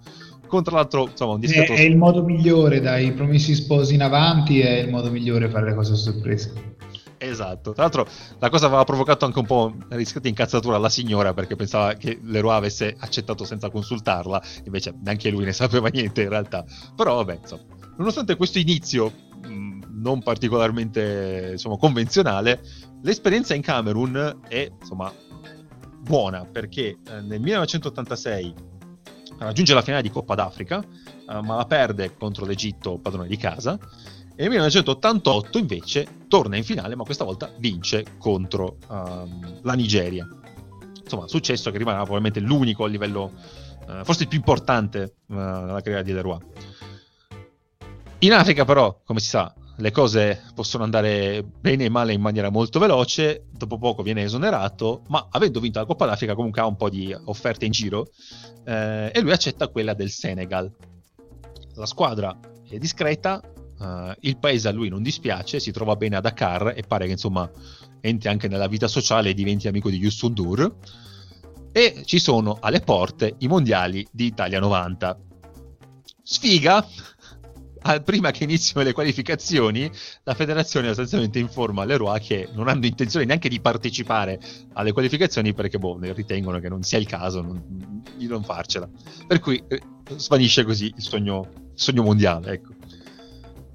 Con 0.49 0.65
tra 0.65 0.75
l'altro, 0.75 1.09
insomma, 1.09 1.35
un 1.35 1.41
discreto... 1.41 1.75
È, 1.75 1.77
è 1.77 1.83
il 1.83 1.97
modo 1.97 2.25
migliore, 2.25 2.81
dai 2.81 3.13
promessi 3.13 3.55
sposi 3.55 3.95
in 3.95 4.03
avanti, 4.03 4.59
è 4.59 4.81
il 4.81 4.91
modo 4.91 5.13
migliore 5.13 5.49
fare 5.49 5.67
le 5.67 5.75
cose 5.77 5.93
a 5.93 5.97
sorpresa. 5.97 6.51
Esatto, 7.23 7.73
tra 7.75 7.83
l'altro 7.83 8.07
la 8.39 8.49
cosa 8.49 8.65
aveva 8.67 8.85
provocato 8.85 9.27
anche 9.27 9.39
un 9.39 9.45
po' 9.45 9.75
discreta 9.89 10.29
incazzatura 10.29 10.77
alla 10.77 10.89
signora 10.89 11.35
perché 11.35 11.55
pensava 11.55 11.93
che 11.93 12.19
Leroy 12.23 12.57
avesse 12.57 12.97
accettato 12.99 13.45
senza 13.45 13.69
consultarla, 13.69 14.43
invece 14.65 14.95
neanche 15.03 15.29
lui 15.29 15.45
ne 15.45 15.53
sapeva 15.53 15.89
niente 15.89 16.23
in 16.23 16.31
realtà. 16.31 16.65
Però 16.97 17.17
vabbè, 17.17 17.41
insomma, 17.43 17.63
nonostante 17.99 18.37
questo 18.37 18.59
inizio 18.59 19.13
non 20.01 20.23
particolarmente 20.23 21.51
insomma, 21.53 21.77
convenzionale, 21.77 22.63
l'esperienza 23.03 23.55
in 23.55 23.63
Camerun 23.63 24.41
è 24.49 24.71
insomma 24.81 25.13
buona 26.01 26.45
perché 26.47 26.97
eh, 27.07 27.21
nel 27.21 27.41
1986 27.41 28.55
raggiunge 29.39 29.75
la 29.75 29.83
finale 29.83 30.03
di 30.03 30.11
Coppa 30.11 30.35
d'Africa, 30.35 30.83
eh, 30.83 31.41
ma 31.43 31.57
la 31.57 31.67
perde 31.67 32.15
contro 32.17 32.45
l'Egitto 32.45 32.99
padrone 32.99 33.29
di 33.29 33.37
casa. 33.37 33.79
E 34.41 34.45
nel 34.45 34.53
1988 34.53 35.59
invece 35.59 36.07
torna 36.27 36.57
in 36.57 36.65
finale, 36.65 36.95
ma 36.95 37.05
questa 37.05 37.25
volta 37.25 37.53
vince 37.59 38.17
contro 38.17 38.79
um, 38.89 39.61
la 39.61 39.75
Nigeria. 39.75 40.27
Insomma, 41.03 41.29
successo 41.29 41.71
che 41.71 41.77
rimane 41.77 41.99
probabilmente 41.99 42.41
l'unico 42.41 42.85
a 42.85 42.89
livello, 42.89 43.33
uh, 43.87 44.03
forse 44.03 44.23
il 44.23 44.29
più 44.29 44.39
importante 44.39 45.17
uh, 45.27 45.35
nella 45.35 45.83
carriera 45.83 46.01
di 46.01 46.15
Leroy. 46.15 46.39
In 48.21 48.33
Africa 48.33 48.65
però, 48.65 49.03
come 49.05 49.21
si 49.21 49.29
sa, 49.29 49.55
le 49.77 49.91
cose 49.91 50.43
possono 50.55 50.85
andare 50.85 51.43
bene 51.45 51.85
e 51.85 51.91
male 51.91 52.15
in 52.15 52.23
maniera 52.23 52.49
molto 52.49 52.79
veloce, 52.79 53.45
dopo 53.51 53.77
poco 53.77 54.03
viene 54.03 54.23
esonerato, 54.23 55.03
ma 55.09 55.29
avendo 55.33 55.61
vinto 55.61 55.81
la 55.81 55.85
Coppa 55.85 56.07
d'Africa 56.07 56.35
comunque 56.35 56.63
ha 56.63 56.67
un 56.67 56.77
po' 56.77 56.89
di 56.89 57.15
offerte 57.27 57.67
in 57.67 57.73
giro 57.73 58.09
eh, 58.65 59.11
e 59.13 59.21
lui 59.21 59.33
accetta 59.33 59.69
quella 59.69 59.93
del 59.93 60.09
Senegal. 60.09 60.73
La 61.75 61.87
squadra 61.87 62.35
è 62.67 62.79
discreta, 62.79 63.43
eh, 63.81 64.17
il 64.21 64.39
paese 64.39 64.69
a 64.69 64.73
lui 64.73 64.89
non 64.89 65.03
dispiace, 65.03 65.61
si 65.61 65.71
trova 65.71 65.97
bene 65.97 66.17
a 66.17 66.21
Dakar 66.21 66.75
e 66.77 66.83
pare 66.87 67.07
che 67.07 67.13
insomma 67.13 67.51
entri 68.01 68.29
anche 68.29 68.49
nella 68.49 68.69
vita 68.69 68.89
sociale 68.89 69.31
e 69.31 69.35
diventi 69.35 69.69
amico 69.69 69.91
di 69.91 69.99
Youssou 69.99 70.31
N'Dour 70.31 70.75
e 71.73 72.03
ci 72.05 72.19
sono 72.19 72.59
alle 72.61 72.81
porte 72.81 73.35
i 73.39 73.49
mondiali 73.49 74.07
di 74.11 74.27
Italia 74.27 74.59
90. 74.61 75.19
Sfiga, 76.23 76.87
prima 78.05 78.31
che 78.31 78.45
inizino 78.45 78.83
le 78.83 78.93
qualificazioni, 78.93 79.91
la 80.25 80.35
federazione 80.35 80.89
sostanzialmente 80.89 81.39
informa 81.39 81.85
Leroy 81.85 82.21
che 82.21 82.49
non 82.53 82.69
hanno 82.69 82.87
intenzione 82.87 83.25
neanche 83.25 83.49
di 83.49 83.61
partecipare 83.61 84.39
alle 84.75 84.93
qualificazioni 84.93 85.55
perché 85.55 85.79
boh, 85.79 85.99
ritengono 86.01 86.59
che 86.59 86.69
non 86.69 86.83
sia 86.83 86.99
il 86.99 87.07
caso 87.07 87.41
non, 87.41 88.03
di 88.17 88.27
non 88.27 88.43
farcela. 88.43 88.89
Per 89.27 89.41
cui 89.41 89.63
eh, 89.69 89.81
svanisce 90.17 90.65
così 90.65 90.93
il 90.95 91.03
sogno, 91.03 91.49
il 91.55 91.81
sogno 91.81 92.03
mondiale. 92.03 92.53
Ecco. 92.53 92.80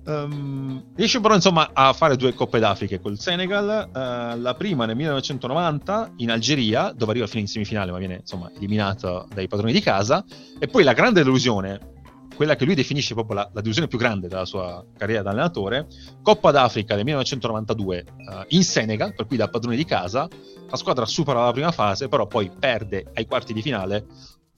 Um, 0.07 0.83
riesce 0.95 1.19
però 1.19 1.33
insomma 1.33 1.71
a 1.73 1.91
fare 1.91 2.15
due 2.15 2.33
coppe 2.35 2.59
d'Africa 2.59 2.99
col 2.99 3.17
Senegal, 3.17 3.89
uh, 3.89 4.39
la 4.39 4.53
prima 4.55 4.85
nel 4.85 4.95
1990 4.95 6.13
in 6.17 6.29
Algeria, 6.29 6.91
dove 6.95 7.11
arriva 7.11 7.25
fino 7.25 7.41
in 7.41 7.47
semifinale 7.47 7.91
ma 7.91 7.97
viene 7.97 8.17
insomma 8.17 8.51
eliminata 8.55 9.25
dai 9.33 9.47
padroni 9.47 9.73
di 9.73 9.81
casa, 9.81 10.23
e 10.59 10.67
poi 10.67 10.83
la 10.83 10.93
grande 10.93 11.23
delusione 11.23 11.93
quella 12.35 12.55
che 12.55 12.65
lui 12.65 12.75
definisce 12.75 13.13
proprio 13.13 13.37
la, 13.37 13.49
la, 13.51 13.61
delusione 13.61 13.87
più 13.87 13.97
grande 13.97 14.27
della 14.27 14.45
sua 14.45 14.85
carriera 14.97 15.23
da 15.23 15.31
allenatore, 15.31 15.87
Coppa 16.21 16.51
d'Africa 16.51 16.93
del 16.95 17.05
1992 17.05 18.05
uh, 18.07 18.45
in 18.49 18.63
Senegal, 18.63 19.15
per 19.15 19.25
cui 19.25 19.37
da 19.37 19.47
padrone 19.47 19.75
di 19.75 19.85
casa, 19.85 20.27
la 20.69 20.77
squadra 20.77 21.05
supera 21.05 21.45
la 21.45 21.51
prima 21.51 21.71
fase, 21.71 22.09
però 22.09 22.27
poi 22.27 22.51
perde 22.51 23.09
ai 23.13 23.25
quarti 23.25 23.53
di 23.53 23.61
finale 23.61 24.05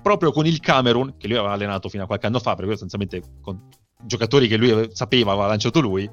proprio 0.01 0.31
con 0.31 0.45
il 0.45 0.59
Camerun, 0.59 1.15
che 1.17 1.27
lui 1.27 1.37
aveva 1.37 1.53
allenato 1.53 1.89
fino 1.89 2.03
a 2.03 2.07
qualche 2.07 2.25
anno 2.25 2.39
fa, 2.39 2.55
perché 2.55 2.71
sostanzialmente 2.71 3.21
con 3.41 3.69
giocatori 4.03 4.47
che 4.47 4.57
lui 4.57 4.89
sapeva, 4.93 5.31
aveva 5.31 5.47
lanciato 5.47 5.79
lui, 5.79 6.09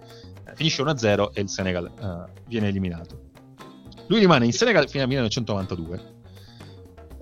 finisce 0.54 0.82
1-0 0.82 1.30
e 1.32 1.40
il 1.40 1.48
Senegal 1.48 1.90
uh, 1.98 2.40
viene 2.46 2.68
eliminato. 2.68 3.30
Lui 4.06 4.20
rimane 4.20 4.44
in 4.44 4.52
Senegal 4.52 4.88
fino 4.88 5.02
al 5.02 5.08
1992 5.08 6.12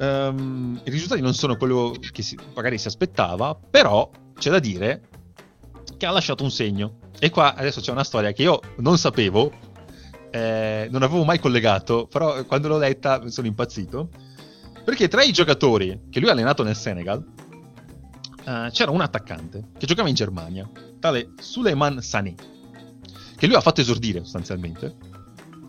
Um, 0.03 0.81
I 0.83 0.91
risultati 0.91 1.21
non 1.21 1.33
sono 1.33 1.57
quello 1.57 1.95
che 2.11 2.23
si, 2.23 2.37
magari 2.55 2.77
si 2.77 2.89
aspettava, 2.89 3.55
però 3.55 4.11
c'è 4.35 4.51
da 4.51 4.59
dire 4.59 5.03
che 5.97 6.07
ha 6.07 6.11
lasciato 6.11 6.43
un 6.43 6.51
segno. 6.51 6.99
E 7.21 7.31
qua 7.31 7.55
adesso 7.55 7.81
c'è 7.81 7.93
una 7.93 8.03
storia 8.03 8.33
che 8.33 8.43
io 8.43 8.59
non 8.79 8.99
sapevo, 8.99 9.53
eh, 10.31 10.89
non 10.91 11.03
avevo 11.03 11.23
mai 11.23 11.39
collegato, 11.39 12.09
però 12.09 12.45
quando 12.47 12.67
l'ho 12.67 12.79
letta 12.79 13.29
sono 13.29 13.47
impazzito. 13.47 14.09
Perché 14.85 15.07
tra 15.07 15.23
i 15.23 15.31
giocatori 15.31 16.09
che 16.11 16.19
lui 16.19 16.29
ha 16.29 16.33
allenato 16.33 16.65
nel 16.65 16.75
Senegal 16.75 17.25
eh, 18.45 18.69
c'era 18.73 18.91
un 18.91 19.01
attaccante 19.01 19.69
che 19.79 19.87
giocava 19.87 20.09
in 20.09 20.15
Germania, 20.15 20.69
tale 20.99 21.33
Suleiman 21.39 22.01
Sané, 22.01 22.35
che 23.37 23.47
lui 23.47 23.57
ha 23.57 23.61
fatto 23.61 23.81
esordire 23.81 24.21
sostanzialmente 24.21 24.97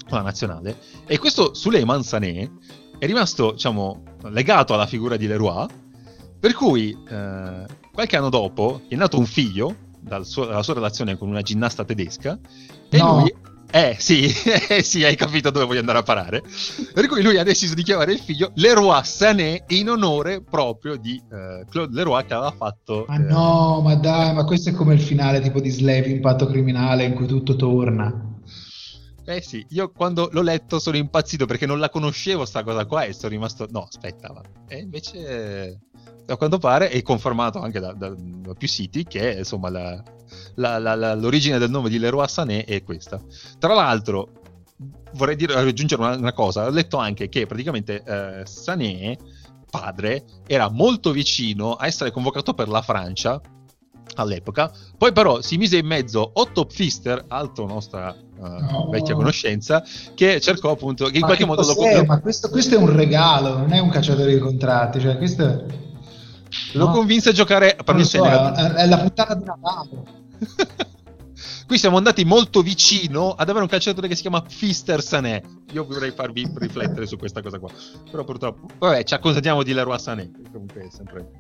con 0.08 0.18
la 0.18 0.22
nazionale. 0.22 0.78
E 1.06 1.18
questo 1.18 1.54
Suleiman 1.54 2.04
Sané 2.04 2.52
è 2.98 3.06
rimasto, 3.06 3.52
diciamo, 3.52 4.04
legato 4.24 4.74
alla 4.74 4.88
figura 4.88 5.18
di 5.18 5.28
Leroy, 5.28 5.68
per 6.40 6.54
cui 6.54 6.92
eh, 6.92 7.66
qualche 7.92 8.18
anno 8.18 8.30
dopo 8.30 8.82
è 8.88 8.96
nato 8.96 9.18
un 9.18 9.26
figlio 9.26 9.76
suo, 10.24 10.46
dalla 10.46 10.64
sua 10.64 10.74
relazione 10.74 11.18
con 11.18 11.30
una 11.30 11.42
ginnasta 11.42 11.86
tedesca 11.86 12.38
e 12.90 12.98
no. 12.98 13.20
lui 13.20 13.34
eh 13.76 13.96
sì, 13.98 14.30
eh 14.70 14.84
sì, 14.84 15.04
hai 15.04 15.16
capito 15.16 15.50
dove 15.50 15.66
voglio 15.66 15.80
andare 15.80 15.98
a 15.98 16.04
parare. 16.04 16.44
Per 16.94 17.08
cui 17.08 17.24
lui 17.24 17.40
ha 17.40 17.44
deciso 17.44 17.74
di 17.74 17.82
chiamare 17.82 18.14
il 18.14 18.20
figlio 18.20 18.52
Leroy 18.54 19.04
Sané 19.04 19.64
in 19.70 19.90
onore 19.90 20.44
proprio 20.44 20.96
di 20.96 21.20
uh, 21.24 21.66
Claude 21.68 21.92
Leroy 21.92 22.24
che 22.24 22.36
aveva 22.36 22.52
fatto. 22.52 23.06
Ma 23.08 23.16
eh... 23.16 23.18
no, 23.18 23.82
ma 23.82 23.96
dai, 23.96 24.32
ma 24.36 24.46
questo 24.46 24.70
è 24.70 24.74
come 24.74 24.94
il 24.94 25.02
finale 25.02 25.42
tipo 25.42 25.60
di 25.60 25.72
Slave 25.72 26.08
Impatto 26.08 26.46
Criminale 26.46 27.06
in 27.06 27.16
cui 27.16 27.26
tutto 27.26 27.56
torna. 27.56 28.38
Eh 29.26 29.42
sì, 29.42 29.66
io 29.70 29.90
quando 29.90 30.30
l'ho 30.32 30.44
letto 30.44 30.78
sono 30.78 30.98
impazzito 30.98 31.48
perché 31.48 31.66
non 31.66 31.80
la 31.80 31.90
conoscevo 31.90 32.46
sta 32.46 32.62
cosa 32.62 32.86
qua 32.86 33.06
e 33.06 33.14
sono 33.14 33.32
rimasto... 33.32 33.66
No, 33.72 33.88
aspetta, 33.88 34.32
va. 34.32 34.42
E 34.68 34.78
invece... 34.78 35.80
a 36.28 36.38
quanto 36.38 36.60
pare, 36.60 36.90
è 36.90 37.02
confermato 37.02 37.60
anche 37.60 37.80
da, 37.80 37.94
da, 37.94 38.14
da 38.16 38.54
più 38.54 38.68
siti 38.68 39.04
che 39.04 39.38
insomma 39.40 39.70
la, 39.72 40.04
la, 40.56 40.78
la, 40.78 41.16
l'origine 41.16 41.58
del 41.58 41.70
nome 41.70 41.90
di 41.90 42.00
Leroy 42.00 42.28
Sané 42.28 42.64
è 42.66 42.84
questa. 42.84 43.20
Tra 43.60 43.74
l'altro, 43.74 44.30
vorrei 45.14 45.36
dire, 45.36 45.54
aggiungere 45.54 46.02
una, 46.02 46.16
una 46.16 46.34
cosa, 46.34 46.66
ho 46.66 46.70
letto 46.70 46.98
anche 46.98 47.30
che 47.30 47.46
praticamente 47.46 48.04
eh, 48.06 48.46
Sané, 48.46 49.18
padre, 49.70 50.24
era 50.46 50.70
molto 50.70 51.12
vicino 51.12 51.74
a 51.74 51.88
essere 51.88 52.12
convocato 52.12 52.54
per 52.54 52.68
la 52.68 52.82
Francia 52.82 53.42
all'epoca. 54.16 54.72
Poi 54.98 55.12
però 55.12 55.42
si 55.42 55.58
mise 55.58 55.78
in 55.78 55.86
mezzo 55.86 56.30
Otto 56.34 56.66
Pfister, 56.66 57.26
altro 57.28 57.66
nostra 57.66 58.16
uh, 58.16 58.42
no. 58.46 58.90
vecchia 58.92 59.16
conoscenza, 59.16 59.84
che 60.14 60.40
cercò 60.40 60.72
appunto 60.72 61.06
che 61.06 61.16
in 61.16 61.22
ma 61.22 61.28
qualche 61.28 61.46
modo 61.46 61.64
lo... 61.64 62.06
Ma 62.06 62.20
questo, 62.20 62.50
questo, 62.50 62.76
è 62.76 62.78
un 62.78 62.96
regalo, 62.96 63.58
non 63.58 63.74
è 63.74 63.80
un 63.80 63.90
cacciatore 63.90 64.34
di 64.34 64.40
contratti, 64.40 65.00
cioè 65.00 65.18
questo... 65.18 65.82
Lo 66.74 66.86
no. 66.86 66.92
convinse 66.92 67.30
a 67.30 67.34
giocare 67.34 67.76
per 67.84 68.06
so, 68.06 68.24
è, 68.24 68.52
è 68.74 68.86
la 68.86 68.98
puntata 69.00 69.34
di 69.34 69.44
Natale. 69.44 70.22
Qui 71.66 71.78
siamo 71.78 71.98
andati 71.98 72.24
molto 72.26 72.62
vicino 72.62 73.32
ad 73.32 73.50
avere 73.50 73.64
un 73.64 73.70
calciatore 73.70 74.08
che 74.08 74.16
si 74.16 74.22
chiama 74.22 74.44
Fister 74.46 75.02
Sané. 75.02 75.42
Io 75.72 75.86
vorrei 75.86 76.12
farvi 76.12 76.50
riflettere 76.56 77.08
su 77.08 77.18
questa 77.18 77.42
cosa 77.42 77.58
qua. 77.58 77.70
Però 78.12 78.24
purtroppo, 78.24 78.68
vabbè, 78.78 79.04
ci 79.04 79.14
accontentiamo 79.14 79.64
di 79.64 79.74
Leroy 79.74 79.98
Sané. 79.98 80.30
Comunque 80.52 80.86
è 80.86 80.90
sempre 80.90 81.32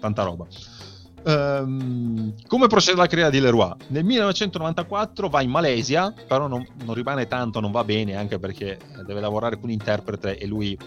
tanta 0.00 0.22
roba. 0.22 0.46
Um, 1.24 2.34
come 2.46 2.66
procede 2.66 2.98
la 2.98 3.06
carriera 3.06 3.30
di 3.30 3.40
Leroy? 3.40 3.72
Nel 3.88 4.04
1994 4.04 5.28
va 5.28 5.40
in 5.40 5.50
Malesia, 5.50 6.12
però 6.26 6.46
non, 6.46 6.66
non, 6.84 6.94
rimane 6.94 7.26
tanto, 7.26 7.60
non 7.60 7.70
va 7.70 7.82
bene, 7.82 8.14
anche 8.16 8.38
perché 8.38 8.78
deve 9.06 9.20
lavorare 9.20 9.56
con 9.56 9.64
un 9.64 9.70
interprete 9.70 10.36
e 10.36 10.46
lui 10.46 10.78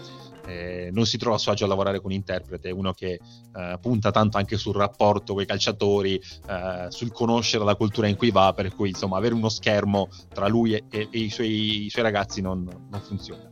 eh, 0.48 0.90
non 0.92 1.06
si 1.06 1.18
trova 1.18 1.36
a 1.36 1.38
suo 1.38 1.52
agio 1.52 1.64
a 1.64 1.68
lavorare 1.68 2.00
con 2.00 2.10
interprete, 2.10 2.70
uno 2.70 2.92
che 2.92 3.20
eh, 3.54 3.78
punta 3.80 4.10
tanto 4.10 4.38
anche 4.38 4.56
sul 4.56 4.74
rapporto 4.74 5.34
con 5.34 5.42
i 5.42 5.46
calciatori, 5.46 6.14
eh, 6.48 6.86
sul 6.88 7.12
conoscere 7.12 7.64
la 7.64 7.74
cultura 7.74 8.08
in 8.08 8.16
cui 8.16 8.30
va, 8.30 8.52
per 8.54 8.74
cui 8.74 8.88
insomma 8.88 9.18
avere 9.18 9.34
uno 9.34 9.48
schermo 9.48 10.08
tra 10.32 10.48
lui 10.48 10.74
e, 10.74 10.84
e, 10.90 11.08
e 11.10 11.18
i, 11.18 11.30
suoi, 11.30 11.84
i, 11.84 11.90
suoi, 11.90 12.02
ragazzi 12.02 12.40
non, 12.40 12.64
non 12.90 13.00
funziona. 13.00 13.50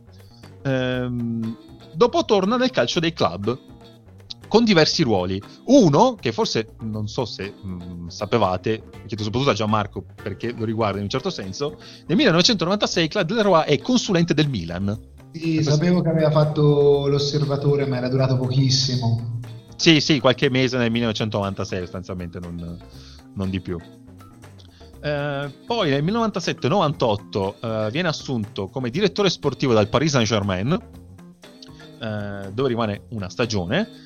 Ehm, 0.63 1.57
dopo 1.93 2.25
torna 2.25 2.57
nel 2.57 2.71
calcio 2.71 2.99
dei 2.99 3.13
club 3.13 3.75
con 4.47 4.63
diversi 4.63 5.03
ruoli. 5.03 5.41
Uno, 5.65 6.15
che 6.15 6.31
forse 6.31 6.75
non 6.81 7.07
so 7.07 7.25
se 7.25 7.53
mh, 7.61 7.69
mm, 7.69 8.07
sapevate, 8.07 8.83
chiedo 9.05 9.23
soprattutto 9.23 9.51
a 9.51 9.55
Gianmarco 9.55 10.05
perché 10.21 10.51
lo 10.51 10.65
riguarda 10.65 10.97
in 10.97 11.03
un 11.03 11.09
certo 11.09 11.29
senso, 11.29 11.77
nel 12.07 12.17
1996 12.17 13.07
Claude 13.07 13.33
Leroy 13.33 13.65
è 13.65 13.79
consulente 13.79 14.33
del 14.33 14.49
Milan. 14.49 15.15
Sì, 15.31 15.61
sapevo 15.63 16.01
che 16.01 16.09
aveva 16.09 16.31
fatto 16.31 17.07
l'osservatore, 17.07 17.85
ma 17.85 17.97
era 17.97 18.09
durato 18.09 18.37
pochissimo. 18.37 19.39
Sì, 19.75 19.99
sì, 19.99 20.19
qualche 20.19 20.49
mese 20.49 20.77
nel 20.77 20.91
1996 20.91 21.79
sostanzialmente, 21.81 22.39
non, 22.39 22.79
non 23.33 23.49
di 23.49 23.59
più. 23.61 23.77
Eh, 24.99 25.51
poi 25.65 25.89
nel 25.91 26.03
1997-98 26.03 27.53
eh, 27.61 27.91
viene 27.91 28.07
assunto 28.07 28.67
come 28.67 28.89
direttore 28.89 29.29
sportivo 29.29 29.73
dal 29.73 29.89
Paris 29.89 30.11
Saint-Germain, 30.11 30.71
eh, 31.99 32.51
dove 32.51 32.67
rimane 32.67 33.01
una 33.09 33.29
stagione 33.29 34.05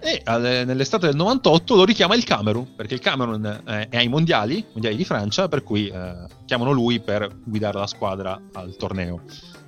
e 0.00 0.22
nell'estate 0.64 1.06
del 1.06 1.16
98 1.16 1.74
lo 1.74 1.84
richiama 1.84 2.14
il 2.14 2.24
Camerun, 2.24 2.74
perché 2.74 2.94
il 2.94 3.00
Camerun 3.00 3.62
eh, 3.66 3.88
è 3.88 3.96
ai 3.96 4.08
mondiali, 4.08 4.64
mondiali 4.72 4.96
di 4.96 5.04
Francia, 5.04 5.48
per 5.48 5.62
cui 5.62 5.88
eh, 5.88 6.26
chiamano 6.44 6.70
lui 6.70 7.00
per 7.00 7.28
guidare 7.44 7.78
la 7.78 7.86
squadra 7.86 8.40
al 8.52 8.76
torneo. 8.76 9.22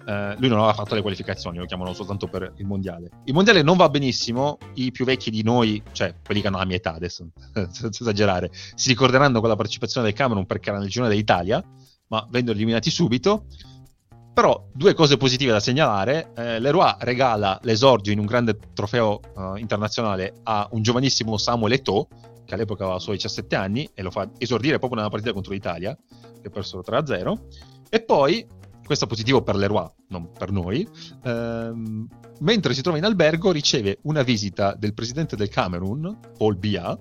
Eh, 0.06 0.36
lui 0.38 0.48
non 0.48 0.58
aveva 0.58 0.74
fatto 0.74 0.94
le 0.94 1.02
qualificazioni, 1.02 1.58
lo 1.58 1.66
chiamano 1.66 1.92
soltanto 1.92 2.26
per 2.26 2.52
il 2.56 2.66
mondiale. 2.66 3.10
Il 3.24 3.34
mondiale 3.34 3.62
non 3.62 3.76
va 3.76 3.88
benissimo, 3.88 4.58
i 4.74 4.90
più 4.90 5.04
vecchi 5.04 5.30
di 5.30 5.42
noi, 5.42 5.82
cioè 5.92 6.14
quelli 6.24 6.40
che 6.40 6.48
hanno 6.48 6.58
la 6.58 6.64
mia 6.64 6.76
età 6.76 6.94
adesso, 6.94 7.28
senza 7.70 7.88
esagerare, 7.88 8.50
si 8.74 8.88
ricorderanno 8.88 9.40
quella 9.40 9.56
partecipazione 9.56 10.06
del 10.06 10.16
Camerun 10.16 10.46
perché 10.46 10.70
era 10.70 10.78
nel 10.78 10.88
girone 10.88 11.14
d'Italia, 11.14 11.62
ma 12.08 12.26
vennero 12.30 12.52
eliminati 12.52 12.90
subito. 12.90 13.46
Però 14.32 14.68
due 14.72 14.94
cose 14.94 15.16
positive 15.16 15.52
da 15.52 15.60
segnalare, 15.60 16.32
eh, 16.36 16.60
Leroy 16.60 16.94
regala 17.00 17.58
l'esordio 17.62 18.12
in 18.12 18.20
un 18.20 18.26
grande 18.26 18.56
trofeo 18.72 19.20
uh, 19.34 19.56
internazionale 19.56 20.34
a 20.44 20.68
un 20.70 20.82
giovanissimo 20.82 21.36
Samuel 21.36 21.72
Eto'o, 21.72 22.08
che 22.46 22.54
all'epoca 22.54 22.84
aveva 22.84 23.00
solo 23.00 23.16
17 23.16 23.56
anni, 23.56 23.90
e 23.92 24.02
lo 24.02 24.10
fa 24.10 24.30
esordire 24.38 24.78
proprio 24.78 24.98
nella 24.98 25.10
partita 25.10 25.32
contro 25.32 25.52
l'Italia, 25.52 25.96
che 26.40 26.48
persero 26.48 26.82
3-0. 26.86 27.38
E 27.90 28.02
poi, 28.02 28.46
questo 28.90 29.04
è 29.04 29.08
positivo 29.08 29.40
per 29.40 29.54
Leroy, 29.54 29.86
non 30.08 30.30
per 30.36 30.50
noi, 30.50 30.84
ehm, 31.22 32.08
mentre 32.40 32.74
si 32.74 32.82
trova 32.82 32.98
in 32.98 33.04
albergo 33.04 33.52
riceve 33.52 33.98
una 34.02 34.22
visita 34.22 34.74
del 34.76 34.94
presidente 34.94 35.36
del 35.36 35.48
Camerun, 35.48 36.18
Paul 36.36 36.56
Biya, 36.56 36.98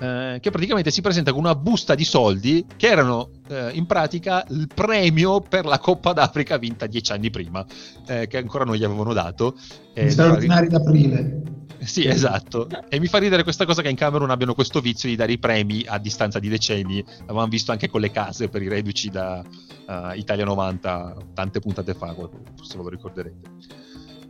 eh, 0.00 0.38
che 0.40 0.50
praticamente 0.50 0.90
si 0.90 1.00
presenta 1.00 1.30
con 1.30 1.44
una 1.44 1.54
busta 1.54 1.94
di 1.94 2.02
soldi 2.02 2.66
che 2.76 2.88
erano 2.88 3.30
eh, 3.46 3.70
in 3.74 3.86
pratica 3.86 4.44
il 4.48 4.66
premio 4.66 5.38
per 5.38 5.64
la 5.64 5.78
Coppa 5.78 6.12
d'Africa 6.12 6.58
vinta 6.58 6.88
dieci 6.88 7.12
anni 7.12 7.30
prima, 7.30 7.64
eh, 8.08 8.26
che 8.26 8.38
ancora 8.38 8.64
non 8.64 8.74
gli 8.74 8.82
avevano 8.82 9.12
dato. 9.12 9.56
Gli 9.94 10.10
straordinari 10.10 10.66
d'aprile. 10.66 11.53
Sì, 11.84 12.06
esatto. 12.06 12.68
E 12.88 12.98
mi 12.98 13.06
fa 13.06 13.18
ridere 13.18 13.42
questa 13.42 13.64
cosa 13.66 13.82
che 13.82 13.88
in 13.88 13.96
Camerun 13.96 14.30
abbiano 14.30 14.54
questo 14.54 14.80
vizio 14.80 15.08
di 15.08 15.16
dare 15.16 15.32
i 15.32 15.38
premi 15.38 15.84
a 15.86 15.98
distanza 15.98 16.38
di 16.38 16.48
decenni. 16.48 17.04
L'avevamo 17.20 17.48
visto 17.48 17.72
anche 17.72 17.88
con 17.88 18.00
le 18.00 18.10
case 18.10 18.48
per 18.48 18.62
i 18.62 18.68
reduci 18.68 19.10
da 19.10 19.42
uh, 19.86 20.12
Italia 20.14 20.44
90 20.44 21.16
tante 21.34 21.60
puntate 21.60 21.94
fa, 21.94 22.14
forse 22.14 22.76
ve 22.76 22.82
lo 22.82 22.88
ricorderete. 22.88 23.50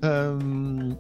Um, 0.03 0.99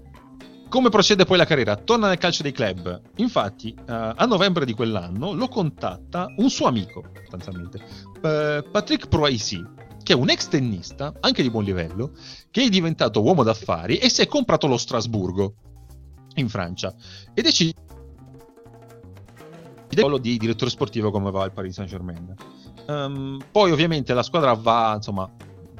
come 0.68 0.89
procede 0.89 1.24
poi 1.24 1.36
la 1.36 1.44
carriera? 1.44 1.76
Torna 1.76 2.09
nel 2.09 2.18
calcio 2.18 2.43
dei 2.43 2.52
club. 2.52 3.01
Infatti, 3.16 3.74
uh, 3.76 3.82
a 3.86 4.24
novembre 4.26 4.64
di 4.64 4.72
quell'anno 4.72 5.32
lo 5.32 5.48
contatta 5.48 6.32
un 6.36 6.51
suo 6.51 6.66
amico, 6.66 7.05
sostanzialmente, 7.20 7.78
uh, 7.78 8.70
Patrick 8.70 9.09
Proaisi, 9.09 9.64
che 10.02 10.12
è 10.12 10.16
un 10.16 10.31
ex 10.31 10.48
tennista, 10.48 11.14
anche 11.20 11.43
di 11.43 11.51
buon 11.51 11.64
livello, 11.64 12.12
che 12.51 12.62
è 12.62 12.68
diventato 12.68 13.22
uomo 13.22 13.43
d'affari 13.43 13.98
e 13.98 14.09
si 14.09 14.20
è 14.20 14.26
comprato 14.26 14.66
lo 14.66 14.76
Strasburgo 14.76 15.55
in 16.35 16.48
Francia 16.48 16.94
e 17.32 17.43
decide 17.43 17.74
il 19.90 19.98
ruolo 19.98 20.19
di 20.19 20.36
direttore 20.36 20.70
sportivo 20.70 21.11
come 21.11 21.31
va 21.31 21.43
al 21.43 21.52
Paris 21.52 21.74
Saint 21.74 21.90
Germain. 21.90 22.35
Um, 22.86 23.39
poi 23.51 23.70
ovviamente 23.70 24.12
la 24.12 24.23
squadra 24.23 24.52
va 24.55 24.94
insomma 24.97 25.31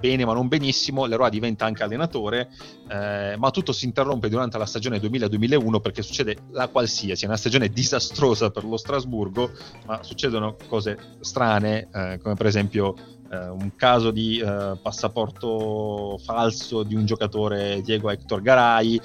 bene 0.05 0.27
ma 0.27 0.35
non 0.35 0.49
benissimo, 0.49 1.07
Leroy 1.07 1.31
diventa 1.31 1.65
anche 1.65 1.83
allenatore, 1.83 2.51
eh, 2.91 3.37
ma 3.39 3.51
tutto 3.51 3.73
si 3.73 3.87
interrompe 3.87 4.29
durante 4.29 4.59
la 4.59 4.67
stagione 4.67 4.99
2000-2001 4.99 5.81
perché 5.81 6.03
succede 6.03 6.37
la 6.51 6.69
qualsiasi, 6.69 7.25
è 7.25 7.27
una 7.27 7.39
stagione 7.39 7.69
disastrosa 7.69 8.51
per 8.51 8.65
lo 8.65 8.77
Strasburgo, 8.77 9.51
ma 9.87 10.03
succedono 10.03 10.57
cose 10.69 11.17
strane, 11.21 11.89
eh, 11.91 12.19
come 12.23 12.35
per 12.35 12.45
esempio 12.45 12.95
eh, 13.31 13.49
un 13.49 13.75
caso 13.77 14.11
di 14.11 14.39
eh, 14.39 14.79
passaporto 14.81 16.19
falso 16.25 16.83
di 16.83 16.95
un 16.95 17.07
giocatore 17.07 17.81
Diego 17.83 18.11
Hector 18.11 18.43
Garay, 18.43 19.01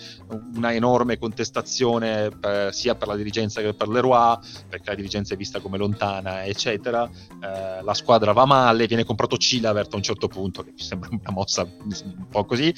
una 0.56 0.74
enorme 0.74 1.18
contestazione 1.18 2.30
per, 2.30 2.74
sia 2.74 2.96
per 2.96 3.08
la 3.08 3.16
dirigenza 3.16 3.62
che 3.62 3.74
per 3.74 3.88
Leroy, 3.88 4.38
perché 4.68 4.90
la 4.90 4.96
dirigenza 4.96 5.34
è 5.34 5.38
vista 5.38 5.60
come 5.60 5.78
lontana, 5.78 6.44
eccetera. 6.46 7.10
Eh, 7.10 7.84
la 7.84 7.94
squadra 7.94 8.34
va 8.34 8.46
male, 8.46 8.88
viene 8.88 9.04
comprato 9.04 9.38
Cilavert 9.38 9.94
a 9.94 9.98
un 9.98 10.04
certo 10.04 10.28
punto, 10.28 10.64
che 10.64 10.72
mi 10.72 10.82
sembra 10.82 11.10
una 11.12 11.32
mossa 11.32 11.64
un 11.64 12.28
po' 12.30 12.46
così. 12.46 12.74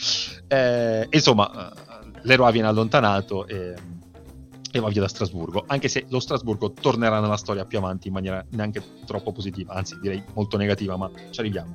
Eh, 0.47 1.07
insomma, 1.09 1.71
eh, 1.71 2.19
Leroy 2.23 2.51
viene 2.51 2.67
allontanato 2.67 3.47
e 3.47 3.73
e 4.71 4.79
va 4.79 4.89
via 4.89 5.01
da 5.01 5.07
Strasburgo, 5.07 5.63
anche 5.67 5.87
se 5.87 6.05
lo 6.09 6.19
Strasburgo 6.19 6.71
tornerà 6.71 7.19
nella 7.19 7.37
storia 7.37 7.65
più 7.65 7.77
avanti 7.77 8.07
in 8.07 8.13
maniera 8.13 8.43
neanche 8.51 8.81
troppo 9.05 9.31
positiva, 9.31 9.73
anzi 9.73 9.99
direi 9.99 10.23
molto 10.33 10.57
negativa, 10.57 10.95
ma 10.95 11.09
ci 11.29 11.39
arriviamo. 11.39 11.73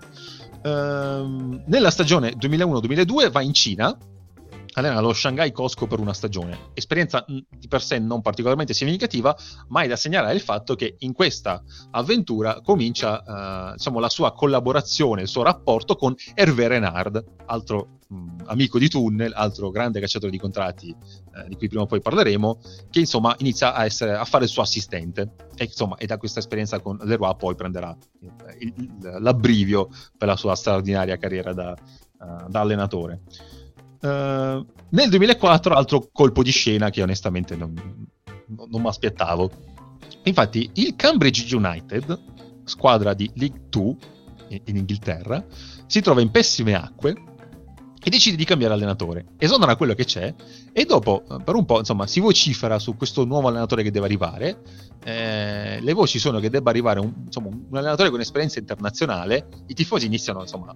Ehm, 0.63 1.63
nella 1.67 1.91
stagione 1.91 2.31
2001-2002 2.31 3.31
va 3.31 3.43
in 3.43 3.53
Cina, 3.53 3.97
allena 4.81 5.01
lo 5.01 5.13
Shanghai 5.13 5.53
Cosco 5.53 5.87
per 5.87 6.01
una 6.01 6.13
stagione. 6.13 6.71
Esperienza 6.75 7.25
di 7.27 7.45
per 7.69 7.83
sé 7.83 7.99
non 7.99 8.21
particolarmente 8.21 8.75
significativa, 8.75 9.37
ma 9.69 9.83
è 9.83 9.89
da 9.89 9.97
segnalare 9.97 10.35
il 10.35 10.41
fatto 10.41 10.75
che 10.75 10.97
in 10.99 11.13
questa 11.13 11.63
avventura 11.93 12.61
comincia 12.63 13.23
uh, 13.27 13.73
diciamo, 13.73 13.99
la 13.99 14.09
sua 14.09 14.33
collaborazione, 14.33 15.23
il 15.23 15.29
suo 15.29 15.43
rapporto 15.43 15.97
con 15.97 16.15
Hervé 16.35 16.69
Renard, 16.69 17.25
altro 17.47 18.01
mh, 18.09 18.45
amico 18.47 18.79
di 18.79 18.89
Tunnel, 18.89 19.33
altro 19.35 19.71
grande 19.71 20.01
cacciatore 20.01 20.31
di 20.31 20.39
contratti 20.39 20.91
eh, 20.91 21.49
di 21.49 21.57
cui 21.57 21.69
prima 21.69 21.85
o 21.85 21.87
poi 21.87 22.01
parleremo, 22.01 22.61
che 22.91 23.01
insomma 23.01 23.35
inizia 23.39 23.75
a, 23.75 23.85
essere, 23.85 24.15
a 24.15 24.25
fare 24.25 24.45
il 24.45 24.51
suo 24.51 24.63
assistente 24.63 25.35
e 25.57 25.65
insomma 25.65 25.97
e 25.97 26.07
da 26.07 26.19
questa 26.19 26.41
esperienza 26.41 26.81
con 26.81 26.99
Leroy 27.03 27.35
poi 27.37 27.55
prenderà 27.55 27.97
il, 28.21 28.75
il, 28.77 29.19
l'abbrivio 29.21 29.89
per 30.17 30.29
la 30.29 30.37
sua 30.37 30.55
straordinaria 30.55 31.17
carriera 31.17 31.53
da, 31.53 31.75
uh, 32.19 32.49
da 32.49 32.61
allenatore. 32.61 33.23
Uh, 34.07 34.65
nel 34.91 35.09
2004 35.09 35.75
altro 35.75 36.09
colpo 36.13 36.43
di 36.43 36.53
scena 36.53 36.91
che 36.91 37.03
onestamente 37.03 37.57
non, 37.57 37.75
non, 38.47 38.81
mi 38.81 38.89
aspettavo. 38.89 39.51
Infatti 40.23 40.71
il 40.75 40.95
Cambridge 40.97 41.55
United, 41.55 42.19
squadra 42.65 43.15
di 43.15 43.31
League 43.35 43.63
2 43.69 43.97
in 44.65 44.77
Inghilterra, 44.77 45.45
si 45.87 46.01
trova 46.01 46.21
in 46.21 46.31
pessime 46.31 46.75
acque 46.75 47.15
e 48.07 48.11
decide 48.11 48.37
di 48.37 48.45
cambiare 48.45 48.75
allenatore. 48.75 49.27
Esonera 49.37 49.75
quello 49.75 49.95
che 49.95 50.05
c'è 50.05 50.33
e 50.73 50.85
dopo, 50.85 51.25
eh, 51.29 51.43
per 51.43 51.57
un 51.57 51.65
po', 51.65 51.79
insomma, 51.79 52.07
si 52.07 52.21
vocifera 52.21 52.79
su 52.79 52.97
questo 52.97 53.25
nuovo 53.25 53.49
allenatore 53.49 53.83
che 53.83 53.91
deve 53.91 54.07
arrivare. 54.07 54.61
Eh, 55.03 55.81
le 55.81 55.93
voci 55.93 56.21
sono 56.21 56.39
che 56.39 56.49
debba 56.49 56.71
arrivare 56.71 57.01
un, 57.01 57.13
insomma, 57.25 57.49
un 57.49 57.77
allenatore 57.77 58.11
con 58.11 58.21
esperienza 58.21 58.61
internazionale. 58.61 59.49
I 59.67 59.75
tifosi 59.75 60.07
iniziano, 60.07 60.43
insomma, 60.43 60.73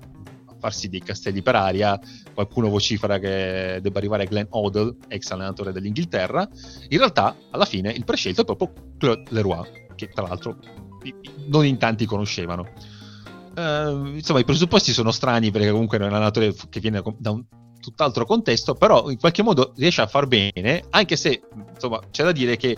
farsi 0.61 0.89
dei 0.89 1.01
castelli 1.01 1.43
per 1.43 1.57
aria. 1.57 1.99
Qualcuno 2.33 2.69
vocifera 2.69 3.19
che 3.19 3.81
debba 3.83 3.99
arrivare 3.99 4.27
Glenn 4.27 4.47
Odell, 4.51 4.97
ex 5.09 5.31
allenatore 5.31 5.73
dell'Inghilterra. 5.73 6.49
In 6.89 6.99
realtà, 6.99 7.37
alla 7.51 7.65
fine, 7.65 7.91
il 7.91 8.05
prescelto 8.05 8.43
è 8.43 8.45
proprio 8.45 8.73
Claude 8.99 9.25
Leroy, 9.31 9.87
che 9.97 10.09
tra 10.09 10.27
l'altro 10.27 10.59
non 11.47 11.67
in 11.67 11.79
tanti 11.79 12.07
conoscevano. 12.07 12.69
Uh, 13.57 14.15
insomma, 14.15 14.39
i 14.39 14.45
presupposti 14.45 14.93
sono 14.93 15.11
strani 15.11 15.51
perché 15.51 15.71
comunque 15.71 15.99
è 15.99 16.01
un 16.01 16.09
allenatore 16.09 16.55
che 16.69 16.79
viene 16.79 17.03
da 17.19 17.31
un 17.31 17.45
tutt'altro 17.81 18.25
contesto, 18.25 18.75
però 18.75 19.11
in 19.11 19.19
qualche 19.19 19.43
modo 19.43 19.73
riesce 19.77 20.03
a 20.03 20.07
far 20.07 20.27
bene, 20.27 20.85
anche 20.91 21.17
se 21.17 21.43
insomma 21.73 22.01
c'è 22.11 22.23
da 22.23 22.33
dire 22.33 22.57
che 22.57 22.77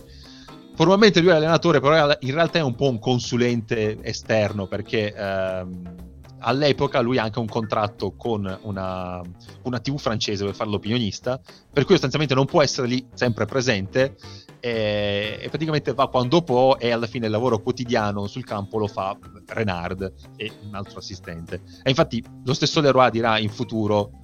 formalmente 0.74 1.20
lui 1.20 1.30
è 1.30 1.34
allenatore, 1.34 1.80
però 1.80 2.16
in 2.20 2.32
realtà 2.32 2.60
è 2.60 2.62
un 2.62 2.74
po' 2.74 2.88
un 2.88 2.98
consulente 2.98 3.98
esterno 4.02 4.66
perché 4.66 5.12
ehm, 5.12 6.11
all'epoca 6.42 7.00
lui 7.00 7.18
ha 7.18 7.22
anche 7.22 7.38
un 7.38 7.46
contratto 7.46 8.12
con 8.16 8.58
una, 8.62 9.20
una 9.62 9.80
TV 9.80 9.98
francese 9.98 10.44
per 10.44 10.54
fare 10.54 10.70
l'opinionista, 10.70 11.40
per 11.72 11.84
cui 11.84 11.92
sostanzialmente 11.94 12.34
non 12.34 12.46
può 12.46 12.62
essere 12.62 12.86
lì 12.86 13.06
sempre 13.14 13.46
presente 13.46 14.16
e, 14.60 15.38
e, 15.40 15.48
praticamente 15.48 15.92
va 15.92 16.08
quando 16.08 16.42
può 16.42 16.76
e 16.76 16.90
alla 16.90 17.06
fine 17.06 17.26
il 17.26 17.32
lavoro 17.32 17.60
quotidiano 17.60 18.26
sul 18.26 18.44
campo 18.44 18.78
lo 18.78 18.86
fa 18.86 19.16
Renard 19.46 20.12
e 20.36 20.52
un 20.64 20.74
altro 20.74 20.98
assistente. 20.98 21.62
E 21.82 21.90
infatti 21.90 22.22
lo 22.44 22.54
stesso 22.54 22.80
Leroy 22.80 23.10
dirà 23.10 23.38
in 23.38 23.48
futuro, 23.48 24.20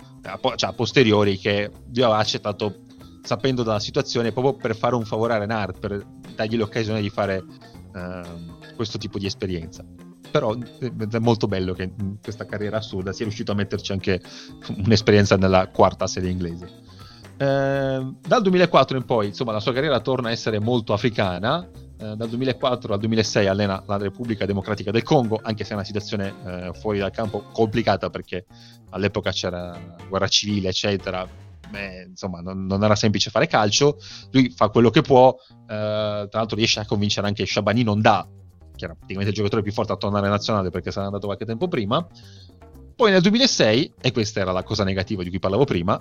cioè 0.56 0.70
a 0.70 0.72
posteriori, 0.72 1.38
che 1.38 1.70
Dio 1.86 2.04
aveva 2.04 2.20
accettato 2.20 2.86
sapendo 3.22 3.62
della 3.62 3.80
situazione 3.80 4.32
proprio 4.32 4.54
per 4.54 4.76
fare 4.76 4.94
un 4.94 5.04
favore 5.04 5.34
a 5.34 5.38
Renard, 5.38 5.78
per 5.78 6.06
dargli 6.34 6.56
l'occasione 6.56 7.00
di 7.00 7.10
fare 7.10 7.38
uh, 7.38 8.74
questo 8.74 8.96
tipo 8.96 9.18
di 9.18 9.26
esperienza. 9.26 9.84
Però 10.30 10.54
è 10.54 11.18
molto 11.18 11.46
bello 11.46 11.72
che 11.72 11.90
in 11.96 12.16
questa 12.22 12.44
carriera 12.46 12.78
assurda 12.78 13.12
sia 13.12 13.24
riuscito 13.24 13.52
a 13.52 13.54
metterci 13.54 13.92
anche 13.92 14.20
un'esperienza 14.84 15.36
nella 15.36 15.68
quarta 15.68 16.06
serie 16.06 16.30
inglese. 16.30 16.86
Eh, 17.40 18.14
dal 18.20 18.42
2004 18.42 18.96
in 18.96 19.04
poi, 19.04 19.28
insomma, 19.28 19.52
la 19.52 19.60
sua 19.60 19.72
carriera 19.72 20.00
torna 20.00 20.28
a 20.28 20.32
essere 20.32 20.58
molto 20.58 20.92
africana. 20.92 21.68
Eh, 22.00 22.16
dal 22.16 22.28
2004 22.28 22.94
al 22.94 23.00
2006 23.00 23.46
allena 23.46 23.82
la 23.86 23.96
Repubblica 23.96 24.44
Democratica 24.44 24.90
del 24.90 25.02
Congo, 25.02 25.40
anche 25.42 25.64
se 25.64 25.70
è 25.70 25.74
una 25.74 25.84
situazione 25.84 26.34
eh, 26.44 26.70
fuori 26.74 26.98
dal 26.98 27.10
campo 27.10 27.42
complicata 27.52 28.10
perché 28.10 28.46
all'epoca 28.90 29.30
c'era 29.30 29.96
guerra 30.08 30.28
civile, 30.28 30.68
eccetera. 30.68 31.26
Beh, 31.70 32.06
insomma, 32.08 32.40
non, 32.40 32.66
non, 32.66 32.82
era 32.82 32.96
semplice 32.96 33.30
fare 33.30 33.46
calcio. 33.46 33.98
Lui 34.32 34.50
fa 34.50 34.68
quello 34.68 34.90
che 34.90 35.02
può. 35.02 35.34
Eh, 35.48 35.66
tra 35.66 36.28
l'altro, 36.30 36.56
riesce 36.56 36.80
a 36.80 36.86
convincere 36.86 37.26
anche 37.26 37.46
Shabani 37.46 37.82
Nonda, 37.82 38.26
che 38.78 38.84
era 38.84 38.94
praticamente 38.94 39.30
il 39.30 39.36
giocatore 39.36 39.62
più 39.62 39.72
forte 39.72 39.92
a 39.92 39.96
tornare 39.96 40.26
in 40.26 40.32
nazionale 40.32 40.70
perché 40.70 40.90
se 40.92 41.00
n'è 41.00 41.06
andato 41.06 41.26
qualche 41.26 41.44
tempo 41.44 41.68
prima. 41.68 42.06
Poi 42.94 43.10
nel 43.10 43.20
2006, 43.20 43.94
e 44.00 44.12
questa 44.12 44.40
era 44.40 44.52
la 44.52 44.62
cosa 44.62 44.84
negativa 44.84 45.22
di 45.22 45.28
cui 45.28 45.38
parlavo 45.38 45.64
prima, 45.64 46.00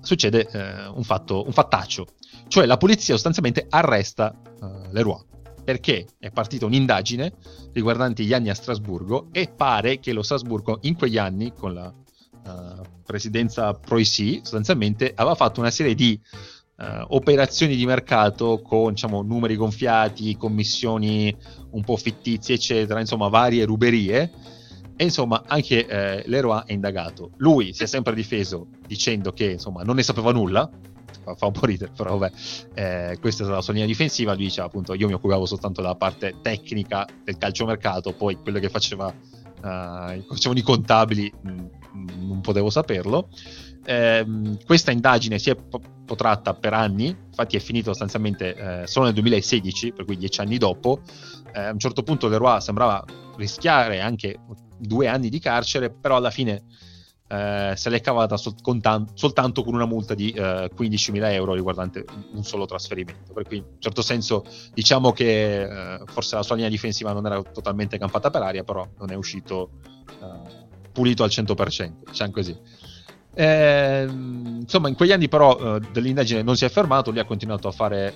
succede 0.00 0.48
eh, 0.50 0.86
un, 0.86 1.02
fatto, 1.02 1.44
un 1.44 1.52
fattaccio, 1.52 2.06
cioè 2.48 2.66
la 2.66 2.76
polizia 2.76 3.14
sostanzialmente 3.14 3.66
arresta 3.68 4.34
uh, 4.60 4.90
Leroy 4.90 5.24
perché 5.64 6.06
è 6.18 6.30
partita 6.30 6.66
un'indagine 6.66 7.32
riguardante 7.72 8.24
gli 8.24 8.32
anni 8.32 8.50
a 8.50 8.54
Strasburgo 8.54 9.28
e 9.30 9.48
pare 9.48 10.00
che 10.00 10.12
lo 10.12 10.22
Strasburgo 10.22 10.78
in 10.82 10.96
quegli 10.96 11.18
anni 11.18 11.52
con 11.52 11.74
la 11.74 11.86
uh, 11.86 12.82
presidenza 13.04 13.72
Proisi 13.74 14.40
sostanzialmente 14.42 15.12
aveva 15.14 15.36
fatto 15.36 15.60
una 15.60 15.70
serie 15.70 15.94
di 15.94 16.20
uh, 16.82 17.04
operazioni 17.14 17.76
di 17.76 17.86
mercato 17.86 18.60
con 18.60 18.92
diciamo, 18.92 19.22
numeri 19.22 19.56
gonfiati, 19.56 20.36
commissioni 20.36 21.34
un 21.70 21.84
po' 21.84 21.96
fittizie 21.96 22.56
eccetera, 22.56 23.00
insomma 23.00 23.28
varie 23.28 23.64
ruberie 23.64 24.30
e 24.96 25.04
insomma, 25.04 25.42
anche 25.46 25.86
eh, 25.86 26.22
Leroy 26.26 26.62
è 26.66 26.72
indagato. 26.72 27.30
Lui 27.38 27.72
si 27.72 27.82
è 27.82 27.86
sempre 27.86 28.14
difeso 28.14 28.68
dicendo 28.86 29.32
che 29.32 29.52
insomma 29.52 29.82
non 29.82 29.96
ne 29.96 30.02
sapeva 30.02 30.32
nulla. 30.32 30.70
Fa, 31.24 31.46
un 31.46 31.52
po' 31.52 31.66
ridere, 31.66 31.92
però 31.96 32.16
vabbè, 32.16 32.32
eh, 32.74 33.18
questa 33.20 33.44
è 33.44 33.46
la 33.46 33.60
sua 33.60 33.72
linea 33.72 33.88
difensiva. 33.88 34.34
Lui 34.34 34.44
diceva 34.44 34.66
appunto: 34.66 34.94
Io 34.94 35.06
mi 35.06 35.12
occupavo 35.14 35.46
soltanto 35.46 35.80
della 35.80 35.94
parte 35.94 36.36
tecnica 36.42 37.06
del 37.24 37.38
calciomercato, 37.38 38.12
poi 38.12 38.36
quello 38.36 38.58
che 38.58 38.68
faceva, 38.68 39.06
uh, 39.06 40.22
facevano 40.22 40.58
i 40.58 40.62
contabili 40.62 41.32
mh, 41.40 41.50
mm, 41.50 42.26
non 42.26 42.40
potevo 42.40 42.70
saperlo. 42.70 43.28
Eh, 43.84 44.24
questa 44.64 44.90
indagine 44.90 45.38
si 45.38 45.50
è 45.50 45.56
protratta 45.56 46.54
per 46.54 46.72
anni, 46.74 47.06
infatti 47.08 47.56
è 47.56 47.60
finita 47.60 47.90
sostanzialmente 47.90 48.54
eh, 48.82 48.86
solo 48.86 49.06
nel 49.06 49.14
2016, 49.14 49.92
per 49.92 50.04
cui 50.04 50.16
dieci 50.16 50.40
anni 50.40 50.58
dopo. 50.58 51.00
Eh, 51.52 51.60
a 51.60 51.70
un 51.70 51.78
certo 51.78 52.02
punto 52.02 52.28
Leroy 52.28 52.60
sembrava 52.60 53.04
rischiare 53.36 54.00
anche 54.00 54.38
due 54.78 55.08
anni 55.08 55.28
di 55.28 55.38
carcere, 55.38 55.90
però 55.90 56.16
alla 56.16 56.30
fine 56.30 56.64
eh, 57.32 57.72
se 57.76 57.88
l'è 57.88 58.00
cavata 58.02 58.36
sol- 58.36 58.80
tan- 58.80 59.08
soltanto 59.14 59.62
con 59.64 59.72
una 59.72 59.86
multa 59.86 60.14
di 60.14 60.30
eh, 60.32 60.70
15.000 60.76 61.32
euro 61.32 61.54
riguardante 61.54 62.04
un 62.32 62.44
solo 62.44 62.66
trasferimento. 62.66 63.32
Per 63.32 63.44
cui 63.44 63.56
in 63.56 63.64
un 63.64 63.80
certo 63.80 64.02
senso 64.02 64.44
diciamo 64.74 65.12
che 65.12 65.62
eh, 65.62 66.00
forse 66.06 66.36
la 66.36 66.42
sua 66.42 66.56
linea 66.56 66.70
difensiva 66.70 67.12
non 67.12 67.24
era 67.24 67.40
totalmente 67.42 67.96
campata 67.96 68.28
per 68.28 68.42
aria, 68.42 68.64
però 68.64 68.86
non 68.98 69.10
è 69.10 69.14
uscito 69.14 69.70
eh, 70.20 70.90
pulito 70.92 71.22
al 71.22 71.30
100%, 71.30 71.92
diciamo 72.06 72.32
così. 72.32 72.54
Eh, 73.34 74.06
insomma, 74.08 74.88
in 74.88 74.94
quegli 74.94 75.12
anni 75.12 75.28
però 75.28 75.76
eh, 75.76 75.80
dell'indagine 75.92 76.42
non 76.42 76.56
si 76.56 76.64
è 76.64 76.68
fermato, 76.68 77.10
lui 77.10 77.20
ha 77.20 77.24
continuato 77.24 77.68
a 77.68 77.72
fare 77.72 78.14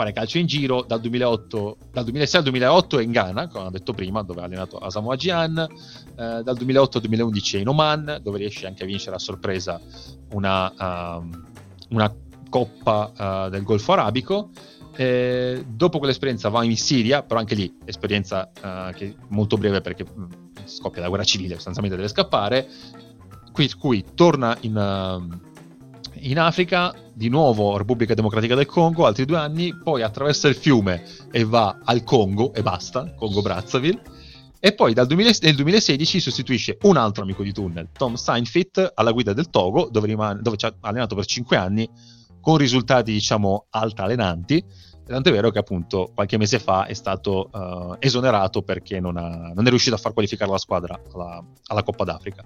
fare 0.00 0.12
calcio 0.12 0.38
in 0.38 0.46
giro 0.46 0.84
dal, 0.86 1.00
2008, 1.00 1.76
dal 1.92 2.04
2006 2.04 2.38
al 2.38 2.44
2008 2.44 2.98
è 2.98 3.02
in 3.02 3.10
Ghana, 3.10 3.48
come 3.48 3.66
ho 3.66 3.70
detto 3.70 3.92
prima, 3.92 4.22
dove 4.22 4.40
ha 4.40 4.44
allenato 4.44 4.78
a 4.78 4.88
Samoa 4.88 5.14
eh, 5.16 5.66
dal 6.16 6.56
2008 6.56 6.96
al 6.96 7.02
2011 7.02 7.56
è 7.56 7.60
in 7.60 7.68
Oman, 7.68 8.20
dove 8.22 8.38
riesce 8.38 8.66
anche 8.66 8.84
a 8.84 8.86
vincere 8.86 9.16
a 9.16 9.18
sorpresa 9.18 9.78
una, 10.32 11.18
uh, 11.18 11.28
una 11.90 12.14
coppa 12.48 13.46
uh, 13.46 13.50
del 13.50 13.62
Golfo 13.62 13.92
Arabico. 13.92 14.50
Eh, 14.96 15.64
dopo 15.66 15.98
quell'esperienza 15.98 16.48
va 16.48 16.64
in 16.64 16.76
Siria, 16.76 17.22
però 17.22 17.38
anche 17.38 17.54
lì 17.54 17.72
esperienza 17.84 18.50
uh, 18.62 19.14
molto 19.28 19.56
breve 19.56 19.80
perché 19.80 20.04
mh, 20.04 20.20
mm, 20.20 20.26
scoppia 20.64 21.02
la 21.02 21.08
guerra 21.08 21.24
civile, 21.24 21.54
sostanzialmente 21.54 21.96
deve 21.96 22.12
scappare, 22.12 22.68
qui, 23.52 23.72
cui 23.74 24.04
torna 24.14 24.56
in, 24.60 24.76
uh, 24.76 25.38
in 26.20 26.38
Africa, 26.38 26.94
di 27.12 27.28
nuovo 27.28 27.76
Repubblica 27.76 28.14
Democratica 28.14 28.54
del 28.54 28.66
Congo, 28.66 29.06
altri 29.06 29.24
due 29.24 29.38
anni, 29.38 29.76
poi 29.76 30.02
attraversa 30.02 30.48
il 30.48 30.54
fiume 30.54 31.02
e 31.30 31.44
va 31.44 31.80
al 31.84 32.02
Congo 32.02 32.54
e 32.54 32.62
basta, 32.62 33.12
Congo-Brazzaville. 33.14 34.02
E 34.62 34.74
poi 34.74 34.92
dal 34.92 35.06
2000, 35.06 35.30
nel 35.42 35.54
2016 35.54 36.20
sostituisce 36.20 36.78
un 36.82 36.98
altro 36.98 37.22
amico 37.22 37.42
di 37.42 37.52
tunnel, 37.52 37.88
Tom 37.92 38.14
Steinfit, 38.14 38.92
alla 38.94 39.12
guida 39.12 39.32
del 39.32 39.48
Togo, 39.48 39.88
dove, 39.90 40.06
rimane, 40.06 40.42
dove 40.42 40.56
ci 40.56 40.66
ha 40.66 40.74
allenato 40.80 41.14
per 41.14 41.24
5 41.24 41.56
anni, 41.56 41.88
con 42.40 42.56
risultati, 42.56 43.12
diciamo, 43.12 43.66
altalenanti. 43.70 44.62
Tant'è 45.06 45.32
vero 45.32 45.50
che 45.50 45.58
appunto 45.58 46.12
qualche 46.14 46.36
mese 46.36 46.58
fa 46.58 46.86
è 46.86 46.92
stato 46.92 47.48
uh, 47.52 47.96
esonerato 47.98 48.62
perché 48.62 49.00
non, 49.00 49.16
ha, 49.16 49.50
non, 49.52 49.66
è 49.66 49.68
riuscito 49.68 49.96
a 49.96 49.98
far 49.98 50.12
qualificare 50.12 50.50
la 50.50 50.58
squadra 50.58 51.00
alla, 51.12 51.44
alla 51.66 51.82
Coppa 51.82 52.04
d'Africa. 52.04 52.44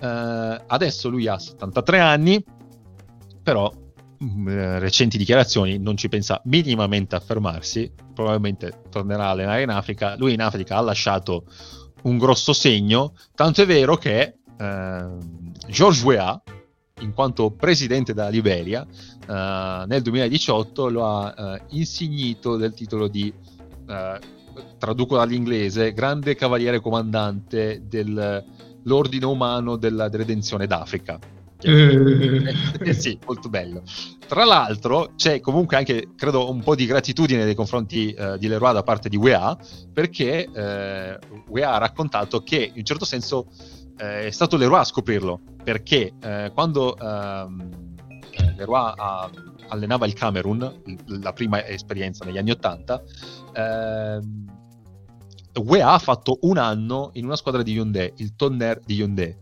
Uh, 0.00 0.62
adesso 0.66 1.08
lui 1.08 1.26
ha 1.26 1.38
73 1.38 1.98
anni, 2.00 2.44
però 3.42 3.72
mm, 4.22 4.48
eh, 4.48 4.78
recenti 4.78 5.16
dichiarazioni 5.16 5.78
non 5.78 5.96
ci 5.96 6.08
pensa 6.08 6.40
minimamente 6.44 7.14
a 7.14 7.20
fermarsi, 7.20 7.90
probabilmente 8.12 8.82
tornerà 8.90 9.26
a 9.26 9.30
allenare 9.30 9.62
in 9.62 9.70
Africa. 9.70 10.16
Lui 10.16 10.34
in 10.34 10.42
Africa 10.42 10.76
ha 10.76 10.80
lasciato 10.80 11.44
un 12.02 12.18
grosso 12.18 12.52
segno, 12.52 13.14
tanto 13.34 13.62
è 13.62 13.66
vero 13.66 13.96
che 13.96 14.34
eh, 14.58 15.06
George 15.68 16.04
Weah, 16.04 16.42
in 17.00 17.12
quanto 17.12 17.50
presidente 17.50 18.14
della 18.14 18.28
Liberia, 18.28 18.84
eh, 18.84 19.84
nel 19.86 20.02
2018 20.02 20.88
lo 20.88 21.06
ha 21.06 21.34
eh, 21.36 21.62
insignito 21.70 22.56
del 22.56 22.74
titolo 22.74 23.08
di, 23.08 23.32
eh, 23.88 24.18
traduco 24.78 25.16
dall'inglese, 25.16 25.92
grande 25.92 26.34
cavaliere 26.34 26.80
comandante 26.80 27.82
dell'ordine 28.86 29.26
umano 29.26 29.74
della 29.74 30.08
redenzione 30.08 30.68
d'Africa 30.68 31.18
eh. 31.60 32.54
eh, 32.80 32.92
sì, 32.92 33.18
molto 33.24 33.48
bello. 33.48 33.82
Tra 34.26 34.44
l'altro 34.44 35.12
c'è 35.16 35.40
comunque 35.40 35.76
anche, 35.76 36.10
credo, 36.14 36.50
un 36.50 36.62
po' 36.62 36.74
di 36.74 36.86
gratitudine 36.86 37.44
nei 37.44 37.54
confronti 37.54 38.12
eh, 38.12 38.38
di 38.38 38.46
Leroy 38.46 38.72
da 38.74 38.82
parte 38.82 39.08
di 39.08 39.16
UEA, 39.16 39.56
perché 39.92 40.48
eh, 40.52 41.18
UEA 41.48 41.74
ha 41.74 41.78
raccontato 41.78 42.42
che 42.42 42.62
in 42.66 42.76
un 42.76 42.84
certo 42.84 43.04
senso 43.04 43.46
eh, 43.98 44.26
è 44.26 44.30
stato 44.30 44.56
Leroy 44.56 44.80
a 44.80 44.84
scoprirlo, 44.84 45.40
perché 45.64 46.12
eh, 46.20 46.50
quando 46.52 46.96
ehm, 46.96 47.94
Leroy 48.56 48.92
ha, 48.96 49.30
allenava 49.68 50.06
il 50.06 50.12
Camerun, 50.12 50.82
la 51.06 51.32
prima 51.32 51.66
esperienza 51.66 52.24
negli 52.24 52.38
anni 52.38 52.50
Ottanta, 52.50 53.02
ehm, 53.54 54.65
UEA 55.60 55.92
ha 55.92 55.98
fatto 55.98 56.38
un 56.42 56.58
anno 56.58 57.10
in 57.14 57.24
una 57.24 57.36
squadra 57.36 57.62
di 57.62 57.72
Hyundai, 57.72 58.12
il 58.16 58.34
Tonner 58.36 58.80
di 58.84 58.96
Hyundai. 58.96 59.36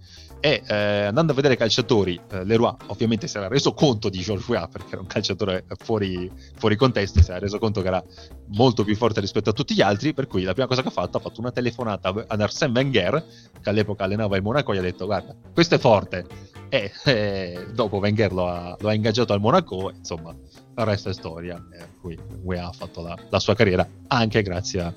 E 0.44 0.62
eh, 0.66 1.04
andando 1.04 1.32
a 1.32 1.34
vedere 1.34 1.54
i 1.54 1.56
calciatori, 1.56 2.20
eh, 2.30 2.44
Leroy 2.44 2.74
ovviamente 2.88 3.26
si 3.26 3.38
era 3.38 3.48
reso 3.48 3.72
conto 3.72 4.10
di 4.10 4.20
Georges 4.20 4.46
Weah 4.46 4.68
perché 4.68 4.92
era 4.92 5.00
un 5.00 5.06
calciatore 5.06 5.64
fuori, 5.78 6.30
fuori 6.56 6.76
contesto, 6.76 7.22
si 7.22 7.30
era 7.30 7.38
reso 7.38 7.58
conto 7.58 7.80
che 7.80 7.86
era 7.86 8.04
molto 8.48 8.84
più 8.84 8.94
forte 8.94 9.20
rispetto 9.20 9.48
a 9.48 9.52
tutti 9.54 9.74
gli 9.74 9.80
altri, 9.80 10.12
per 10.12 10.26
cui 10.26 10.42
la 10.42 10.52
prima 10.52 10.68
cosa 10.68 10.82
che 10.82 10.88
ha 10.88 10.90
fatto 10.90 11.16
ha 11.16 11.20
fatto 11.20 11.40
una 11.40 11.50
telefonata 11.50 12.12
ad 12.26 12.40
Arsène 12.42 12.72
Wenger, 12.74 13.24
che 13.62 13.70
all'epoca 13.70 14.04
allenava 14.04 14.36
il 14.36 14.42
Monaco, 14.42 14.72
e 14.72 14.74
gli 14.74 14.78
ha 14.80 14.82
detto 14.82 15.06
guarda, 15.06 15.34
questo 15.54 15.76
è 15.76 15.78
forte, 15.78 16.26
e 16.68 16.92
eh, 17.04 17.66
dopo 17.72 17.96
Wenger 17.96 18.32
lo 18.34 18.46
ha, 18.46 18.76
lo 18.78 18.88
ha, 18.90 18.92
ingaggiato 18.92 19.32
al 19.32 19.40
Monaco, 19.40 19.92
insomma, 19.96 20.30
il 20.30 20.84
resto 20.84 21.08
è 21.08 21.14
storia, 21.14 21.64
per 21.70 21.88
cui 22.02 22.18
Weah 22.42 22.66
ha 22.66 22.72
fatto 22.72 23.00
la, 23.00 23.16
la 23.30 23.38
sua 23.38 23.54
carriera 23.54 23.88
anche 24.08 24.42
grazie 24.42 24.80
a 24.82 24.94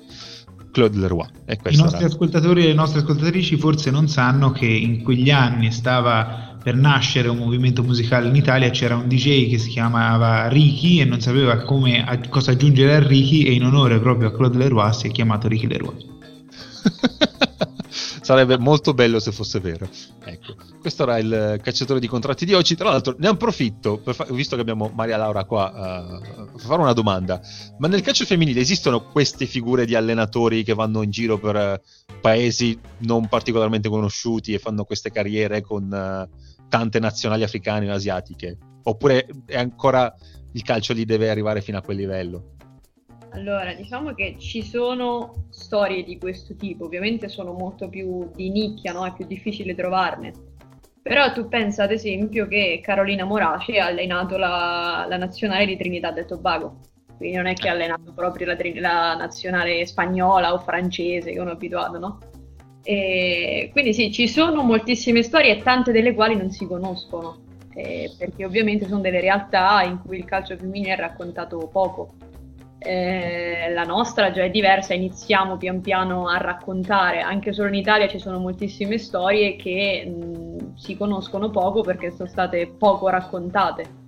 Claude 0.70 0.98
Leroy. 0.98 1.26
I 1.46 1.76
nostri 1.76 1.98
era... 1.98 2.06
ascoltatori 2.06 2.64
e 2.64 2.66
le 2.68 2.74
nostre 2.74 3.00
ascoltatrici 3.00 3.56
forse 3.56 3.90
non 3.90 4.08
sanno 4.08 4.52
che 4.52 4.66
in 4.66 5.02
quegli 5.02 5.30
anni 5.30 5.72
stava 5.72 6.56
per 6.62 6.74
nascere 6.74 7.28
un 7.28 7.38
movimento 7.38 7.82
musicale 7.82 8.28
in 8.28 8.34
Italia, 8.34 8.68
c'era 8.70 8.96
un 8.96 9.08
DJ 9.08 9.48
che 9.48 9.58
si 9.58 9.70
chiamava 9.70 10.48
Ricky 10.48 11.00
e 11.00 11.04
non 11.04 11.20
sapeva 11.20 11.62
come, 11.62 12.04
a, 12.04 12.18
cosa 12.28 12.50
aggiungere 12.50 12.96
a 12.96 13.06
Ricky 13.06 13.44
e 13.44 13.52
in 13.52 13.64
onore 13.64 13.98
proprio 14.00 14.28
a 14.28 14.32
Claude 14.32 14.58
Leroy 14.58 14.92
si 14.92 15.06
è 15.06 15.10
chiamato 15.10 15.48
Ricky 15.48 15.66
Leroy. 15.66 15.96
Sarebbe 17.88 18.58
molto 18.58 18.92
bello 18.92 19.20
se 19.20 19.32
fosse 19.32 19.60
vero. 19.60 19.88
Ecco, 20.24 20.54
questo 20.80 21.02
era 21.02 21.18
il 21.18 21.60
cacciatore 21.62 22.00
di 22.00 22.06
contratti 22.06 22.44
di 22.44 22.54
oggi. 22.54 22.74
Tra 22.74 22.90
l'altro, 22.90 23.14
ne 23.18 23.28
approfitto, 23.28 24.00
fa- 24.04 24.26
visto 24.30 24.54
che 24.54 24.62
abbiamo 24.62 24.90
Maria 24.94 25.16
Laura 25.16 25.44
qua, 25.44 25.70
uh, 25.70 26.52
per 26.52 26.60
fare 26.60 26.80
una 26.80 26.92
domanda. 26.92 27.40
Ma 27.78 27.88
nel 27.88 28.00
calcio 28.00 28.24
femminile 28.24 28.60
esistono 28.60 29.02
queste 29.02 29.46
figure 29.46 29.84
di 29.84 29.94
allenatori 29.94 30.62
che 30.62 30.74
vanno 30.74 31.02
in 31.02 31.10
giro 31.10 31.38
per 31.38 31.56
uh, 31.56 32.18
paesi 32.20 32.78
non 32.98 33.28
particolarmente 33.28 33.88
conosciuti 33.88 34.54
e 34.54 34.58
fanno 34.58 34.84
queste 34.84 35.10
carriere 35.10 35.60
con 35.60 35.84
uh, 35.84 36.66
tante 36.68 36.98
nazionali 36.98 37.42
africane 37.42 37.90
o 37.90 37.94
asiatiche? 37.94 38.58
Oppure 38.84 39.26
è 39.46 39.56
ancora 39.56 40.14
il 40.52 40.62
calcio 40.62 40.92
lì 40.92 41.04
deve 41.04 41.28
arrivare 41.30 41.60
fino 41.60 41.78
a 41.78 41.82
quel 41.82 41.96
livello? 41.96 42.56
Allora, 43.30 43.74
diciamo 43.74 44.14
che 44.14 44.36
ci 44.38 44.62
sono 44.62 45.48
storie 45.50 46.02
di 46.02 46.18
questo 46.18 46.54
tipo, 46.54 46.86
ovviamente 46.86 47.28
sono 47.28 47.52
molto 47.52 47.88
più 47.88 48.30
di 48.34 48.50
nicchia, 48.50 48.92
no? 48.92 49.04
è 49.04 49.12
più 49.12 49.26
difficile 49.26 49.74
trovarne. 49.74 50.32
Però 51.02 51.32
tu 51.32 51.48
pensa 51.48 51.84
ad 51.84 51.92
esempio 51.92 52.46
che 52.46 52.80
Carolina 52.82 53.24
Moraci 53.24 53.78
ha 53.78 53.86
allenato 53.86 54.36
la, 54.36 55.06
la 55.08 55.16
nazionale 55.16 55.64
di 55.64 55.76
Trinidad 55.76 56.18
e 56.18 56.24
Tobago, 56.24 56.80
quindi 57.16 57.36
non 57.36 57.46
è 57.46 57.54
che 57.54 57.68
ha 57.68 57.72
allenato 57.72 58.12
proprio 58.12 58.46
la, 58.46 58.56
la 58.74 59.14
nazionale 59.14 59.86
spagnola 59.86 60.52
o 60.52 60.58
francese 60.58 61.32
che 61.32 61.38
uno 61.38 61.50
è 61.50 61.54
abituato, 61.54 61.98
no? 61.98 62.18
E 62.82 63.68
quindi 63.72 63.92
sì, 63.92 64.12
ci 64.12 64.28
sono 64.28 64.62
moltissime 64.62 65.22
storie 65.22 65.62
tante 65.62 65.92
delle 65.92 66.14
quali 66.14 66.36
non 66.36 66.50
si 66.50 66.66
conoscono, 66.66 67.42
eh, 67.74 68.10
perché 68.16 68.44
ovviamente 68.44 68.86
sono 68.86 69.00
delle 69.00 69.20
realtà 69.20 69.82
in 69.82 70.00
cui 70.04 70.18
il 70.18 70.24
calcio 70.24 70.56
femminile 70.56 70.94
è 70.94 70.96
raccontato 70.96 71.68
poco 71.72 72.14
eh, 72.78 73.72
la 73.72 73.82
nostra 73.82 74.30
già 74.30 74.44
è 74.44 74.50
diversa, 74.50 74.94
iniziamo 74.94 75.56
pian 75.56 75.80
piano 75.80 76.28
a 76.28 76.36
raccontare, 76.38 77.20
anche 77.20 77.52
solo 77.52 77.68
in 77.68 77.74
Italia 77.74 78.08
ci 78.08 78.18
sono 78.18 78.38
moltissime 78.38 78.98
storie 78.98 79.56
che 79.56 80.06
mh, 80.06 80.76
si 80.76 80.96
conoscono 80.96 81.50
poco 81.50 81.82
perché 81.82 82.12
sono 82.12 82.28
state 82.28 82.68
poco 82.78 83.08
raccontate. 83.08 84.06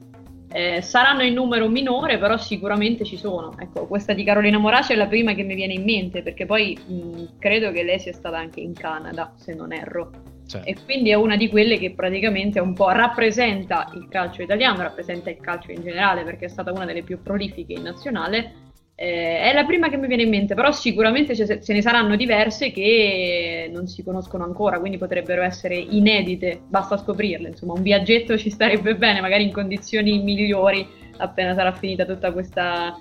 Eh, 0.52 0.82
saranno 0.82 1.22
in 1.22 1.34
numero 1.34 1.68
minore, 1.68 2.18
però 2.18 2.36
sicuramente 2.36 3.04
ci 3.04 3.16
sono. 3.16 3.54
Ecco, 3.56 3.86
questa 3.86 4.14
di 4.14 4.24
Carolina 4.24 4.58
Moraci 4.58 4.92
è 4.92 4.96
la 4.96 5.06
prima 5.06 5.34
che 5.34 5.44
mi 5.44 5.54
viene 5.54 5.74
in 5.74 5.84
mente, 5.84 6.22
perché 6.22 6.46
poi 6.46 6.76
mh, 6.84 7.38
credo 7.38 7.70
che 7.70 7.82
lei 7.82 8.00
sia 8.00 8.12
stata 8.12 8.38
anche 8.38 8.60
in 8.60 8.72
Canada, 8.72 9.32
se 9.36 9.54
non 9.54 9.72
erro. 9.72 10.10
Certo. 10.50 10.68
E 10.68 10.74
quindi 10.84 11.10
è 11.10 11.14
una 11.14 11.36
di 11.36 11.48
quelle 11.48 11.78
che 11.78 11.92
praticamente 11.92 12.58
un 12.58 12.74
po' 12.74 12.90
rappresenta 12.90 13.88
il 13.94 14.08
calcio 14.08 14.42
italiano, 14.42 14.82
rappresenta 14.82 15.30
il 15.30 15.38
calcio 15.40 15.70
in 15.70 15.80
generale 15.80 16.24
perché 16.24 16.46
è 16.46 16.48
stata 16.48 16.72
una 16.72 16.84
delle 16.84 17.04
più 17.04 17.22
prolifiche 17.22 17.74
in 17.74 17.82
nazionale. 17.82 18.54
Eh, 18.96 19.42
è 19.42 19.52
la 19.54 19.64
prima 19.64 19.88
che 19.88 19.96
mi 19.96 20.08
viene 20.08 20.24
in 20.24 20.28
mente, 20.28 20.56
però 20.56 20.72
sicuramente 20.72 21.36
ce, 21.36 21.62
ce 21.62 21.72
ne 21.72 21.80
saranno 21.80 22.16
diverse 22.16 22.72
che 22.72 23.70
non 23.72 23.86
si 23.86 24.02
conoscono 24.02 24.42
ancora, 24.42 24.80
quindi 24.80 24.98
potrebbero 24.98 25.42
essere 25.42 25.76
inedite, 25.76 26.62
basta 26.66 26.96
scoprirle. 26.96 27.50
Insomma, 27.50 27.74
un 27.74 27.82
viaggetto 27.82 28.36
ci 28.36 28.50
starebbe 28.50 28.96
bene, 28.96 29.20
magari 29.20 29.44
in 29.44 29.52
condizioni 29.52 30.20
migliori 30.20 30.84
appena 31.18 31.54
sarà 31.54 31.70
finita 31.72 32.04
tutta 32.04 32.32
questa 32.32 32.98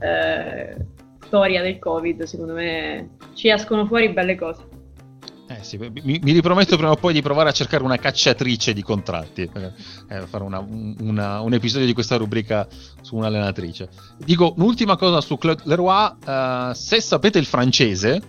eh, 0.00 0.76
storia 1.26 1.60
del 1.60 1.78
Covid. 1.78 2.22
Secondo 2.22 2.54
me 2.54 3.10
ci 3.34 3.50
escono 3.50 3.84
fuori 3.84 4.08
belle 4.08 4.34
cose. 4.34 4.75
Eh 5.48 5.62
sì, 5.62 5.76
mi, 5.76 6.18
mi, 6.20 6.32
riprometto 6.32 6.76
prima 6.76 6.90
o 6.90 6.96
poi 6.96 7.12
di 7.12 7.22
provare 7.22 7.50
a 7.50 7.52
cercare 7.52 7.84
una 7.84 7.98
cacciatrice 7.98 8.72
di 8.72 8.82
contratti, 8.82 9.42
eh, 9.42 10.26
fare 10.26 10.42
una, 10.42 10.58
una, 10.58 11.40
un 11.40 11.54
episodio 11.54 11.86
di 11.86 11.92
questa 11.92 12.16
rubrica 12.16 12.66
su 13.00 13.14
un'allenatrice. 13.14 13.88
Dico 14.18 14.54
un'ultima 14.56 14.96
cosa 14.96 15.20
su 15.20 15.38
Claude 15.38 15.62
Leroy, 15.64 16.10
uh, 16.24 16.72
se 16.72 17.00
sapete 17.00 17.38
il 17.38 17.44
francese, 17.44 18.20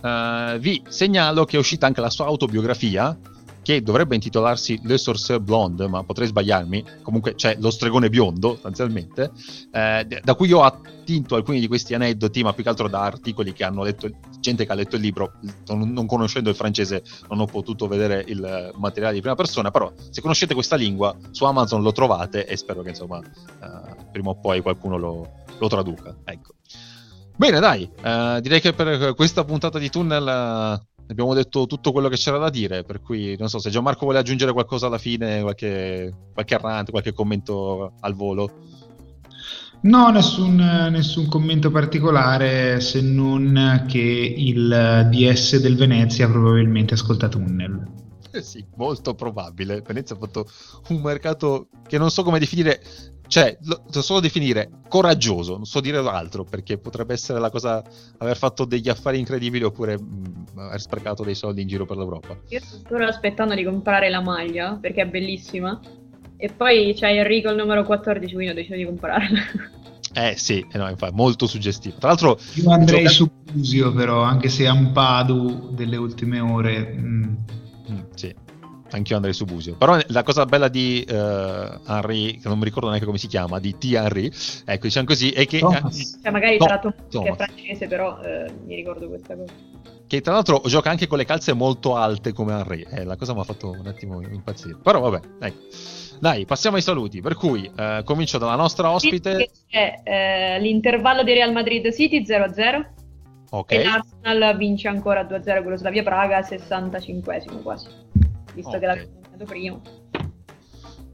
uh, 0.00 0.56
vi 0.58 0.82
segnalo 0.88 1.44
che 1.44 1.56
è 1.56 1.60
uscita 1.60 1.86
anche 1.86 2.00
la 2.00 2.08
sua 2.08 2.24
autobiografia, 2.24 3.14
che 3.62 3.82
dovrebbe 3.82 4.14
intitolarsi 4.14 4.80
Le 4.82 4.98
Sorcier 4.98 5.40
Blonde, 5.40 5.86
ma 5.86 6.02
potrei 6.02 6.26
sbagliarmi, 6.26 6.84
comunque 7.02 7.34
c'è 7.34 7.56
lo 7.60 7.70
stregone 7.70 8.08
biondo 8.08 8.50
sostanzialmente, 8.52 9.30
eh, 9.70 10.20
da 10.22 10.34
cui 10.34 10.52
ho 10.52 10.62
attinto 10.62 11.36
alcuni 11.36 11.60
di 11.60 11.68
questi 11.68 11.94
aneddoti, 11.94 12.42
ma 12.42 12.52
più 12.52 12.62
che 12.62 12.68
altro 12.68 12.88
da 12.88 13.02
articoli 13.02 13.52
che 13.52 13.64
hanno 13.64 13.84
letto, 13.84 14.10
gente 14.40 14.66
che 14.66 14.72
ha 14.72 14.74
letto 14.74 14.96
il 14.96 15.02
libro, 15.02 15.34
non, 15.68 16.06
conoscendo 16.06 16.50
il 16.50 16.56
francese 16.56 17.02
non 17.28 17.40
ho 17.40 17.46
potuto 17.46 17.86
vedere 17.86 18.24
il 18.26 18.72
materiale 18.76 19.14
di 19.14 19.20
prima 19.20 19.36
persona, 19.36 19.70
però 19.70 19.92
se 20.10 20.20
conoscete 20.20 20.54
questa 20.54 20.76
lingua 20.76 21.16
su 21.30 21.44
Amazon 21.44 21.82
lo 21.82 21.92
trovate 21.92 22.46
e 22.46 22.56
spero 22.56 22.82
che 22.82 22.90
insomma 22.90 23.20
eh, 23.20 23.96
prima 24.10 24.30
o 24.30 24.40
poi 24.40 24.60
qualcuno 24.60 24.96
lo, 24.96 25.28
lo 25.58 25.68
traduca. 25.68 26.16
Ecco. 26.24 26.54
Bene, 27.34 27.60
dai, 27.60 27.90
uh, 28.02 28.40
direi 28.40 28.60
che 28.60 28.72
per 28.72 29.14
questa 29.14 29.42
puntata 29.42 29.78
di 29.78 29.88
Tunnel 29.88 30.80
abbiamo 31.12 31.34
detto 31.34 31.66
tutto 31.66 31.92
quello 31.92 32.08
che 32.08 32.16
c'era 32.16 32.38
da 32.38 32.50
dire, 32.50 32.82
per 32.82 33.00
cui 33.00 33.36
non 33.38 33.48
so 33.48 33.58
se 33.58 33.70
Gianmarco 33.70 34.04
vuole 34.04 34.18
aggiungere 34.18 34.52
qualcosa 34.52 34.86
alla 34.86 34.98
fine, 34.98 35.40
qualche, 35.40 36.12
qualche 36.32 36.58
rant, 36.58 36.90
qualche 36.90 37.12
commento 37.12 37.92
al 38.00 38.14
volo. 38.14 38.50
No, 39.82 40.10
nessun, 40.10 40.54
nessun, 40.90 41.26
commento 41.26 41.70
particolare 41.70 42.80
se 42.80 43.00
non 43.00 43.84
che 43.88 43.98
il 44.36 45.08
DS 45.10 45.60
del 45.60 45.76
Venezia 45.76 46.28
probabilmente 46.28 46.94
ascolta 46.94 47.28
Tunnel. 47.28 47.84
Sì, 48.42 48.64
molto 48.76 49.14
probabile. 49.14 49.82
Venezia 49.82 50.16
ha 50.16 50.18
fatto 50.18 50.46
un 50.88 51.00
mercato 51.00 51.68
che 51.86 51.98
non 51.98 52.10
so 52.10 52.22
come 52.22 52.38
definire 52.38 52.82
cioè, 53.32 53.56
lo, 53.62 53.84
so 53.88 54.02
solo 54.02 54.20
definire 54.20 54.68
coraggioso, 54.88 55.56
non 55.56 55.64
so 55.64 55.80
dire 55.80 55.96
altro, 55.96 56.44
perché 56.44 56.76
potrebbe 56.76 57.14
essere 57.14 57.40
la 57.40 57.48
cosa 57.48 57.82
aver 58.18 58.36
fatto 58.36 58.66
degli 58.66 58.90
affari 58.90 59.18
incredibili 59.18 59.64
oppure 59.64 59.98
mh, 59.98 60.44
mm, 60.52 60.58
aver 60.58 60.78
sprecato 60.78 61.24
dei 61.24 61.34
soldi 61.34 61.62
in 61.62 61.68
giro 61.68 61.86
per 61.86 61.96
l'Europa. 61.96 62.36
Io 62.48 62.60
sto 62.60 62.76
ancora 62.76 63.08
aspettando 63.08 63.54
di 63.54 63.64
comprare 63.64 64.10
la 64.10 64.20
maglia, 64.20 64.76
perché 64.78 65.00
è 65.00 65.06
bellissima. 65.06 65.80
E 66.36 66.50
poi 66.54 66.92
c'è 66.94 67.08
Enrico 67.08 67.48
il 67.48 67.56
numero 67.56 67.84
14, 67.84 68.34
quindi 68.34 68.52
ho 68.52 68.54
deciso 68.54 68.76
di 68.76 68.84
comprarla. 68.84 69.40
Eh 70.14 70.34
sì, 70.36 70.62
eh 70.70 70.76
no, 70.76 70.90
infatti, 70.90 71.14
molto 71.14 71.46
suggestivo. 71.46 71.96
Tra 71.98 72.08
l'altro... 72.08 72.38
Io 72.56 72.70
andrei 72.70 73.04
gioca... 73.04 73.14
su 73.14 73.30
Busio 73.50 73.94
però, 73.94 74.20
anche 74.20 74.50
se 74.50 74.64
è 74.64 74.70
un 74.70 74.92
Padu 74.92 75.70
delle 75.72 75.96
ultime 75.96 76.38
ore... 76.38 76.94
Mm. 76.98 77.34
Mm, 77.90 78.00
sì, 78.14 78.34
Anch'io 78.92 79.16
andrei 79.16 79.34
su 79.34 79.44
Busio. 79.44 79.74
Però 79.76 79.98
la 80.06 80.22
cosa 80.22 80.44
bella 80.44 80.68
di 80.68 81.04
uh, 81.08 81.12
Henry, 81.12 82.38
che 82.38 82.48
non 82.48 82.58
mi 82.58 82.64
ricordo 82.64 82.88
neanche 82.88 83.06
come 83.06 83.18
si 83.18 83.26
chiama, 83.26 83.58
di 83.58 83.76
T. 83.76 83.92
Henry, 83.94 84.30
ecco, 84.64 84.86
diciamo 84.86 85.06
così, 85.06 85.30
è 85.30 85.46
che... 85.46 85.58
Thomas. 85.58 86.20
Cioè 86.22 86.30
magari 86.30 86.58
no, 86.58 86.66
tratto 86.66 86.94
che 87.08 87.28
è 87.28 87.34
francese, 87.34 87.86
però 87.86 88.20
eh, 88.20 88.52
mi 88.64 88.74
ricordo 88.74 89.08
questa 89.08 89.34
cosa. 89.34 89.52
Che 90.06 90.20
tra 90.20 90.34
l'altro 90.34 90.60
gioca 90.66 90.90
anche 90.90 91.06
con 91.06 91.16
le 91.16 91.24
calze 91.24 91.54
molto 91.54 91.96
alte 91.96 92.32
come 92.32 92.52
Henry. 92.52 92.84
Eh, 92.90 93.04
la 93.04 93.16
cosa 93.16 93.32
mi 93.32 93.40
ha 93.40 93.44
fatto 93.44 93.70
un 93.70 93.86
attimo 93.86 94.20
impazzire. 94.20 94.76
Però 94.82 95.00
vabbè, 95.00 95.20
ecco. 95.40 95.60
Dai, 96.20 96.44
passiamo 96.44 96.76
ai 96.76 96.82
saluti. 96.82 97.22
Per 97.22 97.34
cui 97.34 97.70
eh, 97.74 98.02
comincio 98.04 98.36
dalla 98.36 98.56
nostra 98.56 98.90
ospite. 98.90 99.48
C'è 99.68 100.02
eh, 100.04 100.60
l'intervallo 100.60 101.22
di 101.22 101.32
Real 101.32 101.52
Madrid 101.52 101.90
City 101.94 102.22
0-0. 102.22 103.00
Ok. 103.54 103.72
E 103.72 103.84
l'Arsenal 103.84 104.56
vince 104.56 104.88
ancora 104.88 105.24
2-0 105.24 105.62
con 105.62 105.72
lo 105.72 105.76
Slavia 105.76 106.02
Praga, 106.02 106.40
65esimo 106.40 107.62
quasi 107.62 107.86
visto 108.54 108.68
okay. 108.68 108.80
che 108.80 108.86
l'avevo 108.86 109.10
nominato 109.12 109.44
prima. 109.44 109.80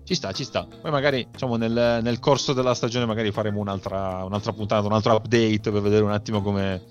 Ci 0.05 0.15
sta, 0.15 0.33
ci 0.33 0.45
sta. 0.45 0.67
Poi 0.81 0.91
magari 0.91 1.27
diciamo, 1.31 1.57
nel, 1.57 2.01
nel, 2.03 2.19
corso 2.19 2.53
della 2.53 2.75
stagione 2.75 3.05
magari 3.05 3.31
faremo 3.31 3.61
un'altra, 3.61 4.25
un'altra, 4.25 4.53
puntata, 4.53 4.87
un 4.87 4.93
altro 4.93 5.17
update 5.17 5.71
per 5.71 5.83
vedere 5.83 6.03
un 6.03 6.13
attimo 6.13 6.41
come 6.41 6.83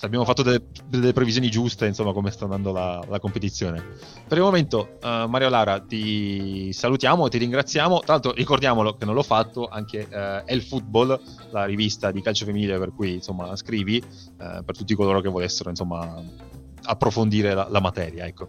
abbiamo 0.00 0.24
fatto 0.24 0.42
delle, 0.42 0.62
delle 0.86 1.12
previsioni 1.12 1.50
giuste, 1.50 1.86
insomma, 1.86 2.12
come 2.12 2.30
sta 2.30 2.44
andando 2.44 2.72
la, 2.72 3.02
la 3.08 3.18
competizione. 3.18 3.82
Per 4.26 4.36
il 4.36 4.44
momento, 4.44 4.98
uh, 5.02 5.26
Mario 5.28 5.48
Lara, 5.48 5.80
ti 5.80 6.72
salutiamo, 6.72 7.28
ti 7.28 7.38
ringraziamo. 7.38 8.00
Tra 8.00 8.14
l'altro, 8.14 8.32
ricordiamolo 8.32 8.96
che 8.96 9.04
non 9.04 9.14
l'ho 9.14 9.22
fatto, 9.22 9.66
anche 9.66 10.06
uh, 10.10 10.42
El 10.44 10.62
Football, 10.62 11.20
la 11.50 11.64
rivista 11.64 12.10
di 12.10 12.20
calcio 12.20 12.44
femminile 12.44 12.78
per 12.78 12.92
cui 12.92 13.14
insomma 13.14 13.54
scrivi, 13.56 14.02
uh, 14.02 14.64
per 14.64 14.76
tutti 14.76 14.94
coloro 14.94 15.20
che 15.20 15.28
volessero 15.28 15.70
insomma 15.70 16.22
approfondire 16.84 17.54
la, 17.54 17.66
la 17.70 17.80
materia. 17.80 18.26
Ecco. 18.26 18.48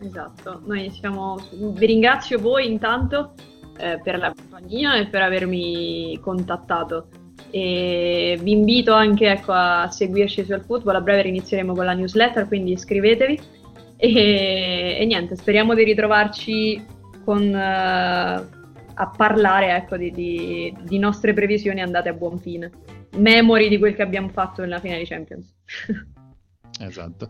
Esatto, 0.00 0.60
noi 0.64 0.90
siamo... 0.90 1.36
vi 1.52 1.86
ringrazio 1.86 2.40
voi 2.40 2.68
intanto 2.68 3.34
eh, 3.78 4.00
per 4.02 4.18
la 4.18 4.32
compagnia 4.34 4.96
e 4.96 5.06
per 5.06 5.22
avermi 5.22 6.18
contattato. 6.20 7.06
E 7.54 8.38
vi 8.40 8.52
invito 8.52 8.94
anche 8.94 9.30
ecco, 9.30 9.52
a 9.52 9.90
seguirci 9.90 10.42
sul 10.42 10.62
football, 10.64 10.94
a 10.94 11.00
breve 11.02 11.28
inizieremo 11.28 11.74
con 11.74 11.84
la 11.84 11.92
newsletter, 11.92 12.48
quindi 12.48 12.72
iscrivetevi. 12.72 13.38
E, 13.96 14.96
e 14.98 15.04
niente, 15.04 15.36
speriamo 15.36 15.74
di 15.74 15.84
ritrovarci 15.84 16.82
con, 17.22 17.42
uh, 17.42 18.60
a 18.94 19.10
parlare 19.14 19.76
ecco, 19.76 19.98
di, 19.98 20.10
di, 20.10 20.74
di, 20.82 20.98
nostre 20.98 21.34
previsioni 21.34 21.82
andate 21.82 22.08
a 22.08 22.14
buon 22.14 22.38
fine. 22.38 22.70
Memori 23.16 23.68
di 23.68 23.78
quel 23.78 23.94
che 23.94 24.02
abbiamo 24.02 24.28
fatto 24.30 24.62
nella 24.62 24.80
finale 24.80 25.00
di 25.00 25.06
Champions. 25.06 25.54
esatto. 26.80 27.28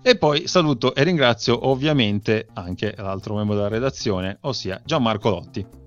E 0.00 0.16
poi 0.16 0.46
saluto 0.46 0.94
e 0.94 1.02
ringrazio 1.02 1.68
ovviamente 1.68 2.46
anche 2.54 2.94
l'altro 2.96 3.34
membro 3.34 3.54
della 3.54 3.68
redazione, 3.68 4.38
ossia 4.42 4.80
Gianmarco 4.82 5.28
Lotti. 5.28 5.85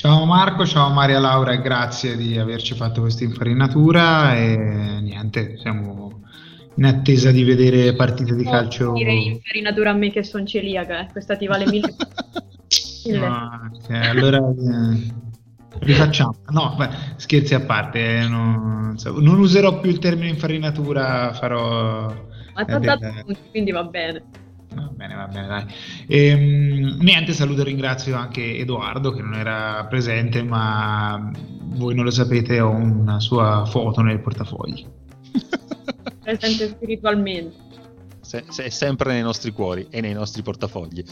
Ciao 0.00 0.24
Marco, 0.26 0.64
ciao 0.64 0.90
Maria 0.90 1.18
Laura 1.18 1.50
e 1.50 1.60
grazie 1.60 2.16
di 2.16 2.38
averci 2.38 2.76
fatto 2.76 3.00
questa 3.00 3.24
infarinatura 3.24 4.36
e 4.36 4.56
niente, 5.02 5.56
siamo 5.58 6.22
in 6.76 6.84
attesa 6.84 7.32
di 7.32 7.42
vedere 7.42 7.92
partite 7.94 8.36
di 8.36 8.44
calcio. 8.44 8.92
Dire 8.92 9.12
infarinatura 9.12 9.90
a 9.90 9.94
me 9.94 10.12
che 10.12 10.22
sono 10.22 10.46
celiaca, 10.46 11.00
eh. 11.00 11.10
questa 11.10 11.36
ti 11.36 11.48
vale 11.48 11.66
mille. 11.66 11.96
no, 13.18 13.70
cioè, 13.84 14.06
allora 14.06 14.38
eh, 14.38 15.14
rifacciamo. 15.80 16.36
No, 16.50 16.76
beh, 16.78 16.90
scherzi 17.16 17.54
a 17.54 17.60
parte, 17.62 18.18
eh, 18.18 18.28
non, 18.28 18.94
non, 19.02 19.38
userò 19.40 19.80
più 19.80 19.90
il 19.90 19.98
termine 19.98 20.28
infarinatura, 20.28 21.32
farò 21.32 22.14
ma 22.54 22.62
dato 22.62 23.14
punti, 23.24 23.50
quindi 23.50 23.72
va 23.72 23.82
bene. 23.82 24.22
Va 24.74 24.90
bene, 24.94 25.14
va 25.14 25.26
bene, 25.26 25.46
dai. 25.46 25.64
E, 26.06 26.26
ehm, 26.26 26.98
niente, 27.00 27.32
saluto 27.32 27.62
e 27.62 27.64
ringrazio 27.64 28.16
anche 28.16 28.56
Edoardo 28.58 29.12
che 29.12 29.22
non 29.22 29.34
era 29.34 29.86
presente, 29.86 30.42
ma 30.42 31.30
voi 31.76 31.94
non 31.94 32.04
lo 32.04 32.10
sapete, 32.10 32.60
ho 32.60 32.70
una 32.70 33.20
sua 33.20 33.64
foto 33.64 34.00
nel 34.02 34.20
portafogli. 34.20 34.86
Presente 36.22 36.68
spiritualmente. 36.68 37.67
Se, 38.28 38.44
se 38.48 38.64
è 38.64 38.68
sempre 38.68 39.14
nei 39.14 39.22
nostri 39.22 39.52
cuori 39.52 39.86
e 39.88 40.02
nei 40.02 40.12
nostri 40.12 40.42
portafogli. 40.42 41.02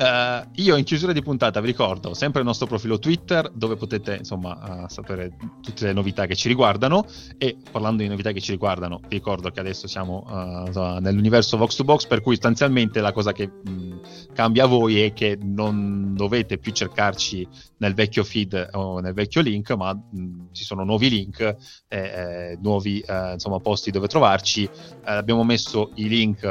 Uh, 0.00 0.48
io 0.54 0.76
in 0.76 0.84
chiusura 0.84 1.12
di 1.12 1.20
puntata 1.20 1.60
vi 1.60 1.66
ricordo 1.66 2.14
sempre 2.14 2.40
il 2.40 2.46
nostro 2.46 2.66
profilo 2.66 2.98
Twitter 2.98 3.50
dove 3.52 3.76
potete 3.76 4.14
insomma 4.14 4.84
uh, 4.84 4.88
sapere 4.88 5.36
tutte 5.60 5.84
le 5.84 5.92
novità 5.92 6.24
che 6.24 6.34
ci 6.34 6.48
riguardano 6.48 7.04
e 7.36 7.58
parlando 7.70 8.02
di 8.02 8.08
novità 8.08 8.32
che 8.32 8.40
ci 8.40 8.52
riguardano 8.52 9.00
vi 9.08 9.16
ricordo 9.16 9.50
che 9.50 9.60
adesso 9.60 9.88
siamo 9.88 10.24
uh, 10.26 11.00
nell'universo 11.00 11.58
Vox 11.58 11.74
to 11.74 11.84
Box 11.84 12.06
per 12.06 12.22
cui 12.22 12.34
sostanzialmente 12.34 13.00
la 13.00 13.12
cosa 13.12 13.32
che 13.32 13.46
mh, 13.48 14.00
cambia 14.32 14.64
a 14.64 14.68
voi 14.68 15.02
è 15.02 15.12
che 15.12 15.36
non 15.38 16.14
dovete 16.14 16.56
più 16.56 16.72
cercarci 16.72 17.46
nel 17.78 17.92
vecchio 17.92 18.24
feed 18.24 18.70
o 18.72 19.00
nel 19.00 19.12
vecchio 19.12 19.42
link 19.42 19.70
ma 19.72 19.92
mh, 19.92 20.52
ci 20.52 20.64
sono 20.64 20.84
nuovi 20.84 21.10
link 21.10 21.40
eh, 21.40 21.56
eh, 21.88 22.58
nuovi 22.62 23.04
insomma 23.32 23.58
posti 23.58 23.90
dove 23.90 24.06
trovarci 24.06 24.66
abbiamo 25.02 25.44
messo 25.44 25.90
i 25.96 26.08
link 26.08 26.49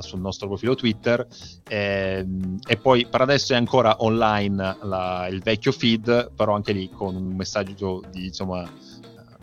sul 0.00 0.20
nostro 0.20 0.48
profilo 0.48 0.74
Twitter. 0.74 1.26
Ehm, 1.66 2.58
e 2.66 2.76
poi 2.76 3.06
per 3.06 3.22
adesso 3.22 3.52
è 3.52 3.56
ancora 3.56 3.96
online 3.98 4.78
la, 4.82 5.26
il 5.30 5.40
vecchio 5.42 5.72
feed, 5.72 6.32
però 6.34 6.54
anche 6.54 6.72
lì 6.72 6.90
con 6.90 7.14
un 7.14 7.34
messaggio 7.34 8.02
di 8.10 8.26
insomma 8.26 8.68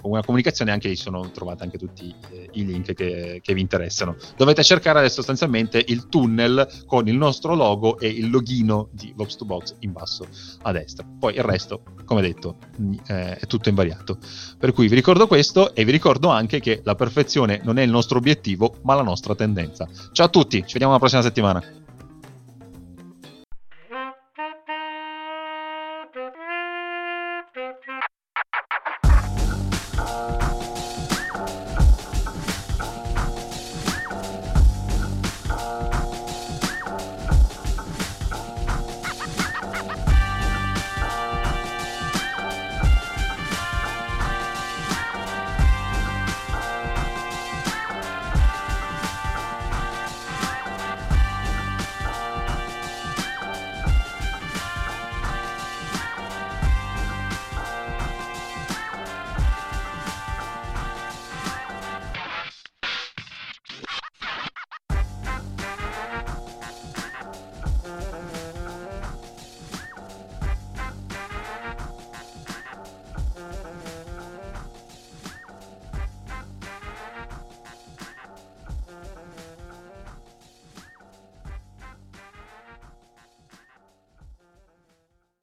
una 0.07 0.23
comunicazione 0.23 0.71
anche 0.71 0.87
lì 0.87 0.95
sono 0.95 1.29
trovate 1.31 1.63
anche 1.63 1.77
tutti 1.77 2.13
eh, 2.31 2.49
i 2.53 2.65
link 2.65 2.93
che, 2.93 3.39
che, 3.41 3.53
vi 3.53 3.61
interessano. 3.61 4.15
Dovete 4.35 4.63
cercare 4.63 5.09
sostanzialmente 5.09 5.83
il 5.87 6.07
tunnel 6.07 6.83
con 6.85 7.07
il 7.07 7.15
nostro 7.15 7.55
logo 7.55 7.99
e 7.99 8.07
il 8.07 8.29
login 8.29 8.87
di 8.91 9.13
Vox 9.15 9.37
2 9.37 9.45
Box 9.45 9.75
in 9.79 9.91
basso 9.91 10.27
a 10.63 10.71
destra. 10.71 11.05
Poi 11.19 11.35
il 11.35 11.43
resto, 11.43 11.83
come 12.05 12.21
detto, 12.21 12.57
eh, 13.07 13.37
è 13.37 13.45
tutto 13.47 13.69
invariato. 13.69 14.17
Per 14.57 14.73
cui 14.73 14.87
vi 14.87 14.95
ricordo 14.95 15.27
questo 15.27 15.73
e 15.75 15.85
vi 15.85 15.91
ricordo 15.91 16.29
anche 16.29 16.59
che 16.59 16.81
la 16.83 16.95
perfezione 16.95 17.61
non 17.63 17.77
è 17.77 17.83
il 17.83 17.89
nostro 17.89 18.17
obiettivo, 18.17 18.79
ma 18.83 18.95
la 18.95 19.03
nostra 19.03 19.35
tendenza. 19.35 19.87
Ciao 20.11 20.25
a 20.25 20.29
tutti, 20.29 20.59
ci 20.59 20.73
vediamo 20.73 20.93
la 20.93 20.99
prossima 20.99 21.21
settimana. 21.21 21.86